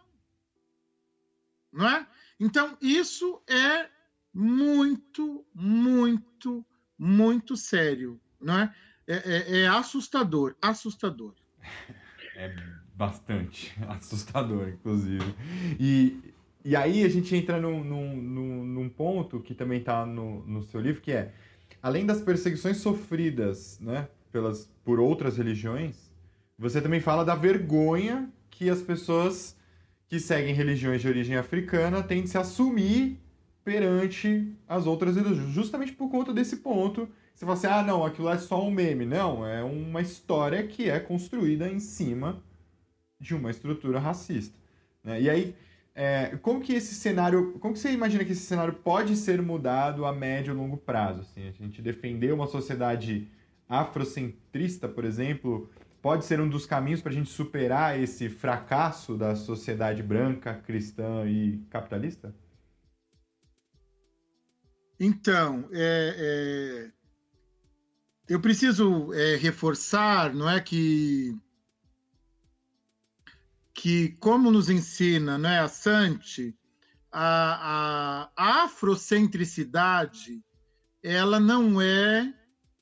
Não 1.73 1.89
é? 1.89 2.07
Então, 2.39 2.77
isso 2.81 3.41
é 3.49 3.89
muito, 4.33 5.45
muito, 5.53 6.65
muito 6.97 7.57
sério. 7.57 8.17
Não 8.39 8.59
é? 8.59 8.75
É, 9.05 9.15
é, 9.15 9.59
é 9.63 9.67
assustador. 9.67 10.55
Assustador. 10.61 11.35
É 12.33 12.55
bastante 12.95 13.73
assustador, 13.89 14.69
inclusive. 14.69 15.35
E 15.79 16.30
e 16.63 16.75
aí 16.75 17.03
a 17.03 17.09
gente 17.09 17.35
entra 17.35 17.59
num, 17.59 17.83
num, 17.83 18.63
num 18.65 18.89
ponto 18.89 19.39
que 19.39 19.53
também 19.53 19.79
está 19.79 20.05
no, 20.05 20.45
no 20.45 20.63
seu 20.63 20.79
livro, 20.79 21.01
que 21.01 21.11
é, 21.11 21.31
além 21.81 22.05
das 22.05 22.21
perseguições 22.21 22.77
sofridas 22.77 23.79
né, 23.79 24.07
pelas, 24.31 24.69
por 24.83 24.99
outras 24.99 25.37
religiões, 25.37 26.11
você 26.57 26.79
também 26.79 26.99
fala 26.99 27.25
da 27.25 27.35
vergonha 27.35 28.29
que 28.49 28.69
as 28.69 28.81
pessoas 28.81 29.57
que 30.07 30.19
seguem 30.19 30.53
religiões 30.53 31.01
de 31.01 31.07
origem 31.07 31.35
africana 31.35 32.03
têm 32.03 32.21
de 32.21 32.29
se 32.29 32.37
assumir 32.37 33.19
perante 33.63 34.53
as 34.67 34.85
outras 34.85 35.15
religiões, 35.15 35.49
justamente 35.53 35.93
por 35.93 36.09
conta 36.09 36.33
desse 36.33 36.57
ponto. 36.57 37.07
Você 37.33 37.45
fala 37.45 37.57
assim, 37.57 37.67
ah, 37.67 37.81
não, 37.81 38.05
aquilo 38.05 38.29
é 38.29 38.37
só 38.37 38.63
um 38.63 38.69
meme. 38.69 39.05
Não, 39.05 39.45
é 39.45 39.63
uma 39.63 40.01
história 40.01 40.67
que 40.67 40.89
é 40.89 40.99
construída 40.99 41.67
em 41.67 41.79
cima 41.79 42.43
de 43.19 43.33
uma 43.33 43.49
estrutura 43.49 43.99
racista. 43.99 44.57
Né? 45.03 45.21
E 45.21 45.29
aí, 45.29 45.55
é, 45.93 46.37
como 46.41 46.61
que 46.61 46.73
esse 46.73 46.95
cenário, 46.95 47.53
como 47.59 47.73
que 47.73 47.79
você 47.79 47.91
imagina 47.91 48.23
que 48.23 48.31
esse 48.31 48.41
cenário 48.41 48.73
pode 48.73 49.15
ser 49.15 49.41
mudado 49.41 50.05
a 50.05 50.13
médio 50.13 50.53
e 50.53 50.55
longo 50.55 50.77
prazo? 50.77 51.21
Assim, 51.21 51.47
a 51.47 51.51
gente 51.51 51.81
defender 51.81 52.33
uma 52.33 52.47
sociedade 52.47 53.27
afrocentrista, 53.67 54.87
por 54.87 55.03
exemplo, 55.03 55.69
pode 56.01 56.25
ser 56.25 56.39
um 56.39 56.49
dos 56.49 56.65
caminhos 56.65 57.01
para 57.01 57.11
a 57.11 57.15
gente 57.15 57.29
superar 57.29 57.99
esse 57.99 58.29
fracasso 58.29 59.15
da 59.15 59.35
sociedade 59.35 60.01
branca, 60.01 60.53
cristã 60.53 61.25
e 61.27 61.57
capitalista? 61.69 62.33
Então, 64.99 65.67
é, 65.73 66.15
é, 66.17 66.91
eu 68.29 68.39
preciso 68.39 69.13
é, 69.13 69.35
reforçar, 69.35 70.33
não 70.33 70.49
é 70.49 70.61
que 70.61 71.35
que, 73.73 74.09
como 74.19 74.51
nos 74.51 74.69
ensina 74.69 75.37
né, 75.37 75.59
a 75.59 75.67
Santi, 75.67 76.55
a, 77.11 78.29
a 78.35 78.63
afrocentricidade 78.63 80.43
ela 81.03 81.39
não 81.39 81.81
é 81.81 82.33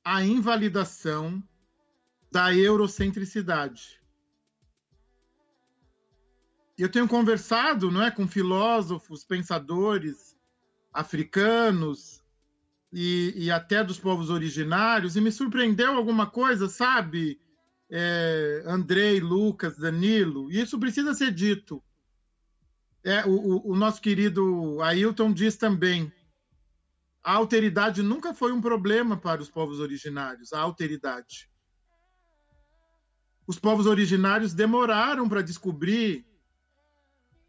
a 0.03 0.23
invalidação 0.23 1.41
da 2.31 2.53
eurocentricidade. 2.53 3.99
Eu 6.77 6.89
tenho 6.89 7.07
conversado 7.07 7.91
não 7.91 8.03
é, 8.03 8.11
com 8.11 8.27
filósofos, 8.27 9.23
pensadores 9.23 10.37
africanos 10.93 12.23
e, 12.91 13.33
e 13.35 13.51
até 13.51 13.83
dos 13.83 13.99
povos 13.99 14.29
originários, 14.29 15.15
e 15.15 15.21
me 15.21 15.31
surpreendeu 15.31 15.93
alguma 15.93 16.27
coisa, 16.27 16.67
sabe? 16.67 17.39
É, 17.89 18.63
Andrei, 18.65 19.19
Lucas, 19.19 19.77
Danilo, 19.77 20.51
isso 20.51 20.79
precisa 20.79 21.13
ser 21.13 21.31
dito. 21.31 21.83
É, 23.03 23.25
o, 23.25 23.71
o, 23.71 23.75
nosso 23.75 24.01
querido 24.01 24.81
Ailton 24.81 25.33
diz 25.33 25.55
também: 25.55 26.11
a 27.23 27.33
alteridade 27.33 28.03
nunca 28.03 28.33
foi 28.33 28.51
um 28.51 28.61
problema 28.61 29.17
para 29.17 29.41
os 29.41 29.49
povos 29.49 29.79
originários, 29.79 30.53
a 30.53 30.59
alteridade. 30.59 31.49
Os 33.47 33.57
povos 33.57 33.87
originários 33.87 34.53
demoraram 34.53 35.27
para 35.27 35.41
descobrir 35.41 36.27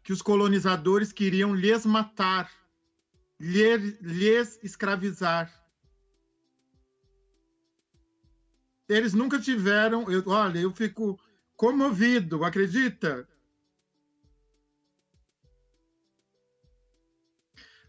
que 0.03 0.11
os 0.11 0.21
colonizadores 0.21 1.11
queriam 1.11 1.53
lhes 1.53 1.85
matar, 1.85 2.51
lhes, 3.39 3.99
lhes 4.01 4.59
escravizar. 4.63 5.60
Eles 8.95 9.13
nunca 9.13 9.39
tiveram. 9.39 10.09
Eu, 10.11 10.23
olha, 10.27 10.59
eu 10.59 10.71
fico 10.71 11.19
comovido, 11.55 12.43
acredita? 12.43 13.27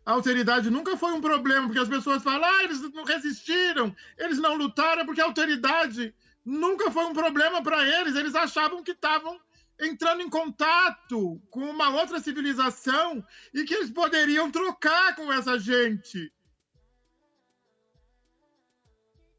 A 0.04 0.12
alteridade 0.12 0.68
nunca 0.68 0.96
foi 0.96 1.12
um 1.12 1.20
problema, 1.20 1.66
porque 1.66 1.80
as 1.80 1.88
pessoas 1.88 2.22
falam, 2.22 2.48
ah, 2.48 2.64
eles 2.64 2.80
não 2.92 3.04
resistiram, 3.04 3.94
eles 4.18 4.38
não 4.38 4.56
lutaram, 4.56 5.06
porque 5.06 5.20
a 5.20 5.24
alteridade 5.24 6.12
nunca 6.44 6.90
foi 6.90 7.04
um 7.04 7.12
problema 7.12 7.62
para 7.62 7.86
eles. 8.00 8.16
Eles 8.16 8.34
achavam 8.34 8.82
que 8.82 8.90
estavam 8.90 9.40
entrando 9.80 10.22
em 10.22 10.28
contato 10.28 11.40
com 11.50 11.60
uma 11.60 11.88
outra 11.90 12.20
civilização 12.20 13.24
e 13.54 13.64
que 13.64 13.74
eles 13.74 13.90
poderiam 13.90 14.50
trocar 14.50 15.14
com 15.14 15.32
essa 15.32 15.58
gente. 15.58 16.32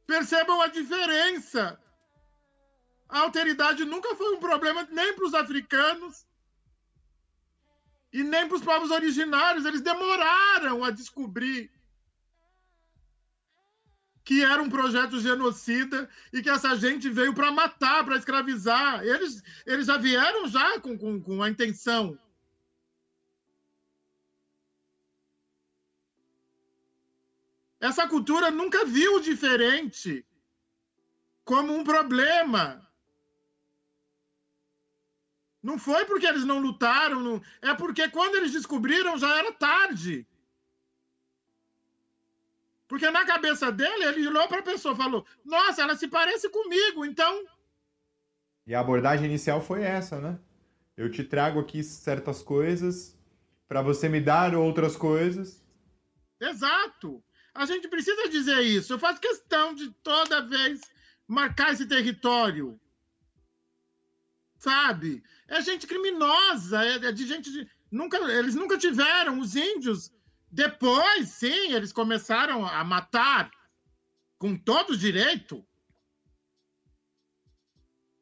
Percebam 0.05 0.61
a 0.61 0.67
diferença. 0.67 1.79
A 3.07 3.19
alteridade 3.19 3.85
nunca 3.85 4.15
foi 4.15 4.35
um 4.35 4.39
problema 4.39 4.87
nem 4.91 5.13
para 5.13 5.25
os 5.25 5.33
africanos 5.33 6.25
e 8.11 8.23
nem 8.23 8.47
para 8.47 8.57
os 8.57 8.63
povos 8.63 8.91
originários. 8.91 9.65
Eles 9.65 9.81
demoraram 9.81 10.83
a 10.83 10.91
descobrir 10.91 11.71
que 14.23 14.41
era 14.41 14.61
um 14.61 14.69
projeto 14.69 15.19
genocida 15.19 16.09
e 16.31 16.41
que 16.41 16.49
essa 16.49 16.75
gente 16.75 17.09
veio 17.09 17.33
para 17.33 17.51
matar, 17.51 18.05
para 18.05 18.15
escravizar. 18.15 19.03
Eles, 19.03 19.43
eles 19.65 19.87
já 19.87 19.97
vieram 19.97 20.47
já 20.47 20.79
com, 20.79 20.97
com, 20.97 21.21
com 21.21 21.43
a 21.43 21.49
intenção 21.49 22.17
Essa 27.83 28.07
cultura 28.07 28.49
nunca 28.49 28.85
viu 28.85 29.15
o 29.15 29.19
diferente 29.19 30.25
como 31.43 31.73
um 31.73 31.83
problema. 31.83 32.81
Não 35.61 35.77
foi 35.77 36.05
porque 36.05 36.25
eles 36.25 36.45
não 36.45 36.59
lutaram, 36.59 37.19
não... 37.19 37.41
é 37.61 37.73
porque 37.73 38.07
quando 38.09 38.35
eles 38.35 38.53
descobriram 38.53 39.17
já 39.17 39.37
era 39.37 39.51
tarde. 39.51 40.25
Porque 42.87 43.11
na 43.11 43.25
cabeça 43.25 43.69
dele, 43.69 44.05
ele 44.05 44.27
olhou 44.29 44.47
para 44.47 44.59
a 44.59 44.69
pessoa 44.71 44.93
e 44.93 44.97
falou: 44.97 45.25
Nossa, 45.43 45.81
ela 45.81 45.97
se 45.97 46.07
parece 46.07 46.49
comigo, 46.49 47.03
então. 47.03 47.45
E 48.65 48.73
a 48.73 48.79
abordagem 48.79 49.25
inicial 49.25 49.59
foi 49.59 49.83
essa, 49.83 50.21
né? 50.21 50.39
Eu 50.95 51.11
te 51.11 51.21
trago 51.21 51.59
aqui 51.59 51.83
certas 51.83 52.41
coisas 52.41 53.19
para 53.67 53.81
você 53.81 54.07
me 54.07 54.21
dar 54.21 54.55
outras 54.55 54.95
coisas. 54.95 55.61
Exato. 56.39 57.21
A 57.53 57.65
gente 57.65 57.87
precisa 57.87 58.29
dizer 58.29 58.61
isso. 58.61 58.93
Eu 58.93 58.99
faço 58.99 59.21
questão 59.21 59.75
de 59.75 59.91
toda 60.03 60.41
vez 60.41 60.81
marcar 61.27 61.71
esse 61.71 61.85
território. 61.85 62.79
Sabe? 64.57 65.23
É 65.47 65.61
gente 65.61 65.85
criminosa, 65.85 66.83
é, 66.83 66.95
é 66.95 67.11
de 67.11 67.27
gente 67.27 67.51
de. 67.51 67.69
Nunca, 67.91 68.17
eles 68.31 68.55
nunca 68.55 68.77
tiveram, 68.77 69.39
os 69.39 69.55
índios. 69.55 70.11
Depois, 70.49 71.29
sim, 71.29 71.73
eles 71.73 71.91
começaram 71.91 72.65
a 72.65 72.83
matar 72.83 73.51
com 74.37 74.57
todo 74.57 74.97
direito. 74.97 75.65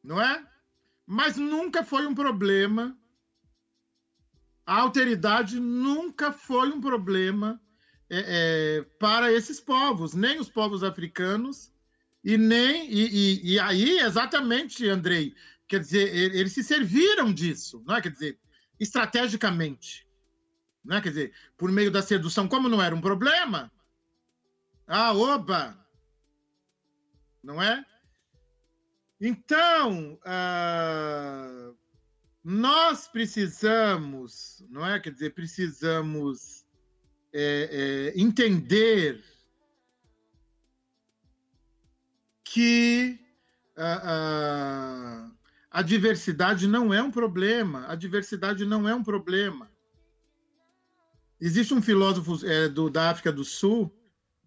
Não 0.03 0.19
é? 0.19 0.45
Mas 1.05 1.37
nunca 1.37 1.83
foi 1.83 2.05
um 2.05 2.15
problema. 2.15 2.97
A 4.65 4.79
alteridade 4.79 5.59
nunca 5.59 6.31
foi 6.31 6.69
um 6.69 6.81
problema 6.81 7.61
é, 8.13 8.79
é, 8.79 8.81
para 8.99 9.31
esses 9.31 9.61
povos, 9.61 10.13
nem 10.13 10.37
os 10.37 10.49
povos 10.49 10.83
africanos 10.83 11.71
e 12.21 12.37
nem 12.37 12.91
e, 12.91 13.07
e, 13.07 13.53
e, 13.53 13.59
aí 13.59 13.99
exatamente, 13.99 14.85
Andrei, 14.89 15.33
quer 15.65 15.79
dizer, 15.79 16.13
eles 16.13 16.51
se 16.51 16.61
serviram 16.61 17.33
disso, 17.33 17.81
não 17.87 17.95
é? 17.95 18.01
Quer 18.01 18.11
dizer, 18.11 18.37
estrategicamente, 18.77 20.05
não 20.83 20.97
é? 20.97 21.01
Quer 21.01 21.09
dizer, 21.09 21.33
por 21.57 21.71
meio 21.71 21.89
da 21.89 22.01
sedução, 22.01 22.49
como 22.49 22.67
não 22.67 22.81
era 22.81 22.93
um 22.93 22.99
problema, 22.99 23.71
ah, 24.85 25.13
oba, 25.13 25.79
não 27.41 27.61
é? 27.61 27.85
Então, 29.21 30.19
ah, 30.25 31.71
nós 32.43 33.07
precisamos, 33.07 34.65
não 34.69 34.85
é? 34.85 34.99
Quer 34.99 35.13
dizer, 35.13 35.33
precisamos 35.33 36.60
é, 37.33 38.11
é, 38.13 38.19
entender 38.19 39.23
que 42.43 43.19
a, 43.77 44.11
a, 44.13 45.31
a, 45.79 45.81
diversidade 45.81 46.67
não 46.67 46.93
é 46.93 47.01
um 47.01 47.11
problema. 47.11 47.85
A 47.87 47.95
diversidade 47.95 48.65
não 48.65 48.87
é 48.87 48.93
um 48.93 49.03
problema. 49.03 49.71
Existe 51.39 51.73
um 51.73 51.81
filósofo 51.81 52.45
é, 52.45 52.67
do, 52.67 52.89
da 52.89 53.09
África 53.09 53.31
do 53.31 53.43
Sul, 53.43 53.91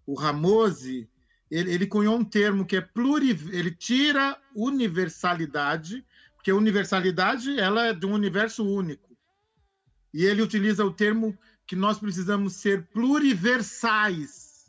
o 0.07 0.15
Ramose, 0.15 1.09
ele, 1.51 1.73
ele 1.73 1.87
cunhou 1.87 2.17
um 2.17 2.25
termo 2.25 2.67
que 2.67 2.77
é 2.77 2.81
pluri, 2.81 3.31
ele 3.51 3.71
tira 3.71 4.41
universalidade, 4.55 6.05
porque 6.35 6.53
universalidade 6.53 7.59
ela 7.59 7.87
é 7.87 7.95
de 7.95 8.05
um 8.07 8.13
universo 8.13 8.65
único. 8.65 9.17
E 10.13 10.25
ele 10.25 10.43
utiliza 10.43 10.85
o 10.85 10.93
termo 10.93 11.37
que 11.67 11.77
nós 11.77 11.99
precisamos 11.99 12.55
ser 12.55 12.87
pluriversais. 12.89 14.69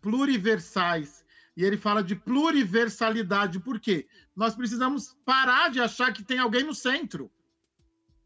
Pluriversais. 0.00 1.24
E 1.56 1.64
ele 1.64 1.76
fala 1.76 2.02
de 2.02 2.14
pluriversalidade. 2.14 3.60
Por 3.60 3.80
quê? 3.80 4.06
Nós 4.34 4.54
precisamos 4.54 5.16
parar 5.24 5.70
de 5.70 5.80
achar 5.80 6.12
que 6.12 6.22
tem 6.22 6.38
alguém 6.38 6.64
no 6.64 6.74
centro. 6.74 7.30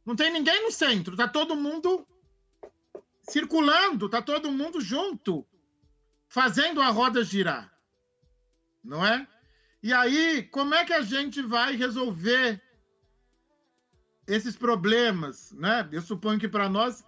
Não 0.04 0.16
tem 0.16 0.32
ninguém 0.32 0.64
no 0.64 0.72
centro, 0.72 1.14
tá 1.14 1.28
todo 1.28 1.54
mundo 1.54 2.06
circulando, 3.22 4.08
tá 4.08 4.20
todo 4.20 4.50
mundo 4.50 4.80
junto, 4.80 5.46
fazendo 6.26 6.80
a 6.80 6.88
roda 6.88 7.22
girar. 7.22 7.72
Não 8.82 9.06
é? 9.06 9.28
E 9.82 9.92
aí, 9.92 10.42
como 10.42 10.74
é 10.74 10.84
que 10.84 10.92
a 10.92 11.02
gente 11.02 11.40
vai 11.42 11.76
resolver 11.76 12.60
esses 14.26 14.56
problemas, 14.56 15.52
né? 15.52 15.88
Eu 15.92 16.02
suponho 16.02 16.40
que 16.40 16.48
para 16.48 16.68
nós 16.68 17.04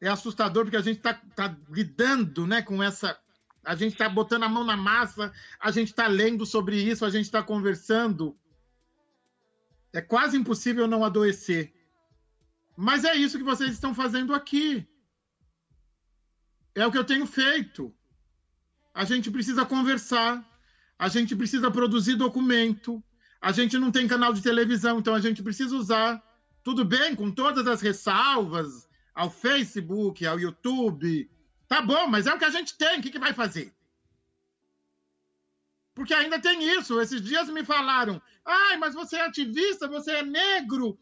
é 0.00 0.08
assustador 0.08 0.64
porque 0.64 0.76
a 0.76 0.82
gente 0.82 0.98
está 0.98 1.14
tá 1.14 1.56
lidando, 1.68 2.46
né, 2.46 2.62
com 2.62 2.82
essa 2.82 3.18
a 3.64 3.74
gente 3.74 3.92
está 3.92 4.08
botando 4.08 4.44
a 4.44 4.48
mão 4.48 4.64
na 4.64 4.78
massa, 4.78 5.30
a 5.60 5.70
gente 5.70 5.88
está 5.88 6.06
lendo 6.06 6.46
sobre 6.46 6.80
isso, 6.80 7.04
a 7.04 7.10
gente 7.10 7.26
está 7.26 7.42
conversando. 7.42 8.34
É 9.92 10.00
quase 10.00 10.38
impossível 10.38 10.86
não 10.86 11.04
adoecer. 11.04 11.74
Mas 12.74 13.04
é 13.04 13.14
isso 13.14 13.36
que 13.36 13.44
vocês 13.44 13.72
estão 13.72 13.94
fazendo 13.94 14.34
aqui. 14.34 14.88
É 16.74 16.86
o 16.86 16.90
que 16.90 16.96
eu 16.96 17.04
tenho 17.04 17.26
feito. 17.26 17.94
A 18.94 19.04
gente 19.04 19.30
precisa 19.30 19.66
conversar, 19.66 20.42
a 20.98 21.08
gente 21.08 21.36
precisa 21.36 21.70
produzir 21.70 22.14
documento, 22.14 23.04
a 23.38 23.52
gente 23.52 23.76
não 23.76 23.92
tem 23.92 24.08
canal 24.08 24.32
de 24.32 24.40
televisão, 24.42 24.98
então 24.98 25.14
a 25.14 25.20
gente 25.20 25.42
precisa 25.42 25.76
usar. 25.76 26.22
Tudo 26.62 26.86
bem, 26.86 27.14
com 27.14 27.30
todas 27.30 27.66
as 27.66 27.82
ressalvas 27.82 28.87
ao 29.18 29.30
Facebook, 29.30 30.24
ao 30.26 30.38
YouTube, 30.38 31.28
Tá 31.68 31.82
bom, 31.82 32.06
mas 32.08 32.26
é 32.26 32.32
o 32.32 32.38
que 32.38 32.46
a 32.46 32.50
gente 32.50 32.76
tem, 32.76 32.98
o 32.98 33.02
que, 33.02 33.10
que 33.10 33.18
vai 33.18 33.34
fazer? 33.34 33.70
Porque 35.94 36.14
ainda 36.14 36.40
tem 36.40 36.62
isso. 36.78 36.98
Esses 36.98 37.20
dias 37.20 37.50
me 37.50 37.62
falaram: 37.62 38.20
ai, 38.44 38.78
mas 38.78 38.94
você 38.94 39.16
é 39.16 39.26
ativista, 39.26 39.86
você 39.86 40.12
é 40.12 40.22
negro. 40.22 40.98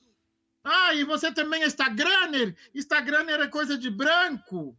Ai, 0.64 1.04
você 1.04 1.30
também 1.30 1.62
é 1.62 1.66
Instagramer. 1.66 2.56
Instagramer 2.74 3.40
é 3.40 3.46
coisa 3.46 3.78
de 3.78 3.88
branco. 3.88 4.76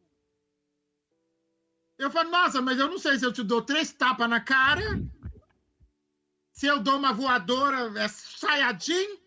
Eu 1.97 2.11
falo, 2.11 2.29
nossa, 2.29 2.61
mas 2.61 2.77
eu 2.77 2.89
não 2.89 2.99
sei 2.99 3.17
se 3.17 3.25
eu 3.25 3.31
te 3.31 3.41
dou 3.41 3.61
três 3.61 3.91
tapas 3.91 4.29
na 4.29 4.39
cara, 4.39 5.01
se 6.51 6.67
eu 6.67 6.79
dou 6.79 6.97
uma 6.97 7.13
voadora, 7.13 7.97
é 7.99 8.07
saiadinho. 8.07 9.17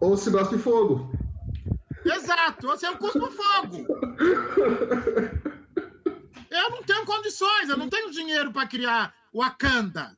Ou 0.00 0.16
se 0.16 0.30
gosta 0.30 0.56
de 0.56 0.62
fogo. 0.62 1.12
Exato, 2.04 2.66
você 2.66 2.86
é 2.86 2.90
um 2.90 2.96
cuspo 2.96 3.30
fogo. 3.30 3.86
Eu 6.50 6.70
não 6.70 6.82
tenho 6.82 7.06
condições, 7.06 7.68
eu 7.68 7.76
não 7.76 7.88
tenho 7.88 8.10
dinheiro 8.10 8.52
para 8.52 8.68
criar 8.68 9.14
Wakanda. 9.34 10.16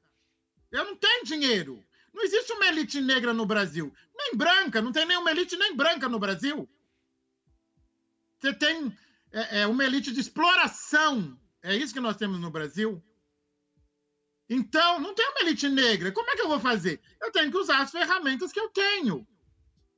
Eu 0.72 0.84
não 0.84 0.96
tenho 0.96 1.24
dinheiro. 1.24 1.84
Não 2.12 2.22
existe 2.24 2.52
uma 2.52 2.66
elite 2.66 3.00
negra 3.00 3.32
no 3.32 3.46
Brasil, 3.46 3.92
nem 4.16 4.36
branca, 4.36 4.80
não 4.80 4.92
tem 4.92 5.04
nenhuma 5.04 5.30
elite 5.30 5.56
nem 5.56 5.76
branca 5.76 6.08
no 6.08 6.18
Brasil. 6.18 6.68
Você 8.38 8.52
tem 8.54 8.96
é, 9.32 9.60
é, 9.60 9.66
uma 9.66 9.84
elite 9.84 10.12
de 10.12 10.20
exploração. 10.20 11.38
É 11.62 11.74
isso 11.74 11.94
que 11.94 12.00
nós 12.00 12.16
temos 12.16 12.38
no 12.40 12.50
Brasil. 12.50 13.02
Então, 14.48 15.00
não 15.00 15.14
tem 15.14 15.26
uma 15.30 15.40
elite 15.40 15.68
negra. 15.68 16.12
Como 16.12 16.30
é 16.30 16.36
que 16.36 16.42
eu 16.42 16.48
vou 16.48 16.60
fazer? 16.60 17.00
Eu 17.20 17.32
tenho 17.32 17.50
que 17.50 17.56
usar 17.56 17.80
as 17.80 17.90
ferramentas 17.90 18.52
que 18.52 18.60
eu 18.60 18.68
tenho. 18.68 19.26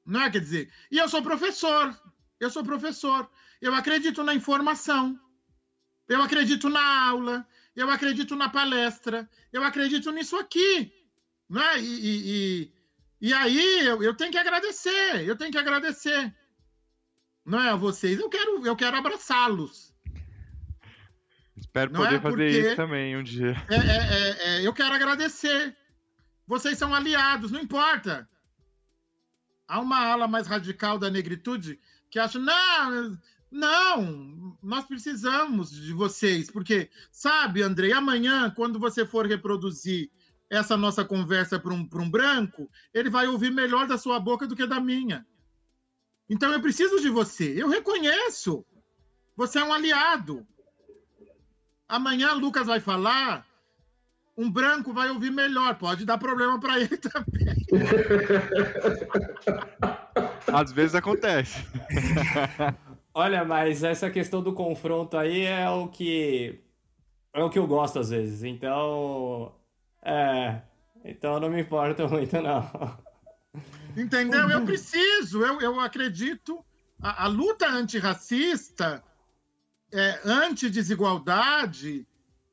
Não 0.06 0.22
é? 0.22 0.30
Quer 0.30 0.40
dizer, 0.40 0.72
e 0.90 0.98
eu 0.98 1.08
sou 1.08 1.22
professor, 1.22 1.94
eu 2.38 2.48
sou 2.48 2.62
professor, 2.62 3.28
eu 3.60 3.74
acredito 3.74 4.22
na 4.22 4.34
informação, 4.34 5.18
eu 6.08 6.22
acredito 6.22 6.68
na 6.68 7.08
aula, 7.08 7.46
eu 7.74 7.90
acredito 7.90 8.36
na 8.36 8.48
palestra, 8.48 9.28
eu 9.52 9.64
acredito 9.64 10.12
nisso 10.12 10.36
aqui. 10.36 10.92
Não 11.48 11.60
é? 11.60 11.80
E, 11.80 11.84
e, 11.84 12.70
e, 13.20 13.28
e 13.28 13.32
aí 13.34 13.86
eu, 13.86 14.02
eu 14.02 14.14
tenho 14.14 14.30
que 14.30 14.38
agradecer, 14.38 15.26
eu 15.26 15.36
tenho 15.36 15.50
que 15.50 15.58
agradecer. 15.58 16.34
Não 17.44 17.60
é 17.60 17.70
a 17.70 17.76
vocês, 17.76 18.18
eu 18.18 18.28
quero, 18.28 18.66
eu 18.66 18.76
quero 18.76 18.96
abraçá-los. 18.96 19.94
Espero 21.56 21.92
não 21.92 22.00
poder 22.02 22.16
é? 22.16 22.20
fazer 22.20 22.36
Porque 22.36 22.68
isso 22.68 22.76
também 22.76 23.16
um 23.16 23.22
dia. 23.22 23.56
É, 23.68 23.76
é, 23.76 23.78
é, 23.78 24.58
é, 24.58 24.66
eu 24.66 24.72
quero 24.72 24.94
agradecer. 24.94 25.76
Vocês 26.46 26.78
são 26.78 26.94
aliados, 26.94 27.50
não 27.50 27.60
importa. 27.60 28.28
Há 29.68 29.80
uma 29.80 29.98
ala 29.98 30.28
mais 30.28 30.46
radical 30.46 30.98
da 30.98 31.10
negritude 31.10 31.80
que 32.10 32.18
acha, 32.18 32.38
não, 32.38 33.18
não, 33.50 34.58
nós 34.62 34.84
precisamos 34.84 35.70
de 35.70 35.92
vocês, 35.92 36.50
porque, 36.50 36.90
sabe, 37.10 37.62
Andrei, 37.62 37.92
amanhã, 37.92 38.50
quando 38.50 38.78
você 38.78 39.04
for 39.04 39.26
reproduzir 39.26 40.10
essa 40.48 40.76
nossa 40.76 41.04
conversa 41.04 41.58
para 41.58 41.74
um, 41.74 41.88
um 41.92 42.10
branco, 42.10 42.70
ele 42.94 43.10
vai 43.10 43.26
ouvir 43.26 43.50
melhor 43.50 43.86
da 43.86 43.98
sua 43.98 44.20
boca 44.20 44.46
do 44.46 44.54
que 44.54 44.66
da 44.66 44.80
minha. 44.80 45.26
Então 46.28 46.52
eu 46.52 46.60
preciso 46.60 47.00
de 47.00 47.08
você. 47.08 47.60
Eu 47.60 47.68
reconheço. 47.68 48.64
Você 49.36 49.58
é 49.58 49.64
um 49.64 49.72
aliado. 49.72 50.46
Amanhã 51.88 52.32
Lucas 52.32 52.66
vai 52.66 52.80
falar, 52.80 53.46
um 54.36 54.50
branco 54.50 54.92
vai 54.92 55.08
ouvir 55.08 55.30
melhor. 55.30 55.76
Pode 55.76 56.04
dar 56.04 56.18
problema 56.18 56.60
para 56.60 56.80
ele 56.80 56.96
também. 56.96 57.56
Às 60.52 60.72
vezes 60.72 60.94
acontece. 60.94 61.64
Olha, 63.12 63.44
mas 63.44 63.82
essa 63.82 64.10
questão 64.10 64.42
do 64.42 64.52
confronto 64.52 65.16
aí 65.16 65.42
é 65.42 65.68
o 65.70 65.88
que 65.88 66.60
é 67.32 67.42
o 67.42 67.50
que 67.50 67.58
eu 67.58 67.66
gosto 67.66 67.98
às 67.98 68.10
vezes. 68.10 68.42
Então, 68.42 69.54
é, 70.02 70.60
então 71.04 71.40
não 71.40 71.48
me 71.48 71.60
importa 71.60 72.06
muito 72.08 72.40
não. 72.40 72.70
Entendeu? 73.96 74.48
Eu 74.50 74.64
preciso, 74.64 75.42
eu, 75.42 75.60
eu 75.60 75.80
acredito. 75.80 76.64
A, 77.00 77.24
a 77.24 77.26
luta 77.26 77.68
antirracista, 77.68 79.02
é, 79.92 80.20
anti-desigualdade, 80.24 82.06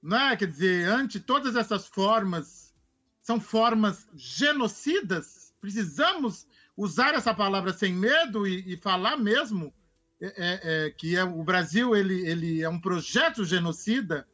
né? 0.04 0.36
quer 0.36 0.48
dizer, 0.48 0.88
ante 0.90 1.20
todas 1.20 1.56
essas 1.56 1.88
formas, 1.88 2.74
são 3.22 3.40
formas 3.40 4.08
genocidas. 4.14 5.54
Precisamos 5.62 6.46
usar 6.76 7.14
essa 7.14 7.34
palavra 7.34 7.72
sem 7.72 7.94
medo 7.94 8.46
e, 8.46 8.74
e 8.74 8.78
falar 8.78 9.16
mesmo 9.16 9.74
é, 10.22 10.26
é, 10.26 10.86
é, 10.86 10.90
que 10.92 11.16
é, 11.16 11.24
o 11.24 11.44
Brasil 11.44 11.96
ele, 11.96 12.28
ele 12.28 12.62
é 12.62 12.70
um 12.70 12.80
projeto 12.80 13.46
genocida 13.46 14.28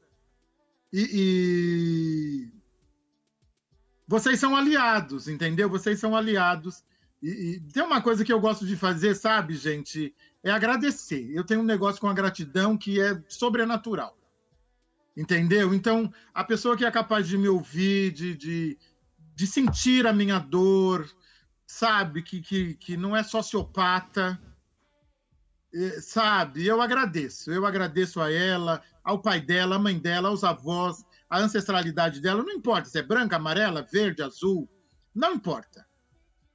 e, 0.92 1.10
e, 1.14 2.60
vocês 4.08 4.40
são 4.40 4.56
aliados, 4.56 5.28
entendeu? 5.28 5.70
Vocês 5.70 6.00
são 6.00 6.16
aliados. 6.16 6.84
E, 7.22 7.30
e, 7.30 7.60
tem 7.72 7.84
uma 7.84 8.02
coisa 8.02 8.26
que 8.26 8.34
eu 8.34 8.40
gosto 8.40 8.66
de 8.66 8.76
fazer, 8.76 9.14
sabe, 9.14 9.54
gente? 9.54 10.16
É 10.44 10.50
agradecer. 10.50 11.30
Eu 11.32 11.44
tenho 11.44 11.60
um 11.60 11.66
negócio 11.66 12.02
com 12.02 12.08
a 12.08 12.14
gratidão 12.14 12.76
que 12.76 13.00
é 13.00 13.22
sobrenatural. 13.28 14.18
Entendeu? 15.20 15.74
Então, 15.74 16.10
a 16.34 16.46
pessoa 16.46 16.78
que 16.78 16.86
é 16.86 16.90
capaz 16.90 17.28
de 17.28 17.38
me 17.38 17.50
ouvir, 17.50 18.10
de, 18.14 18.34
de, 18.38 18.80
de 19.36 19.46
sentir 19.46 20.08
a 20.08 20.14
minha 20.14 20.40
dor, 20.40 21.12
sabe, 21.68 22.24
que, 22.24 22.40
que, 22.42 22.76
que 22.76 22.96
não 22.96 23.14
é 23.14 23.22
sociopata, 23.22 24.40
sabe, 26.02 26.66
eu 26.66 26.82
agradeço. 26.82 27.52
Eu 27.52 27.66
agradeço 27.66 28.22
a 28.22 28.32
ela, 28.32 28.82
ao 29.04 29.22
pai 29.22 29.42
dela, 29.42 29.76
à 29.76 29.80
mãe 29.80 30.00
dela, 30.00 30.30
aos 30.30 30.46
avós, 30.46 31.04
a 31.30 31.38
ancestralidade 31.38 32.22
dela. 32.22 32.42
Não 32.42 32.54
importa 32.54 32.88
se 32.88 32.98
é 32.98 33.04
branca, 33.04 33.36
amarela, 33.36 33.86
verde, 33.92 34.24
azul, 34.24 34.70
não 35.14 35.34
importa. 35.34 35.86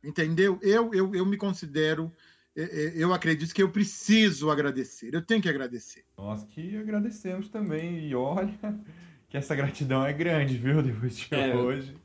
Entendeu? 0.02 0.58
Eu, 0.62 0.94
eu, 0.94 1.14
eu 1.14 1.26
me 1.26 1.36
considero, 1.36 2.10
eu 2.56 3.12
acredito 3.12 3.52
que 3.52 3.62
eu 3.62 3.70
preciso 3.70 4.50
agradecer, 4.50 5.12
eu 5.12 5.22
tenho 5.22 5.42
que 5.42 5.48
agradecer. 5.48 6.04
Nós 6.16 6.44
que 6.44 6.76
agradecemos 6.76 7.48
também, 7.48 8.08
e 8.08 8.14
olha 8.14 8.54
que 9.28 9.36
essa 9.36 9.54
gratidão 9.54 10.06
é 10.06 10.12
grande, 10.12 10.56
viu, 10.56 10.82
depois 10.82 11.16
de 11.16 11.34
é, 11.34 11.54
hoje. 11.54 11.96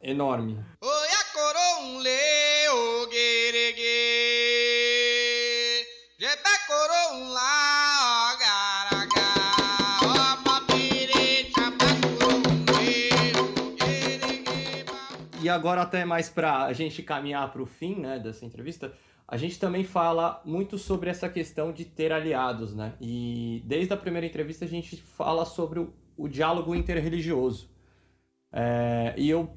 Enorme. 0.00 0.58
E 15.42 15.48
agora 15.48 15.82
até 15.82 16.04
mais 16.04 16.28
para 16.28 16.64
a 16.64 16.72
gente 16.72 17.02
caminhar 17.02 17.50
para 17.50 17.62
o 17.62 17.66
fim 17.66 17.96
né, 17.96 18.18
dessa 18.18 18.44
entrevista, 18.44 18.92
a 19.30 19.36
gente 19.36 19.60
também 19.60 19.84
fala 19.84 20.42
muito 20.44 20.76
sobre 20.76 21.08
essa 21.08 21.28
questão 21.28 21.72
de 21.72 21.84
ter 21.84 22.12
aliados, 22.12 22.74
né? 22.74 22.94
E 23.00 23.62
desde 23.64 23.94
a 23.94 23.96
primeira 23.96 24.26
entrevista 24.26 24.64
a 24.64 24.68
gente 24.68 24.96
fala 24.96 25.44
sobre 25.44 25.78
o, 25.78 25.94
o 26.16 26.26
diálogo 26.26 26.74
interreligioso. 26.74 27.70
É, 28.52 29.14
e 29.16 29.30
eu 29.30 29.48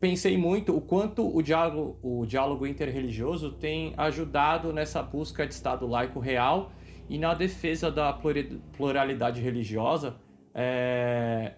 pensei 0.00 0.36
muito 0.36 0.76
o 0.76 0.80
quanto 0.80 1.24
o 1.24 1.40
diálogo, 1.42 1.96
o 2.02 2.26
diálogo 2.26 2.66
interreligioso 2.66 3.52
tem 3.52 3.94
ajudado 3.96 4.72
nessa 4.72 5.00
busca 5.00 5.46
de 5.46 5.54
Estado 5.54 5.86
laico 5.86 6.18
real 6.18 6.72
e 7.08 7.16
na 7.16 7.32
defesa 7.32 7.88
da 7.88 8.12
pluralidade 8.76 9.40
religiosa, 9.40 10.16
é, 10.52 11.54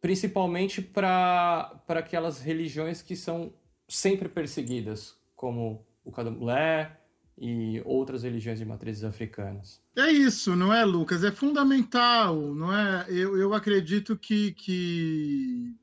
principalmente 0.00 0.80
para 0.80 1.78
aquelas 1.88 2.40
religiões 2.40 3.02
que 3.02 3.14
são 3.14 3.52
sempre 3.86 4.30
perseguidas, 4.30 5.14
como 5.36 5.84
o 6.04 6.12
candomblé, 6.12 7.04
e 7.36 7.82
outras 7.84 8.22
religiões 8.22 8.58
de 8.58 8.64
matrizes 8.64 9.04
africanas. 9.04 9.82
É 9.96 10.10
isso, 10.10 10.54
não 10.54 10.72
é, 10.72 10.84
Lucas? 10.84 11.24
É 11.24 11.32
fundamental, 11.32 12.54
não 12.54 12.72
é? 12.72 13.06
Eu, 13.08 13.36
eu 13.36 13.54
acredito 13.54 14.16
que, 14.16 14.52
que 14.52 15.74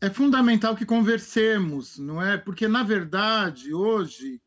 é 0.00 0.08
fundamental 0.08 0.74
que 0.74 0.86
conversemos, 0.86 1.98
não 1.98 2.22
é? 2.22 2.38
Porque, 2.38 2.66
na 2.66 2.82
verdade, 2.82 3.74
hoje, 3.74 4.40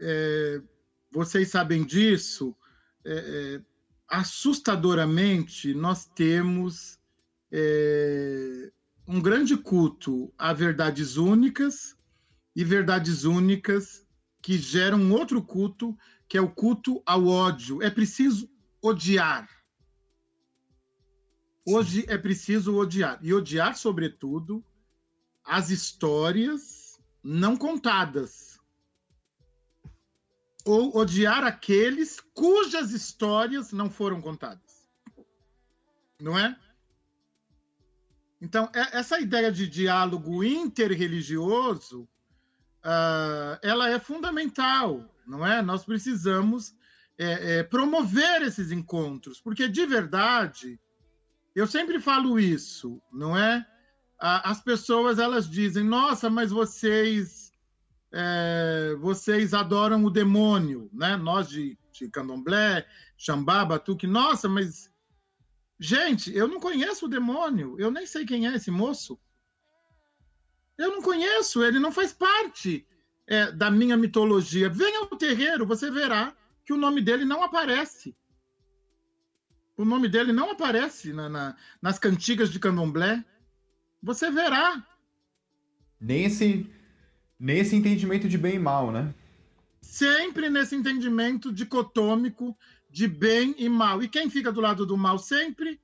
é, 0.00 0.62
vocês 1.10 1.48
sabem 1.48 1.84
disso, 1.84 2.56
é, 3.04 3.12
é, 3.56 3.62
assustadoramente, 4.08 5.74
nós 5.74 6.06
temos 6.06 6.98
é, 7.52 8.70
um 9.06 9.20
grande 9.20 9.56
culto 9.58 10.32
a 10.38 10.52
verdades 10.54 11.16
únicas 11.18 11.99
e 12.54 12.64
verdades 12.64 13.24
únicas 13.24 14.06
que 14.42 14.58
geram 14.58 14.98
um 14.98 15.12
outro 15.12 15.42
culto, 15.42 15.96
que 16.28 16.36
é 16.36 16.40
o 16.40 16.50
culto 16.50 17.02
ao 17.06 17.26
ódio. 17.26 17.82
É 17.82 17.90
preciso 17.90 18.50
odiar. 18.82 19.48
Hoje 21.66 22.04
é 22.08 22.16
preciso 22.16 22.76
odiar. 22.76 23.18
E 23.22 23.32
odiar, 23.34 23.76
sobretudo, 23.76 24.64
as 25.44 25.70
histórias 25.70 27.00
não 27.22 27.56
contadas. 27.56 28.58
Ou 30.64 30.96
odiar 30.96 31.44
aqueles 31.44 32.20
cujas 32.34 32.92
histórias 32.92 33.72
não 33.72 33.90
foram 33.90 34.20
contadas. 34.20 34.88
Não 36.20 36.38
é? 36.38 36.58
Então, 38.40 38.70
é, 38.74 38.98
essa 38.98 39.20
ideia 39.20 39.52
de 39.52 39.66
diálogo 39.66 40.42
interreligioso, 40.42 42.08
uh, 42.84 43.58
ela 43.62 43.88
é 43.88 43.98
fundamental, 43.98 45.04
não 45.26 45.46
é? 45.46 45.62
Nós 45.62 45.84
precisamos 45.84 46.74
é, 47.18 47.58
é, 47.58 47.62
promover 47.62 48.42
esses 48.42 48.72
encontros, 48.72 49.40
porque 49.40 49.68
de 49.68 49.86
verdade, 49.86 50.80
eu 51.54 51.66
sempre 51.66 52.00
falo 52.00 52.38
isso, 52.38 53.00
não 53.12 53.36
é? 53.36 53.66
As 54.18 54.60
pessoas 54.62 55.18
elas 55.18 55.48
dizem: 55.48 55.82
Nossa, 55.82 56.28
mas 56.28 56.50
vocês 56.50 57.50
é, 58.12 58.94
vocês 59.00 59.54
adoram 59.54 60.04
o 60.04 60.10
demônio, 60.10 60.90
né? 60.92 61.16
Nós 61.16 61.48
de, 61.48 61.78
de 61.92 62.08
Candomblé, 62.08 62.86
Xambá, 63.16 63.64
Batuque, 63.64 64.06
nossa, 64.06 64.48
mas 64.48 64.90
gente, 65.78 66.34
eu 66.34 66.48
não 66.48 66.60
conheço 66.60 67.06
o 67.06 67.08
demônio, 67.08 67.76
eu 67.78 67.90
nem 67.90 68.06
sei 68.06 68.26
quem 68.26 68.46
é 68.46 68.54
esse 68.54 68.70
moço. 68.70 69.18
Eu 70.80 70.92
não 70.92 71.02
conheço, 71.02 71.62
ele 71.62 71.78
não 71.78 71.92
faz 71.92 72.10
parte 72.10 72.86
é, 73.26 73.52
da 73.52 73.70
minha 73.70 73.98
mitologia. 73.98 74.70
Venha 74.70 75.00
ao 75.00 75.08
terreiro, 75.08 75.66
você 75.66 75.90
verá 75.90 76.34
que 76.64 76.72
o 76.72 76.78
nome 76.78 77.02
dele 77.02 77.26
não 77.26 77.42
aparece. 77.42 78.16
O 79.76 79.84
nome 79.84 80.08
dele 80.08 80.32
não 80.32 80.50
aparece 80.50 81.12
na, 81.12 81.28
na, 81.28 81.56
nas 81.82 81.98
cantigas 81.98 82.50
de 82.50 82.58
candomblé. 82.58 83.22
Você 84.02 84.30
verá. 84.30 84.82
Nem 86.00 86.24
esse, 86.24 86.66
nem 87.38 87.58
esse 87.58 87.76
entendimento 87.76 88.26
de 88.26 88.38
bem 88.38 88.54
e 88.54 88.58
mal, 88.58 88.90
né? 88.90 89.14
Sempre 89.82 90.48
nesse 90.48 90.74
entendimento 90.74 91.52
dicotômico 91.52 92.56
de 92.88 93.06
bem 93.06 93.54
e 93.58 93.68
mal. 93.68 94.02
E 94.02 94.08
quem 94.08 94.30
fica 94.30 94.50
do 94.50 94.62
lado 94.62 94.86
do 94.86 94.96
mal 94.96 95.18
sempre? 95.18 95.78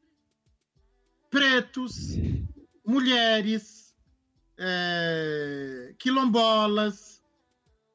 Pretos, 1.29 2.17
mulheres, 2.83 3.86
é, 4.59 5.95
quilombolas, 5.99 7.23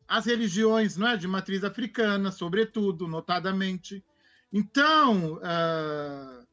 as 0.07 0.25
religiões 0.25 0.97
não 0.97 1.07
é, 1.07 1.17
de 1.17 1.27
matriz 1.27 1.63
africana, 1.63 2.31
sobretudo, 2.31 3.07
notadamente. 3.07 4.03
Então, 4.51 5.35
uh, 5.35 6.45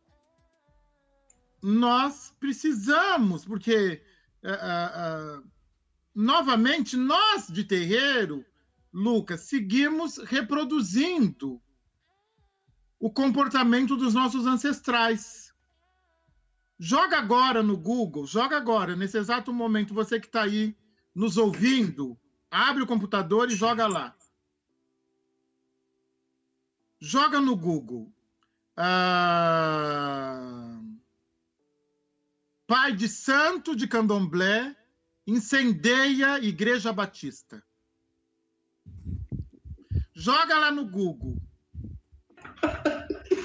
nós 1.61 2.33
precisamos, 2.39 3.45
porque, 3.45 4.01
uh, 4.45 5.41
uh, 5.41 5.51
novamente, 6.15 6.97
nós 6.97 7.49
de 7.49 7.65
terreiro, 7.65 8.47
Lucas, 8.93 9.41
seguimos 9.41 10.19
reproduzindo 10.19 11.61
o 13.01 13.11
comportamento 13.11 13.97
dos 13.97 14.15
nossos 14.15 14.47
ancestrais. 14.47 15.48
Joga 16.79 17.19
agora 17.19 17.61
no 17.61 17.77
Google, 17.77 18.25
joga 18.25 18.57
agora, 18.57 18.95
nesse 18.95 19.19
exato 19.19 19.53
momento, 19.53 19.93
você 19.93 20.21
que 20.21 20.27
está 20.27 20.43
aí 20.43 20.77
nos 21.13 21.37
ouvindo, 21.37 22.17
abre 22.49 22.85
o 22.85 22.87
computador 22.87 23.51
e 23.51 23.57
joga 23.57 23.89
lá. 23.89 24.17
Joga 27.01 27.41
no 27.41 27.57
Google. 27.57 28.13
Ah, 28.77 30.81
pai 32.65 32.93
de 32.93 33.09
santo 33.09 33.75
de 33.75 33.89
candomblé 33.89 34.77
incendeia 35.27 36.39
Igreja 36.39 36.93
Batista. 36.93 37.61
Joga 40.15 40.59
lá 40.59 40.71
no 40.71 40.89
Google. 40.89 41.37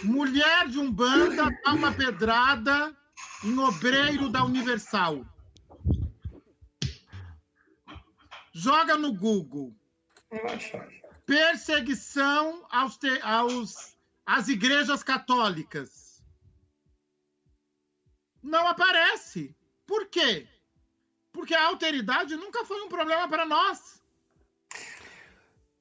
Mulher 0.03 0.67
de 0.67 0.77
Umbanda 0.77 1.49
dá 1.63 1.73
uma 1.73 1.91
pedrada 1.91 2.95
em 3.43 3.57
obreiro 3.57 4.29
da 4.29 4.43
Universal. 4.43 5.25
Joga 8.51 8.95
no 8.97 9.13
Google. 9.13 9.75
Perseguição 11.25 12.65
aos, 12.69 12.97
te, 12.97 13.19
aos 13.21 13.97
às 14.25 14.47
igrejas 14.47 15.03
católicas. 15.03 16.23
Não 18.41 18.67
aparece. 18.67 19.55
Por 19.85 20.07
quê? 20.07 20.47
Porque 21.31 21.53
a 21.53 21.67
alteridade 21.67 22.35
nunca 22.35 22.65
foi 22.65 22.81
um 22.81 22.89
problema 22.89 23.27
para 23.27 23.45
nós. 23.45 24.01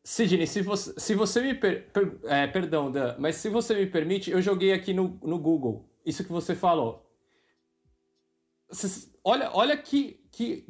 Sidney, 0.04 0.46
se 0.46 0.62
você, 0.62 0.94
se 0.98 1.14
você 1.14 1.40
me. 1.40 1.54
Per, 1.54 1.90
per, 1.90 2.18
é, 2.24 2.46
perdão, 2.46 2.90
Dan, 2.90 3.16
mas 3.18 3.36
se 3.36 3.48
você 3.48 3.74
me 3.74 3.86
permite, 3.86 4.30
eu 4.30 4.42
joguei 4.42 4.72
aqui 4.72 4.92
no, 4.92 5.20
no 5.22 5.38
Google 5.38 5.88
isso 6.04 6.24
que 6.24 6.32
você 6.32 6.54
falou. 6.54 7.01
Olha, 9.24 9.50
olha 9.52 9.76
que, 9.76 10.20
que, 10.30 10.66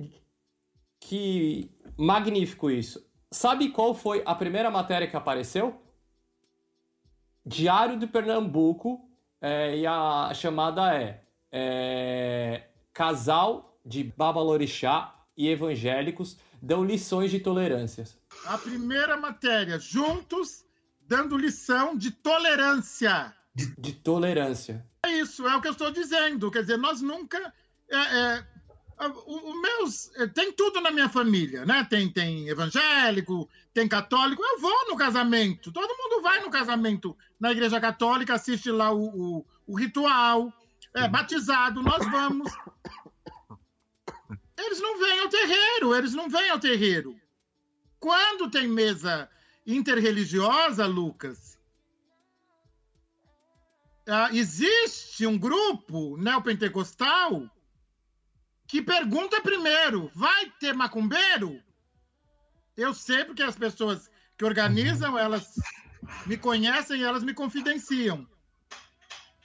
que 1.00 1.70
magnífico 1.96 2.70
isso. 2.70 3.04
Sabe 3.30 3.70
qual 3.70 3.94
foi 3.94 4.22
a 4.26 4.34
primeira 4.34 4.70
matéria 4.70 5.08
que 5.08 5.16
apareceu? 5.16 5.80
Diário 7.44 7.98
de 7.98 8.06
Pernambuco, 8.06 9.08
é, 9.40 9.78
e 9.78 9.86
a 9.86 10.32
chamada 10.34 10.94
é, 10.94 11.24
é 11.50 12.68
Casal 12.92 13.80
de 13.84 14.04
Babalorixá 14.04 15.14
e 15.36 15.48
Evangélicos 15.48 16.38
dão 16.60 16.84
lições 16.84 17.30
de 17.30 17.40
tolerâncias. 17.40 18.16
A 18.46 18.56
primeira 18.56 19.16
matéria, 19.16 19.78
juntos 19.78 20.64
dando 21.00 21.36
lição 21.36 21.96
de 21.96 22.10
tolerância. 22.10 23.34
De, 23.54 23.74
de 23.76 23.92
tolerância. 23.92 24.86
É 25.04 25.10
isso, 25.10 25.46
é 25.46 25.56
o 25.56 25.60
que 25.60 25.68
eu 25.68 25.72
estou 25.72 25.90
dizendo. 25.90 26.50
Quer 26.50 26.60
dizer, 26.60 26.78
nós 26.78 27.02
nunca. 27.02 27.52
É, 27.92 27.96
é, 27.96 28.44
o, 29.06 29.50
o, 29.50 29.60
meus. 29.60 30.10
É, 30.16 30.26
tem 30.26 30.50
tudo 30.52 30.80
na 30.80 30.90
minha 30.90 31.08
família, 31.08 31.66
né? 31.66 31.86
Tem, 31.88 32.10
tem 32.10 32.48
evangélico, 32.48 33.48
tem 33.74 33.86
católico. 33.86 34.42
Eu 34.42 34.58
vou 34.60 34.88
no 34.88 34.96
casamento. 34.96 35.70
Todo 35.70 35.96
mundo 35.96 36.22
vai 36.22 36.40
no 36.40 36.50
casamento 36.50 37.16
na 37.38 37.52
igreja 37.52 37.78
católica, 37.78 38.34
assiste 38.34 38.70
lá 38.70 38.90
o, 38.90 39.04
o, 39.04 39.46
o 39.66 39.78
ritual. 39.78 40.52
É, 40.94 41.08
batizado, 41.08 41.82
nós 41.82 42.04
vamos. 42.10 42.52
Eles 44.56 44.80
não 44.80 44.98
vêm 44.98 45.20
ao 45.20 45.28
terreiro, 45.28 45.94
eles 45.94 46.14
não 46.14 46.28
vêm 46.28 46.50
ao 46.50 46.58
terreiro. 46.58 47.16
Quando 47.98 48.50
tem 48.50 48.68
mesa 48.68 49.28
interreligiosa, 49.66 50.86
Lucas, 50.86 51.58
uh, 54.08 54.34
existe 54.34 55.26
um 55.26 55.38
grupo 55.38 56.16
neopentecostal 56.16 57.50
que 58.72 58.80
pergunta 58.80 59.38
primeiro: 59.42 60.10
vai 60.14 60.48
ter 60.58 60.72
macumbeiro? 60.72 61.62
Eu 62.74 62.94
sei 62.94 63.22
porque 63.22 63.42
as 63.42 63.54
pessoas 63.54 64.10
que 64.34 64.46
organizam, 64.46 65.18
elas 65.18 65.56
me 66.24 66.38
conhecem 66.38 67.00
e 67.00 67.04
elas 67.04 67.22
me 67.22 67.34
confidenciam. 67.34 68.26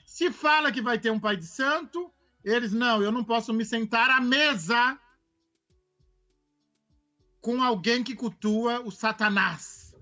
Se 0.06 0.32
fala 0.32 0.72
que 0.72 0.82
vai 0.82 0.98
ter 0.98 1.12
um 1.12 1.20
pai 1.20 1.36
de 1.36 1.46
santo, 1.46 2.10
eles 2.42 2.72
não, 2.72 3.04
eu 3.04 3.12
não 3.12 3.22
posso 3.22 3.54
me 3.54 3.66
sentar 3.66 4.10
à 4.10 4.22
mesa 4.22 4.98
com 7.42 7.62
alguém 7.62 8.06
que 8.06 8.16
cultua 8.16 8.80
o 8.80 8.92
Satanás. 8.92 9.94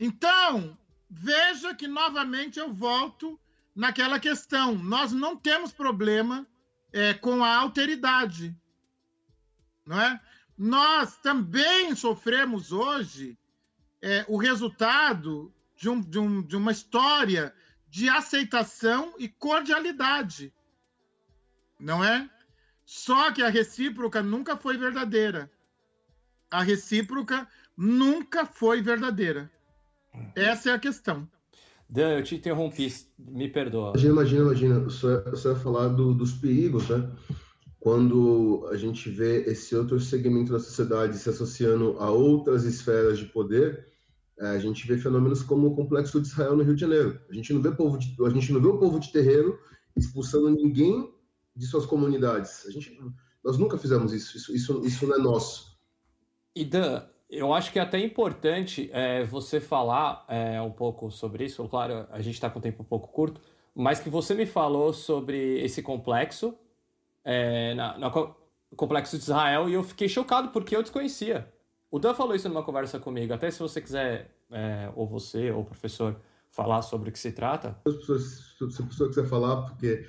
Então, 0.00 0.78
veja 1.10 1.74
que 1.74 1.86
novamente 1.86 2.58
eu 2.58 2.72
volto 2.72 3.38
naquela 3.74 4.18
questão. 4.18 4.74
Nós 4.74 5.12
não 5.12 5.36
temos 5.36 5.74
problema 5.74 6.46
é, 6.96 7.12
com 7.12 7.44
a 7.44 7.54
alteridade, 7.54 8.56
não 9.84 10.00
é? 10.00 10.18
nós 10.56 11.18
também 11.18 11.94
sofremos 11.94 12.72
hoje 12.72 13.38
é, 14.00 14.24
o 14.26 14.38
resultado 14.38 15.52
de, 15.76 15.90
um, 15.90 16.00
de, 16.00 16.18
um, 16.18 16.42
de 16.42 16.56
uma 16.56 16.72
história 16.72 17.54
de 17.86 18.08
aceitação 18.08 19.14
e 19.18 19.28
cordialidade. 19.28 20.54
Não 21.78 22.02
é? 22.02 22.30
Só 22.86 23.30
que 23.30 23.42
a 23.42 23.50
recíproca 23.50 24.22
nunca 24.22 24.56
foi 24.56 24.78
verdadeira. 24.78 25.52
A 26.50 26.62
recíproca 26.62 27.46
nunca 27.76 28.46
foi 28.46 28.80
verdadeira. 28.80 29.52
Essa 30.34 30.70
é 30.70 30.72
a 30.72 30.78
questão. 30.78 31.30
Dan, 31.88 32.18
eu 32.18 32.22
te 32.22 32.34
interrompi, 32.34 32.92
me 33.18 33.48
perdoa. 33.48 33.90
Imagina, 33.90 34.12
imagina, 34.12 34.42
imagina. 34.42 34.80
Você, 34.80 35.20
você 35.30 35.52
vai 35.52 35.60
falar 35.62 35.88
do, 35.88 36.12
dos 36.12 36.32
perigos, 36.32 36.88
né? 36.88 37.10
Quando 37.78 38.66
a 38.72 38.76
gente 38.76 39.08
vê 39.08 39.42
esse 39.44 39.76
outro 39.76 40.00
segmento 40.00 40.52
da 40.52 40.58
sociedade 40.58 41.16
se 41.16 41.28
associando 41.28 41.96
a 42.00 42.10
outras 42.10 42.64
esferas 42.64 43.18
de 43.18 43.26
poder, 43.26 43.86
é, 44.40 44.48
a 44.48 44.58
gente 44.58 44.86
vê 44.86 44.98
fenômenos 44.98 45.42
como 45.42 45.68
o 45.68 45.76
complexo 45.76 46.20
de 46.20 46.26
Israel 46.26 46.56
no 46.56 46.64
Rio 46.64 46.74
de 46.74 46.80
Janeiro. 46.80 47.20
A 47.30 47.32
gente 47.32 47.52
não 47.52 47.62
vê 47.62 47.70
povo 47.70 47.96
de, 47.96 48.16
a 48.24 48.30
gente 48.30 48.52
não 48.52 48.60
vê 48.60 48.66
o 48.66 48.78
povo 48.78 48.98
de 48.98 49.12
terreiro 49.12 49.58
expulsando 49.96 50.50
ninguém 50.50 51.14
de 51.54 51.66
suas 51.66 51.86
comunidades. 51.86 52.66
A 52.66 52.70
gente, 52.70 52.98
nós 53.44 53.56
nunca 53.56 53.78
fizemos 53.78 54.12
isso. 54.12 54.36
Isso, 54.36 54.54
isso, 54.54 54.84
isso 54.84 55.06
não 55.06 55.16
é 55.16 55.18
nosso. 55.18 55.78
E 56.54 56.64
Dan, 56.64 57.06
eu 57.28 57.52
acho 57.52 57.72
que 57.72 57.78
é 57.78 57.82
até 57.82 57.98
importante 57.98 58.88
é, 58.92 59.24
você 59.24 59.60
falar 59.60 60.24
é, 60.28 60.60
um 60.60 60.70
pouco 60.70 61.10
sobre 61.10 61.44
isso. 61.44 61.66
Claro, 61.68 62.06
a 62.10 62.20
gente 62.20 62.34
está 62.34 62.48
com 62.48 62.58
o 62.58 62.62
tempo 62.62 62.82
um 62.82 62.86
pouco 62.86 63.08
curto, 63.08 63.40
mas 63.74 63.98
que 63.98 64.08
você 64.08 64.34
me 64.34 64.46
falou 64.46 64.92
sobre 64.92 65.60
esse 65.60 65.82
complexo, 65.82 66.56
é, 67.24 67.74
na, 67.74 67.98
na, 67.98 68.12
complexo 68.76 69.16
de 69.16 69.24
Israel, 69.24 69.68
e 69.68 69.74
eu 69.74 69.82
fiquei 69.82 70.08
chocado 70.08 70.48
porque 70.48 70.76
eu 70.76 70.82
desconhecia. 70.82 71.52
O 71.90 71.98
Dan 71.98 72.14
falou 72.14 72.34
isso 72.34 72.48
numa 72.48 72.62
conversa 72.62 72.98
comigo. 73.00 73.32
Até 73.32 73.50
se 73.50 73.58
você 73.58 73.80
quiser, 73.80 74.30
é, 74.50 74.90
ou 74.94 75.06
você, 75.06 75.50
ou 75.50 75.62
o 75.62 75.64
professor, 75.64 76.16
falar 76.50 76.82
sobre 76.82 77.10
o 77.10 77.12
que 77.12 77.18
se 77.18 77.32
trata. 77.32 77.76
Se 78.70 78.82
a 78.82 78.86
pessoa 78.86 79.08
quiser 79.08 79.26
falar, 79.26 79.62
porque 79.62 80.06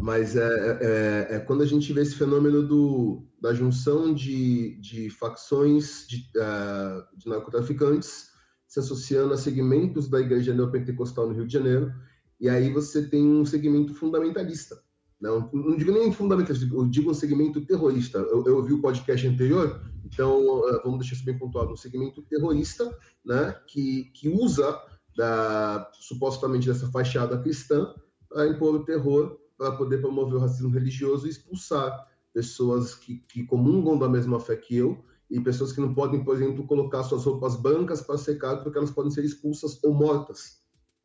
mas 0.00 0.36
é, 0.36 0.78
é, 0.80 1.36
é, 1.36 1.38
quando 1.40 1.62
a 1.62 1.66
gente 1.66 1.92
vê 1.92 2.02
esse 2.02 2.14
fenômeno 2.14 2.66
do, 2.66 3.24
da 3.40 3.54
junção 3.54 4.12
de, 4.12 4.80
de 4.80 5.10
facções 5.10 6.06
de, 6.08 6.28
uh, 6.36 7.16
de 7.16 7.28
narcotraficantes 7.28 8.30
se 8.66 8.80
associando 8.80 9.34
a 9.34 9.36
segmentos 9.36 10.08
da 10.08 10.18
igreja 10.18 10.54
neopentecostal 10.54 11.28
no 11.28 11.34
Rio 11.34 11.46
de 11.46 11.52
Janeiro, 11.52 11.92
e 12.40 12.48
aí 12.48 12.72
você 12.72 13.06
tem 13.06 13.22
um 13.22 13.44
segmento 13.44 13.94
fundamentalista. 13.94 14.82
Não, 15.20 15.50
não 15.52 15.76
digo 15.76 15.92
nem 15.92 16.10
fundamentalista, 16.10 16.66
eu 16.74 16.88
digo 16.88 17.10
um 17.10 17.14
segmento 17.14 17.60
terrorista. 17.66 18.18
Eu, 18.18 18.42
eu 18.46 18.56
ouvi 18.56 18.72
o 18.72 18.80
podcast 18.80 19.26
anterior, 19.28 19.80
então 20.04 20.40
uh, 20.40 20.80
vamos 20.82 21.00
deixar 21.00 21.16
isso 21.16 21.24
bem 21.24 21.38
pontuado. 21.38 21.70
Um 21.70 21.76
segmento 21.76 22.22
terrorista 22.22 22.90
né, 23.24 23.54
que, 23.68 24.10
que 24.14 24.30
usa 24.30 24.80
da, 25.16 25.90
supostamente 25.92 26.66
dessa 26.66 26.90
fachada 26.90 27.38
cristã 27.38 27.94
para 28.28 28.48
impor 28.48 28.74
o 28.74 28.84
terror 28.84 29.38
para 29.62 29.76
poder 29.76 29.98
promover 29.98 30.34
o 30.34 30.40
racismo 30.40 30.70
religioso 30.70 31.24
e 31.24 31.30
expulsar 31.30 32.08
pessoas 32.34 32.96
que, 32.96 33.18
que 33.28 33.44
comungam 33.44 33.96
da 33.96 34.08
mesma 34.08 34.40
fé 34.40 34.56
que 34.56 34.76
eu 34.76 35.04
e 35.30 35.40
pessoas 35.40 35.72
que 35.72 35.80
não 35.80 35.94
podem, 35.94 36.24
por 36.24 36.34
exemplo, 36.34 36.66
colocar 36.66 37.04
suas 37.04 37.24
roupas 37.24 37.54
brancas 37.54 38.02
para 38.02 38.18
secar 38.18 38.56
porque 38.56 38.76
elas 38.76 38.90
podem 38.90 39.12
ser 39.12 39.24
expulsas 39.24 39.78
ou 39.84 39.94
mortas 39.94 40.60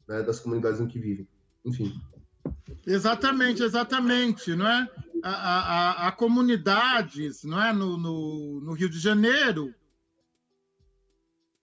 né, 0.08 0.24
das 0.24 0.40
comunidades 0.40 0.82
em 0.82 0.88
que 0.88 0.98
vivem. 0.98 1.28
Enfim. 1.64 2.02
Exatamente, 2.88 3.62
exatamente, 3.62 4.56
não 4.56 4.68
é? 4.68 4.90
Há, 5.22 6.12
comunidades, 6.18 7.44
não 7.44 7.62
é, 7.62 7.72
no, 7.72 7.96
no, 7.96 8.62
no, 8.62 8.74
Rio 8.74 8.90
de 8.90 9.00
Janeiro, 9.00 9.74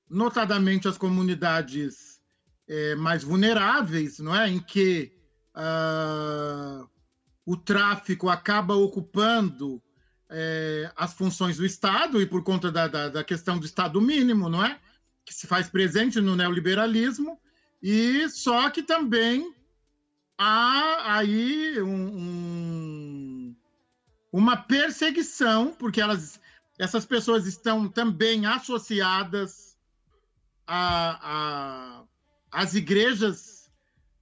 notadamente 0.08 0.86
as 0.86 0.98
comunidades 0.98 2.20
é, 2.68 2.94
mais 2.94 3.24
vulneráveis, 3.24 4.20
não 4.20 4.34
é, 4.34 4.48
em 4.48 4.60
que 4.60 5.13
uh, 5.54 6.88
o 7.46 7.56
tráfico 7.56 8.28
acaba 8.28 8.74
ocupando 8.74 9.82
é, 10.30 10.90
as 10.96 11.12
funções 11.12 11.58
do 11.58 11.66
Estado 11.66 12.20
e 12.20 12.26
por 12.26 12.42
conta 12.42 12.72
da, 12.72 12.88
da, 12.88 13.08
da, 13.08 13.24
questão 13.24 13.58
do 13.58 13.66
Estado 13.66 14.00
mínimo, 14.00 14.48
não 14.48 14.64
é? 14.64 14.80
Que 15.24 15.34
se 15.34 15.46
faz 15.46 15.68
presente 15.68 16.20
no 16.20 16.34
neoliberalismo 16.34 17.38
e 17.82 18.28
só 18.30 18.70
que 18.70 18.82
também 18.82 19.54
há 20.38 21.18
aí 21.18 21.80
um, 21.80 22.18
um, 22.18 23.56
uma 24.32 24.56
perseguição 24.56 25.72
porque 25.72 26.00
elas 26.00 26.40
essas 26.76 27.04
pessoas 27.04 27.46
estão 27.46 27.88
também 27.88 28.46
associadas 28.46 29.78
às 32.50 32.74
igrejas 32.74 33.53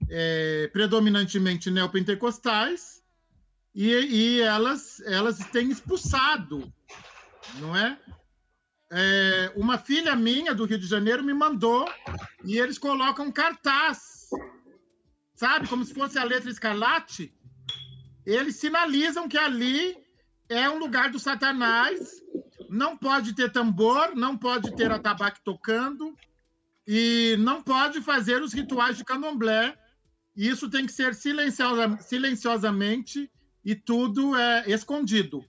é, 0.08 0.68
predominantemente 0.72 1.70
neopentecostais 1.70 3.02
e, 3.74 3.90
e 3.90 4.40
elas, 4.40 5.00
elas 5.06 5.38
têm 5.50 5.70
expulsado, 5.70 6.72
não 7.58 7.74
é? 7.76 7.98
é? 8.90 9.52
Uma 9.56 9.78
filha 9.78 10.14
minha 10.14 10.54
do 10.54 10.64
Rio 10.64 10.78
de 10.78 10.86
Janeiro 10.86 11.24
me 11.24 11.32
mandou 11.32 11.88
e 12.44 12.58
eles 12.58 12.78
colocam 12.78 13.32
cartaz, 13.32 14.28
sabe, 15.34 15.68
como 15.68 15.84
se 15.84 15.94
fosse 15.94 16.18
a 16.18 16.24
letra 16.24 16.50
escarlate. 16.50 17.34
Eles 18.26 18.56
sinalizam 18.56 19.28
que 19.28 19.38
ali 19.38 19.96
é 20.48 20.68
um 20.68 20.78
lugar 20.78 21.10
do 21.10 21.18
Satanás, 21.18 22.22
não 22.68 22.96
pode 22.96 23.34
ter 23.34 23.50
tambor, 23.50 24.14
não 24.14 24.36
pode 24.36 24.74
ter 24.76 24.90
atabaque 24.90 25.40
tocando 25.42 26.14
e 26.86 27.36
não 27.38 27.62
pode 27.62 28.00
fazer 28.02 28.42
os 28.42 28.52
rituais 28.52 28.96
de 28.96 29.04
candomblé 29.04 29.76
isso 30.36 30.70
tem 30.70 30.86
que 30.86 30.92
ser 30.92 31.14
silenciosa, 31.14 31.98
silenciosamente 32.00 33.30
e 33.64 33.74
tudo 33.74 34.34
é 34.36 34.70
escondido. 34.70 35.44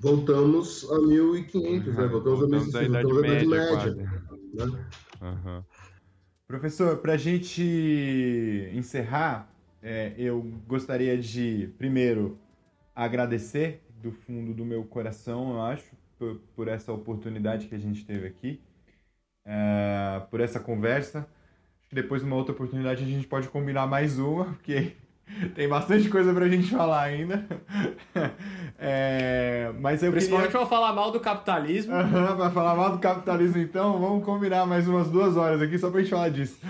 Voltamos 0.00 0.88
a 0.90 0.98
1500, 1.00 1.96
né? 1.96 2.06
Voltamos, 2.06 2.40
voltamos 2.40 2.74
a, 2.74 2.82
Idade, 2.82 3.04
voltamos 3.04 3.46
Média. 3.46 3.48
média 3.48 3.94
né? 3.94 4.88
uhum. 5.20 5.64
Professor, 6.46 6.96
para 6.98 7.14
a 7.14 7.16
gente 7.16 7.62
encerrar, 8.72 9.52
é, 9.82 10.14
eu 10.16 10.40
gostaria 10.66 11.18
de, 11.18 11.72
primeiro, 11.76 12.38
agradecer 12.94 13.82
do 14.00 14.12
fundo 14.12 14.54
do 14.54 14.64
meu 14.64 14.84
coração, 14.84 15.54
eu 15.54 15.62
acho, 15.62 15.96
por, 16.18 16.40
por 16.54 16.68
essa 16.68 16.92
oportunidade 16.92 17.66
que 17.66 17.74
a 17.74 17.78
gente 17.78 18.04
teve 18.04 18.26
aqui, 18.26 18.60
é, 19.44 20.22
por 20.30 20.40
essa 20.40 20.60
conversa 20.60 21.28
depois, 21.92 22.22
numa 22.22 22.36
outra 22.36 22.52
oportunidade, 22.52 23.02
a 23.02 23.06
gente 23.06 23.26
pode 23.26 23.48
combinar 23.48 23.86
mais 23.86 24.18
uma, 24.18 24.46
porque 24.46 24.92
tem 25.54 25.68
bastante 25.68 26.08
coisa 26.08 26.32
pra 26.34 26.48
gente 26.48 26.70
falar 26.70 27.02
ainda. 27.02 27.44
É, 28.80 29.72
mas 29.80 30.04
eu 30.04 30.12
Principalmente 30.12 30.52
queria... 30.52 30.60
pra 30.60 30.68
falar 30.68 30.92
mal 30.92 31.10
do 31.10 31.18
capitalismo. 31.18 31.92
Uhum, 31.92 32.36
pra 32.36 32.48
falar 32.48 32.76
mal 32.76 32.92
do 32.92 33.00
capitalismo, 33.00 33.58
então, 33.58 33.98
vamos 33.98 34.24
combinar 34.24 34.64
mais 34.66 34.86
umas 34.86 35.10
duas 35.10 35.36
horas 35.36 35.60
aqui 35.60 35.76
só 35.76 35.90
pra 35.90 36.00
gente 36.00 36.10
falar 36.10 36.28
disso. 36.28 36.60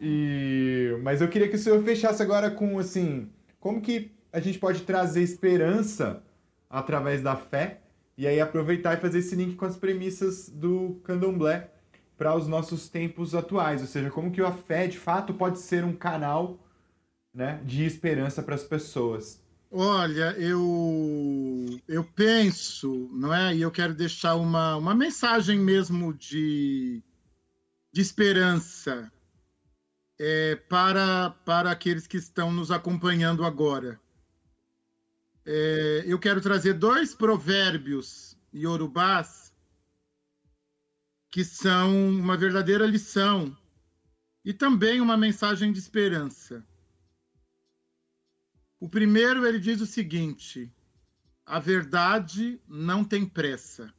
E... 0.00 0.98
Mas 1.04 1.20
eu 1.20 1.28
queria 1.28 1.48
que 1.48 1.54
o 1.54 1.58
senhor 1.58 1.80
fechasse 1.84 2.20
agora 2.20 2.50
com, 2.50 2.80
assim, 2.80 3.28
como 3.60 3.80
que 3.80 4.10
a 4.32 4.40
gente 4.40 4.58
pode 4.58 4.82
trazer 4.82 5.22
esperança 5.22 6.24
através 6.68 7.22
da 7.22 7.36
fé 7.36 7.78
e 8.18 8.26
aí 8.26 8.40
aproveitar 8.40 8.94
e 8.94 9.00
fazer 9.00 9.20
esse 9.20 9.36
link 9.36 9.54
com 9.54 9.64
as 9.64 9.76
premissas 9.76 10.48
do 10.48 11.00
candomblé 11.04 11.70
para 12.22 12.36
os 12.36 12.46
nossos 12.46 12.88
tempos 12.88 13.34
atuais, 13.34 13.80
ou 13.80 13.88
seja, 13.88 14.08
como 14.08 14.30
que 14.30 14.40
a 14.40 14.52
fé 14.52 14.86
de 14.86 14.96
fato 14.96 15.34
pode 15.34 15.58
ser 15.58 15.84
um 15.84 15.92
canal 15.92 16.56
né, 17.34 17.60
de 17.64 17.84
esperança 17.84 18.40
para 18.40 18.54
as 18.54 18.62
pessoas. 18.62 19.42
Olha, 19.68 20.30
eu 20.38 21.66
eu 21.88 22.04
penso, 22.04 23.10
não 23.12 23.34
é? 23.34 23.56
E 23.56 23.62
eu 23.62 23.72
quero 23.72 23.92
deixar 23.92 24.36
uma, 24.36 24.76
uma 24.76 24.94
mensagem 24.94 25.58
mesmo 25.58 26.14
de, 26.14 27.02
de 27.92 28.00
esperança 28.00 29.10
é, 30.16 30.54
para, 30.54 31.30
para 31.44 31.72
aqueles 31.72 32.06
que 32.06 32.18
estão 32.18 32.52
nos 32.52 32.70
acompanhando 32.70 33.44
agora. 33.44 34.00
É, 35.44 36.04
eu 36.06 36.20
quero 36.20 36.40
trazer 36.40 36.74
dois 36.74 37.16
provérbios 37.16 38.38
iorubás 38.54 39.41
que 41.32 41.44
são 41.44 42.10
uma 42.10 42.36
verdadeira 42.36 42.86
lição 42.86 43.56
e 44.44 44.52
também 44.52 45.00
uma 45.00 45.16
mensagem 45.16 45.72
de 45.72 45.78
esperança. 45.78 46.62
O 48.78 48.86
primeiro, 48.86 49.46
ele 49.46 49.58
diz 49.58 49.80
o 49.80 49.86
seguinte: 49.86 50.70
a 51.46 51.58
verdade 51.58 52.60
não 52.68 53.02
tem 53.02 53.24
pressa. 53.24 53.92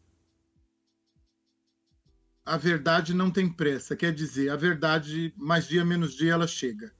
A 2.46 2.56
verdade 2.56 3.14
não 3.16 3.32
tem 3.32 3.52
pressa, 3.52 3.96
quer 3.96 4.14
dizer, 4.14 4.50
a 4.50 4.56
verdade, 4.56 5.34
mais 5.36 5.68
dia 5.68 5.84
menos 5.84 6.14
dia, 6.14 6.34
ela 6.34 6.46
chega. 6.46 6.94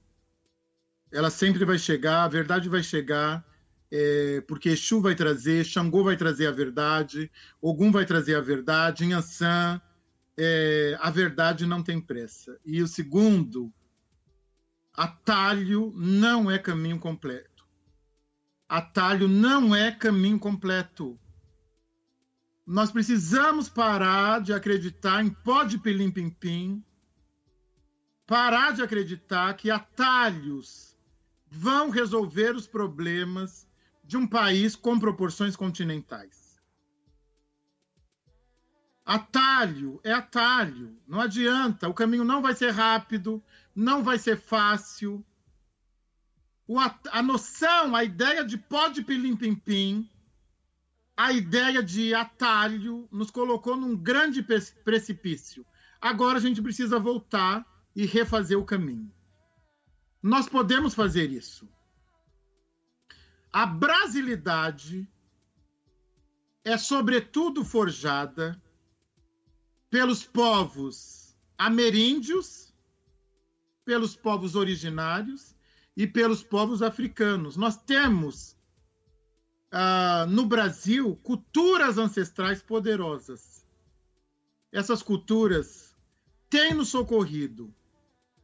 Ela 1.12 1.30
sempre 1.30 1.64
vai 1.64 1.78
chegar, 1.78 2.24
a 2.24 2.28
verdade 2.28 2.68
vai 2.68 2.82
chegar. 2.82 3.46
é, 3.90 4.40
porque 4.48 4.70
Exu 4.70 5.00
vai 5.00 5.14
trazer, 5.14 5.64
Xangô 5.64 6.02
vai 6.02 6.16
trazer 6.16 6.48
a 6.48 6.50
verdade, 6.50 7.30
Ogum 7.60 7.92
vai 7.92 8.04
trazer 8.04 8.34
a 8.34 8.40
verdade, 8.40 9.04
Inhansã, 9.04 9.80
é, 10.36 10.96
a 11.00 11.10
verdade 11.10 11.66
não 11.66 11.82
tem 11.82 12.00
pressa. 12.00 12.58
E 12.64 12.82
o 12.82 12.88
segundo, 12.88 13.72
atalho 14.92 15.92
não 15.96 16.50
é 16.50 16.58
caminho 16.58 16.98
completo. 16.98 17.66
Atalho 18.68 19.28
não 19.28 19.74
é 19.74 19.92
caminho 19.92 20.38
completo. 20.38 21.18
Nós 22.66 22.90
precisamos 22.90 23.68
parar 23.68 24.40
de 24.40 24.52
acreditar 24.52 25.22
em 25.22 25.30
pó 25.30 25.64
de 25.64 25.78
pilim-pim-pim, 25.78 26.82
parar 28.26 28.72
de 28.72 28.82
acreditar 28.82 29.54
que 29.54 29.70
atalhos 29.70 30.96
vão 31.50 31.90
resolver 31.90 32.56
os 32.56 32.66
problemas 32.66 33.68
de 34.02 34.16
um 34.16 34.26
país 34.26 34.74
com 34.74 34.98
proporções 34.98 35.54
continentais. 35.54 36.43
Atalho 39.04 40.00
é 40.02 40.12
atalho, 40.12 40.98
não 41.06 41.20
adianta, 41.20 41.88
o 41.88 41.94
caminho 41.94 42.24
não 42.24 42.40
vai 42.40 42.54
ser 42.54 42.70
rápido, 42.70 43.42
não 43.74 44.02
vai 44.02 44.18
ser 44.18 44.36
fácil. 44.38 45.24
O, 46.66 46.78
a 46.80 47.22
noção, 47.22 47.94
a 47.94 48.02
ideia 48.02 48.42
de 48.44 48.56
pó 48.56 48.88
de 48.88 49.02
pilim-pim-pim 49.02 50.08
a 51.16 51.32
ideia 51.32 51.82
de 51.82 52.12
atalho 52.12 53.08
nos 53.10 53.30
colocou 53.30 53.76
num 53.76 53.96
grande 53.96 54.42
precipício. 54.42 55.64
Agora 56.00 56.38
a 56.38 56.40
gente 56.40 56.60
precisa 56.60 56.98
voltar 56.98 57.64
e 57.94 58.04
refazer 58.04 58.58
o 58.58 58.64
caminho. 58.64 59.12
Nós 60.22 60.48
podemos 60.48 60.94
fazer 60.94 61.30
isso. 61.30 61.68
A 63.52 63.64
brasilidade 63.64 65.08
é, 66.64 66.76
sobretudo, 66.76 67.64
forjada 67.64 68.60
pelos 69.94 70.24
povos 70.24 71.36
ameríndios, 71.56 72.74
pelos 73.84 74.16
povos 74.16 74.56
originários 74.56 75.54
e 75.96 76.04
pelos 76.04 76.42
povos 76.42 76.82
africanos. 76.82 77.56
Nós 77.56 77.76
temos 77.76 78.56
uh, 79.72 80.26
no 80.28 80.46
Brasil 80.46 81.14
culturas 81.22 81.96
ancestrais 81.96 82.60
poderosas. 82.60 83.64
Essas 84.72 85.00
culturas 85.00 85.94
têm 86.50 86.74
nos 86.74 86.88
socorrido 86.88 87.72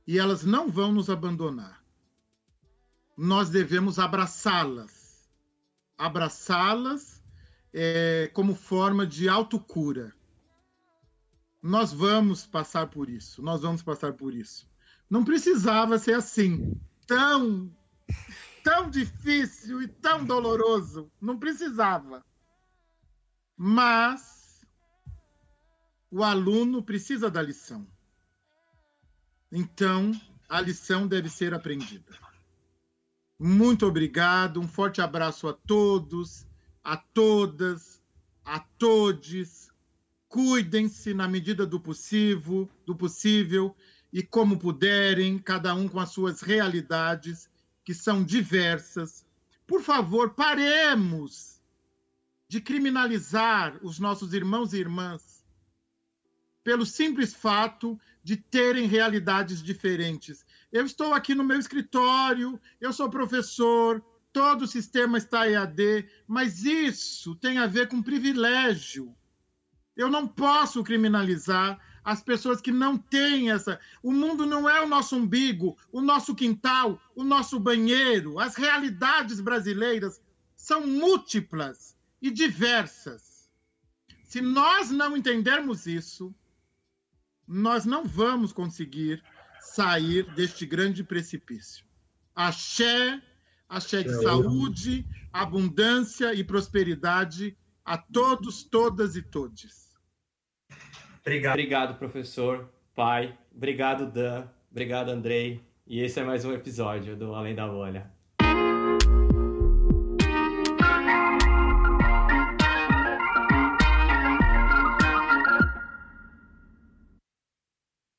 e 0.07 0.21
elas 0.21 0.45
não 0.45 0.71
vão 0.71 0.93
nos 0.93 1.11
abandonar. 1.11 1.85
Nós 3.17 3.51
devemos 3.51 3.99
abraçá-las, 3.99 5.29
abraçá-las 5.99 7.21
é, 7.73 8.31
como 8.33 8.55
forma 8.55 9.05
de 9.05 9.29
autocura. 9.29 10.15
Nós 11.63 11.93
vamos 11.93 12.47
passar 12.47 12.87
por 12.87 13.09
isso, 13.09 13.43
nós 13.43 13.63
vamos 13.63 13.83
passar 13.83 14.15
por 14.15 14.35
isso. 14.35 14.69
Não 15.09 15.25
precisava 15.25 15.99
ser 15.99 16.15
assim, 16.15 16.81
tão 17.07 17.71
tão 18.63 18.91
difícil 18.91 19.83
e 19.83 19.89
tão 19.89 20.25
doloroso. 20.25 21.11
Não 21.21 21.39
precisava. 21.39 22.25
Mas 23.57 24.67
o 26.11 26.23
aluno 26.23 26.83
precisa 26.83 27.31
da 27.31 27.43
lição. 27.43 27.87
Então, 29.53 30.13
a 30.49 30.61
lição 30.61 31.07
deve 31.07 31.29
ser 31.29 31.53
aprendida. 31.55 32.19
Muito 33.39 33.87
obrigado, 33.87 34.61
um 34.61 34.69
forte 34.69 35.01
abraço 35.01 35.49
a 35.49 35.53
todos, 35.53 36.47
a 36.85 36.97
todas, 36.97 38.03
a 38.45 38.61
todes. 38.61 39.70
Cuidem-se 40.31 41.13
na 41.13 41.27
medida 41.27 41.67
do 41.67 41.81
possível, 41.81 42.71
do 42.87 42.95
possível 42.95 43.75
e 44.13 44.23
como 44.23 44.61
puderem, 44.61 45.41
cada 45.41 45.75
um 45.75 45.89
com 45.89 45.99
as 45.99 46.11
suas 46.11 46.41
realidades 46.41 47.51
que 47.85 47.93
são 47.93 48.23
diversas. 48.23 49.27
Por 49.67 49.83
favor, 49.83 50.31
paremos 50.31 51.61
de 52.47 52.61
criminalizar 52.61 53.77
os 53.83 53.99
nossos 53.99 54.33
irmãos 54.33 54.73
e 54.73 54.79
irmãs 54.79 55.45
pelo 56.63 56.87
simples 56.87 57.35
fato 57.35 57.99
de 58.23 58.37
terem 58.37 58.87
realidades 58.87 59.61
diferentes. 59.61 60.47
Eu 60.71 60.87
estou 60.87 61.13
aqui 61.13 61.35
no 61.35 61.43
meu 61.43 61.59
escritório, 61.59 62.61
eu 62.81 62.93
sou 62.93 63.11
professor, 63.11 64.01
todo 64.33 64.63
o 64.63 64.69
sistema 64.69 65.19
está 65.19 65.51
EAD, 65.51 66.09
mas 66.25 66.65
isso 66.65 67.35
tem 67.35 67.59
a 67.59 67.67
ver 67.67 67.89
com 67.89 68.01
privilégio. 68.01 69.13
Eu 70.01 70.09
não 70.09 70.27
posso 70.27 70.83
criminalizar 70.83 71.79
as 72.03 72.23
pessoas 72.23 72.59
que 72.59 72.73
não 72.73 72.97
têm 72.97 73.51
essa. 73.51 73.79
O 74.03 74.11
mundo 74.11 74.47
não 74.47 74.67
é 74.67 74.81
o 74.81 74.89
nosso 74.89 75.15
umbigo, 75.15 75.77
o 75.93 76.01
nosso 76.01 76.35
quintal, 76.35 76.99
o 77.15 77.23
nosso 77.23 77.61
banheiro. 77.61 78.39
As 78.39 78.55
realidades 78.55 79.43
brasileiras 79.43 80.19
são 80.57 80.87
múltiplas 80.87 81.95
e 82.23 82.31
diversas. 82.31 83.51
Se 84.25 84.41
nós 84.41 84.91
não 84.91 85.15
entendermos 85.15 85.87
isso, 85.87 86.35
nós 87.47 87.85
não 87.85 88.07
vamos 88.07 88.55
conseguir 88.55 89.23
sair 89.61 90.23
deste 90.35 90.65
grande 90.65 91.05
precipício. 91.05 91.85
Axé, 92.35 93.21
axé 93.69 94.03
de 94.03 94.23
saúde, 94.23 95.05
abundância 95.31 96.33
e 96.33 96.43
prosperidade 96.43 97.55
a 97.85 97.99
todos, 97.99 98.63
todas 98.63 99.15
e 99.15 99.21
todes. 99.21 99.90
Obrigado. 101.21 101.53
Obrigado, 101.55 101.99
professor, 101.99 102.69
pai. 102.95 103.37
Obrigado, 103.55 104.11
Dan. 104.11 104.49
Obrigado, 104.71 105.11
Andrei. 105.11 105.61
E 105.87 106.01
esse 106.01 106.21
é 106.21 106.25
mais 106.25 106.45
um 106.45 106.53
episódio 106.53 107.17
do 107.17 107.35
Além 107.35 107.55
da 107.55 107.67
Bolha. 107.67 108.11